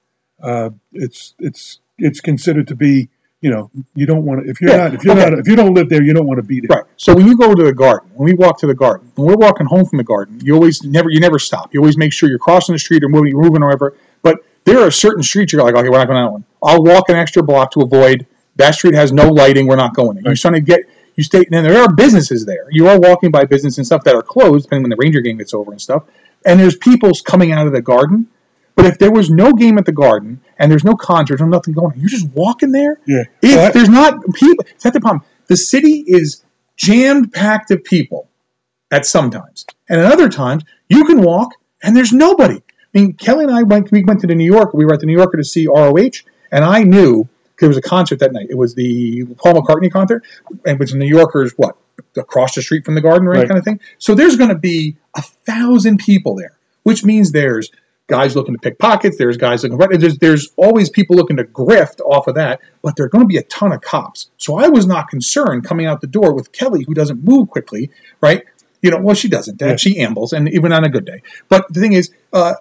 uh, 0.42 0.70
it's 0.92 1.34
it's 1.38 1.80
it's 1.98 2.20
considered 2.20 2.68
to 2.68 2.74
be 2.74 3.08
you 3.40 3.50
know 3.50 3.70
you 3.94 4.06
don't 4.06 4.24
want 4.24 4.44
to 4.44 4.50
if 4.50 4.60
you're 4.60 4.70
Yeah, 4.70 4.76
not 4.78 4.94
if 4.94 5.04
you're 5.04 5.14
okay. 5.18 5.30
not 5.30 5.38
if 5.38 5.48
you 5.48 5.56
don't 5.56 5.74
live 5.74 5.88
there 5.88 6.02
you 6.02 6.12
don't 6.14 6.26
want 6.26 6.38
to 6.38 6.42
be 6.44 6.60
there. 6.60 6.78
Right. 6.78 6.84
So 6.96 7.14
when 7.14 7.26
you 7.26 7.36
go 7.36 7.54
to 7.54 7.62
the 7.64 7.74
garden, 7.74 8.10
when 8.14 8.26
we 8.26 8.34
walk 8.34 8.58
to 8.60 8.66
the 8.66 8.74
garden, 8.74 9.10
when 9.16 9.26
we're 9.28 9.36
walking 9.36 9.66
home 9.66 9.84
from 9.84 9.98
the 9.98 10.04
garden, 10.04 10.40
you 10.42 10.54
always 10.54 10.82
never 10.82 11.10
you 11.10 11.20
never 11.20 11.38
stop. 11.38 11.72
You 11.74 11.80
always 11.80 11.96
make 11.96 12.12
sure 12.12 12.28
you're 12.28 12.38
crossing 12.38 12.74
the 12.74 12.78
street 12.78 13.04
or 13.04 13.08
moving, 13.08 13.34
moving 13.34 13.62
or 13.62 13.66
whatever. 13.66 13.96
But 14.22 14.38
there 14.64 14.80
are 14.80 14.90
certain 14.90 15.22
streets 15.22 15.52
you're 15.52 15.62
like, 15.62 15.74
okay, 15.74 15.88
we're 15.88 15.98
not 15.98 16.06
going 16.06 16.18
to 16.20 16.26
that 16.26 16.32
one. 16.32 16.44
I'll 16.62 16.84
walk 16.84 17.08
an 17.08 17.16
extra 17.16 17.42
block 17.42 17.72
to 17.72 17.80
avoid 17.80 18.26
that 18.56 18.74
street 18.74 18.94
has 18.94 19.12
no 19.12 19.28
lighting. 19.28 19.66
We're 19.66 19.76
not 19.76 19.94
going 19.94 20.14
there. 20.16 20.24
You're 20.26 20.36
starting 20.36 20.64
to 20.64 20.66
get 20.66 20.80
you 21.16 21.24
stay. 21.24 21.44
And 21.50 21.66
there 21.66 21.82
are 21.82 21.92
businesses 21.92 22.44
there. 22.44 22.66
You 22.70 22.88
are 22.88 22.98
walking 22.98 23.30
by 23.30 23.44
business 23.44 23.78
and 23.78 23.86
stuff 23.86 24.04
that 24.04 24.14
are 24.14 24.22
closed, 24.22 24.64
depending 24.64 24.84
when 24.84 24.90
the 24.90 24.96
Ranger 24.96 25.20
game 25.20 25.38
gets 25.38 25.54
over 25.54 25.70
and 25.70 25.80
stuff. 25.80 26.04
And 26.44 26.58
there's 26.58 26.76
people 26.76 27.12
coming 27.24 27.52
out 27.52 27.66
of 27.66 27.72
the 27.72 27.82
garden. 27.82 28.28
But 28.74 28.86
if 28.86 28.98
there 28.98 29.12
was 29.12 29.30
no 29.30 29.52
game 29.52 29.76
at 29.78 29.84
the 29.84 29.92
garden 29.92 30.40
and 30.58 30.70
there's 30.70 30.84
no 30.84 30.94
concerts, 30.94 31.40
no 31.40 31.46
nothing 31.46 31.74
going 31.74 31.92
on, 31.92 32.00
you're 32.00 32.08
just 32.08 32.28
walking 32.30 32.72
there. 32.72 32.98
Yeah. 33.06 33.24
If 33.42 33.74
there's 33.74 33.88
not 33.88 34.14
people, 34.34 34.64
not 34.84 34.94
the 34.94 35.00
problem. 35.00 35.24
The 35.48 35.56
city 35.56 36.04
is 36.06 36.42
jammed 36.76 37.32
packed 37.32 37.70
of 37.70 37.84
people 37.84 38.28
at 38.90 39.04
some 39.04 39.30
times, 39.30 39.66
and 39.88 40.00
at 40.00 40.10
other 40.10 40.28
times 40.28 40.64
you 40.88 41.04
can 41.04 41.20
walk 41.22 41.50
and 41.82 41.94
there's 41.96 42.12
nobody. 42.12 42.56
I 42.94 42.98
mean, 42.98 43.12
Kelly 43.14 43.44
and 43.44 43.52
I 43.52 43.62
went. 43.62 43.92
We 43.92 44.04
went 44.04 44.20
to 44.20 44.26
the 44.26 44.34
New 44.34 44.50
York. 44.50 44.72
We 44.72 44.84
were 44.84 44.94
at 44.94 45.00
the 45.00 45.06
New 45.06 45.16
Yorker 45.16 45.36
to 45.36 45.44
see 45.44 45.66
ROH, 45.66 46.22
and 46.50 46.64
I 46.64 46.82
knew 46.82 47.28
there 47.62 47.68
was 47.68 47.78
a 47.78 47.82
concert 47.82 48.18
that 48.18 48.32
night. 48.32 48.48
It 48.50 48.58
was 48.58 48.74
the 48.74 49.24
Paul 49.38 49.54
McCartney 49.54 49.90
concert, 49.90 50.24
and 50.66 50.78
which 50.78 50.90
the 50.90 50.98
New 50.98 51.06
Yorkers 51.06 51.52
what 51.56 51.76
across 52.16 52.54
the 52.56 52.62
street 52.62 52.84
from 52.84 52.96
the 52.96 53.00
Garden, 53.00 53.26
right, 53.28 53.38
Right. 53.38 53.48
kind 53.48 53.58
of 53.58 53.64
thing. 53.64 53.78
So 53.98 54.14
there's 54.14 54.36
going 54.36 54.50
to 54.50 54.58
be 54.58 54.96
a 55.16 55.22
thousand 55.22 55.98
people 55.98 56.34
there, 56.34 56.56
which 56.82 57.04
means 57.04 57.30
there's 57.32 57.70
guys 58.08 58.34
looking 58.34 58.54
to 58.54 58.58
pick 58.60 58.78
pockets. 58.80 59.16
There's 59.16 59.36
guys 59.36 59.62
looking. 59.62 59.98
There's 60.00 60.18
there's 60.18 60.48
always 60.56 60.90
people 60.90 61.14
looking 61.16 61.36
to 61.36 61.44
grift 61.44 62.00
off 62.00 62.26
of 62.26 62.34
that, 62.34 62.60
but 62.82 62.96
there 62.96 63.06
are 63.06 63.08
going 63.08 63.22
to 63.22 63.28
be 63.28 63.36
a 63.36 63.42
ton 63.44 63.72
of 63.72 63.80
cops. 63.80 64.30
So 64.38 64.56
I 64.58 64.68
was 64.68 64.86
not 64.86 65.08
concerned 65.08 65.64
coming 65.64 65.86
out 65.86 66.00
the 66.00 66.06
door 66.08 66.34
with 66.34 66.50
Kelly, 66.50 66.82
who 66.86 66.94
doesn't 66.94 67.22
move 67.22 67.48
quickly, 67.48 67.90
right? 68.20 68.44
You 68.82 68.90
know, 68.90 68.98
well, 69.00 69.14
she 69.14 69.28
doesn't. 69.28 69.60
Yeah. 69.60 69.76
She 69.76 70.00
ambles, 70.00 70.32
and 70.32 70.48
even 70.52 70.72
on 70.72 70.82
a 70.84 70.88
good 70.88 71.04
day. 71.04 71.22
But 71.48 71.72
the 71.72 71.80
thing 71.80 71.92
is, 71.92 72.10
uh, 72.32 72.54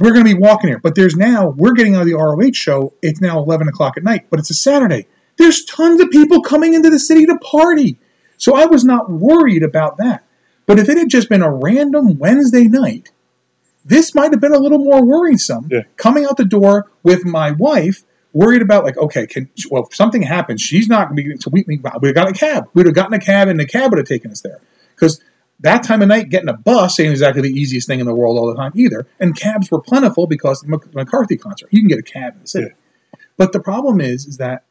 we're 0.00 0.12
going 0.12 0.24
to 0.24 0.34
be 0.34 0.40
walking 0.40 0.68
here. 0.68 0.80
But 0.80 0.94
there's 0.94 1.16
now 1.16 1.50
we're 1.50 1.74
getting 1.74 1.94
out 1.94 2.02
of 2.02 2.08
the 2.08 2.14
ROH 2.14 2.52
show. 2.54 2.94
It's 3.02 3.20
now 3.20 3.38
11 3.38 3.68
o'clock 3.68 3.96
at 3.96 4.02
night, 4.02 4.26
but 4.30 4.40
it's 4.40 4.50
a 4.50 4.54
Saturday. 4.54 5.06
There's 5.36 5.64
tons 5.64 6.00
of 6.00 6.10
people 6.10 6.42
coming 6.42 6.74
into 6.74 6.90
the 6.90 6.98
city 6.98 7.26
to 7.26 7.38
party. 7.38 7.98
So 8.38 8.56
I 8.56 8.66
was 8.66 8.84
not 8.84 9.10
worried 9.10 9.62
about 9.62 9.98
that. 9.98 10.24
But 10.66 10.78
if 10.78 10.88
it 10.88 10.96
had 10.96 11.08
just 11.08 11.28
been 11.28 11.42
a 11.42 11.52
random 11.52 12.18
Wednesday 12.18 12.64
night, 12.64 13.10
this 13.84 14.14
might 14.14 14.32
have 14.32 14.40
been 14.40 14.54
a 14.54 14.58
little 14.58 14.78
more 14.78 15.04
worrisome. 15.04 15.68
Yeah. 15.70 15.82
Coming 15.96 16.24
out 16.24 16.36
the 16.36 16.44
door 16.44 16.90
with 17.02 17.24
my 17.24 17.50
wife, 17.52 18.04
worried 18.32 18.62
about 18.62 18.84
like, 18.84 18.96
okay, 18.96 19.26
can 19.26 19.50
well 19.70 19.86
if 19.86 19.94
something 19.94 20.22
happens, 20.22 20.60
she's 20.60 20.88
not 20.88 21.08
going 21.08 21.16
to 21.16 21.22
be. 21.22 21.36
So 21.40 21.50
we 21.50 21.64
we 21.66 21.78
would 21.78 22.04
have 22.04 22.14
got 22.14 22.28
a 22.28 22.32
cab. 22.32 22.68
We'd 22.74 22.86
have 22.86 22.94
gotten 22.94 23.14
a 23.14 23.18
cab, 23.18 23.48
and 23.48 23.58
the 23.58 23.66
cab 23.66 23.90
would 23.90 23.98
have 23.98 24.06
taken 24.06 24.30
us 24.30 24.40
there. 24.40 24.60
Because 24.94 25.20
that 25.60 25.82
time 25.82 26.02
of 26.02 26.08
night, 26.08 26.30
getting 26.30 26.48
a 26.48 26.56
bus 26.56 26.98
ain't 27.00 27.10
exactly 27.10 27.42
the 27.42 27.50
easiest 27.50 27.86
thing 27.86 28.00
in 28.00 28.06
the 28.06 28.14
world 28.14 28.38
all 28.38 28.48
the 28.48 28.56
time 28.56 28.72
either. 28.74 29.06
And 29.18 29.36
cabs 29.36 29.70
were 29.70 29.80
plentiful 29.80 30.26
because 30.26 30.62
of 30.62 30.70
the 30.70 30.76
McCartney 30.76 31.40
concert. 31.40 31.68
You 31.70 31.80
can 31.80 31.88
get 31.88 31.98
a 31.98 32.02
cab 32.02 32.34
in 32.34 32.40
the 32.42 32.48
city. 32.48 32.70
But 33.36 33.52
the 33.52 33.60
problem 33.60 34.00
is, 34.00 34.26
is 34.26 34.38
that 34.38 34.64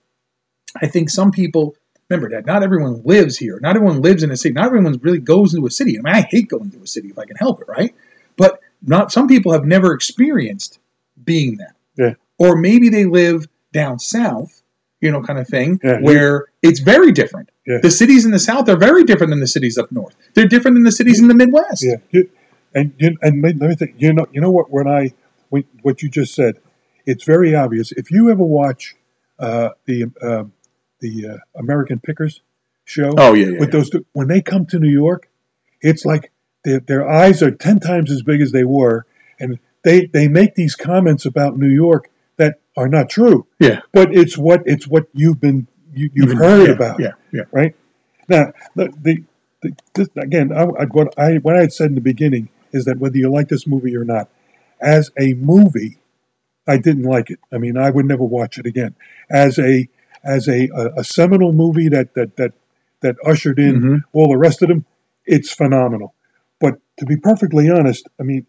I 0.81 0.87
think 0.87 1.09
some 1.09 1.31
people 1.31 1.75
remember 2.09 2.29
that 2.35 2.45
not 2.45 2.63
everyone 2.63 3.01
lives 3.03 3.37
here. 3.37 3.59
Not 3.61 3.75
everyone 3.75 4.01
lives 4.01 4.23
in 4.23 4.31
a 4.31 4.37
city. 4.37 4.53
Not 4.53 4.65
everyone 4.65 4.99
really 5.01 5.19
goes 5.19 5.53
into 5.53 5.67
a 5.67 5.71
city. 5.71 5.97
I 5.97 6.01
mean, 6.01 6.15
I 6.15 6.21
hate 6.21 6.49
going 6.49 6.71
to 6.71 6.81
a 6.81 6.87
city 6.87 7.09
if 7.09 7.19
I 7.19 7.25
can 7.25 7.35
help 7.35 7.61
it, 7.61 7.67
right? 7.67 7.93
But 8.35 8.59
not 8.81 9.11
some 9.11 9.27
people 9.27 9.51
have 9.51 9.65
never 9.65 9.93
experienced 9.93 10.79
being 11.23 11.57
that. 11.57 11.75
Yeah. 11.97 12.13
Or 12.37 12.55
maybe 12.55 12.89
they 12.89 13.05
live 13.05 13.47
down 13.73 13.99
south, 13.99 14.58
you 15.01 15.11
know, 15.11 15.21
kind 15.21 15.39
of 15.39 15.47
thing, 15.47 15.79
Yeah. 15.83 15.99
where 16.01 16.47
it's 16.61 16.79
very 16.79 17.11
different. 17.11 17.49
Yeah. 17.65 17.79
The 17.81 17.91
cities 17.91 18.25
in 18.25 18.31
the 18.31 18.39
south 18.39 18.67
are 18.69 18.75
very 18.77 19.03
different 19.03 19.31
than 19.31 19.39
the 19.39 19.47
cities 19.47 19.77
up 19.77 19.91
north. 19.91 20.15
They're 20.33 20.47
different 20.47 20.75
than 20.75 20.83
the 20.83 20.91
cities 20.91 21.19
in 21.21 21.27
the 21.27 21.33
Midwest. 21.35 21.83
Yeah, 21.85 21.97
you, 22.11 22.29
and 22.75 22.93
you, 22.97 23.17
and 23.21 23.41
let 23.41 23.55
me 23.57 23.75
think. 23.75 23.95
You 23.97 24.13
know, 24.13 24.25
you 24.31 24.41
know 24.41 24.51
what? 24.51 24.69
When 24.71 24.87
I 24.87 25.13
when, 25.49 25.63
what 25.81 26.01
you 26.01 26.09
just 26.09 26.35
said, 26.35 26.59
it's 27.05 27.23
very 27.23 27.55
obvious. 27.55 27.91
If 27.91 28.11
you 28.11 28.29
ever 28.29 28.43
watch 28.43 28.95
uh, 29.39 29.69
the 29.85 30.05
uh, 30.21 30.43
the 30.99 31.29
uh, 31.29 31.37
American 31.59 31.99
Pickers 31.99 32.41
show, 32.85 33.13
Oh, 33.17 33.33
yeah, 33.33 33.57
with 33.59 33.71
those 33.71 33.89
two, 33.89 34.05
when 34.13 34.27
they 34.27 34.41
come 34.41 34.65
to 34.67 34.79
New 34.79 34.91
York, 34.91 35.29
it's 35.81 36.05
like 36.05 36.31
their 36.65 36.79
their 36.81 37.09
eyes 37.09 37.41
are 37.41 37.51
ten 37.51 37.79
times 37.79 38.11
as 38.11 38.21
big 38.21 38.41
as 38.41 38.51
they 38.51 38.63
were, 38.65 39.05
and 39.39 39.59
they 39.83 40.07
they 40.07 40.27
make 40.27 40.55
these 40.55 40.75
comments 40.75 41.25
about 41.25 41.57
New 41.57 41.69
York 41.69 42.09
are 42.79 42.87
not 42.87 43.09
true. 43.09 43.45
Yeah. 43.59 43.81
But 43.91 44.13
it's 44.15 44.37
what 44.37 44.63
it's 44.65 44.87
what 44.87 45.05
you've 45.13 45.39
been 45.41 45.67
you, 45.93 46.09
you've 46.13 46.31
Even- 46.31 46.37
heard 46.37 46.67
yeah, 46.69 46.73
about 46.75 46.99
Yeah, 46.99 47.11
yeah. 47.33 47.41
right? 47.51 47.75
Now, 48.27 48.53
the, 48.75 48.85
the, 49.01 49.23
the 49.61 49.75
this, 49.95 50.07
again, 50.17 50.51
I, 50.53 50.63
I, 50.63 50.85
what 50.85 51.13
I 51.19 51.35
what 51.37 51.55
I 51.57 51.61
had 51.61 51.73
said 51.73 51.87
in 51.87 51.95
the 51.95 52.01
beginning 52.01 52.49
is 52.71 52.85
that 52.85 52.99
whether 52.99 53.17
you 53.17 53.29
like 53.31 53.49
this 53.49 53.65
movie 53.67 53.95
or 53.95 54.05
not, 54.05 54.29
as 54.79 55.11
a 55.19 55.33
movie, 55.33 55.97
I 56.67 56.77
didn't 56.77 57.03
like 57.03 57.29
it. 57.31 57.39
I 57.51 57.57
mean, 57.57 57.75
I 57.77 57.89
would 57.89 58.05
never 58.05 58.23
watch 58.23 58.57
it 58.59 58.65
again. 58.65 58.95
As 59.29 59.59
a 59.59 59.89
as 60.23 60.47
a 60.47 60.69
a, 60.75 60.99
a 61.01 61.03
seminal 61.03 61.51
movie 61.53 61.89
that 61.89 62.13
that 62.13 62.35
that 62.37 62.53
that 63.01 63.15
ushered 63.25 63.59
in 63.59 63.81
Mhm. 63.81 64.03
all 64.13 64.29
the 64.29 64.37
rest 64.37 64.61
of 64.61 64.69
them, 64.69 64.85
it's 65.25 65.51
phenomenal. 65.53 66.13
But 66.59 66.75
to 66.99 67.05
be 67.05 67.17
perfectly 67.17 67.69
honest, 67.69 68.07
I 68.19 68.23
mean, 68.23 68.45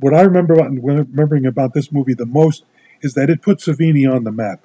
what 0.00 0.14
I 0.14 0.22
remember 0.22 0.54
about, 0.54 0.70
remembering 0.72 1.46
about 1.46 1.72
this 1.74 1.90
movie 1.90 2.14
the 2.14 2.26
most 2.26 2.64
is 3.04 3.14
that 3.14 3.30
it 3.30 3.42
put 3.42 3.58
Savini 3.58 4.10
on 4.10 4.24
the 4.24 4.32
map, 4.32 4.64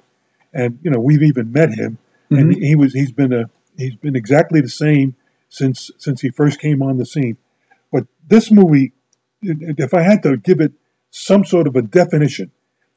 and 0.52 0.78
you 0.82 0.90
know 0.90 0.98
we've 0.98 1.22
even 1.22 1.52
met 1.52 1.72
him, 1.72 1.98
and 2.30 2.50
mm-hmm. 2.50 2.62
he 2.62 2.74
was 2.74 2.92
he's 2.94 3.12
been 3.12 3.32
a 3.32 3.50
he's 3.76 3.94
been 3.96 4.16
exactly 4.16 4.60
the 4.60 4.68
same 4.68 5.14
since 5.50 5.90
since 5.98 6.20
he 6.22 6.30
first 6.30 6.58
came 6.58 6.82
on 6.82 6.96
the 6.96 7.06
scene. 7.06 7.36
But 7.92 8.06
this 8.26 8.50
movie, 8.50 8.92
if 9.42 9.94
I 9.94 10.02
had 10.02 10.22
to 10.22 10.36
give 10.38 10.60
it 10.60 10.72
some 11.10 11.44
sort 11.44 11.66
of 11.66 11.76
a 11.76 11.82
definition, 11.82 12.50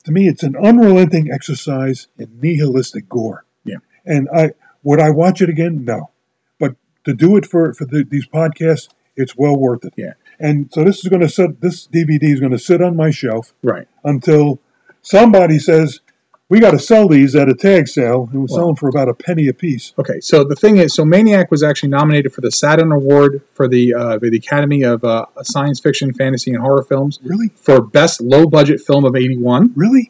to 0.06 0.12
me 0.12 0.28
it's 0.28 0.44
an 0.44 0.56
unrelenting 0.56 1.30
exercise 1.32 2.08
in 2.18 2.39
nihilistic 2.41 3.10
gore. 3.10 3.46
Yeah. 3.66 3.78
And 4.06 4.30
I 4.34 4.52
would 4.82 5.02
I 5.02 5.10
watch 5.10 5.41
it 5.41 5.50
again? 5.50 5.84
No, 5.84 6.10
but 6.58 6.76
to 7.04 7.14
do 7.14 7.36
it 7.36 7.46
for 7.46 7.74
for 7.74 7.86
the, 7.86 8.06
these 8.06 8.28
podcasts, 8.28 8.88
it's 9.18 9.36
well 9.36 9.58
worth 9.58 9.84
it. 9.84 9.94
Yeah. 9.98 10.14
And 10.39 10.72
so 10.74 10.84
this 10.84 11.04
is 11.04 11.10
going 11.10 11.22
to 11.22 11.30
sit. 11.30 11.62
This 11.62 11.88
DVD 11.88 12.24
is 12.24 12.39
going 12.39 12.52
to 12.52 12.60
sit 12.60 12.82
on 12.82 12.96
my 12.96 13.12
shelf 13.12 13.54
Right. 13.62 13.88
until 14.04 14.60
somebody 15.04 15.60
says 15.60 15.99
we 16.49 16.60
got 16.60 16.72
to 16.72 16.80
sell 16.80 17.08
these 17.08 17.36
at 17.36 17.49
a 17.49 17.54
tag 17.56 17.88
sale, 17.88 18.28
and 18.32 18.39
we'll 18.39 18.47
sell 18.47 18.68
them 18.68 18.76
for 18.76 18.89
about 18.89 19.08
a 19.10 19.14
penny 19.14 19.47
a 19.47 19.54
piece. 19.54 19.93
Okay, 19.97 20.20
so 20.20 20.43
the 20.43 20.56
thing 20.56 20.78
is, 20.78 20.93
so 20.93 21.04
Maniac 21.06 21.49
was 21.49 21.64
actually 21.64 21.89
nominated 21.89 22.34
for 22.34 22.41
the 22.41 22.51
Saturn 22.51 22.91
Award 22.91 23.41
for 23.54 23.68
the 23.68 23.93
uh, 23.93 24.18
the 24.20 24.36
Academy 24.38 24.84
of 24.84 25.04
uh, 25.04 25.26
Science 25.43 25.80
Fiction, 25.80 26.14
Fantasy, 26.14 26.51
and 26.51 26.62
Horror 26.62 26.84
Films 26.84 27.20
Really, 27.24 27.49
for 27.56 27.82
Best 27.82 28.22
Low 28.22 28.45
Budget 28.45 28.82
Film 28.82 29.06
of 29.06 29.16
'81. 29.16 29.74
really? 29.76 30.10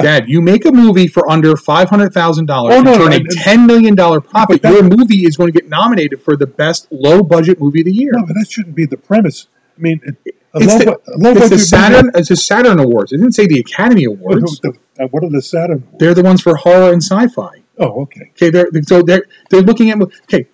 Dad, 0.00 0.28
you 0.28 0.40
make 0.42 0.64
a 0.64 0.72
movie 0.72 1.06
for 1.06 1.30
under 1.30 1.56
five 1.56 1.88
hundred 1.88 2.12
thousand 2.12 2.46
dollars 2.46 2.74
Oh, 2.74 2.76
and 2.78 2.84
no, 2.84 2.94
turn 2.98 3.12
a 3.12 3.16
and- 3.16 3.26
and- 3.28 3.30
ten 3.38 3.66
million 3.66 3.94
dollar 3.94 4.20
profit. 4.20 4.60
that- 4.62 4.72
Your 4.72 4.82
movie 4.82 5.24
is 5.24 5.36
going 5.36 5.52
to 5.52 5.60
get 5.60 5.68
nominated 5.68 6.20
for 6.20 6.36
the 6.36 6.46
Best 6.48 6.88
Low 6.90 7.22
Budget 7.22 7.60
Movie 7.60 7.80
of 7.82 7.84
the 7.86 7.92
Year. 7.92 8.10
No, 8.12 8.24
but 8.26 8.34
that 8.34 8.50
shouldn't 8.50 8.74
be 8.74 8.86
the 8.86 8.96
premise. 8.96 9.46
I 9.78 9.80
mean, 9.80 10.00
it- 10.24 10.36
a 10.54 10.58
It's 10.62 10.72
low, 10.72 10.78
the, 10.78 10.84
bu- 10.84 11.12
a 11.12 11.16
low 11.18 11.30
it's 11.32 11.50
the 11.50 11.58
Saturn. 11.58 12.10
It's 12.14 12.28
the 12.28 12.36
Saturn 12.36 12.78
Awards. 12.78 13.12
It 13.12 13.18
didn't 13.18 13.32
say 13.34 13.46
the 13.46 13.60
Academy 13.60 14.04
Awards. 14.04 14.60
the- 14.60 14.72
uh, 15.00 15.06
what 15.08 15.24
are 15.24 15.30
the 15.30 15.42
Saturn? 15.42 15.82
Awards? 15.86 15.98
They're 15.98 16.14
the 16.14 16.22
ones 16.22 16.40
for 16.42 16.56
horror 16.56 16.92
and 16.92 17.02
sci-fi. 17.02 17.62
Oh, 17.78 18.02
okay. 18.02 18.30
Okay, 18.36 18.50
they're 18.50 18.68
so 18.86 19.02
they're 19.02 19.24
they're 19.50 19.62
looking 19.62 19.90
at 19.90 20.00
okay. 20.00 20.46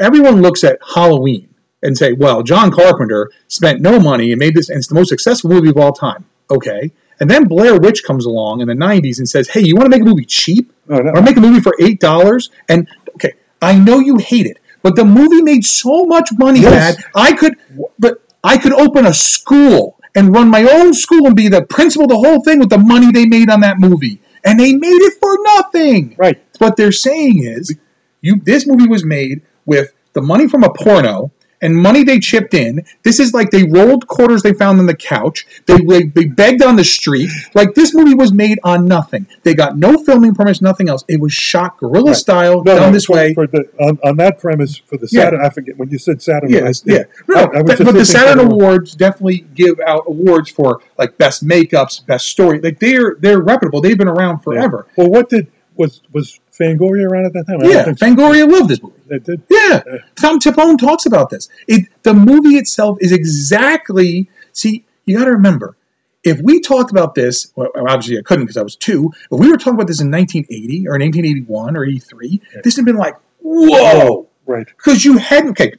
Everyone 0.00 0.42
looks 0.42 0.62
at 0.64 0.78
Halloween 0.94 1.48
and 1.82 1.96
say, 1.96 2.12
"Well, 2.12 2.42
John 2.42 2.70
Carpenter 2.70 3.30
spent 3.48 3.80
no 3.80 3.98
money 3.98 4.30
and 4.32 4.38
made 4.38 4.54
this, 4.54 4.68
and 4.68 4.76
it's 4.78 4.88
the 4.88 4.94
most 4.94 5.08
successful 5.08 5.48
movie 5.50 5.70
of 5.70 5.76
all 5.78 5.92
time." 5.92 6.26
Okay, 6.50 6.92
and 7.20 7.30
then 7.30 7.44
Blair 7.44 7.78
Witch 7.80 8.04
comes 8.04 8.26
along 8.26 8.60
in 8.60 8.68
the 8.68 8.74
'90s 8.74 9.18
and 9.18 9.28
says, 9.28 9.48
"Hey, 9.48 9.62
you 9.62 9.74
want 9.76 9.86
to 9.90 9.96
make 9.98 10.02
a 10.02 10.08
movie 10.10 10.24
cheap, 10.26 10.70
No, 10.86 10.98
no. 10.98 11.12
or 11.12 11.22
make 11.22 11.36
a 11.38 11.40
movie 11.40 11.60
for 11.60 11.74
eight 11.80 12.00
dollars?" 12.00 12.50
And 12.68 12.86
okay, 13.14 13.32
I 13.62 13.78
know 13.78 13.98
you 13.98 14.16
hate 14.18 14.44
it, 14.46 14.58
but 14.82 14.94
the 14.94 15.04
movie 15.06 15.40
made 15.42 15.64
so 15.64 16.04
much 16.04 16.28
money, 16.36 16.60
Yes. 16.60 16.96
Dad. 16.96 17.04
I 17.14 17.32
could, 17.32 17.54
but 17.98 18.20
I 18.42 18.58
could 18.58 18.72
open 18.72 19.06
a 19.06 19.14
school 19.14 19.98
and 20.14 20.34
run 20.34 20.48
my 20.48 20.62
own 20.62 20.94
school 20.94 21.26
and 21.26 21.36
be 21.36 21.48
the 21.48 21.62
principal, 21.62 22.04
of 22.04 22.10
the 22.10 22.16
whole 22.16 22.42
thing 22.42 22.58
with 22.58 22.70
the 22.70 22.78
money 22.78 23.10
they 23.12 23.26
made 23.26 23.50
on 23.50 23.60
that 23.60 23.78
movie, 23.78 24.20
and 24.44 24.58
they 24.58 24.74
made 24.74 24.88
it 24.88 25.14
for 25.20 25.36
nothing. 25.56 26.14
Right. 26.18 26.42
What 26.58 26.76
they're 26.76 26.92
saying 26.92 27.42
is, 27.44 27.76
you 28.20 28.40
this 28.40 28.66
movie 28.66 28.88
was 28.88 29.04
made 29.04 29.42
with 29.66 29.92
the 30.12 30.22
money 30.22 30.48
from 30.48 30.64
a 30.64 30.72
porno 30.72 31.30
and 31.62 31.74
money 31.76 32.04
they 32.04 32.18
chipped 32.20 32.54
in. 32.54 32.84
This 33.02 33.18
is 33.20 33.34
like 33.34 33.50
they 33.50 33.64
rolled 33.64 34.06
quarters 34.06 34.42
they 34.42 34.52
found 34.52 34.78
on 34.80 34.86
the 34.86 34.96
couch. 34.96 35.46
They 35.66 35.76
they, 35.78 36.02
they 36.04 36.24
begged 36.26 36.62
on 36.62 36.76
the 36.76 36.84
street. 36.84 37.30
Like 37.54 37.74
this 37.74 37.94
movie 37.94 38.14
was 38.14 38.32
made 38.32 38.58
on 38.64 38.86
nothing. 38.86 39.26
They 39.42 39.54
got 39.54 39.76
no 39.76 39.96
filming 40.04 40.34
permits, 40.34 40.60
nothing 40.62 40.88
else. 40.88 41.04
It 41.08 41.20
was 41.20 41.32
shot 41.32 41.78
guerrilla 41.78 42.08
Right. 42.12 42.16
style, 42.16 42.62
No, 42.64 42.74
done 42.74 42.80
no, 42.88 42.92
this 42.92 43.06
for, 43.06 43.16
way. 43.16 43.34
for 43.34 43.46
the 43.46 43.68
on, 43.80 43.98
on 44.04 44.16
that 44.18 44.38
premise 44.38 44.76
for 44.76 44.96
the 44.96 45.08
Yeah. 45.10 45.24
Saturn. 45.24 45.40
I 45.44 45.50
forget 45.50 45.76
when 45.76 45.90
you 45.90 45.98
said 45.98 46.22
Saturn. 46.22 46.50
Yeah, 46.50 46.70
yeah. 46.84 47.04
No, 47.28 47.36
I- 47.42 47.58
I 47.58 47.62
was 47.62 47.78
but, 47.78 47.92
the 47.92 48.04
Saturn 48.04 48.38
Awards 48.40 48.94
definitely 48.94 49.46
give 49.54 49.80
out 49.86 50.04
awards 50.06 50.50
for 50.50 50.80
like 50.98 51.18
best 51.18 51.44
makeups, 51.46 52.06
best 52.06 52.28
story. 52.28 52.60
Like 52.60 52.78
they're 52.78 53.16
they're 53.20 53.40
reputable. 53.40 53.80
They've 53.80 53.98
been 53.98 54.08
around 54.08 54.36
Yeah. 54.38 54.42
forever. 54.42 54.86
Well, 54.96 55.08
what 55.10 55.28
did 55.28 55.48
was 55.76 56.00
was 56.12 56.40
Fangoria 56.60 57.08
around 57.08 57.26
at 57.26 57.32
that 57.34 57.46
time? 57.46 57.62
I 57.62 57.68
Yeah, 57.68 57.84
so. 57.84 57.92
Fangoria 57.92 58.50
loved 58.50 58.68
this 58.68 58.82
movie. 58.82 58.96
They 59.06 59.18
did. 59.18 59.42
Yeah, 59.50 59.82
Tom 60.16 60.38
Tipone 60.40 60.78
talks 60.78 61.06
about 61.06 61.30
this. 61.30 61.48
It 61.66 61.88
the 62.02 62.14
movie 62.14 62.56
itself 62.56 62.98
is 63.00 63.12
exactly. 63.12 64.28
See, 64.52 64.84
you 65.06 65.16
got 65.18 65.24
to 65.26 65.32
remember, 65.32 65.76
if 66.24 66.40
we 66.42 66.60
talked 66.60 66.90
about 66.90 67.14
this, 67.14 67.52
well, 67.56 67.68
obviously 67.76 68.18
I 68.18 68.22
couldn't 68.22 68.44
because 68.44 68.56
I 68.56 68.62
was 68.62 68.76
two. 68.76 69.10
If 69.30 69.38
we 69.38 69.48
were 69.50 69.56
talking 69.56 69.74
about 69.74 69.86
this 69.86 70.00
in 70.00 70.10
1980 70.10 70.88
or 70.88 70.96
in 70.96 71.02
1981 71.02 71.76
or 71.76 71.84
83, 71.84 72.42
this 72.64 72.76
would 72.76 72.80
have 72.80 72.86
been 72.86 72.96
like, 72.96 73.14
whoa, 73.40 74.28
Right. 74.46 74.66
because 74.66 75.04
you 75.04 75.16
hadn't. 75.18 75.50
Okay, 75.50 75.74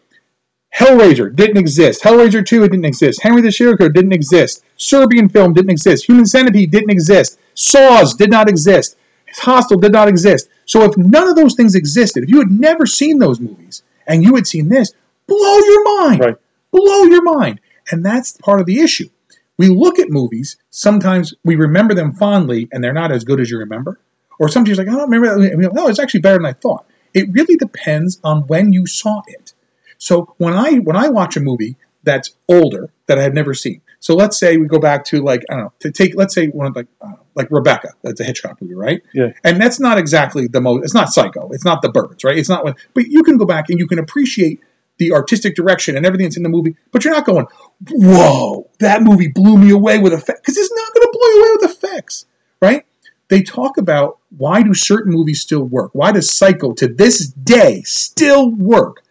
Hellraiser 0.76 1.36
didn't 1.36 1.58
exist. 1.58 2.04
Hellraiser 2.04 2.46
2 2.46 2.64
it 2.64 2.70
didn't 2.70 2.86
exist. 2.86 3.22
Henry 3.22 3.42
the 3.42 3.52
Serial 3.52 3.76
didn't 3.90 4.14
exist. 4.14 4.64
Serbian 4.78 5.28
film 5.28 5.54
didn't 5.54 5.72
exist. 5.72 6.06
Human 6.08 6.26
Centipede 6.26 6.72
didn't 6.72 6.92
exist. 6.92 7.40
Saws 7.56 8.14
did 8.16 8.30
not 8.30 8.48
exist. 8.48 8.96
Hostel 9.38 9.80
did 9.80 9.92
not 9.92 10.08
exist. 10.08 10.48
So 10.70 10.84
if 10.84 10.96
none 10.98 11.28
of 11.28 11.36
those 11.36 11.56
things 11.56 11.74
existed, 11.74 12.24
if 12.24 12.30
you 12.30 12.38
had 12.38 12.52
never 12.52 12.86
seen 12.86 13.18
those 13.18 13.40
movies 13.40 13.82
and 14.06 14.24
you 14.24 14.36
had 14.36 14.46
seen 14.46 14.70
this, 14.70 14.94
blow 15.26 15.58
your 15.58 15.84
mind. 16.02 16.20
Right. 16.20 16.36
Blow 16.72 17.06
your 17.06 17.24
mind. 17.24 17.60
And 17.90 18.06
that's 18.06 18.34
part 18.34 18.60
of 18.60 18.68
the 18.68 18.80
issue. 18.80 19.10
We 19.58 19.70
look 19.70 19.98
at 19.98 20.12
movies, 20.12 20.58
sometimes 20.70 21.34
we 21.44 21.56
remember 21.56 21.96
them 21.96 22.14
fondly 22.14 22.70
and 22.72 22.84
they're 22.84 22.94
not 22.94 23.12
as 23.12 23.24
good 23.24 23.40
as 23.40 23.50
you 23.50 23.58
remember. 23.58 24.00
Or 24.40 24.48
sometimes 24.48 24.78
you're 24.78 24.86
like, 24.86 24.94
I 24.94 24.96
don't 24.96 25.10
remember 25.10 25.40
that. 25.40 25.52
And 25.52 25.58
we 25.58 25.66
go, 25.66 25.72
No, 25.74 25.88
it's 25.88 25.98
actually 25.98 26.20
better 26.20 26.38
than 26.38 26.46
I 26.46 26.54
thought. 26.54 26.86
It 27.16 27.30
really 27.32 27.56
depends 27.56 28.20
on 28.24 28.44
when 28.44 28.72
you 28.72 28.86
saw 28.86 29.24
it. 29.26 29.54
So 29.98 30.36
when 30.38 30.54
I 30.54 30.76
when 30.76 30.96
I 30.96 31.10
watch 31.10 31.36
a 31.36 31.40
movie 31.40 31.78
that's 32.04 32.30
older 32.48 32.92
that 33.08 33.18
I 33.18 33.24
have 33.24 33.34
never 33.34 33.56
seen, 33.56 33.82
so 34.00 34.16
let's 34.16 34.40
say 34.40 34.58
we 34.58 34.68
go 34.68 34.80
back 34.80 35.06
to 35.06 35.22
like 35.22 35.44
I 35.50 35.56
don't 35.56 35.64
know 35.66 35.74
to 35.80 35.92
take 35.92 36.16
let's 36.16 36.34
say 36.34 36.48
one 36.48 36.68
of 36.68 36.76
like 36.76 36.88
uh, 37.02 37.14
like 37.36 37.48
Rebecca, 37.52 37.94
that's 38.04 38.20
a 38.20 38.24
Hitchcock 38.24 38.62
movie, 38.62 38.76
right? 38.76 39.02
Yeah. 39.14 39.32
And 39.44 39.62
that's 39.62 39.80
not 39.80 39.98
exactly 39.98 40.48
the 40.48 40.62
most. 40.62 40.84
It's 40.84 40.94
not 40.94 41.10
Psycho. 41.10 41.50
It's 41.52 41.66
not 41.66 41.82
the 41.82 41.90
Birds, 41.90 42.24
right? 42.24 42.38
It's 42.38 42.50
not 42.50 42.66
when. 42.66 42.76
But 42.94 43.08
you 43.08 43.24
can 43.24 43.38
go 43.38 43.46
back 43.46 43.70
and 43.70 43.80
you 43.80 43.88
can 43.88 44.00
appreciate 44.00 44.62
the 44.98 45.14
artistic 45.14 45.56
direction 45.56 45.98
and 45.98 46.06
everything 46.06 46.26
that's 46.26 46.38
in 46.38 46.44
the 46.44 46.50
movie. 46.50 46.76
But 46.92 47.04
you're 47.04 47.14
not 47.14 47.26
going, 47.26 47.48
whoa, 47.90 48.70
that 48.80 49.02
movie 49.02 49.30
blew 49.30 49.58
me 49.58 49.72
away 49.72 50.00
with 50.00 50.14
effects 50.14 50.42
because 50.42 50.58
it's 50.58 50.72
not 50.72 50.94
going 50.94 51.08
to 51.08 51.18
blow 51.18 51.28
you 51.28 51.42
away 51.42 51.58
with 51.62 51.72
effects, 51.72 52.26
right? 52.62 52.86
They 53.30 53.42
talk 53.42 53.78
about 53.78 54.20
why 54.38 54.62
do 54.62 54.74
certain 54.74 55.14
movies 55.14 55.42
still 55.42 55.64
work? 55.64 55.92
Why 55.94 56.12
does 56.12 56.36
Psycho 56.36 56.74
to 56.74 56.88
this 56.88 57.28
day 57.28 57.84
still 57.84 58.52
work? 58.52 59.04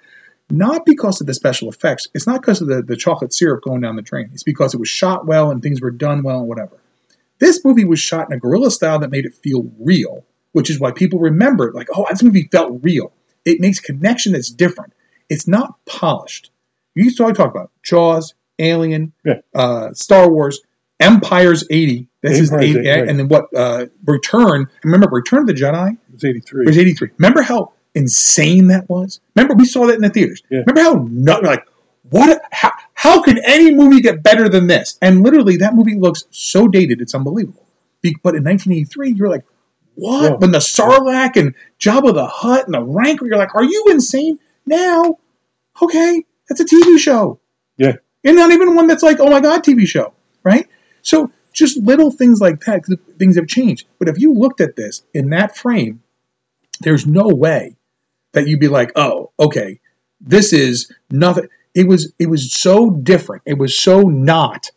Not 0.51 0.87
because 0.87 1.21
of 1.21 1.27
the 1.27 1.35
special 1.35 1.69
effects. 1.69 2.09
It's 2.15 2.27
not 2.27 2.41
because 2.41 2.63
of 2.63 2.69
the, 2.69 2.83
the 2.83 2.97
chocolate 2.97 3.35
syrup 3.35 3.63
going 3.63 3.83
down 3.83 3.97
the 3.97 4.03
drain. 4.03 4.31
It's 4.33 4.43
because 4.43 4.73
it 4.75 4.81
was 4.81 4.89
shot 4.89 5.27
well 5.27 5.51
and 5.51 5.63
things 5.63 5.81
were 5.81 5.91
done 5.91 6.23
well 6.23 6.39
and 6.39 6.49
whatever. 6.49 6.79
This 7.39 7.65
movie 7.65 7.85
was 7.85 8.01
shot 8.01 8.29
in 8.31 8.37
a 8.37 8.41
guerrilla 8.41 8.71
style 8.71 8.99
that 9.01 9.11
made 9.11 9.27
it 9.27 9.35
feel 9.35 9.71
real, 9.79 10.25
which 10.53 10.71
is 10.71 10.81
why 10.81 10.91
people 10.91 11.19
remember 11.21 11.69
it 11.69 11.75
like, 11.75 11.89
oh, 11.95 12.07
this 12.11 12.23
movie 12.23 12.49
felt 12.51 12.81
real. 12.83 13.13
It 13.45 13.61
makes 13.61 13.79
connection 13.79 14.33
that's 14.33 14.51
different. 14.51 14.93
It's 15.29 15.47
not 15.47 15.75
polished. 15.85 16.51
You 16.95 17.05
used 17.05 17.19
to 17.19 17.25
always 17.25 17.37
talk 17.37 17.51
about 17.51 17.71
Jaws, 17.83 18.35
Alien, 18.59 19.13
Yeah. 19.25 19.41
uh, 19.55 19.93
Star 19.93 20.31
Wars, 20.31 20.61
Empire's 20.99 21.65
80. 21.71 22.09
This 22.23 22.41
is 22.41 22.53
80, 22.53 22.81
80, 22.81 22.89
right. 22.91 23.09
and 23.09 23.19
then 23.19 23.29
what? 23.29 23.45
Uh, 23.55 23.87
Return. 24.05 24.67
Remember 24.83 25.09
Return 25.11 25.41
of 25.43 25.47
the 25.47 25.53
Jedi? 25.55 25.93
It 25.93 25.99
was 26.13 26.25
83. 26.25 26.65
It 26.65 26.67
was 26.67 26.79
83. 26.79 27.11
Remember 27.19 27.43
how 27.43 27.73
insane 27.99 28.69
that 28.69 28.89
was? 28.89 29.21
Remember 29.35 29.55
we 29.55 29.65
saw 29.65 29.87
that 29.87 29.97
in 29.97 30.03
the 30.03 30.11
theaters. 30.11 30.43
Yeah. 30.51 30.61
Remember 30.67 30.81
how 30.83 31.07
nut 31.11 31.43
like 31.43 31.67
what 32.11 32.41
how, 32.53 32.73
how 32.95 33.23
could 33.23 33.39
any 33.45 33.75
movie 33.75 34.01
get 34.01 34.23
better 34.23 34.49
than 34.49 34.67
this? 34.67 34.99
And 35.03 35.23
literally 35.23 35.59
that 35.59 35.75
movie 35.75 35.97
looks 35.97 36.25
so 36.31 36.69
dated 36.69 37.01
it's 37.01 37.15
unbelievable. 37.15 37.67
Be- 38.01 38.17
But 38.23 38.35
in 38.35 38.45
1983 38.45 39.13
you're 39.13 39.29
like 39.29 39.45
what? 39.95 40.33
Whoa. 40.33 40.37
When 40.39 40.53
the 40.53 40.59
Sarlacc 40.59 41.37
and 41.37 41.55
Jabba 41.81 42.15
the 42.15 42.27
Hutt 42.27 42.65
and 42.67 42.75
the 42.75 42.83
Rancor 42.83 43.27
you're 43.27 43.37
like 43.37 43.55
are 43.55 43.65
you 43.65 43.87
insane? 43.91 44.39
Now 44.65 45.19
okay, 45.83 46.25
that's 46.49 46.61
a 46.61 46.65
TV 46.65 46.99
show. 46.99 47.41
Yeah. 47.77 47.97
And 48.25 48.37
not 48.37 48.51
even 48.51 48.75
one 48.75 48.89
that's 48.89 49.03
like, 49.03 49.21
oh 49.21 49.31
my 49.31 49.41
God, 49.41 49.63
TV 49.63 49.87
show, 49.87 50.13
right? 50.43 50.67
So 51.03 51.31
just 51.53 51.79
little 51.79 52.11
things 52.11 52.41
like 52.41 52.61
that, 52.65 52.85
things 53.19 53.37
have 53.37 53.47
changed. 53.47 53.87
But 53.99 54.09
if 54.09 54.19
you 54.19 54.35
looked 54.35 54.61
at 54.61 54.77
this 54.77 55.03
in 55.15 55.31
that 55.31 55.57
frame, 55.57 56.03
there's 56.81 57.07
no 57.07 57.29
way 57.29 57.77
that 58.33 58.47
you'd 58.47 58.61
be 58.61 58.69
like, 58.69 58.93
oh, 58.97 59.31
okay, 59.39 59.81
this 60.21 60.53
is 60.53 60.93
nothing. 61.11 61.49
It 61.75 61.87
was 61.87 62.13
it 62.19 62.29
was 62.29 62.53
so 62.53 62.91
different. 62.91 63.43
It 63.47 63.59
was 63.59 63.79
so 63.79 64.03
not 64.03 64.71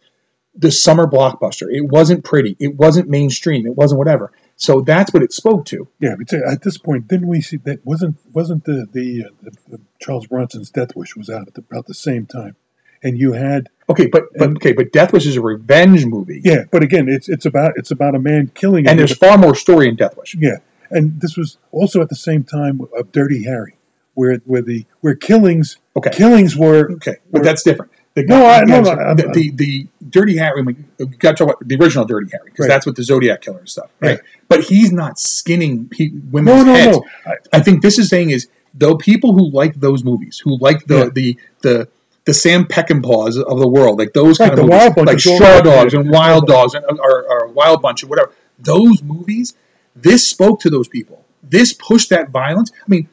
the 0.56 0.72
summer 0.72 1.08
blockbuster. 1.08 1.68
It 1.72 1.82
wasn't 1.90 2.24
pretty. 2.24 2.56
It 2.60 2.76
wasn't 2.76 3.10
mainstream. 3.10 3.66
It 3.66 3.76
wasn't 3.76 4.00
whatever. 4.00 4.32
So 4.58 4.82
that's 4.82 5.12
what 5.14 5.24
it 5.24 5.34
spoke 5.34 5.66
to. 5.68 5.88
Yeah, 6.00 6.16
but 6.18 6.32
at 6.34 6.62
this 6.62 6.78
point, 6.78 7.08
didn't 7.08 7.28
we 7.28 7.42
see 7.42 7.58
that 7.64 7.84
wasn't 7.86 8.18
wasn't 8.34 8.64
the 8.66 8.86
the, 8.92 9.26
uh, 9.26 9.30
the, 9.42 9.52
the 9.70 9.82
Charles 10.00 10.28
Bronson's 10.28 10.70
Death 10.70 10.96
Wish 10.96 11.16
was 11.16 11.30
out 11.30 11.48
at 11.48 11.54
the, 11.56 11.62
about 11.72 11.88
the 11.88 11.96
same 11.96 12.28
time, 12.28 12.56
and 13.02 13.18
you 13.18 13.32
had 13.34 13.70
Okay, 13.90 14.06
but 14.08 14.26
but 14.38 14.50
And- 14.50 14.58
okay, 14.58 14.74
but 14.74 14.92
Death 14.92 15.14
Wish 15.14 15.26
is 15.26 15.36
a 15.38 15.42
revenge 15.42 16.06
movie, 16.06 16.42
yeah, 16.44 16.66
but 16.70 16.84
again, 16.84 17.10
it's 17.10 17.28
it's 17.28 17.48
about 17.48 17.74
it's 17.78 17.90
about 17.90 18.14
a 18.14 18.20
man 18.20 18.52
killing 18.54 18.88
and 18.88 19.00
there's 19.00 19.18
far 19.18 19.38
more 19.40 19.56
story 19.56 19.88
in 19.88 19.96
Death 19.96 20.16
Wish. 20.16 20.36
yeah, 20.38 20.58
and 20.92 21.20
this 21.20 21.38
was 21.38 21.58
also 21.72 22.02
at 22.02 22.10
the 22.10 22.16
same 22.16 22.44
time 22.44 22.82
of 22.98 23.12
Dirty 23.12 23.44
Harry, 23.44 23.76
where 24.14 24.38
where 24.46 24.62
the 24.62 24.86
where 25.02 25.16
killings 25.16 25.78
Okay. 25.98 26.10
killings 26.12 26.56
were 26.56 26.92
Okay, 26.94 27.18
but 27.32 27.44
that's 27.44 27.64
different. 27.64 27.92
The, 28.14 28.24
No, 28.26 28.46
I- 28.46 28.64
no, 28.66 28.82
no, 28.82 29.16
the, 29.16 29.30
the, 29.34 29.52
the 29.52 29.88
Dirty 30.10 30.36
Harry, 30.38 30.62
we 30.64 30.74
got 31.20 31.38
to 31.38 31.46
talk 31.46 31.56
about 31.56 31.66
the 31.68 31.78
original 31.78 32.04
Dirty 32.06 32.30
Harry 32.32 32.44
because 32.46 32.64
Right. 32.64 32.70
that's 32.70 32.86
what 32.86 32.96
the 32.98 33.04
Zodiac 33.04 33.42
killer 33.42 33.60
and 33.60 33.70
stuff, 33.70 33.90
right? 34.02 34.20
But 34.50 34.66
he's 34.66 34.92
not 34.92 35.18
skinning 35.18 35.88
pe- 35.88 36.10
women's 36.30 36.58
no 36.58 36.64
no 36.66 36.74
heads. 36.74 36.98
no 36.98 37.04
I, 37.26 37.58
I 37.58 37.60
think 37.62 37.82
this 37.82 37.98
is 38.00 38.10
saying 38.10 38.32
is 38.32 38.48
though 38.74 38.96
people 38.96 39.32
who 39.34 39.50
like 39.52 39.76
those 39.80 40.04
movies, 40.04 40.42
who 40.44 40.58
like 40.60 40.86
the 40.88 40.98
Yeah. 40.98 41.10
the 41.14 41.38
the 41.62 41.88
the 42.26 42.34
Sam 42.34 42.66
Peckinpahs 42.66 43.42
of 43.42 43.60
the 43.60 43.68
world, 43.68 43.98
like 43.98 44.12
those 44.14 44.40
Right, 44.40 44.50
kind 44.50 44.60
of 44.60 44.66
movies, 44.66 44.78
Wild 44.80 44.96
Bunch 44.96 45.08
like 45.08 45.20
Straw. 45.20 45.62
Dogs 45.62 45.94
and 45.94 46.10
Wild 46.12 46.46
Dogs 46.48 46.74
and, 46.76 46.86
or, 47.00 47.26
or 47.28 47.48
Wild 47.48 47.82
Bunch 47.82 48.04
or 48.04 48.08
whatever. 48.08 48.32
Those 48.60 49.02
movies, 49.02 49.56
this 49.96 50.28
spoke 50.30 50.60
to 50.62 50.70
those 50.70 50.88
people. 50.88 51.26
This 51.44 51.74
pushed 51.74 52.10
that 52.12 52.30
violence. 52.30 52.72
I 52.74 52.86
mean, 52.88 53.10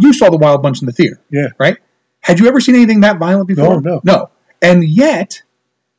you 0.00 0.12
saw 0.12 0.30
the 0.30 0.36
Wild 0.36 0.62
Bunch 0.62 0.80
in 0.82 0.86
the 0.86 0.92
theater 0.92 1.20
yeah 1.30 1.48
right? 1.58 1.78
Had 2.20 2.38
you 2.38 2.46
ever 2.48 2.60
seen 2.60 2.74
anything 2.74 3.00
that 3.00 3.18
violent 3.18 3.48
before? 3.48 3.80
no. 3.80 4.00
No. 4.04 4.12
No. 4.12 4.30
And 4.60 4.84
yet, 4.84 5.42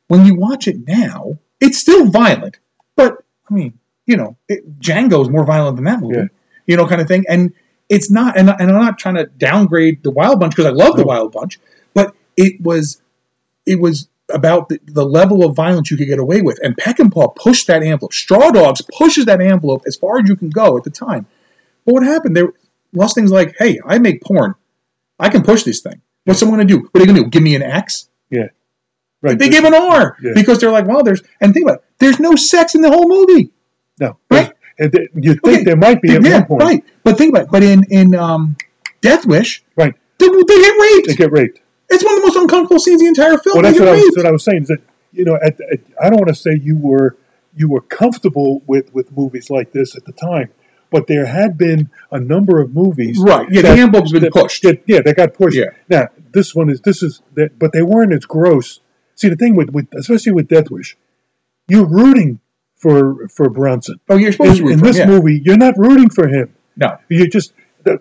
when 0.06 0.24
you 0.24 0.36
watch 0.36 0.68
it 0.68 0.86
now, 0.86 1.38
it's 1.60 1.78
still 1.78 2.06
violent. 2.10 2.58
But, 2.94 3.24
I 3.50 3.54
mean, 3.54 3.78
you 4.06 4.16
know, 4.16 4.36
it, 4.48 4.78
Django 4.78 5.20
is 5.22 5.28
more 5.28 5.44
violent 5.44 5.76
than 5.76 5.84
that 5.86 5.98
movie, 6.00 6.16
Yeah. 6.16 6.24
you 6.66 6.76
know, 6.76 6.86
kind 6.86 7.00
of 7.00 7.08
thing. 7.08 7.24
And 7.28 7.52
it's 7.88 8.08
not, 8.10 8.38
and, 8.38 8.48
and 8.50 8.70
I'm 8.70 8.78
not 8.84 8.98
trying 8.98 9.16
to 9.16 9.26
downgrade 9.26 10.04
the 10.04 10.12
Wild 10.12 10.38
Bunch 10.38 10.54
because 10.54 10.66
I 10.66 10.70
love 10.74 10.96
the 10.96 11.04
Wild 11.04 11.32
Bunch, 11.32 11.58
but 11.92 12.14
it 12.36 12.60
was, 12.60 13.02
it 13.66 13.80
was 13.80 14.08
about 14.28 14.68
the, 14.68 14.78
the 14.86 15.04
level 15.04 15.44
of 15.44 15.54
violence 15.56 15.90
you 15.90 15.96
could 15.96 16.06
get 16.08 16.18
away 16.18 16.42
with. 16.42 16.58
And 16.62 16.76
Peckinpah 16.76 17.36
pushed 17.36 17.66
that 17.66 17.82
envelope. 17.82 18.12
Straw 18.12 18.50
Dogs 18.50 18.82
pushes 18.96 19.26
that 19.26 19.40
envelope 19.40 19.82
as 19.86 19.96
far 19.96 20.18
as 20.18 20.28
you 20.28 20.36
can 20.36 20.50
go 20.50 20.76
at 20.76 20.84
the 20.84 20.90
time. 20.90 21.26
But 21.84 21.94
what 21.94 22.02
happened? 22.04 22.36
There 22.36 22.52
things 23.14 23.30
like, 23.32 23.54
hey, 23.58 23.80
I 23.86 23.98
make 23.98 24.22
porn. 24.22 24.54
I 25.18 25.28
can 25.28 25.42
push 25.42 25.62
this 25.64 25.80
thing. 25.80 26.00
What's 26.24 26.40
someone 26.40 26.58
going 26.58 26.68
to 26.68 26.74
do? 26.74 26.80
What 26.92 26.96
are 26.96 26.98
they 27.00 27.06
going 27.06 27.16
to 27.16 27.22
do? 27.24 27.30
Give 27.30 27.42
me 27.42 27.54
an 27.56 27.62
X? 27.62 28.08
Yeah. 28.30 28.48
Right 29.22 29.38
They 29.38 29.48
give 29.48 29.64
an 29.64 29.74
R 29.74 30.16
Yeah. 30.22 30.32
because 30.34 30.58
they're 30.58 30.70
like, 30.72 30.86
well, 30.86 31.02
there's 31.02 31.22
and 31.40 31.52
think 31.54 31.64
about 31.66 31.78
it, 31.78 31.84
there's 31.98 32.18
no 32.18 32.34
sex 32.34 32.74
in 32.74 32.82
the 32.82 32.90
whole 32.90 33.08
movie. 33.08 33.50
no 34.00 34.16
Right. 34.30 34.52
and 34.78 34.92
th- 34.92 35.10
you 35.14 35.34
think 35.34 35.46
Okay. 35.46 35.64
there 35.64 35.76
might 35.76 36.02
be 36.02 36.12
at 36.14 36.22
yeah, 36.24 36.38
one 36.38 36.46
point 36.46 36.62
right. 36.62 36.84
But 37.04 37.18
think 37.18 37.30
about 37.30 37.44
it. 37.44 37.50
But 37.52 37.62
in 37.62 37.84
in 37.90 38.14
um, 38.16 38.56
Death 39.00 39.24
Wish, 39.26 39.62
right 39.76 39.94
they, 40.18 40.28
they 40.28 40.44
get 40.44 40.80
raped. 40.80 41.06
they 41.08 41.14
get 41.14 41.30
raped. 41.32 41.60
It's 41.92 42.04
one 42.04 42.14
of 42.14 42.20
the 42.22 42.26
most 42.28 42.36
uncomfortable 42.36 42.78
scenes 42.80 43.00
in 43.02 43.12
the 43.12 43.20
entire 43.20 43.38
film. 43.38 43.54
Well, 43.54 43.62
that's 43.62 43.78
what 43.78 43.88
I, 43.88 43.92
was, 43.92 44.12
what 44.16 44.26
I 44.26 44.30
was 44.30 44.44
saying. 44.44 44.62
Is 44.62 44.68
that 44.68 44.80
you 45.12 45.24
know, 45.24 45.34
at, 45.36 45.60
at, 45.60 45.80
I 46.00 46.08
don't 46.10 46.18
want 46.18 46.28
to 46.28 46.34
say 46.34 46.58
you 46.60 46.76
were 46.76 47.16
you 47.54 47.68
were 47.68 47.82
comfortable 47.82 48.62
with 48.66 48.92
with 48.94 49.10
movies 49.16 49.50
like 49.50 49.72
this 49.72 49.96
at 49.96 50.04
the 50.04 50.12
time, 50.12 50.50
but 50.90 51.06
there 51.06 51.26
had 51.26 51.58
been 51.58 51.90
a 52.10 52.18
number 52.20 52.60
of 52.60 52.72
movies, 52.74 53.18
right. 53.18 53.46
Yeah, 53.50 53.62
that- 53.62 53.76
the 53.76 53.82
envelope's 53.82 54.12
been 54.12 54.22
that- 54.22 54.32
pushed. 54.32 54.62
that- 54.62 54.82
yeah, 54.86 55.00
they 55.00 55.12
got 55.14 55.34
pushed. 55.34 55.56
Yeah. 55.56 55.66
Now 55.88 56.08
this 56.32 56.54
one 56.54 56.70
is 56.70 56.80
this 56.80 57.02
is 57.02 57.20
that, 57.34 57.58
but 57.58 57.72
they 57.72 57.82
weren't 57.82 58.12
as 58.12 58.24
gross. 58.24 58.80
See, 59.14 59.28
the 59.28 59.36
thing 59.36 59.54
with, 59.54 59.70
with 59.70 59.86
especially 59.94 60.32
with 60.32 60.48
Death 60.48 60.70
Wish, 60.70 60.96
you're 61.68 61.86
rooting 61.86 62.40
for 62.76 63.28
for 63.28 63.48
Bronson. 63.50 64.00
oh, 64.08 64.16
you're 64.16 64.32
supposed 64.32 64.52
In, 64.52 64.56
to 64.58 64.64
root 64.64 64.72
in 64.72 64.78
for 64.80 64.84
this 64.86 64.96
him, 64.98 65.08
yeah. 65.10 65.14
movie, 65.18 65.42
you're 65.44 65.56
not 65.58 65.76
rooting 65.76 66.08
for 66.10 66.26
him. 66.28 66.54
No. 66.76 66.96
You 67.10 67.28
just 67.28 67.52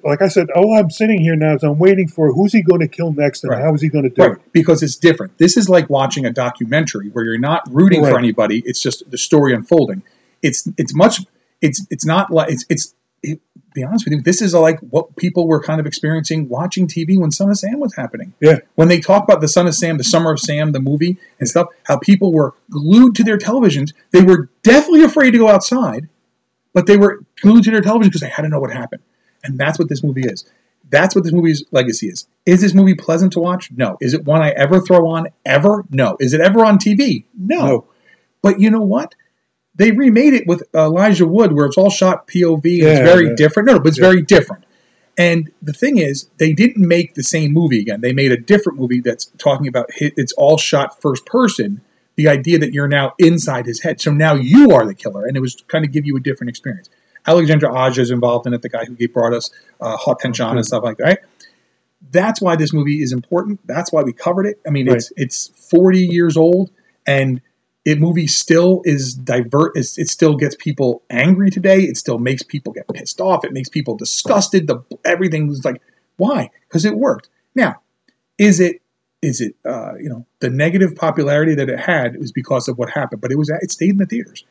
like 0.03 0.21
I 0.21 0.27
said. 0.27 0.49
All 0.51 0.73
I'm 0.77 0.89
sitting 0.89 1.19
here 1.21 1.35
now 1.35 1.55
is 1.55 1.63
I'm 1.63 1.77
waiting 1.79 2.07
for 2.07 2.31
who's 2.33 2.53
he 2.53 2.61
going 2.61 2.81
to 2.81 2.87
kill 2.87 3.13
next 3.13 3.43
and 3.43 3.51
Right. 3.51 3.61
how 3.61 3.73
is 3.73 3.81
he 3.81 3.89
going 3.89 4.03
to 4.03 4.09
do 4.09 4.21
Right, 4.21 4.31
it. 4.33 4.53
because 4.53 4.83
it's 4.83 4.95
different. 4.95 5.37
This 5.37 5.57
is 5.57 5.69
like 5.69 5.89
watching 5.89 6.25
a 6.25 6.31
documentary 6.31 7.09
where 7.09 7.25
you're 7.25 7.37
not 7.39 7.63
rooting 7.71 8.03
for 8.03 8.17
anybody. 8.17 8.61
It's 8.65 8.81
just 8.81 9.09
the 9.09 9.17
story 9.17 9.53
unfolding. 9.53 10.03
It's 10.41 10.67
it's 10.77 10.93
much. 10.95 11.21
It's 11.61 11.85
it's 11.89 12.05
not 12.05 12.31
like 12.31 12.51
it's 12.51 12.65
it's. 12.69 12.93
It, 13.23 13.39
be 13.73 13.83
honest 13.83 14.03
with 14.05 14.13
you, 14.13 14.21
this 14.21 14.41
is 14.41 14.53
like 14.53 14.79
what 14.81 15.15
people 15.15 15.47
were 15.47 15.61
kind 15.61 15.79
of 15.79 15.85
experiencing 15.85 16.49
watching 16.49 16.87
TV 16.87 17.17
when 17.17 17.31
Son 17.31 17.49
of 17.49 17.57
Sam 17.57 17.79
was 17.79 17.95
happening. 17.95 18.33
Yeah. 18.41 18.57
When 18.75 18.89
they 18.89 18.99
talk 18.99 19.23
about 19.23 19.39
the 19.39 19.47
Son 19.47 19.65
of 19.65 19.73
Sam, 19.75 19.97
the 19.97 20.03
Summer 20.03 20.31
of 20.31 20.39
Sam, 20.41 20.73
the 20.73 20.81
movie 20.81 21.17
and 21.39 21.47
stuff, 21.47 21.67
how 21.85 21.97
people 21.97 22.33
were 22.33 22.53
glued 22.69 23.15
to 23.15 23.23
their 23.23 23.37
televisions. 23.37 23.93
They 24.11 24.23
were 24.23 24.49
definitely 24.63 25.03
afraid 25.03 25.31
to 25.31 25.37
go 25.37 25.47
outside, 25.47 26.09
but 26.73 26.85
they 26.87 26.97
were 26.97 27.23
glued 27.41 27.63
to 27.65 27.71
their 27.71 27.79
television 27.79 28.09
because 28.09 28.19
they 28.21 28.27
had 28.29 28.41
to 28.41 28.49
know 28.49 28.59
what 28.59 28.73
happened. 28.73 29.03
And 29.43 29.57
that's 29.57 29.79
what 29.79 29.89
this 29.89 30.03
movie 30.03 30.23
is. 30.23 30.45
That's 30.89 31.15
what 31.15 31.23
this 31.23 31.33
movie's 31.33 31.63
legacy 31.71 32.07
is. 32.07 32.27
Is 32.45 32.61
this 32.61 32.73
movie 32.73 32.95
pleasant 32.95 33.33
to 33.33 33.39
watch? 33.39 33.71
No. 33.71 33.97
Is 34.01 34.13
it 34.13 34.25
one 34.25 34.41
I 34.41 34.49
ever 34.49 34.81
throw 34.81 35.07
on? 35.09 35.27
Ever? 35.45 35.85
No. 35.89 36.17
Is 36.19 36.33
it 36.33 36.41
ever 36.41 36.65
on 36.65 36.77
TV? 36.77 37.25
No. 37.37 37.65
No. 37.65 37.85
But 38.41 38.59
you 38.59 38.69
know 38.69 38.81
what? 38.81 39.15
They 39.75 39.91
remade 39.91 40.33
it 40.33 40.47
with 40.47 40.63
Elijah 40.75 41.25
Wood, 41.25 41.53
where 41.53 41.65
it's 41.65 41.77
all 41.77 41.89
shot 41.89 42.27
POV. 42.27 42.81
And 42.81 42.89
it's 42.89 42.99
very 42.99 43.27
yeah. 43.27 43.35
different. 43.37 43.67
No, 43.67 43.73
no, 43.73 43.79
but 43.79 43.89
it's 43.89 43.99
Yeah. 43.99 44.09
very 44.09 44.21
different. 44.21 44.65
And 45.17 45.51
the 45.61 45.73
thing 45.73 45.97
is, 45.97 46.29
they 46.37 46.53
didn't 46.53 46.85
make 46.85 47.13
the 47.13 47.23
same 47.23 47.53
movie 47.53 47.79
again. 47.79 48.01
They 48.01 48.13
made 48.13 48.31
a 48.31 48.37
different 48.37 48.79
movie 48.79 49.01
that's 49.01 49.25
talking 49.37 49.67
about 49.67 49.89
it's 49.99 50.33
all 50.33 50.57
shot 50.57 51.01
first 51.01 51.25
person. 51.25 51.81
The 52.15 52.27
idea 52.27 52.59
that 52.59 52.73
you're 52.73 52.87
now 52.87 53.13
inside 53.17 53.65
his 53.65 53.81
head, 53.81 54.01
so 54.01 54.11
now 54.11 54.35
you 54.35 54.71
are 54.71 54.85
the 54.85 54.93
killer, 54.93 55.25
and 55.25 55.37
it 55.37 55.39
was 55.39 55.55
kind 55.67 55.85
of 55.85 55.91
give 55.91 56.05
you 56.05 56.17
a 56.17 56.19
different 56.19 56.49
experience. 56.49 56.89
Alexandre 57.27 57.69
Aja 57.71 58.01
is 58.01 58.11
involved 58.11 58.47
in 58.47 58.53
it, 58.53 58.61
the 58.61 58.69
guy 58.69 58.85
who 58.85 59.07
brought 59.07 59.33
us 59.33 59.51
uh, 59.79 59.97
Haute 59.97 60.19
Tension 60.19 60.47
and 60.47 60.65
stuff 60.65 60.83
like 60.83 60.97
that. 60.97 61.03
Right? 61.03 61.19
That's 62.11 62.41
why 62.41 62.55
this 62.55 62.73
movie 62.73 63.01
is 63.01 63.13
important. 63.13 63.59
That's 63.65 63.91
why 63.91 64.01
we 64.01 64.13
covered 64.13 64.47
it. 64.47 64.59
I 64.65 64.71
mean, 64.71 64.87
it's 64.87 65.11
it's 65.17 65.47
40 65.69 65.99
years 65.99 66.35
old, 66.35 66.71
and 67.05 67.41
it 67.85 67.99
movie 67.99 68.27
still 68.27 68.81
is 68.85 69.13
divert. 69.13 69.73
It's, 69.75 69.97
it 69.97 70.07
still 70.07 70.35
gets 70.35 70.55
people 70.55 71.03
angry 71.09 71.51
today. 71.51 71.81
It 71.81 71.97
still 71.97 72.17
makes 72.17 72.43
people 72.43 72.73
get 72.73 72.87
pissed 72.93 73.21
off. 73.21 73.45
It 73.45 73.53
makes 73.53 73.69
people 73.69 73.95
disgusted. 73.95 74.67
The 74.67 74.83
everything's 75.05 75.63
like 75.63 75.81
why? 76.17 76.51
Because 76.67 76.85
it 76.85 76.95
worked. 76.95 77.29
Now, 77.55 77.81
is 78.37 78.59
it 78.59 78.81
is 79.21 79.41
it 79.41 79.55
uh, 79.65 79.95
you 79.95 80.09
know 80.09 80.25
the 80.39 80.49
negative 80.49 80.95
popularity 80.95 81.55
that 81.55 81.69
it 81.69 81.79
had 81.79 82.17
was 82.17 82.31
because 82.31 82.67
of 82.67 82.77
what 82.77 82.91
happened, 82.91 83.21
but 83.21 83.31
it 83.31 83.37
was 83.37 83.49
it 83.49 83.71
stayed 83.71 83.91
in 83.91 83.97
the 83.97 84.05
theaters. 84.05 84.45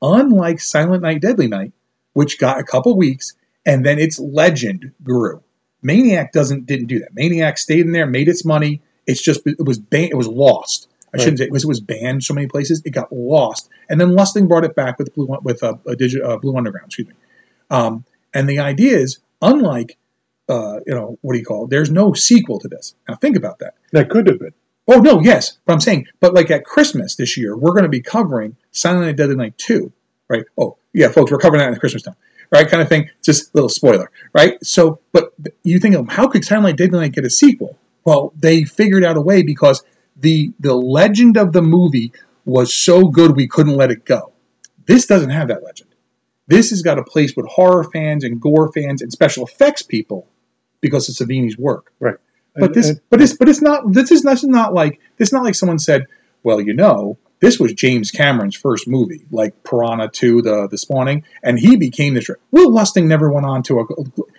Unlike 0.00 0.60
Silent 0.60 1.02
Night, 1.02 1.22
Deadly 1.22 1.46
Night, 1.46 1.72
which 2.12 2.38
got 2.38 2.58
a 2.60 2.64
couple 2.64 2.96
weeks 2.96 3.34
and 3.64 3.84
then 3.84 3.98
its 3.98 4.18
legend 4.18 4.92
grew. 5.02 5.42
Maniac 5.82 6.32
doesn't 6.32 6.66
didn't 6.66 6.86
do 6.86 7.00
that. 7.00 7.14
Maniac 7.14 7.58
stayed 7.58 7.80
in 7.86 7.92
there, 7.92 8.06
made 8.06 8.28
its 8.28 8.44
money. 8.44 8.80
It's 9.06 9.22
just 9.22 9.40
it 9.46 9.64
was 9.64 9.78
ban- 9.78 10.10
it 10.10 10.16
was 10.16 10.28
lost. 10.28 10.88
I 11.14 11.18
shouldn't 11.18 11.38
say 11.38 11.44
it 11.46 11.50
was 11.52 11.64
it 11.64 11.68
was 11.68 11.80
banned 11.80 12.24
so 12.24 12.34
many 12.34 12.46
places. 12.46 12.82
It 12.84 12.90
got 12.90 13.12
lost, 13.12 13.68
and 13.90 14.00
then 14.00 14.10
Lustig 14.10 14.48
brought 14.48 14.64
it 14.64 14.74
back 14.74 14.98
with 14.98 15.14
blue 15.14 15.26
with 15.42 15.62
a, 15.62 15.70
a 15.86 15.94
digi- 15.96 16.24
uh, 16.24 16.38
Blue 16.38 16.56
Underground. 16.56 16.86
Excuse 16.86 17.08
me. 17.08 17.14
Um, 17.70 18.04
and 18.32 18.48
the 18.48 18.60
idea 18.60 18.96
is, 18.96 19.18
unlike 19.42 19.98
uh, 20.48 20.80
you 20.86 20.94
know 20.94 21.18
what 21.22 21.32
do 21.34 21.38
you 21.38 21.44
call 21.44 21.64
it? 21.64 21.70
There's 21.70 21.90
no 21.90 22.12
sequel 22.12 22.58
to 22.60 22.68
this. 22.68 22.94
Now 23.08 23.16
think 23.16 23.36
about 23.36 23.58
that. 23.58 23.74
That 23.92 24.08
could 24.08 24.26
have 24.28 24.38
been. 24.38 24.54
Oh 24.88 25.00
no, 25.00 25.20
yes, 25.20 25.58
but 25.66 25.72
I'm 25.74 25.80
saying, 25.80 26.06
but 26.20 26.32
like 26.34 26.50
at 26.50 26.64
Christmas 26.64 27.16
this 27.16 27.36
year, 27.36 27.56
we're 27.56 27.70
going 27.72 27.84
to 27.84 27.88
be 27.88 28.00
covering 28.00 28.56
Silent 28.70 29.02
Night, 29.06 29.16
Deadly 29.16 29.36
Night 29.36 29.58
two, 29.58 29.92
right? 30.28 30.44
Oh 30.56 30.76
yeah, 30.92 31.08
folks, 31.08 31.30
we're 31.30 31.38
covering 31.38 31.60
that 31.60 31.68
in 31.68 31.74
the 31.74 31.80
Christmas 31.80 32.02
time, 32.02 32.16
right? 32.50 32.68
Kind 32.68 32.82
of 32.82 32.88
thing. 32.88 33.08
Just 33.22 33.46
a 33.48 33.50
little 33.54 33.68
spoiler, 33.68 34.10
right? 34.32 34.54
So, 34.64 35.00
but 35.12 35.32
you 35.62 35.78
think 35.78 35.94
of 35.94 36.08
how 36.08 36.28
could 36.28 36.44
Silent 36.44 36.64
Night, 36.66 36.76
Deadly 36.76 37.00
Night 37.00 37.12
get 37.12 37.24
a 37.24 37.30
sequel? 37.30 37.78
Well, 38.04 38.32
they 38.36 38.64
figured 38.64 39.04
out 39.04 39.16
a 39.16 39.20
way 39.20 39.42
because 39.42 39.82
the 40.16 40.52
the 40.60 40.74
legend 40.74 41.36
of 41.36 41.52
the 41.52 41.62
movie 41.62 42.12
was 42.44 42.74
so 42.74 43.04
good 43.08 43.36
we 43.36 43.46
couldn't 43.48 43.76
let 43.76 43.90
it 43.90 44.04
go. 44.04 44.32
This 44.86 45.06
doesn't 45.06 45.30
have 45.30 45.48
that 45.48 45.62
legend. 45.62 45.90
This 46.48 46.70
has 46.70 46.82
got 46.82 46.98
a 46.98 47.04
place 47.04 47.34
with 47.36 47.46
horror 47.46 47.84
fans 47.84 48.24
and 48.24 48.40
gore 48.40 48.70
fans 48.72 49.00
and 49.00 49.12
special 49.12 49.46
effects 49.46 49.82
people 49.82 50.26
because 50.80 51.08
of 51.08 51.14
Savini's 51.14 51.56
work. 51.56 51.92
Right. 52.00 52.16
But 52.56 52.64
And- 52.66 52.74
this, 52.74 52.88
and- 52.90 53.00
but 53.08 53.22
it's, 53.22 53.34
but 53.36 53.48
it's 53.48 53.62
not. 53.62 53.92
This 53.92 54.10
is, 54.10 54.22
this 54.22 54.42
is 54.42 54.48
not 54.48 54.74
like 54.74 55.00
this. 55.16 55.28
Is 55.28 55.32
not 55.32 55.44
like 55.44 55.54
someone 55.54 55.78
said, 55.78 56.06
"Well, 56.42 56.60
you 56.60 56.74
know, 56.74 57.16
this 57.42 57.60
was 57.60 57.74
James 57.74 58.10
Cameron's 58.10 58.56
first 58.56 58.88
movie, 58.88 59.26
like 59.30 59.62
Piranha 59.64 60.08
2, 60.08 60.40
the 60.40 60.68
the 60.70 60.78
Spawning, 60.78 61.24
and 61.42 61.58
he 61.58 61.76
became 61.76 62.14
this." 62.14 62.30
Will 62.52 62.70
Lustig 62.70 63.04
never 63.04 63.30
went 63.30 63.44
on 63.44 63.62
to 63.64 63.80
a. 63.80 63.84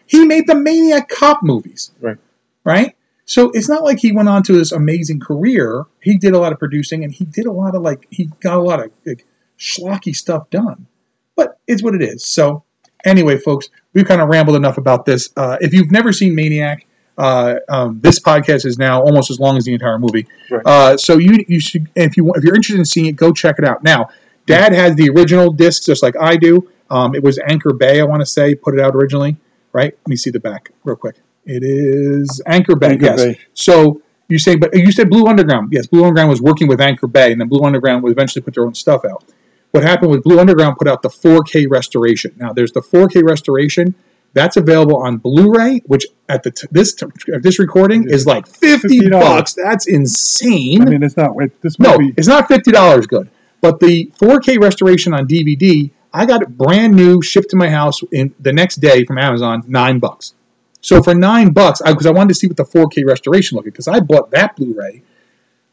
He 0.08 0.26
made 0.26 0.48
the 0.48 0.56
Maniac 0.56 1.10
Cop 1.10 1.44
movies, 1.44 1.92
Right. 2.02 2.18
right? 2.64 2.96
So 3.26 3.52
it's 3.52 3.70
not 3.70 3.84
like 3.84 4.00
he 4.00 4.12
went 4.12 4.30
on 4.30 4.42
to 4.44 4.54
this 4.54 4.72
amazing 4.72 5.20
career. 5.20 5.86
He 6.02 6.18
did 6.18 6.34
a 6.34 6.40
lot 6.40 6.52
of 6.52 6.60
producing, 6.60 7.04
and 7.04 7.14
he 7.14 7.26
did 7.26 7.46
a 7.46 7.52
lot 7.52 7.76
of 7.76 7.82
like 7.84 8.08
he 8.10 8.30
got 8.42 8.58
a 8.58 8.62
lot 8.62 8.80
of 8.84 8.92
like, 9.06 9.26
schlocky 9.60 10.16
stuff 10.16 10.50
done. 10.50 10.88
But 11.36 11.60
it's 11.68 11.84
what 11.84 11.96
it 11.96 12.02
is. 12.02 12.26
So 12.26 12.64
anyway, 13.06 13.38
folks, 13.38 13.70
we've 13.94 14.06
kind 14.08 14.22
of 14.22 14.30
rambled 14.30 14.56
enough 14.56 14.78
about 14.78 15.06
this. 15.06 15.30
Uh, 15.38 15.58
if 15.62 15.74
you've 15.74 15.92
never 15.92 16.12
seen 16.14 16.36
Maniac, 16.36 16.86
uh, 17.18 17.56
um, 17.70 18.00
this 18.02 18.20
podcast 18.20 18.66
is 18.66 18.78
now 18.78 19.02
almost 19.02 19.30
as 19.30 19.40
long 19.40 19.58
as 19.58 19.66
the 19.66 19.74
entire 19.74 20.00
movie. 20.00 20.28
Right. 20.50 20.62
Uh, 20.66 20.98
so 20.98 21.18
you 21.18 21.44
you 21.48 21.60
should 21.60 21.90
if 21.96 22.18
you 22.18 22.32
if 22.34 22.44
you're 22.44 22.56
interested 22.56 22.80
in 22.80 22.86
seeing 22.86 23.08
it, 23.08 23.16
go 23.16 23.32
check 23.32 23.56
it 23.60 23.66
out. 23.66 23.84
Now, 23.84 24.10
Dad 24.46 24.74
has 24.74 24.96
the 24.96 25.10
original 25.10 25.52
disc 25.52 25.84
just 25.84 26.04
like 26.04 26.16
I 26.20 26.36
do. 26.36 26.70
Um, 26.90 27.16
it 27.16 27.24
was 27.24 27.40
Anchor 27.40 27.74
Bay, 27.74 28.02
I 28.02 28.04
want 28.04 28.22
to 28.22 28.26
say, 28.26 28.56
put 28.56 28.76
it 28.76 28.82
out 28.82 28.96
originally. 28.96 29.38
Right? 29.72 29.98
Let 29.98 30.08
me 30.08 30.16
see 30.16 30.30
the 30.30 30.40
back 30.40 30.72
real 30.84 30.96
quick. 30.96 31.16
It 31.46 31.64
is 31.64 32.42
Anchor 32.46 32.76
Bay. 32.76 32.92
Anchor 32.92 33.06
yes. 33.06 33.24
Bay. 33.24 33.40
So 33.54 34.02
you 34.28 34.40
say, 34.40 34.56
but 34.56 34.76
you 34.76 34.92
said 34.92 35.10
Blue 35.10 35.28
Underground. 35.28 35.70
Yes, 35.72 35.88
Blue 35.88 36.04
Underground 36.04 36.30
was 36.30 36.42
working 36.42 36.68
with 36.68 36.80
Anchor 36.80 37.08
Bay, 37.08 37.32
and 37.32 37.42
then 37.42 37.48
Blue 37.48 37.66
Underground 37.66 38.04
would 38.04 38.12
eventually 38.12 38.42
put 38.42 38.54
their 38.54 38.66
own 38.66 38.74
stuff 38.74 39.06
out. 39.06 39.24
What 39.72 39.84
happened 39.84 40.12
was 40.12 40.22
Blue 40.22 40.40
Underground 40.40 40.78
put 40.78 40.88
out 40.88 41.02
the 41.02 41.10
4K 41.10 41.68
restoration. 41.70 42.36
Now 42.38 42.54
there's 42.54 42.72
the 42.72 42.82
4K 42.82 43.24
restoration 43.24 43.96
that's 44.34 44.58
available 44.58 44.98
on 44.98 45.18
Blu-ray, 45.18 45.82
which 45.86 46.06
at 46.28 46.44
the 46.44 46.52
t- 46.52 46.68
this 46.72 46.94
t- 46.94 47.06
this 47.42 47.60
recording 47.60 48.10
is 48.10 48.26
like 48.26 48.48
50 48.48 49.02
$50. 49.02 49.12
bucks. 49.12 49.54
That's 49.54 49.88
insane. 49.88 50.82
I 50.82 50.86
mean, 50.86 51.04
it's 51.04 51.16
not. 51.18 51.32
It, 51.42 51.62
this 51.62 51.80
no, 51.80 51.98
movie. 51.98 52.14
it's 52.18 52.28
not 52.28 52.48
fifty 52.48 52.72
dollars 52.72 53.08
good. 53.08 53.30
But 53.62 53.80
the 53.80 54.12
4K 54.20 54.60
restoration 54.60 55.14
on 55.14 55.26
DVD, 55.26 55.90
I 56.12 56.26
got 56.26 56.42
it 56.42 56.50
brand 56.58 56.94
new, 56.94 57.22
shipped 57.22 57.52
to 57.52 57.56
my 57.56 57.70
house 57.70 58.02
in 58.12 58.36
the 58.42 58.52
next 58.52 58.82
day 58.82 59.06
from 59.06 59.18
Amazon, 59.18 59.64
nine 59.68 60.00
bucks. 60.00 60.34
So 60.82 61.02
for 61.02 61.16
nine 61.16 61.52
bucks, 61.54 61.82
because 61.82 62.06
I, 62.06 62.12
wanted 62.12 62.34
to 62.34 62.36
see 62.36 62.48
what 62.48 62.58
the 62.58 62.66
4K 62.66 63.08
restoration 63.08 63.56
looked 63.56 63.68
like, 63.68 63.74
because 63.74 63.88
I 63.88 64.02
bought 64.02 64.32
that 64.32 64.58
Blu-ray 64.58 65.02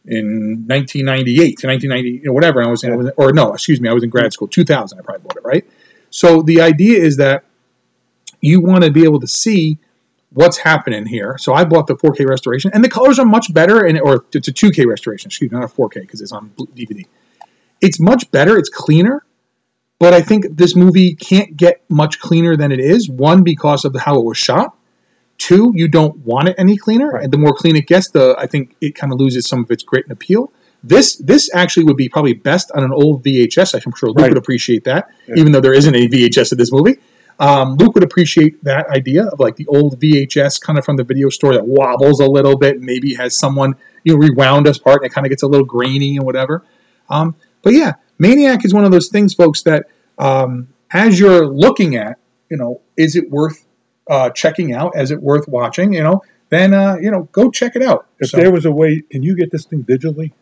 in 0.06 0.66
1998 0.68 1.58
to 1.58 1.66
1990, 1.66 2.10
you 2.10 2.22
know, 2.26 2.32
whatever. 2.32 2.62
I 2.62 2.68
was, 2.68 2.84
I 2.84 2.90
was, 2.94 3.10
or 3.16 3.32
no, 3.32 3.54
excuse 3.54 3.80
me, 3.80 3.88
I 3.88 3.92
was 3.92 4.04
in 4.04 4.10
grad 4.10 4.32
school, 4.32 4.46
2000. 4.46 4.96
I 4.96 5.02
probably 5.02 5.22
bought 5.22 5.36
it, 5.36 5.44
right? 5.44 5.66
So 6.10 6.42
the 6.42 6.60
idea 6.60 7.02
is 7.02 7.16
that 7.16 7.42
you 8.40 8.60
want 8.60 8.84
to 8.84 8.90
be 8.90 9.04
able 9.04 9.20
to 9.20 9.26
see 9.26 9.78
what's 10.32 10.56
happening 10.58 11.06
here. 11.06 11.36
So 11.38 11.52
I 11.54 11.64
bought 11.64 11.86
the 11.86 11.96
4K 11.96 12.26
restoration, 12.28 12.70
and 12.74 12.84
the 12.84 12.88
colors 12.88 13.18
are 13.18 13.26
much 13.26 13.52
better, 13.52 13.84
and 13.86 14.00
or 14.00 14.24
it's 14.32 14.48
a 14.48 14.52
2K 14.52 14.86
restoration, 14.86 15.28
excuse 15.28 15.50
me, 15.50 15.58
not 15.58 15.64
a 15.70 15.72
4K 15.74 15.94
because 16.02 16.20
it's 16.20 16.32
on 16.32 16.50
DVD. 16.76 17.04
It's 17.80 17.98
much 17.98 18.30
better. 18.30 18.56
It's 18.58 18.68
cleaner, 18.68 19.24
but 19.98 20.12
I 20.14 20.20
think 20.20 20.46
this 20.56 20.76
movie 20.76 21.14
can't 21.14 21.56
get 21.56 21.82
much 21.88 22.20
cleaner 22.20 22.56
than 22.56 22.70
it 22.72 22.80
is. 22.80 23.08
One 23.08 23.42
because 23.42 23.84
of 23.84 23.94
how 23.98 24.18
it 24.20 24.24
was 24.24 24.38
shot. 24.38 24.76
Two, 25.38 25.72
you 25.74 25.88
don't 25.88 26.16
want 26.18 26.48
it 26.48 26.54
any 26.58 26.76
cleaner, 26.76 27.16
and 27.16 27.32
the 27.32 27.38
more 27.38 27.54
clean 27.54 27.74
it 27.74 27.86
gets, 27.86 28.10
the 28.10 28.34
I 28.38 28.46
think 28.46 28.76
it 28.82 28.94
kind 28.94 29.12
of 29.12 29.18
loses 29.18 29.48
some 29.48 29.60
of 29.64 29.70
its 29.70 29.82
grit 29.82 30.04
and 30.04 30.12
appeal. 30.12 30.52
This 30.84 31.16
this 31.16 31.50
actually 31.54 31.84
would 31.84 31.96
be 31.96 32.08
probably 32.10 32.34
best 32.34 32.70
on 32.74 32.84
an 32.84 32.92
old 32.92 33.24
VHS. 33.24 33.74
I'm 33.84 33.92
sure 33.94 34.10
Luke 34.10 34.18
Right. 34.18 34.28
would 34.30 34.38
appreciate 34.38 34.84
that, 34.84 35.08
Yeah. 35.26 35.36
even 35.38 35.52
though 35.52 35.60
there 35.60 35.72
isn't 35.72 35.94
a 35.94 36.06
VHS 36.08 36.52
of 36.52 36.58
this 36.58 36.70
movie. 36.70 36.98
Um, 37.40 37.76
Luke 37.76 37.94
would 37.94 38.04
appreciate 38.04 38.62
that 38.64 38.86
idea 38.90 39.24
of 39.24 39.40
like 39.40 39.56
the 39.56 39.66
old 39.66 39.98
VHS 39.98 40.60
kind 40.60 40.78
of 40.78 40.84
from 40.84 40.96
the 40.96 41.04
video 41.04 41.30
store 41.30 41.54
that 41.54 41.66
wobbles 41.66 42.20
a 42.20 42.26
little 42.26 42.56
bit, 42.56 42.80
maybe 42.80 43.14
has 43.14 43.36
someone 43.36 43.74
you 44.04 44.12
know 44.14 44.18
rewound 44.18 44.66
us 44.68 44.78
part 44.78 45.02
and 45.02 45.10
it 45.10 45.14
kind 45.14 45.26
of 45.26 45.30
gets 45.30 45.42
a 45.42 45.46
little 45.46 45.66
grainy 45.66 46.16
and 46.16 46.26
whatever. 46.26 46.62
Um, 47.08 47.34
but 47.62 47.72
yeah, 47.72 47.94
Maniac 48.18 48.64
is 48.64 48.72
one 48.74 48.84
of 48.84 48.92
those 48.92 49.08
things, 49.08 49.34
folks, 49.34 49.62
that 49.62 49.86
um, 50.18 50.68
as 50.92 51.18
you're 51.18 51.46
looking 51.46 51.96
at, 51.96 52.18
you 52.50 52.58
know, 52.58 52.82
is 52.96 53.16
it 53.16 53.30
worth 53.30 53.66
uh, 54.08 54.30
checking 54.30 54.74
out? 54.74 54.92
Is 54.96 55.10
it 55.10 55.22
worth 55.22 55.48
watching? 55.48 55.94
You 55.94 56.02
know, 56.02 56.22
then 56.50 56.74
uh, 56.74 56.96
you 57.00 57.10
know, 57.10 57.22
go 57.32 57.50
check 57.50 57.74
it 57.74 57.82
out. 57.82 58.06
If 58.18 58.30
So, 58.30 58.36
there 58.36 58.52
was 58.52 58.66
a 58.66 58.70
way, 58.70 59.00
can 59.10 59.22
you 59.22 59.34
get 59.34 59.50
this 59.50 59.64
thing 59.64 59.82
digitally? 59.84 60.32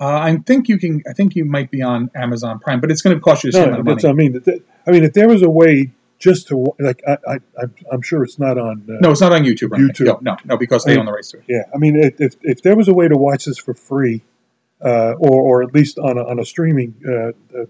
uh, 0.00 0.06
I 0.18 0.36
think 0.46 0.68
you 0.68 0.78
can. 0.78 1.02
I 1.08 1.12
think 1.12 1.36
you 1.36 1.44
might 1.44 1.70
be 1.70 1.82
on 1.82 2.10
Amazon 2.14 2.58
Prime, 2.58 2.80
but 2.80 2.90
it's 2.90 3.02
going 3.02 3.16
to 3.16 3.20
cost 3.20 3.44
you 3.44 3.50
the 3.50 3.58
same 3.58 3.70
No, 3.72 3.80
amount 3.80 4.04
of 4.04 4.14
money. 4.16 4.28
I 4.28 4.28
mean, 4.30 4.62
I 4.86 4.90
mean, 4.92 5.04
if 5.04 5.12
there 5.12 5.28
was 5.28 5.42
a 5.42 5.50
way 5.50 5.90
just 6.18 6.48
to 6.48 6.74
like, 6.80 7.02
I, 7.06 7.12
I, 7.26 7.32
I'm- 7.58 7.74
I'm 7.92 8.02
sure 8.02 8.24
it's 8.24 8.38
not 8.38 8.58
on. 8.58 8.82
Uh, 8.88 8.94
No, 9.00 9.10
it's 9.10 9.20
not 9.20 9.32
on 9.32 9.44
YouTube. 9.44 9.70
Right? 9.70 9.80
YouTube. 9.80 10.06
No, 10.06 10.18
no, 10.32 10.36
no, 10.44 10.56
because 10.56 10.84
they 10.84 10.94
I- 10.94 10.98
own 10.98 11.06
the 11.06 11.12
rights 11.12 11.30
to 11.32 11.38
it. 11.38 11.44
Yeah, 11.48 11.62
I 11.74 11.78
mean, 11.78 11.96
if, 11.96 12.34
if, 12.42 12.62
there 12.62 12.76
was 12.76 12.88
a 12.88 12.94
way 12.94 13.06
to 13.08 13.16
watch 13.16 13.44
this 13.44 13.58
for 13.58 13.74
free, 13.74 14.22
uh, 14.84 15.12
or 15.18 15.42
or 15.42 15.62
at 15.62 15.74
least 15.74 15.98
on 15.98 16.18
a, 16.18 16.24
on 16.24 16.38
a 16.38 16.44
streaming, 16.44 16.94
uh, 17.06 17.12
uh, 17.58 17.64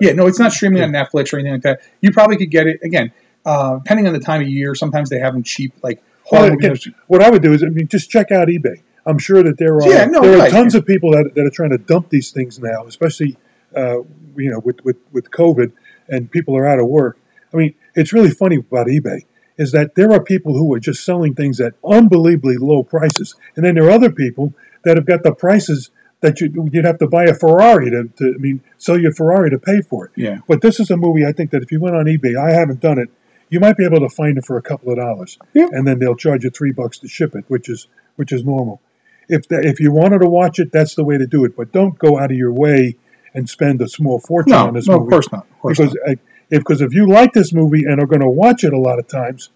Yeah, 0.00 0.12
no, 0.12 0.26
it's 0.26 0.38
not 0.38 0.52
streaming 0.52 0.82
on 0.82 0.90
Netflix 0.90 1.32
or 1.32 1.38
anything 1.38 1.52
like 1.54 1.62
that. 1.62 1.80
You 2.00 2.10
probably 2.10 2.36
could 2.36 2.50
get 2.50 2.66
it 2.66 2.80
again, 2.82 3.12
uh, 3.44 3.76
depending 3.76 4.06
on 4.06 4.12
the 4.12 4.20
time 4.20 4.40
of 4.42 4.48
year. 4.48 4.74
Sometimes 4.74 5.10
they 5.10 5.18
have 5.18 5.32
them 5.34 5.42
cheap, 5.42 5.74
like 5.82 6.02
well, 6.32 6.44
again, 6.50 6.74
what 7.06 7.22
I 7.22 7.28
would 7.28 7.42
do 7.42 7.52
is, 7.52 7.62
I 7.62 7.66
mean, 7.66 7.86
just 7.88 8.08
check 8.10 8.32
out 8.32 8.48
eBay. 8.48 8.82
I'm 9.06 9.18
sure 9.18 9.42
that 9.42 9.58
there 9.58 9.74
are 9.76 9.86
Yeah, 9.86 10.06
no, 10.06 10.22
there 10.22 10.40
are 10.40 10.48
tons 10.48 10.74
of 10.74 10.86
people 10.86 11.10
that, 11.12 11.34
that 11.34 11.44
are 11.44 11.50
trying 11.50 11.70
to 11.70 11.78
dump 11.78 12.08
these 12.08 12.30
things 12.30 12.58
now, 12.58 12.86
especially 12.86 13.36
uh, 13.76 13.98
you 14.36 14.50
know 14.50 14.60
with, 14.60 14.82
with 14.84 14.96
with 15.12 15.30
COVID 15.30 15.72
and 16.08 16.30
people 16.30 16.56
are 16.56 16.66
out 16.66 16.78
of 16.78 16.86
work. 16.86 17.18
I 17.54 17.56
mean, 17.56 17.74
it's 17.94 18.12
really 18.12 18.30
funny 18.30 18.56
about 18.56 18.86
eBay 18.88 19.20
is 19.56 19.70
that 19.70 19.94
there 19.94 20.10
are 20.12 20.20
people 20.20 20.52
who 20.52 20.74
are 20.74 20.80
just 20.80 21.04
selling 21.04 21.32
things 21.34 21.60
at 21.60 21.74
unbelievably 21.84 22.56
low 22.56 22.82
prices, 22.82 23.36
and 23.54 23.64
then 23.64 23.76
there 23.76 23.84
are 23.84 23.90
other 23.92 24.10
people 24.10 24.52
that 24.82 24.96
have 24.96 25.06
got 25.06 25.22
the 25.22 25.32
prices 25.32 25.90
that 26.22 26.40
you, 26.40 26.68
you'd 26.72 26.84
have 26.84 26.98
to 26.98 27.06
buy 27.06 27.24
a 27.24 27.34
Ferrari 27.34 27.88
to, 27.90 28.04
to 28.18 28.34
I 28.34 28.38
mean 28.38 28.60
sell 28.78 28.98
your 28.98 29.12
Ferrari 29.12 29.50
to 29.50 29.58
pay 29.58 29.80
for 29.82 30.06
it. 30.06 30.12
Yeah. 30.16 30.38
But 30.48 30.60
this 30.60 30.80
is 30.80 30.90
a 30.90 30.96
movie 30.96 31.24
I 31.24 31.30
think 31.32 31.52
that 31.52 31.62
if 31.62 31.70
you 31.70 31.80
went 31.80 31.94
on 31.94 32.06
eBay, 32.06 32.36
I 32.36 32.52
haven't 32.52 32.80
done 32.80 32.98
it, 32.98 33.08
you 33.48 33.60
might 33.60 33.76
be 33.76 33.84
able 33.84 34.00
to 34.00 34.08
find 34.08 34.36
it 34.38 34.44
for 34.44 34.56
a 34.56 34.62
couple 34.62 34.90
of 34.90 34.96
dollars, 34.98 35.38
Yeah. 35.52 35.68
and 35.70 35.86
then 35.86 36.00
they'll 36.00 36.16
charge 36.16 36.42
you 36.42 36.50
three 36.50 36.72
bucks 36.72 36.98
to 37.00 37.08
ship 37.08 37.36
it, 37.36 37.44
which 37.48 37.68
is 37.68 37.86
which 38.16 38.32
is 38.32 38.44
normal. 38.44 38.80
If 39.28 39.46
the, 39.48 39.60
if 39.66 39.78
you 39.80 39.92
wanted 39.92 40.18
to 40.18 40.28
watch 40.28 40.58
it, 40.58 40.72
that's 40.72 40.96
the 40.96 41.04
way 41.04 41.16
to 41.16 41.26
do 41.26 41.44
it. 41.44 41.56
But 41.56 41.70
don't 41.72 41.96
go 41.98 42.18
out 42.18 42.30
of 42.32 42.36
your 42.36 42.52
way 42.52 42.96
and 43.34 43.48
spend 43.48 43.80
a 43.82 43.88
small 43.88 44.18
fortune 44.18 44.50
No, 44.52 44.66
on 44.66 44.74
this 44.74 44.86
no, 44.88 44.94
movie. 44.98 45.06
of 45.06 45.10
course 45.10 45.32
not. 45.32 45.46
Of 45.50 45.58
course 45.60 45.78
because 45.78 45.94
not. 45.94 46.12
if 46.12 46.18
because 46.50 46.80
if 46.80 46.94
you 46.94 47.06
like 47.06 47.32
this 47.32 47.52
movie 47.52 47.84
and 47.84 48.00
are 48.00 48.06
going 48.06 48.20
to 48.20 48.28
watch 48.28 48.64
it 48.64 48.72
a 48.72 48.78
lot 48.78 48.98
of 48.98 49.08
times, 49.08 49.50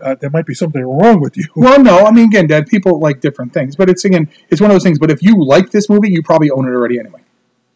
uh, 0.00 0.16
there 0.20 0.30
might 0.30 0.46
be 0.46 0.54
something 0.54 0.82
wrong 0.82 1.20
with 1.20 1.36
you. 1.36 1.44
Well, 1.54 1.82
no, 1.82 2.04
I 2.04 2.10
mean, 2.10 2.26
again, 2.26 2.46
Dad, 2.46 2.66
people 2.66 2.98
like 2.98 3.20
different 3.20 3.52
things, 3.52 3.76
but 3.76 3.88
it's 3.88 4.04
again, 4.04 4.28
it's 4.50 4.60
one 4.60 4.70
of 4.70 4.74
those 4.74 4.82
things. 4.82 4.98
But 4.98 5.10
if 5.10 5.22
you 5.22 5.42
like 5.44 5.70
this 5.70 5.88
movie, 5.88 6.10
you 6.10 6.22
probably 6.22 6.50
own 6.50 6.66
it 6.66 6.72
already 6.72 6.98
anyway. 6.98 7.20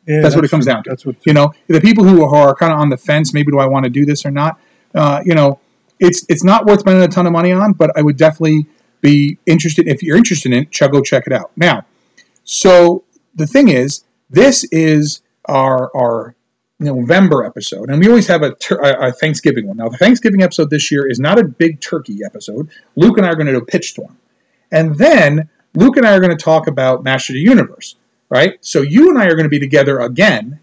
Yeah, 0.07 0.21
that's 0.21 0.37
what 0.37 0.45
it 0.45 0.51
comes 0.51 0.67
true. 0.67 0.75
down 0.75 0.85
to. 0.85 0.91
That's 0.91 1.07
what 1.07 1.17
you 1.25 1.33
know, 1.33 1.53
the 1.67 1.81
people 1.81 2.05
who 2.05 2.25
are 2.25 2.55
kind 2.55 2.73
of 2.73 2.79
on 2.79 2.91
the 2.91 2.97
fence, 2.97 3.33
maybe 3.35 3.51
do 3.51 3.59
I 3.59 3.67
want 3.67 3.85
to 3.85 3.91
do 3.91 4.05
this 4.05 4.25
or 4.25 4.31
not? 4.31 4.59
Uh, 4.95 5.21
you 5.25 5.35
know, 5.35 5.61
it's 5.99 6.25
it's 6.29 6.45
not 6.45 6.67
worth 6.67 6.81
spending 6.81 7.03
a 7.03 7.09
ton 7.09 7.27
of 7.27 7.33
money 7.33 7.53
on, 7.53 7.73
but 7.73 7.91
I 7.97 8.03
would 8.03 8.17
definitely 8.17 8.67
be 9.01 9.39
interested. 9.47 9.89
If 9.89 10.03
you're 10.03 10.17
interested 10.17 10.53
in 10.53 10.65
it, 10.65 10.91
go 10.93 11.03
check 11.03 11.25
it 11.27 11.33
out. 11.33 11.51
Now, 11.57 11.85
so 12.45 13.05
the 13.35 13.47
thing 13.47 13.69
is, 13.69 14.05
this 14.31 14.65
is 14.71 15.23
our 15.47 15.91
our 15.97 16.36
November 16.79 17.45
episode, 17.45 17.89
and 17.89 18.01
we 18.01 18.09
always 18.09 18.27
have 18.27 18.43
a, 18.43 18.55
tur- 18.55 18.81
a, 18.81 19.09
a 19.09 19.13
Thanksgiving 19.13 19.67
one. 19.67 19.77
Now, 19.79 19.89
the 19.89 19.97
Thanksgiving 19.97 20.43
episode 20.43 20.71
this 20.71 20.91
year 20.91 21.09
is 21.09 21.19
not 21.19 21.39
a 21.39 21.45
big 21.45 21.81
turkey 21.81 22.21
episode. 22.25 22.69
Luke 22.97 23.17
and 23.17 23.27
I 23.27 23.31
are 23.31 23.35
going 23.35 23.47
to 23.47 23.53
do 23.53 23.59
a 23.59 23.65
pitch 23.65 23.91
storm, 23.91 24.17
and 24.71 24.97
then 24.97 25.49
Luke 25.75 25.97
and 25.97 26.07
I 26.07 26.15
are 26.15 26.21
going 26.21 26.37
to 26.37 26.43
talk 26.43 26.67
about 26.67 27.03
Master 27.05 27.33
of 27.33 27.35
the 27.35 27.41
Universe. 27.41 27.97
Right. 28.29 28.59
So 28.61 28.83
you 28.83 29.09
and 29.09 29.19
I 29.19 29.27
are 29.27 29.37
going 29.37 29.45
to 29.45 29.49
be 29.49 29.61
together 29.61 30.01
again 30.01 30.59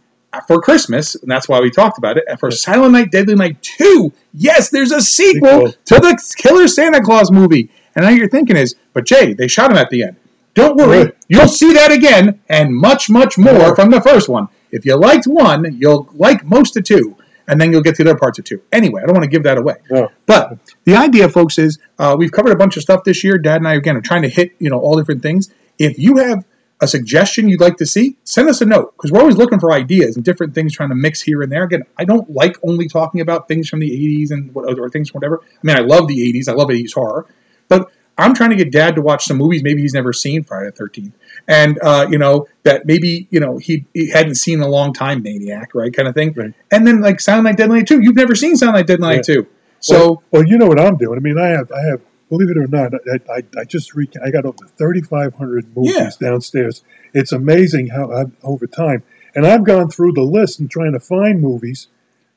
for 0.47 0.59
Christmas, 0.61 1.15
and 1.15 1.31
that's 1.31 1.47
why 1.47 1.61
we 1.61 1.71
talked 1.71 1.97
about 1.97 2.17
it. 2.17 2.25
And 2.27 2.37
for 2.37 2.51
Silent 2.51 2.91
Night, 2.91 3.09
Deadly 3.09 3.35
Night 3.35 3.61
Two, 3.61 4.11
yes, 4.33 4.69
there's 4.69 4.91
a 4.91 4.99
sequel, 4.99 5.67
Sequel. 5.67 5.71
to 5.85 5.95
the 5.95 6.33
Killer 6.37 6.67
Santa 6.67 7.01
Claus 7.01 7.31
movie. 7.31 7.69
And 7.95 8.03
now 8.03 8.11
you're 8.11 8.27
thinking 8.27 8.57
is, 8.57 8.75
but 8.91 9.05
Jay, 9.05 9.33
they 9.33 9.47
shot 9.47 9.71
him 9.71 9.77
at 9.77 9.89
the 9.91 10.03
end. 10.03 10.17
Don't 10.55 10.75
worry, 10.75 11.13
you'll 11.29 11.47
see 11.47 11.71
that 11.73 11.91
again, 11.91 12.41
and 12.49 12.75
much, 12.75 13.09
much 13.09 13.37
more 13.37 13.53
uh-huh. 13.53 13.75
from 13.75 13.91
the 13.91 14.01
first 14.01 14.27
one. 14.27 14.49
If 14.73 14.85
you 14.85 14.95
liked 14.95 15.25
one, 15.25 15.77
you'll 15.79 16.09
like 16.13 16.43
most 16.43 16.75
of 16.75 16.83
two, 16.83 17.15
and 17.47 17.61
then 17.61 17.71
you'll 17.71 17.83
get 17.83 17.95
to 17.95 18.03
the 18.03 18.09
other 18.09 18.19
parts 18.19 18.39
of 18.39 18.45
two. 18.45 18.61
Anyway, 18.71 19.01
I 19.01 19.05
don't 19.05 19.13
want 19.13 19.23
to 19.23 19.29
give 19.29 19.43
that 19.43 19.57
away. 19.57 19.75
No. 19.89 20.09
But 20.25 20.57
the 20.83 20.95
idea, 20.95 21.29
folks, 21.29 21.59
is 21.59 21.77
uh, 21.99 22.15
we've 22.17 22.31
covered 22.31 22.51
a 22.51 22.55
bunch 22.55 22.75
of 22.75 22.83
stuff 22.83 23.03
this 23.03 23.23
year. 23.23 23.37
Dad 23.37 23.57
and 23.57 23.67
I, 23.67 23.75
again, 23.75 23.95
are 23.95 24.01
trying 24.01 24.23
to 24.23 24.29
hit 24.29 24.53
you 24.59 24.69
know 24.71 24.79
all 24.79 24.97
different 24.97 25.21
things. 25.21 25.53
If 25.77 25.99
you 25.99 26.17
have 26.17 26.43
a 26.81 26.87
suggestion 26.87 27.47
you'd 27.47 27.61
like 27.61 27.77
to 27.77 27.85
see, 27.85 28.17
send 28.23 28.49
us 28.49 28.61
a 28.61 28.65
note 28.65 28.93
because 28.97 29.11
we're 29.11 29.21
always 29.21 29.37
looking 29.37 29.59
for 29.59 29.71
ideas 29.71 30.15
and 30.15 30.25
different 30.25 30.55
things 30.55 30.73
trying 30.73 30.89
to 30.89 30.95
mix 30.95 31.21
here 31.21 31.41
and 31.43 31.51
there. 31.51 31.63
Again, 31.63 31.83
I 31.97 32.03
don't 32.03 32.29
like 32.29 32.57
only 32.63 32.87
talking 32.87 33.21
about 33.21 33.47
things 33.47 33.69
from 33.69 33.79
the 33.79 33.89
80s 33.89 34.31
and 34.31 34.53
what 34.53 34.77
or 34.77 34.89
things 34.89 35.13
whatever. 35.13 35.41
I 35.43 35.59
mean, 35.61 35.77
I 35.77 35.81
love 35.81 36.07
the 36.07 36.33
80s. 36.33 36.49
I 36.49 36.53
love 36.53 36.69
80s 36.69 36.93
horror, 36.93 37.27
but 37.67 37.91
I'm 38.17 38.33
trying 38.33 38.51
to 38.51 38.55
get 38.55 38.71
Dad 38.71 38.95
to 38.95 39.01
watch 39.01 39.25
some 39.25 39.37
movies 39.37 39.63
maybe 39.63 39.81
he's 39.81 39.93
never 39.93 40.13
seen 40.13 40.43
Friday 40.43 40.71
the 40.75 40.83
13th, 40.83 41.13
and 41.47 41.77
uh, 41.81 42.07
you 42.09 42.17
know 42.17 42.47
that 42.63 42.85
maybe 42.85 43.27
you 43.29 43.39
know 43.39 43.57
he, 43.57 43.85
he 43.93 44.09
hadn't 44.09 44.35
seen 44.35 44.61
a 44.61 44.67
long 44.67 44.93
time, 44.93 45.21
Maniac, 45.23 45.75
right, 45.75 45.93
kind 45.93 46.07
of 46.07 46.13
thing. 46.15 46.33
Right. 46.33 46.53
And 46.71 46.85
then 46.87 47.01
like 47.01 47.19
Silent 47.19 47.43
Night, 47.45 47.57
Deadly 47.57 47.79
Night 47.79 47.87
2. 47.87 48.01
You've 48.01 48.15
never 48.15 48.35
seen 48.35 48.55
Silent 48.55 48.77
Night, 48.77 48.87
Deadly 48.87 49.07
Night 49.15 49.23
2. 49.25 49.45
So 49.79 49.95
well, 49.97 50.23
well, 50.31 50.43
you 50.45 50.57
know 50.57 50.67
what 50.67 50.79
I'm 50.79 50.95
doing. 50.97 51.17
I 51.17 51.21
mean, 51.21 51.37
I 51.37 51.47
have, 51.49 51.69
I 51.71 51.81
have, 51.87 52.01
believe 52.29 52.49
it 52.49 52.57
or 52.57 52.67
not, 52.67 52.93
I, 52.93 53.33
I, 53.33 53.43
I 53.59 53.63
just 53.65 53.93
re- 53.95 54.07
I 54.23 54.31
got 54.31 54.45
over 54.45 54.65
3,500 54.77 55.75
movies 55.75 55.95
Yeah. 55.97 56.09
downstairs. 56.19 56.83
It's 57.13 57.31
amazing 57.31 57.87
how 57.87 58.11
I've, 58.11 58.31
over 58.43 58.65
time, 58.67 59.03
and 59.35 59.45
I've 59.45 59.63
gone 59.65 59.89
through 59.89 60.13
the 60.13 60.21
list 60.23 60.59
and 60.59 60.71
trying 60.71 60.93
to 60.93 60.99
find 60.99 61.41
movies 61.41 61.87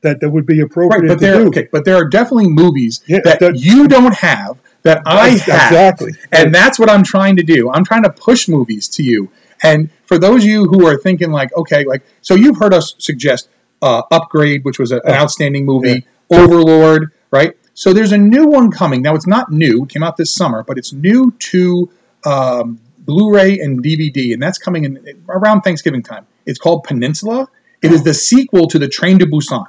that 0.01 0.19
that 0.19 0.29
would 0.29 0.45
be 0.45 0.59
appropriate 0.59 0.99
Right, 1.01 1.07
but 1.07 1.13
to 1.15 1.19
there, 1.25 1.39
do. 1.43 1.47
okay, 1.47 1.67
but 1.71 1.85
there 1.85 1.95
are 1.95 2.05
definitely 2.07 2.49
movies 2.49 3.01
Yeah, 3.07 3.19
that, 3.23 3.39
that- 3.39 3.59
you 3.59 3.87
don't 3.87 4.13
have 4.15 4.57
that 4.87 5.03
I 5.05 5.29
have, 5.29 5.37
exactly. 5.37 6.13
and 6.31 6.53
that's 6.53 6.79
what 6.79 6.89
I'm 6.89 7.03
trying 7.03 7.35
to 7.37 7.43
do. 7.43 7.69
I'm 7.71 7.83
trying 7.83 8.03
to 8.03 8.09
push 8.09 8.47
movies 8.47 8.87
to 8.89 9.03
you. 9.03 9.29
And 9.63 9.89
for 10.05 10.17
those 10.17 10.43
of 10.43 10.49
you 10.49 10.65
who 10.65 10.85
are 10.87 10.97
thinking 10.97 11.31
like, 11.31 11.55
okay, 11.55 11.83
like, 11.83 12.03
so 12.21 12.35
you've 12.35 12.57
heard 12.57 12.73
us 12.73 12.95
suggest 12.99 13.49
uh, 13.81 14.03
Upgrade, 14.11 14.63
which 14.63 14.79
was 14.79 14.91
an 14.91 15.01
outstanding 15.07 15.65
movie, 15.65 16.05
Overlord, 16.31 17.11
right? 17.31 17.55
So 17.73 17.93
there's 17.93 18.11
a 18.11 18.17
new 18.17 18.47
one 18.47 18.71
coming. 18.71 19.01
Now 19.01 19.15
it's 19.15 19.27
not 19.27 19.51
new; 19.51 19.83
it 19.83 19.89
came 19.89 20.03
out 20.03 20.17
this 20.17 20.33
summer, 20.33 20.63
but 20.63 20.77
it's 20.77 20.93
new 20.93 21.31
to 21.51 21.91
um, 22.25 22.79
Blu-ray 22.99 23.59
and 23.59 23.83
DVD, 23.83 24.33
and 24.33 24.41
that's 24.41 24.57
coming 24.57 24.83
in 24.83 25.23
around 25.29 25.61
Thanksgiving 25.61 26.01
time. 26.01 26.25
It's 26.45 26.59
called 26.59 26.83
Peninsula. 26.83 27.47
It 27.81 27.91
is 27.91 28.03
the 28.03 28.13
sequel 28.13 28.67
to 28.67 28.79
the 28.79 28.87
Train 28.87 29.19
to 29.19 29.25
Busan. 29.25 29.67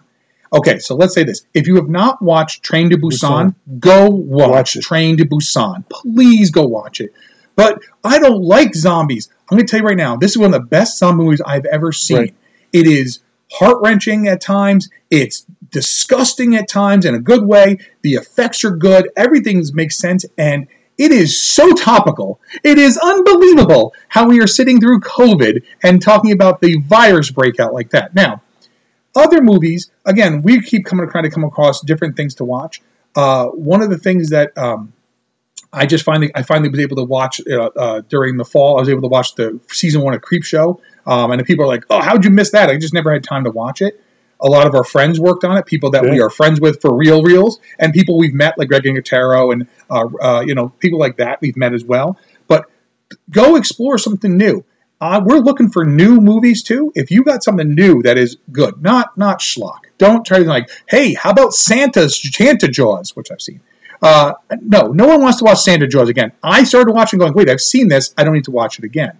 Okay, 0.52 0.78
so 0.78 0.94
let's 0.94 1.14
say 1.14 1.24
this: 1.24 1.42
if 1.54 1.66
you 1.66 1.76
have 1.76 1.88
not 1.88 2.22
watched 2.22 2.62
Train 2.62 2.90
to 2.90 2.96
Busan, 2.96 3.54
go 3.78 4.08
watch, 4.08 4.50
Watch 4.50 4.76
it. 4.76 4.82
Train 4.82 5.16
to 5.18 5.24
Busan. 5.24 5.88
Please 5.88 6.50
go 6.50 6.66
watch 6.66 7.00
it. 7.00 7.12
But 7.56 7.82
I 8.04 8.18
don't 8.18 8.42
like 8.42 8.74
zombies. 8.74 9.28
I'm 9.50 9.56
going 9.56 9.66
to 9.66 9.70
tell 9.70 9.80
you 9.80 9.86
right 9.86 9.96
now, 9.96 10.16
this 10.16 10.30
is 10.30 10.38
one 10.38 10.54
of 10.54 10.60
the 10.60 10.66
best 10.66 10.98
zombie 10.98 11.24
movies 11.24 11.42
I've 11.44 11.64
ever 11.64 11.90
seen. 11.92 12.18
Right. 12.18 12.34
It 12.72 12.86
is 12.86 13.20
heart 13.50 13.78
wrenching 13.82 14.28
at 14.28 14.40
times. 14.40 14.88
It's 15.10 15.44
disgusting 15.70 16.54
at 16.54 16.68
times 16.68 17.04
in 17.04 17.14
a 17.14 17.18
good 17.18 17.44
way. 17.44 17.78
The 18.02 18.14
effects 18.14 18.64
are 18.64 18.70
good. 18.70 19.10
Everything 19.16 19.62
makes 19.74 19.98
sense. 19.98 20.24
And 20.36 20.68
it 20.98 21.12
is 21.12 21.40
so 21.40 21.72
topical. 21.72 22.40
It 22.64 22.78
is 22.78 22.98
unbelievable 22.98 23.94
how 24.08 24.28
we 24.28 24.40
are 24.40 24.46
sitting 24.46 24.80
through 24.80 25.00
COVID 25.00 25.62
and 25.82 26.02
talking 26.02 26.32
about 26.32 26.60
the 26.60 26.78
virus 26.80 27.30
breakout 27.30 27.72
like 27.72 27.90
that. 27.90 28.14
Now, 28.14 28.42
other 29.14 29.42
movies, 29.42 29.90
again, 30.04 30.42
we 30.42 30.60
keep 30.60 30.84
coming 30.84 31.08
trying 31.08 31.24
to 31.24 31.30
come 31.30 31.44
across 31.44 31.80
different 31.80 32.16
things 32.16 32.36
to 32.36 32.44
watch. 32.44 32.80
Uh, 33.16 33.46
one 33.46 33.82
of 33.82 33.90
the 33.90 33.98
things 33.98 34.30
that 34.30 34.56
um, 34.56 34.92
I 35.72 35.86
just 35.86 36.04
finally 36.04 36.30
I 36.34 36.42
finally 36.42 36.68
was 36.68 36.80
able 36.80 36.96
to 36.96 37.04
watch 37.04 37.40
uh, 37.46 37.70
uh, 37.76 38.02
during 38.08 38.36
the 38.36 38.44
fall. 38.44 38.76
I 38.76 38.80
was 38.80 38.88
able 38.88 39.02
to 39.02 39.08
watch 39.08 39.34
the 39.34 39.60
season 39.68 40.02
one 40.02 40.14
of 40.14 40.22
Creepshow, 40.22 40.80
um, 41.06 41.30
and 41.30 41.44
people 41.44 41.64
are 41.64 41.68
like, 41.68 41.84
"Oh, 41.90 42.00
how'd 42.00 42.24
you 42.24 42.30
miss 42.30 42.50
that?" 42.50 42.70
I 42.70 42.78
just 42.78 42.94
never 42.94 43.12
had 43.12 43.24
time 43.24 43.44
to 43.44 43.50
watch 43.50 43.82
it. 43.82 44.02
A 44.40 44.48
lot 44.48 44.66
of 44.66 44.74
our 44.74 44.84
friends 44.84 45.18
worked 45.18 45.44
on 45.44 45.56
it, 45.58 45.66
people 45.66 45.90
that 45.90 46.04
we 46.04 46.20
are 46.20 46.30
friends 46.30 46.60
with 46.60 46.80
for 46.80 46.94
real 46.94 47.22
reals, 47.22 47.58
and 47.78 47.92
people 47.92 48.18
we've 48.18 48.34
met 48.34 48.56
like 48.56 48.68
Greg 48.68 48.84
Nicotero 48.84 49.52
and 49.52 49.66
uh, 49.90 50.08
uh, 50.22 50.40
you 50.40 50.54
know 50.54 50.68
people 50.78 50.98
like 50.98 51.16
that 51.16 51.40
we've 51.40 51.56
met 51.56 51.74
as 51.74 51.84
well. 51.84 52.18
But 52.46 52.70
go 53.30 53.56
explore 53.56 53.98
something 53.98 54.36
new. 54.36 54.64
Uh, 55.00 55.20
we're 55.24 55.38
looking 55.38 55.70
for 55.70 55.84
new 55.84 56.20
movies 56.20 56.62
too. 56.62 56.92
If 56.94 57.10
you 57.10 57.22
got 57.22 57.44
something 57.44 57.74
new 57.74 58.02
that 58.02 58.18
is 58.18 58.36
good, 58.50 58.82
not 58.82 59.16
not 59.16 59.40
schlock. 59.40 59.84
Don't 59.96 60.26
try 60.26 60.40
to 60.40 60.44
like, 60.44 60.70
hey, 60.88 61.14
how 61.14 61.30
about 61.30 61.52
Santa's 61.52 62.20
Santa 62.20 62.68
Jaws, 62.68 63.14
which 63.14 63.30
I've 63.30 63.40
seen. 63.40 63.60
Uh, 64.00 64.34
no, 64.60 64.88
no 64.88 65.06
one 65.06 65.20
wants 65.20 65.38
to 65.38 65.44
watch 65.44 65.58
Santa 65.58 65.86
Jaws 65.86 66.08
again. 66.08 66.32
I 66.42 66.64
started 66.64 66.92
watching, 66.92 67.18
going, 67.18 67.32
wait, 67.32 67.50
I've 67.50 67.60
seen 67.60 67.88
this. 67.88 68.14
I 68.16 68.24
don't 68.24 68.34
need 68.34 68.44
to 68.44 68.52
watch 68.52 68.78
it 68.78 68.84
again. 68.84 69.18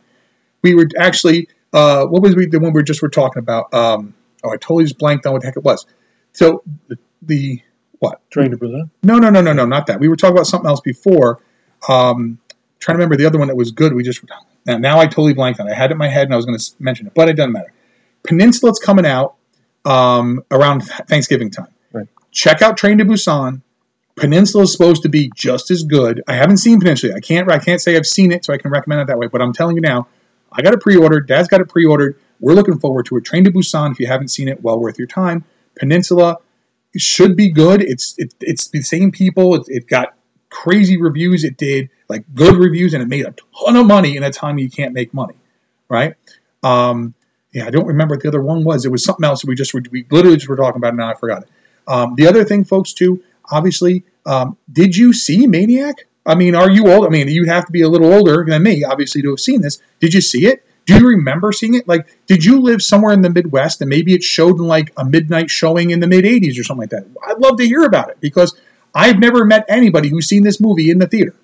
We 0.62 0.74
were 0.74 0.88
actually, 0.98 1.48
uh, 1.72 2.06
what 2.06 2.22
was 2.22 2.36
we 2.36 2.46
the 2.46 2.60
one 2.60 2.72
we 2.72 2.82
just 2.82 3.02
were 3.02 3.08
talking 3.08 3.40
about? 3.40 3.72
Um, 3.74 4.14
oh, 4.44 4.50
I 4.50 4.56
totally 4.56 4.84
just 4.84 4.98
blanked 4.98 5.26
on 5.26 5.32
what 5.32 5.42
the 5.42 5.48
heck 5.48 5.56
it 5.56 5.64
was. 5.64 5.86
So 6.32 6.62
the, 6.88 6.98
the 7.22 7.62
what? 7.98 8.20
Train 8.30 8.50
to 8.52 8.56
Busan. 8.56 8.90
No, 9.02 9.18
no, 9.18 9.30
no, 9.30 9.40
no, 9.40 9.52
no, 9.52 9.66
not 9.66 9.86
that. 9.88 9.98
We 9.98 10.08
were 10.08 10.16
talking 10.16 10.36
about 10.36 10.46
something 10.46 10.68
else 10.68 10.80
before. 10.80 11.40
Um, 11.88 12.38
trying 12.78 12.94
to 12.94 12.98
remember 12.98 13.16
the 13.16 13.26
other 13.26 13.38
one 13.38 13.48
that 13.48 13.56
was 13.56 13.72
good. 13.72 13.92
We 13.92 14.04
just 14.04 14.22
now, 14.68 14.76
now 14.76 14.98
I 15.00 15.06
totally 15.06 15.32
blanked 15.32 15.58
on. 15.60 15.66
it. 15.66 15.72
I 15.72 15.74
had 15.74 15.90
it 15.90 15.92
in 15.92 15.98
my 15.98 16.08
head 16.08 16.24
and 16.24 16.34
I 16.34 16.36
was 16.36 16.44
going 16.44 16.58
to 16.58 16.72
mention 16.78 17.06
it, 17.06 17.14
but 17.14 17.28
it 17.28 17.34
doesn't 17.34 17.52
matter. 17.52 17.72
Peninsula's 18.22 18.78
coming 18.78 19.06
out 19.06 19.36
um, 19.84 20.42
around 20.50 20.82
Thanksgiving 20.82 21.50
time. 21.50 21.68
Right. 21.92 22.06
Check 22.30 22.60
out 22.60 22.76
Train 22.76 22.98
to 22.98 23.04
Busan. 23.04 23.62
Peninsula 24.16 24.64
is 24.64 24.72
supposed 24.72 25.02
to 25.04 25.08
be 25.08 25.30
just 25.34 25.70
as 25.70 25.84
good. 25.84 26.22
I 26.28 26.34
haven't 26.34 26.58
seen 26.58 26.80
Peninsula. 26.80 27.14
I 27.16 27.20
can't. 27.20 27.50
I 27.50 27.58
can't 27.58 27.80
say 27.80 27.96
I've 27.96 28.04
seen 28.06 28.32
it, 28.32 28.44
so 28.44 28.52
I 28.52 28.58
can 28.58 28.70
recommend 28.70 29.00
it 29.00 29.06
that 29.06 29.18
way. 29.18 29.28
But 29.28 29.40
I'm 29.40 29.52
telling 29.52 29.76
you 29.76 29.80
now, 29.80 30.08
I 30.52 30.60
got 30.60 30.74
it 30.74 30.80
pre-ordered. 30.80 31.28
Dad's 31.28 31.46
got 31.46 31.60
it 31.60 31.68
pre-ordered. 31.68 32.18
We're 32.40 32.54
looking 32.54 32.80
forward 32.80 33.06
to 33.06 33.16
it. 33.16 33.24
Train 33.24 33.44
to 33.44 33.52
Busan. 33.52 33.92
If 33.92 34.00
you 34.00 34.08
haven't 34.08 34.28
seen 34.28 34.48
it, 34.48 34.60
well 34.60 34.78
worth 34.78 34.98
your 34.98 35.06
time. 35.06 35.44
Peninsula 35.78 36.38
should 36.96 37.36
be 37.36 37.50
good. 37.52 37.80
It's 37.80 38.16
it, 38.18 38.34
it's 38.40 38.68
the 38.68 38.82
same 38.82 39.12
people. 39.12 39.54
It, 39.54 39.62
it 39.68 39.86
got 39.86 40.14
crazy 40.62 41.00
reviews. 41.00 41.44
It 41.44 41.56
did 41.56 41.90
like 42.08 42.24
good 42.34 42.56
reviews, 42.56 42.94
and 42.94 43.02
it 43.02 43.06
made 43.06 43.26
a 43.26 43.34
ton 43.64 43.76
of 43.76 43.86
money 43.86 44.16
in 44.16 44.22
a 44.22 44.30
time 44.30 44.58
you 44.58 44.68
can't 44.68 44.92
make 44.92 45.14
money, 45.14 45.34
right? 45.88 46.14
Um, 46.62 47.14
yeah, 47.52 47.66
I 47.66 47.70
don't 47.70 47.86
remember 47.86 48.14
what 48.14 48.22
the 48.22 48.28
other 48.28 48.42
one 48.42 48.64
was. 48.64 48.84
It 48.84 48.90
was 48.90 49.04
something 49.04 49.24
else. 49.24 49.44
We 49.44 49.54
just 49.54 49.72
were, 49.72 49.82
we 49.90 50.04
literally 50.10 50.36
just 50.36 50.48
were 50.48 50.56
talking 50.56 50.78
about 50.78 50.94
it. 50.94 50.96
Now 50.96 51.10
I 51.10 51.14
forgot 51.14 51.42
it. 51.42 51.48
Um, 51.86 52.14
the 52.16 52.26
other 52.26 52.44
thing, 52.44 52.64
folks, 52.64 52.92
too. 52.92 53.22
Obviously, 53.50 54.04
um, 54.26 54.56
did 54.70 54.96
you 54.96 55.12
see 55.12 55.46
Maniac? 55.46 56.06
I 56.26 56.34
mean, 56.34 56.54
are 56.54 56.70
you 56.70 56.90
old? 56.92 57.06
I 57.06 57.08
mean, 57.08 57.28
you'd 57.28 57.48
have 57.48 57.64
to 57.66 57.72
be 57.72 57.82
a 57.82 57.88
little 57.88 58.12
older 58.12 58.44
than 58.46 58.62
me, 58.62 58.84
obviously, 58.84 59.22
to 59.22 59.30
have 59.30 59.40
seen 59.40 59.62
this. 59.62 59.80
Did 60.00 60.12
you 60.12 60.20
see 60.20 60.46
it? 60.46 60.64
Do 60.84 60.94
you 60.94 61.06
remember 61.06 61.52
seeing 61.52 61.74
it? 61.74 61.86
Like, 61.86 62.06
did 62.26 62.44
you 62.44 62.60
live 62.60 62.82
somewhere 62.82 63.12
in 63.12 63.22
the 63.22 63.30
Midwest 63.30 63.80
and 63.80 63.88
maybe 63.88 64.14
it 64.14 64.22
showed 64.22 64.58
in 64.58 64.66
like 64.66 64.92
a 64.96 65.04
midnight 65.04 65.50
showing 65.50 65.90
in 65.90 66.00
the 66.00 66.06
mid 66.06 66.24
80s 66.24 66.58
or 66.58 66.64
something 66.64 66.82
like 66.82 66.90
that? 66.90 67.06
I'd 67.26 67.38
love 67.38 67.58
to 67.58 67.66
hear 67.66 67.84
about 67.84 68.10
it 68.10 68.18
because 68.20 68.58
I've 68.94 69.18
never 69.18 69.44
met 69.44 69.64
anybody 69.68 70.08
who's 70.08 70.26
seen 70.26 70.42
this 70.42 70.60
movie 70.60 70.90
in 70.90 70.98
the 70.98 71.06
theater, 71.06 71.34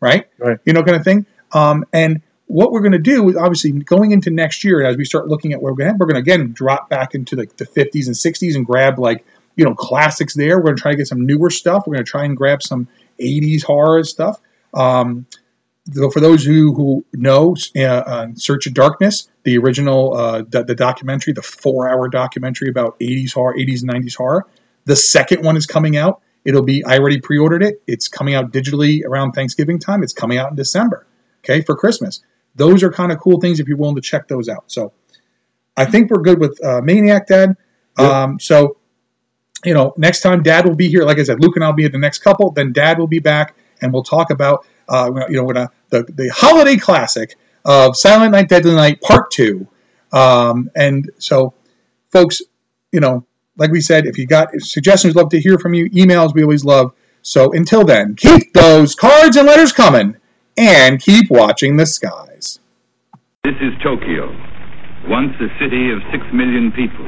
right? 0.00 0.28
Right. 0.38 0.58
You 0.64 0.72
know, 0.72 0.82
kind 0.82 0.96
of 0.96 1.04
thing. 1.04 1.26
Um, 1.52 1.84
and 1.92 2.22
what 2.46 2.72
we're 2.72 2.80
going 2.80 2.92
to 2.92 2.98
do 2.98 3.28
is 3.28 3.36
obviously 3.36 3.72
going 3.72 4.12
into 4.12 4.30
next 4.30 4.64
year, 4.64 4.84
as 4.84 4.96
we 4.96 5.04
start 5.04 5.28
looking 5.28 5.52
at 5.52 5.62
where 5.62 5.72
we're 5.72 5.84
going, 5.84 5.98
we're 5.98 6.06
going 6.06 6.22
to 6.22 6.32
again 6.32 6.52
drop 6.52 6.88
back 6.88 7.14
into 7.14 7.36
like 7.36 7.56
the 7.56 7.64
50s 7.64 8.06
and 8.06 8.14
60s 8.14 8.54
and 8.54 8.66
grab 8.66 8.98
like 8.98 9.24
you 9.56 9.64
know 9.64 9.74
classics 9.74 10.34
there. 10.34 10.58
We're 10.58 10.64
going 10.64 10.76
to 10.76 10.82
try 10.82 10.90
to 10.92 10.96
get 10.98 11.08
some 11.08 11.26
newer 11.26 11.50
stuff. 11.50 11.84
We're 11.86 11.94
going 11.94 12.04
to 12.04 12.10
try 12.10 12.24
and 12.24 12.36
grab 12.36 12.62
some 12.62 12.88
80s 13.20 13.62
horror 13.62 14.04
stuff. 14.04 14.40
Um, 14.74 15.26
though 15.86 16.10
for 16.10 16.20
those 16.20 16.44
who 16.44 16.74
who 16.74 17.04
know, 17.12 17.56
uh, 17.76 17.82
uh, 17.82 18.26
Search 18.34 18.66
of 18.66 18.74
Darkness, 18.74 19.28
the 19.44 19.58
original 19.58 20.14
uh, 20.14 20.42
the, 20.48 20.64
the 20.64 20.74
documentary, 20.74 21.32
the 21.32 21.42
four 21.42 21.88
hour 21.88 22.08
documentary 22.08 22.68
about 22.68 22.98
80s 23.00 23.32
horror, 23.32 23.54
80s 23.54 23.82
and 23.82 23.90
90s 23.90 24.16
horror. 24.16 24.46
The 24.84 24.96
second 24.96 25.44
one 25.44 25.56
is 25.56 25.66
coming 25.66 25.96
out. 25.96 26.22
It'll 26.44 26.62
be 26.62 26.84
I 26.84 26.98
already 26.98 27.20
pre 27.20 27.38
ordered 27.38 27.62
it. 27.62 27.82
It's 27.86 28.08
coming 28.08 28.34
out 28.34 28.52
digitally 28.52 29.04
around 29.04 29.32
Thanksgiving 29.32 29.78
time. 29.78 30.02
It's 30.02 30.12
coming 30.12 30.38
out 30.38 30.50
in 30.50 30.56
December. 30.56 31.06
Okay, 31.44 31.62
for 31.62 31.76
Christmas. 31.76 32.22
Those 32.54 32.82
are 32.82 32.92
kind 32.92 33.12
of 33.12 33.18
cool 33.18 33.40
things 33.40 33.60
if 33.60 33.68
you're 33.68 33.78
willing 33.78 33.96
to 33.96 34.02
check 34.02 34.28
those 34.28 34.48
out. 34.48 34.64
So 34.66 34.92
I 35.76 35.86
think 35.86 36.10
we're 36.10 36.20
good 36.20 36.38
with 36.38 36.62
uh, 36.62 36.80
Maniac 36.82 37.26
Dad. 37.26 37.56
Um, 37.96 38.38
so 38.38 38.76
you 39.64 39.74
know, 39.74 39.94
next 39.96 40.20
time 40.20 40.42
Dad 40.42 40.66
will 40.66 40.74
be 40.74 40.88
here. 40.88 41.04
Like 41.04 41.18
I 41.18 41.22
said, 41.22 41.40
Luke 41.40 41.56
and 41.56 41.64
I'll 41.64 41.72
be 41.72 41.84
at 41.84 41.92
the 41.92 41.98
next 41.98 42.18
couple. 42.18 42.50
Then 42.50 42.72
Dad 42.72 42.98
will 42.98 43.06
be 43.06 43.20
back, 43.20 43.54
and 43.80 43.92
we'll 43.92 44.02
talk 44.02 44.30
about 44.30 44.66
uh, 44.88 45.10
you 45.28 45.36
know, 45.36 45.50
uh, 45.50 45.68
the 45.90 46.02
the 46.04 46.28
holiday 46.28 46.76
classic 46.76 47.36
of 47.64 47.96
Silent 47.96 48.32
Night, 48.32 48.48
Deadly 48.48 48.74
Night 48.74 49.00
Part 49.00 49.30
Two. 49.30 49.68
Um, 50.12 50.70
and 50.74 51.10
so, 51.18 51.54
folks, 52.10 52.42
you 52.90 53.00
know, 53.00 53.26
like 53.56 53.70
we 53.70 53.80
said, 53.80 54.06
if 54.06 54.18
you 54.18 54.26
got 54.26 54.48
suggestions, 54.60 55.14
love 55.14 55.28
to 55.30 55.40
hear 55.40 55.58
from 55.58 55.74
you. 55.74 55.90
Emails, 55.90 56.34
we 56.34 56.42
always 56.42 56.64
love. 56.64 56.92
So 57.22 57.52
until 57.52 57.84
then, 57.84 58.16
keep 58.16 58.52
those 58.52 58.94
cards 58.94 59.36
and 59.36 59.46
letters 59.46 59.72
coming, 59.72 60.16
and 60.56 61.00
keep 61.00 61.30
watching 61.30 61.76
the 61.76 61.86
skies. 61.86 62.58
This 63.44 63.54
is 63.60 63.72
Tokyo, 63.82 64.26
once 65.08 65.34
a 65.38 65.48
city 65.58 65.90
of 65.90 65.98
six 66.10 66.24
million 66.32 66.72
people. 66.72 67.06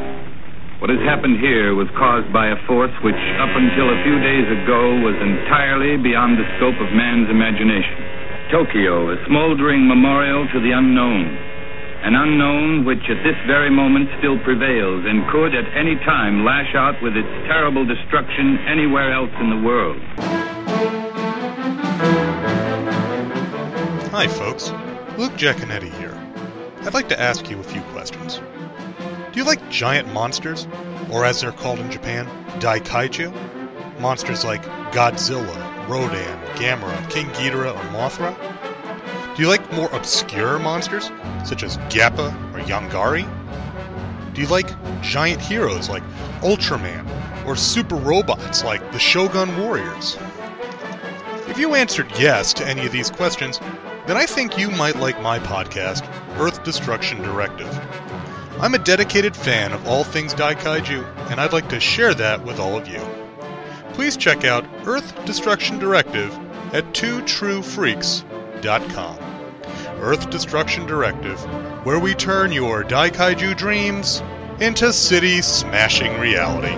What 0.83 0.91
has 0.91 1.01
happened 1.09 1.41
here 1.41 1.75
was 1.75 1.89
caused 1.97 2.29
by 2.33 2.53
a 2.53 2.59
force 2.67 2.93
which, 3.01 3.17
up 3.41 3.51
until 3.57 3.89
a 3.89 4.03
few 4.05 4.19
days 4.21 4.47
ago, 4.63 5.01
was 5.01 5.17
entirely 5.17 5.97
beyond 5.97 6.37
the 6.37 6.45
scope 6.59 6.77
of 6.77 6.93
man's 6.93 7.31
imagination. 7.31 7.97
Tokyo, 8.53 9.11
a 9.11 9.17
smoldering 9.27 9.89
memorial 9.89 10.47
to 10.53 10.61
the 10.61 10.77
unknown. 10.77 11.54
An 12.05 12.15
unknown 12.15 12.85
which 12.85 13.01
at 13.09 13.25
this 13.25 13.37
very 13.47 13.71
moment 13.71 14.11
still 14.19 14.39
prevails 14.45 15.07
and 15.07 15.27
could 15.33 15.55
at 15.55 15.65
any 15.75 15.97
time 16.05 16.45
lash 16.45 16.75
out 16.75 17.03
with 17.03 17.17
its 17.17 17.27
terrible 17.49 17.87
destruction 17.87 18.59
anywhere 18.69 19.11
else 19.11 19.31
in 19.41 19.49
the 19.49 19.57
world. 19.67 20.03
Hi, 24.13 24.29
folks. 24.29 24.71
Luke 25.17 25.33
Jaconetti 25.33 25.91
here. 25.99 26.15
I'd 26.83 26.93
like 26.93 27.09
to 27.09 27.19
ask 27.19 27.49
you 27.49 27.59
a 27.59 27.63
few 27.63 27.81
questions. 27.97 28.39
Do 29.33 29.41
you 29.41 29.45
like 29.45 29.71
giant 29.71 30.13
monsters? 30.13 30.69
Or 31.11 31.25
as 31.25 31.41
they're 31.41 31.53
called 31.53 31.79
in 31.79 31.91
Japan, 31.91 32.27
Daikaiju? 32.61 33.33
Monsters 33.99 34.45
like 34.45 34.63
Godzilla, 34.93 35.89
Rodan, 35.89 36.39
Gamera, 36.57 37.11
King 37.11 37.29
Ghidorah, 37.29 37.75
or 37.75 37.85
Mothra? 37.97 38.54
Do 39.35 39.43
you 39.43 39.49
like 39.49 39.73
more 39.73 39.91
obscure 39.91 40.61
monsters, 40.61 41.11
such 41.45 41.65
as 41.65 41.79
Gappa 41.89 42.29
or 42.55 42.61
Yongari? 42.61 43.27
Do 44.33 44.41
you 44.41 44.47
like 44.47 44.71
giant 45.03 45.43
heroes 45.43 45.89
like 45.89 46.05
Ultraman, 46.41 47.05
or 47.45 47.57
super 47.57 47.97
robots 47.97 48.63
like 48.63 48.93
the 48.93 48.99
Shogun 49.01 49.61
Warriors? 49.61 50.17
If 51.49 51.59
you 51.59 51.75
answered 51.75 52.13
yes 52.17 52.53
to 52.55 52.67
any 52.67 52.87
of 52.87 52.93
these 52.93 53.11
questions, 53.11 53.59
then 54.07 54.17
I 54.17 54.25
think 54.25 54.57
you 54.57 54.71
might 54.71 54.97
like 54.97 55.21
my 55.21 55.41
podcast, 55.41 56.07
Earth 56.39 56.63
Destruction 56.63 57.21
Directive. 57.21 57.77
I'm 58.61 58.75
a 58.75 58.79
dedicated 58.79 59.35
fan 59.35 59.73
of 59.73 59.85
all 59.89 60.05
things 60.05 60.33
Daikaiju, 60.33 61.31
and 61.31 61.41
I'd 61.41 61.53
like 61.53 61.69
to 61.71 61.81
share 61.81 62.15
that 62.15 62.45
with 62.45 62.61
all 62.61 62.77
of 62.77 62.87
you. 62.87 63.01
Please 63.95 64.17
check 64.17 64.45
out 64.45 64.65
Earth 64.87 65.25
Destruction 65.25 65.81
Directive 65.81 66.33
at 66.73 66.85
twotruefreaks.com. 68.65 69.19
Earth 70.01 70.31
Destruction 70.31 70.87
Directive, 70.87 71.41
where 71.85 71.99
we 71.99 72.15
turn 72.15 72.53
your 72.53 72.83
Daikaiju 72.85 73.57
dreams 73.57 74.23
into 74.61 74.93
city 74.93 75.43
smashing 75.43 76.19
reality. 76.19 76.75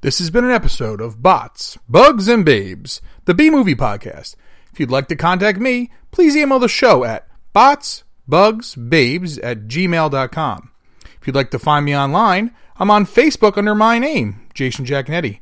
This 0.00 0.18
has 0.18 0.30
been 0.30 0.44
an 0.44 0.50
episode 0.50 1.00
of 1.00 1.22
Bots, 1.22 1.78
Bugs, 1.88 2.26
and 2.26 2.44
Babes, 2.44 3.00
the 3.24 3.34
B 3.34 3.50
Movie 3.50 3.76
Podcast. 3.76 4.34
If 4.72 4.80
you'd 4.80 4.90
like 4.90 5.06
to 5.08 5.16
contact 5.16 5.60
me, 5.60 5.92
please 6.10 6.34
email 6.34 6.58
the 6.58 6.68
show 6.68 7.04
at 7.04 7.28
botsbugsbabes 8.28 9.38
at 9.42 9.66
gmail.com. 9.68 10.70
If 11.20 11.26
you'd 11.26 11.36
like 11.36 11.50
to 11.50 11.58
find 11.58 11.84
me 11.84 11.96
online, 11.96 12.52
I'm 12.76 12.90
on 12.90 13.06
Facebook 13.06 13.56
under 13.56 13.74
my 13.74 13.98
name, 13.98 14.46
Jason 14.54 14.84
Jaconetti. 14.84 15.40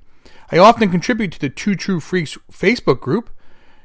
I 0.53 0.59
often 0.59 0.91
contribute 0.91 1.33
to 1.33 1.41
the 1.41 1.49
Two 1.49 1.75
True 1.75 2.01
Freaks 2.01 2.37
Facebook 2.53 3.01
group. 3.01 3.31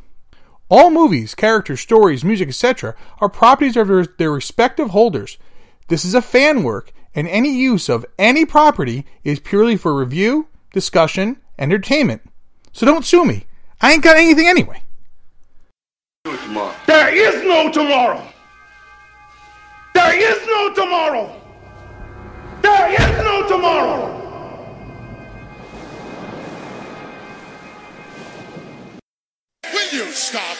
All 0.69 0.91
movies, 0.91 1.33
characters, 1.33 1.81
stories, 1.81 2.23
music, 2.23 2.49
etc. 2.49 2.93
are 3.21 3.27
properties 3.27 3.75
of 3.75 3.87
their, 3.87 4.05
their 4.05 4.31
respective 4.31 4.91
holders. 4.91 5.39
This 5.87 6.05
is 6.05 6.13
a 6.13 6.21
fan 6.21 6.61
work, 6.61 6.93
and 7.15 7.27
any 7.27 7.49
use 7.49 7.89
of 7.89 8.05
any 8.19 8.45
property 8.45 9.07
is 9.23 9.39
purely 9.39 9.77
for 9.77 9.95
review, 9.95 10.47
discussion, 10.73 11.37
entertainment. 11.57 12.21
So 12.71 12.85
don't 12.85 13.03
sue 13.03 13.25
me. 13.25 13.47
I 13.81 13.93
ain't 13.93 14.03
got 14.03 14.17
anything 14.17 14.45
anyway. 14.45 14.83
There 16.85 17.15
is 17.15 17.43
no 17.43 17.71
tomorrow. 17.71 18.32
There 19.93 20.19
is 20.19 20.47
no 20.47 20.73
tomorrow. 20.73 21.41
There 22.61 22.93
is 22.93 23.17
no 23.23 23.47
tomorrow. 23.47 24.09
Will 29.71 29.89
you 29.91 30.11
stop? 30.11 30.57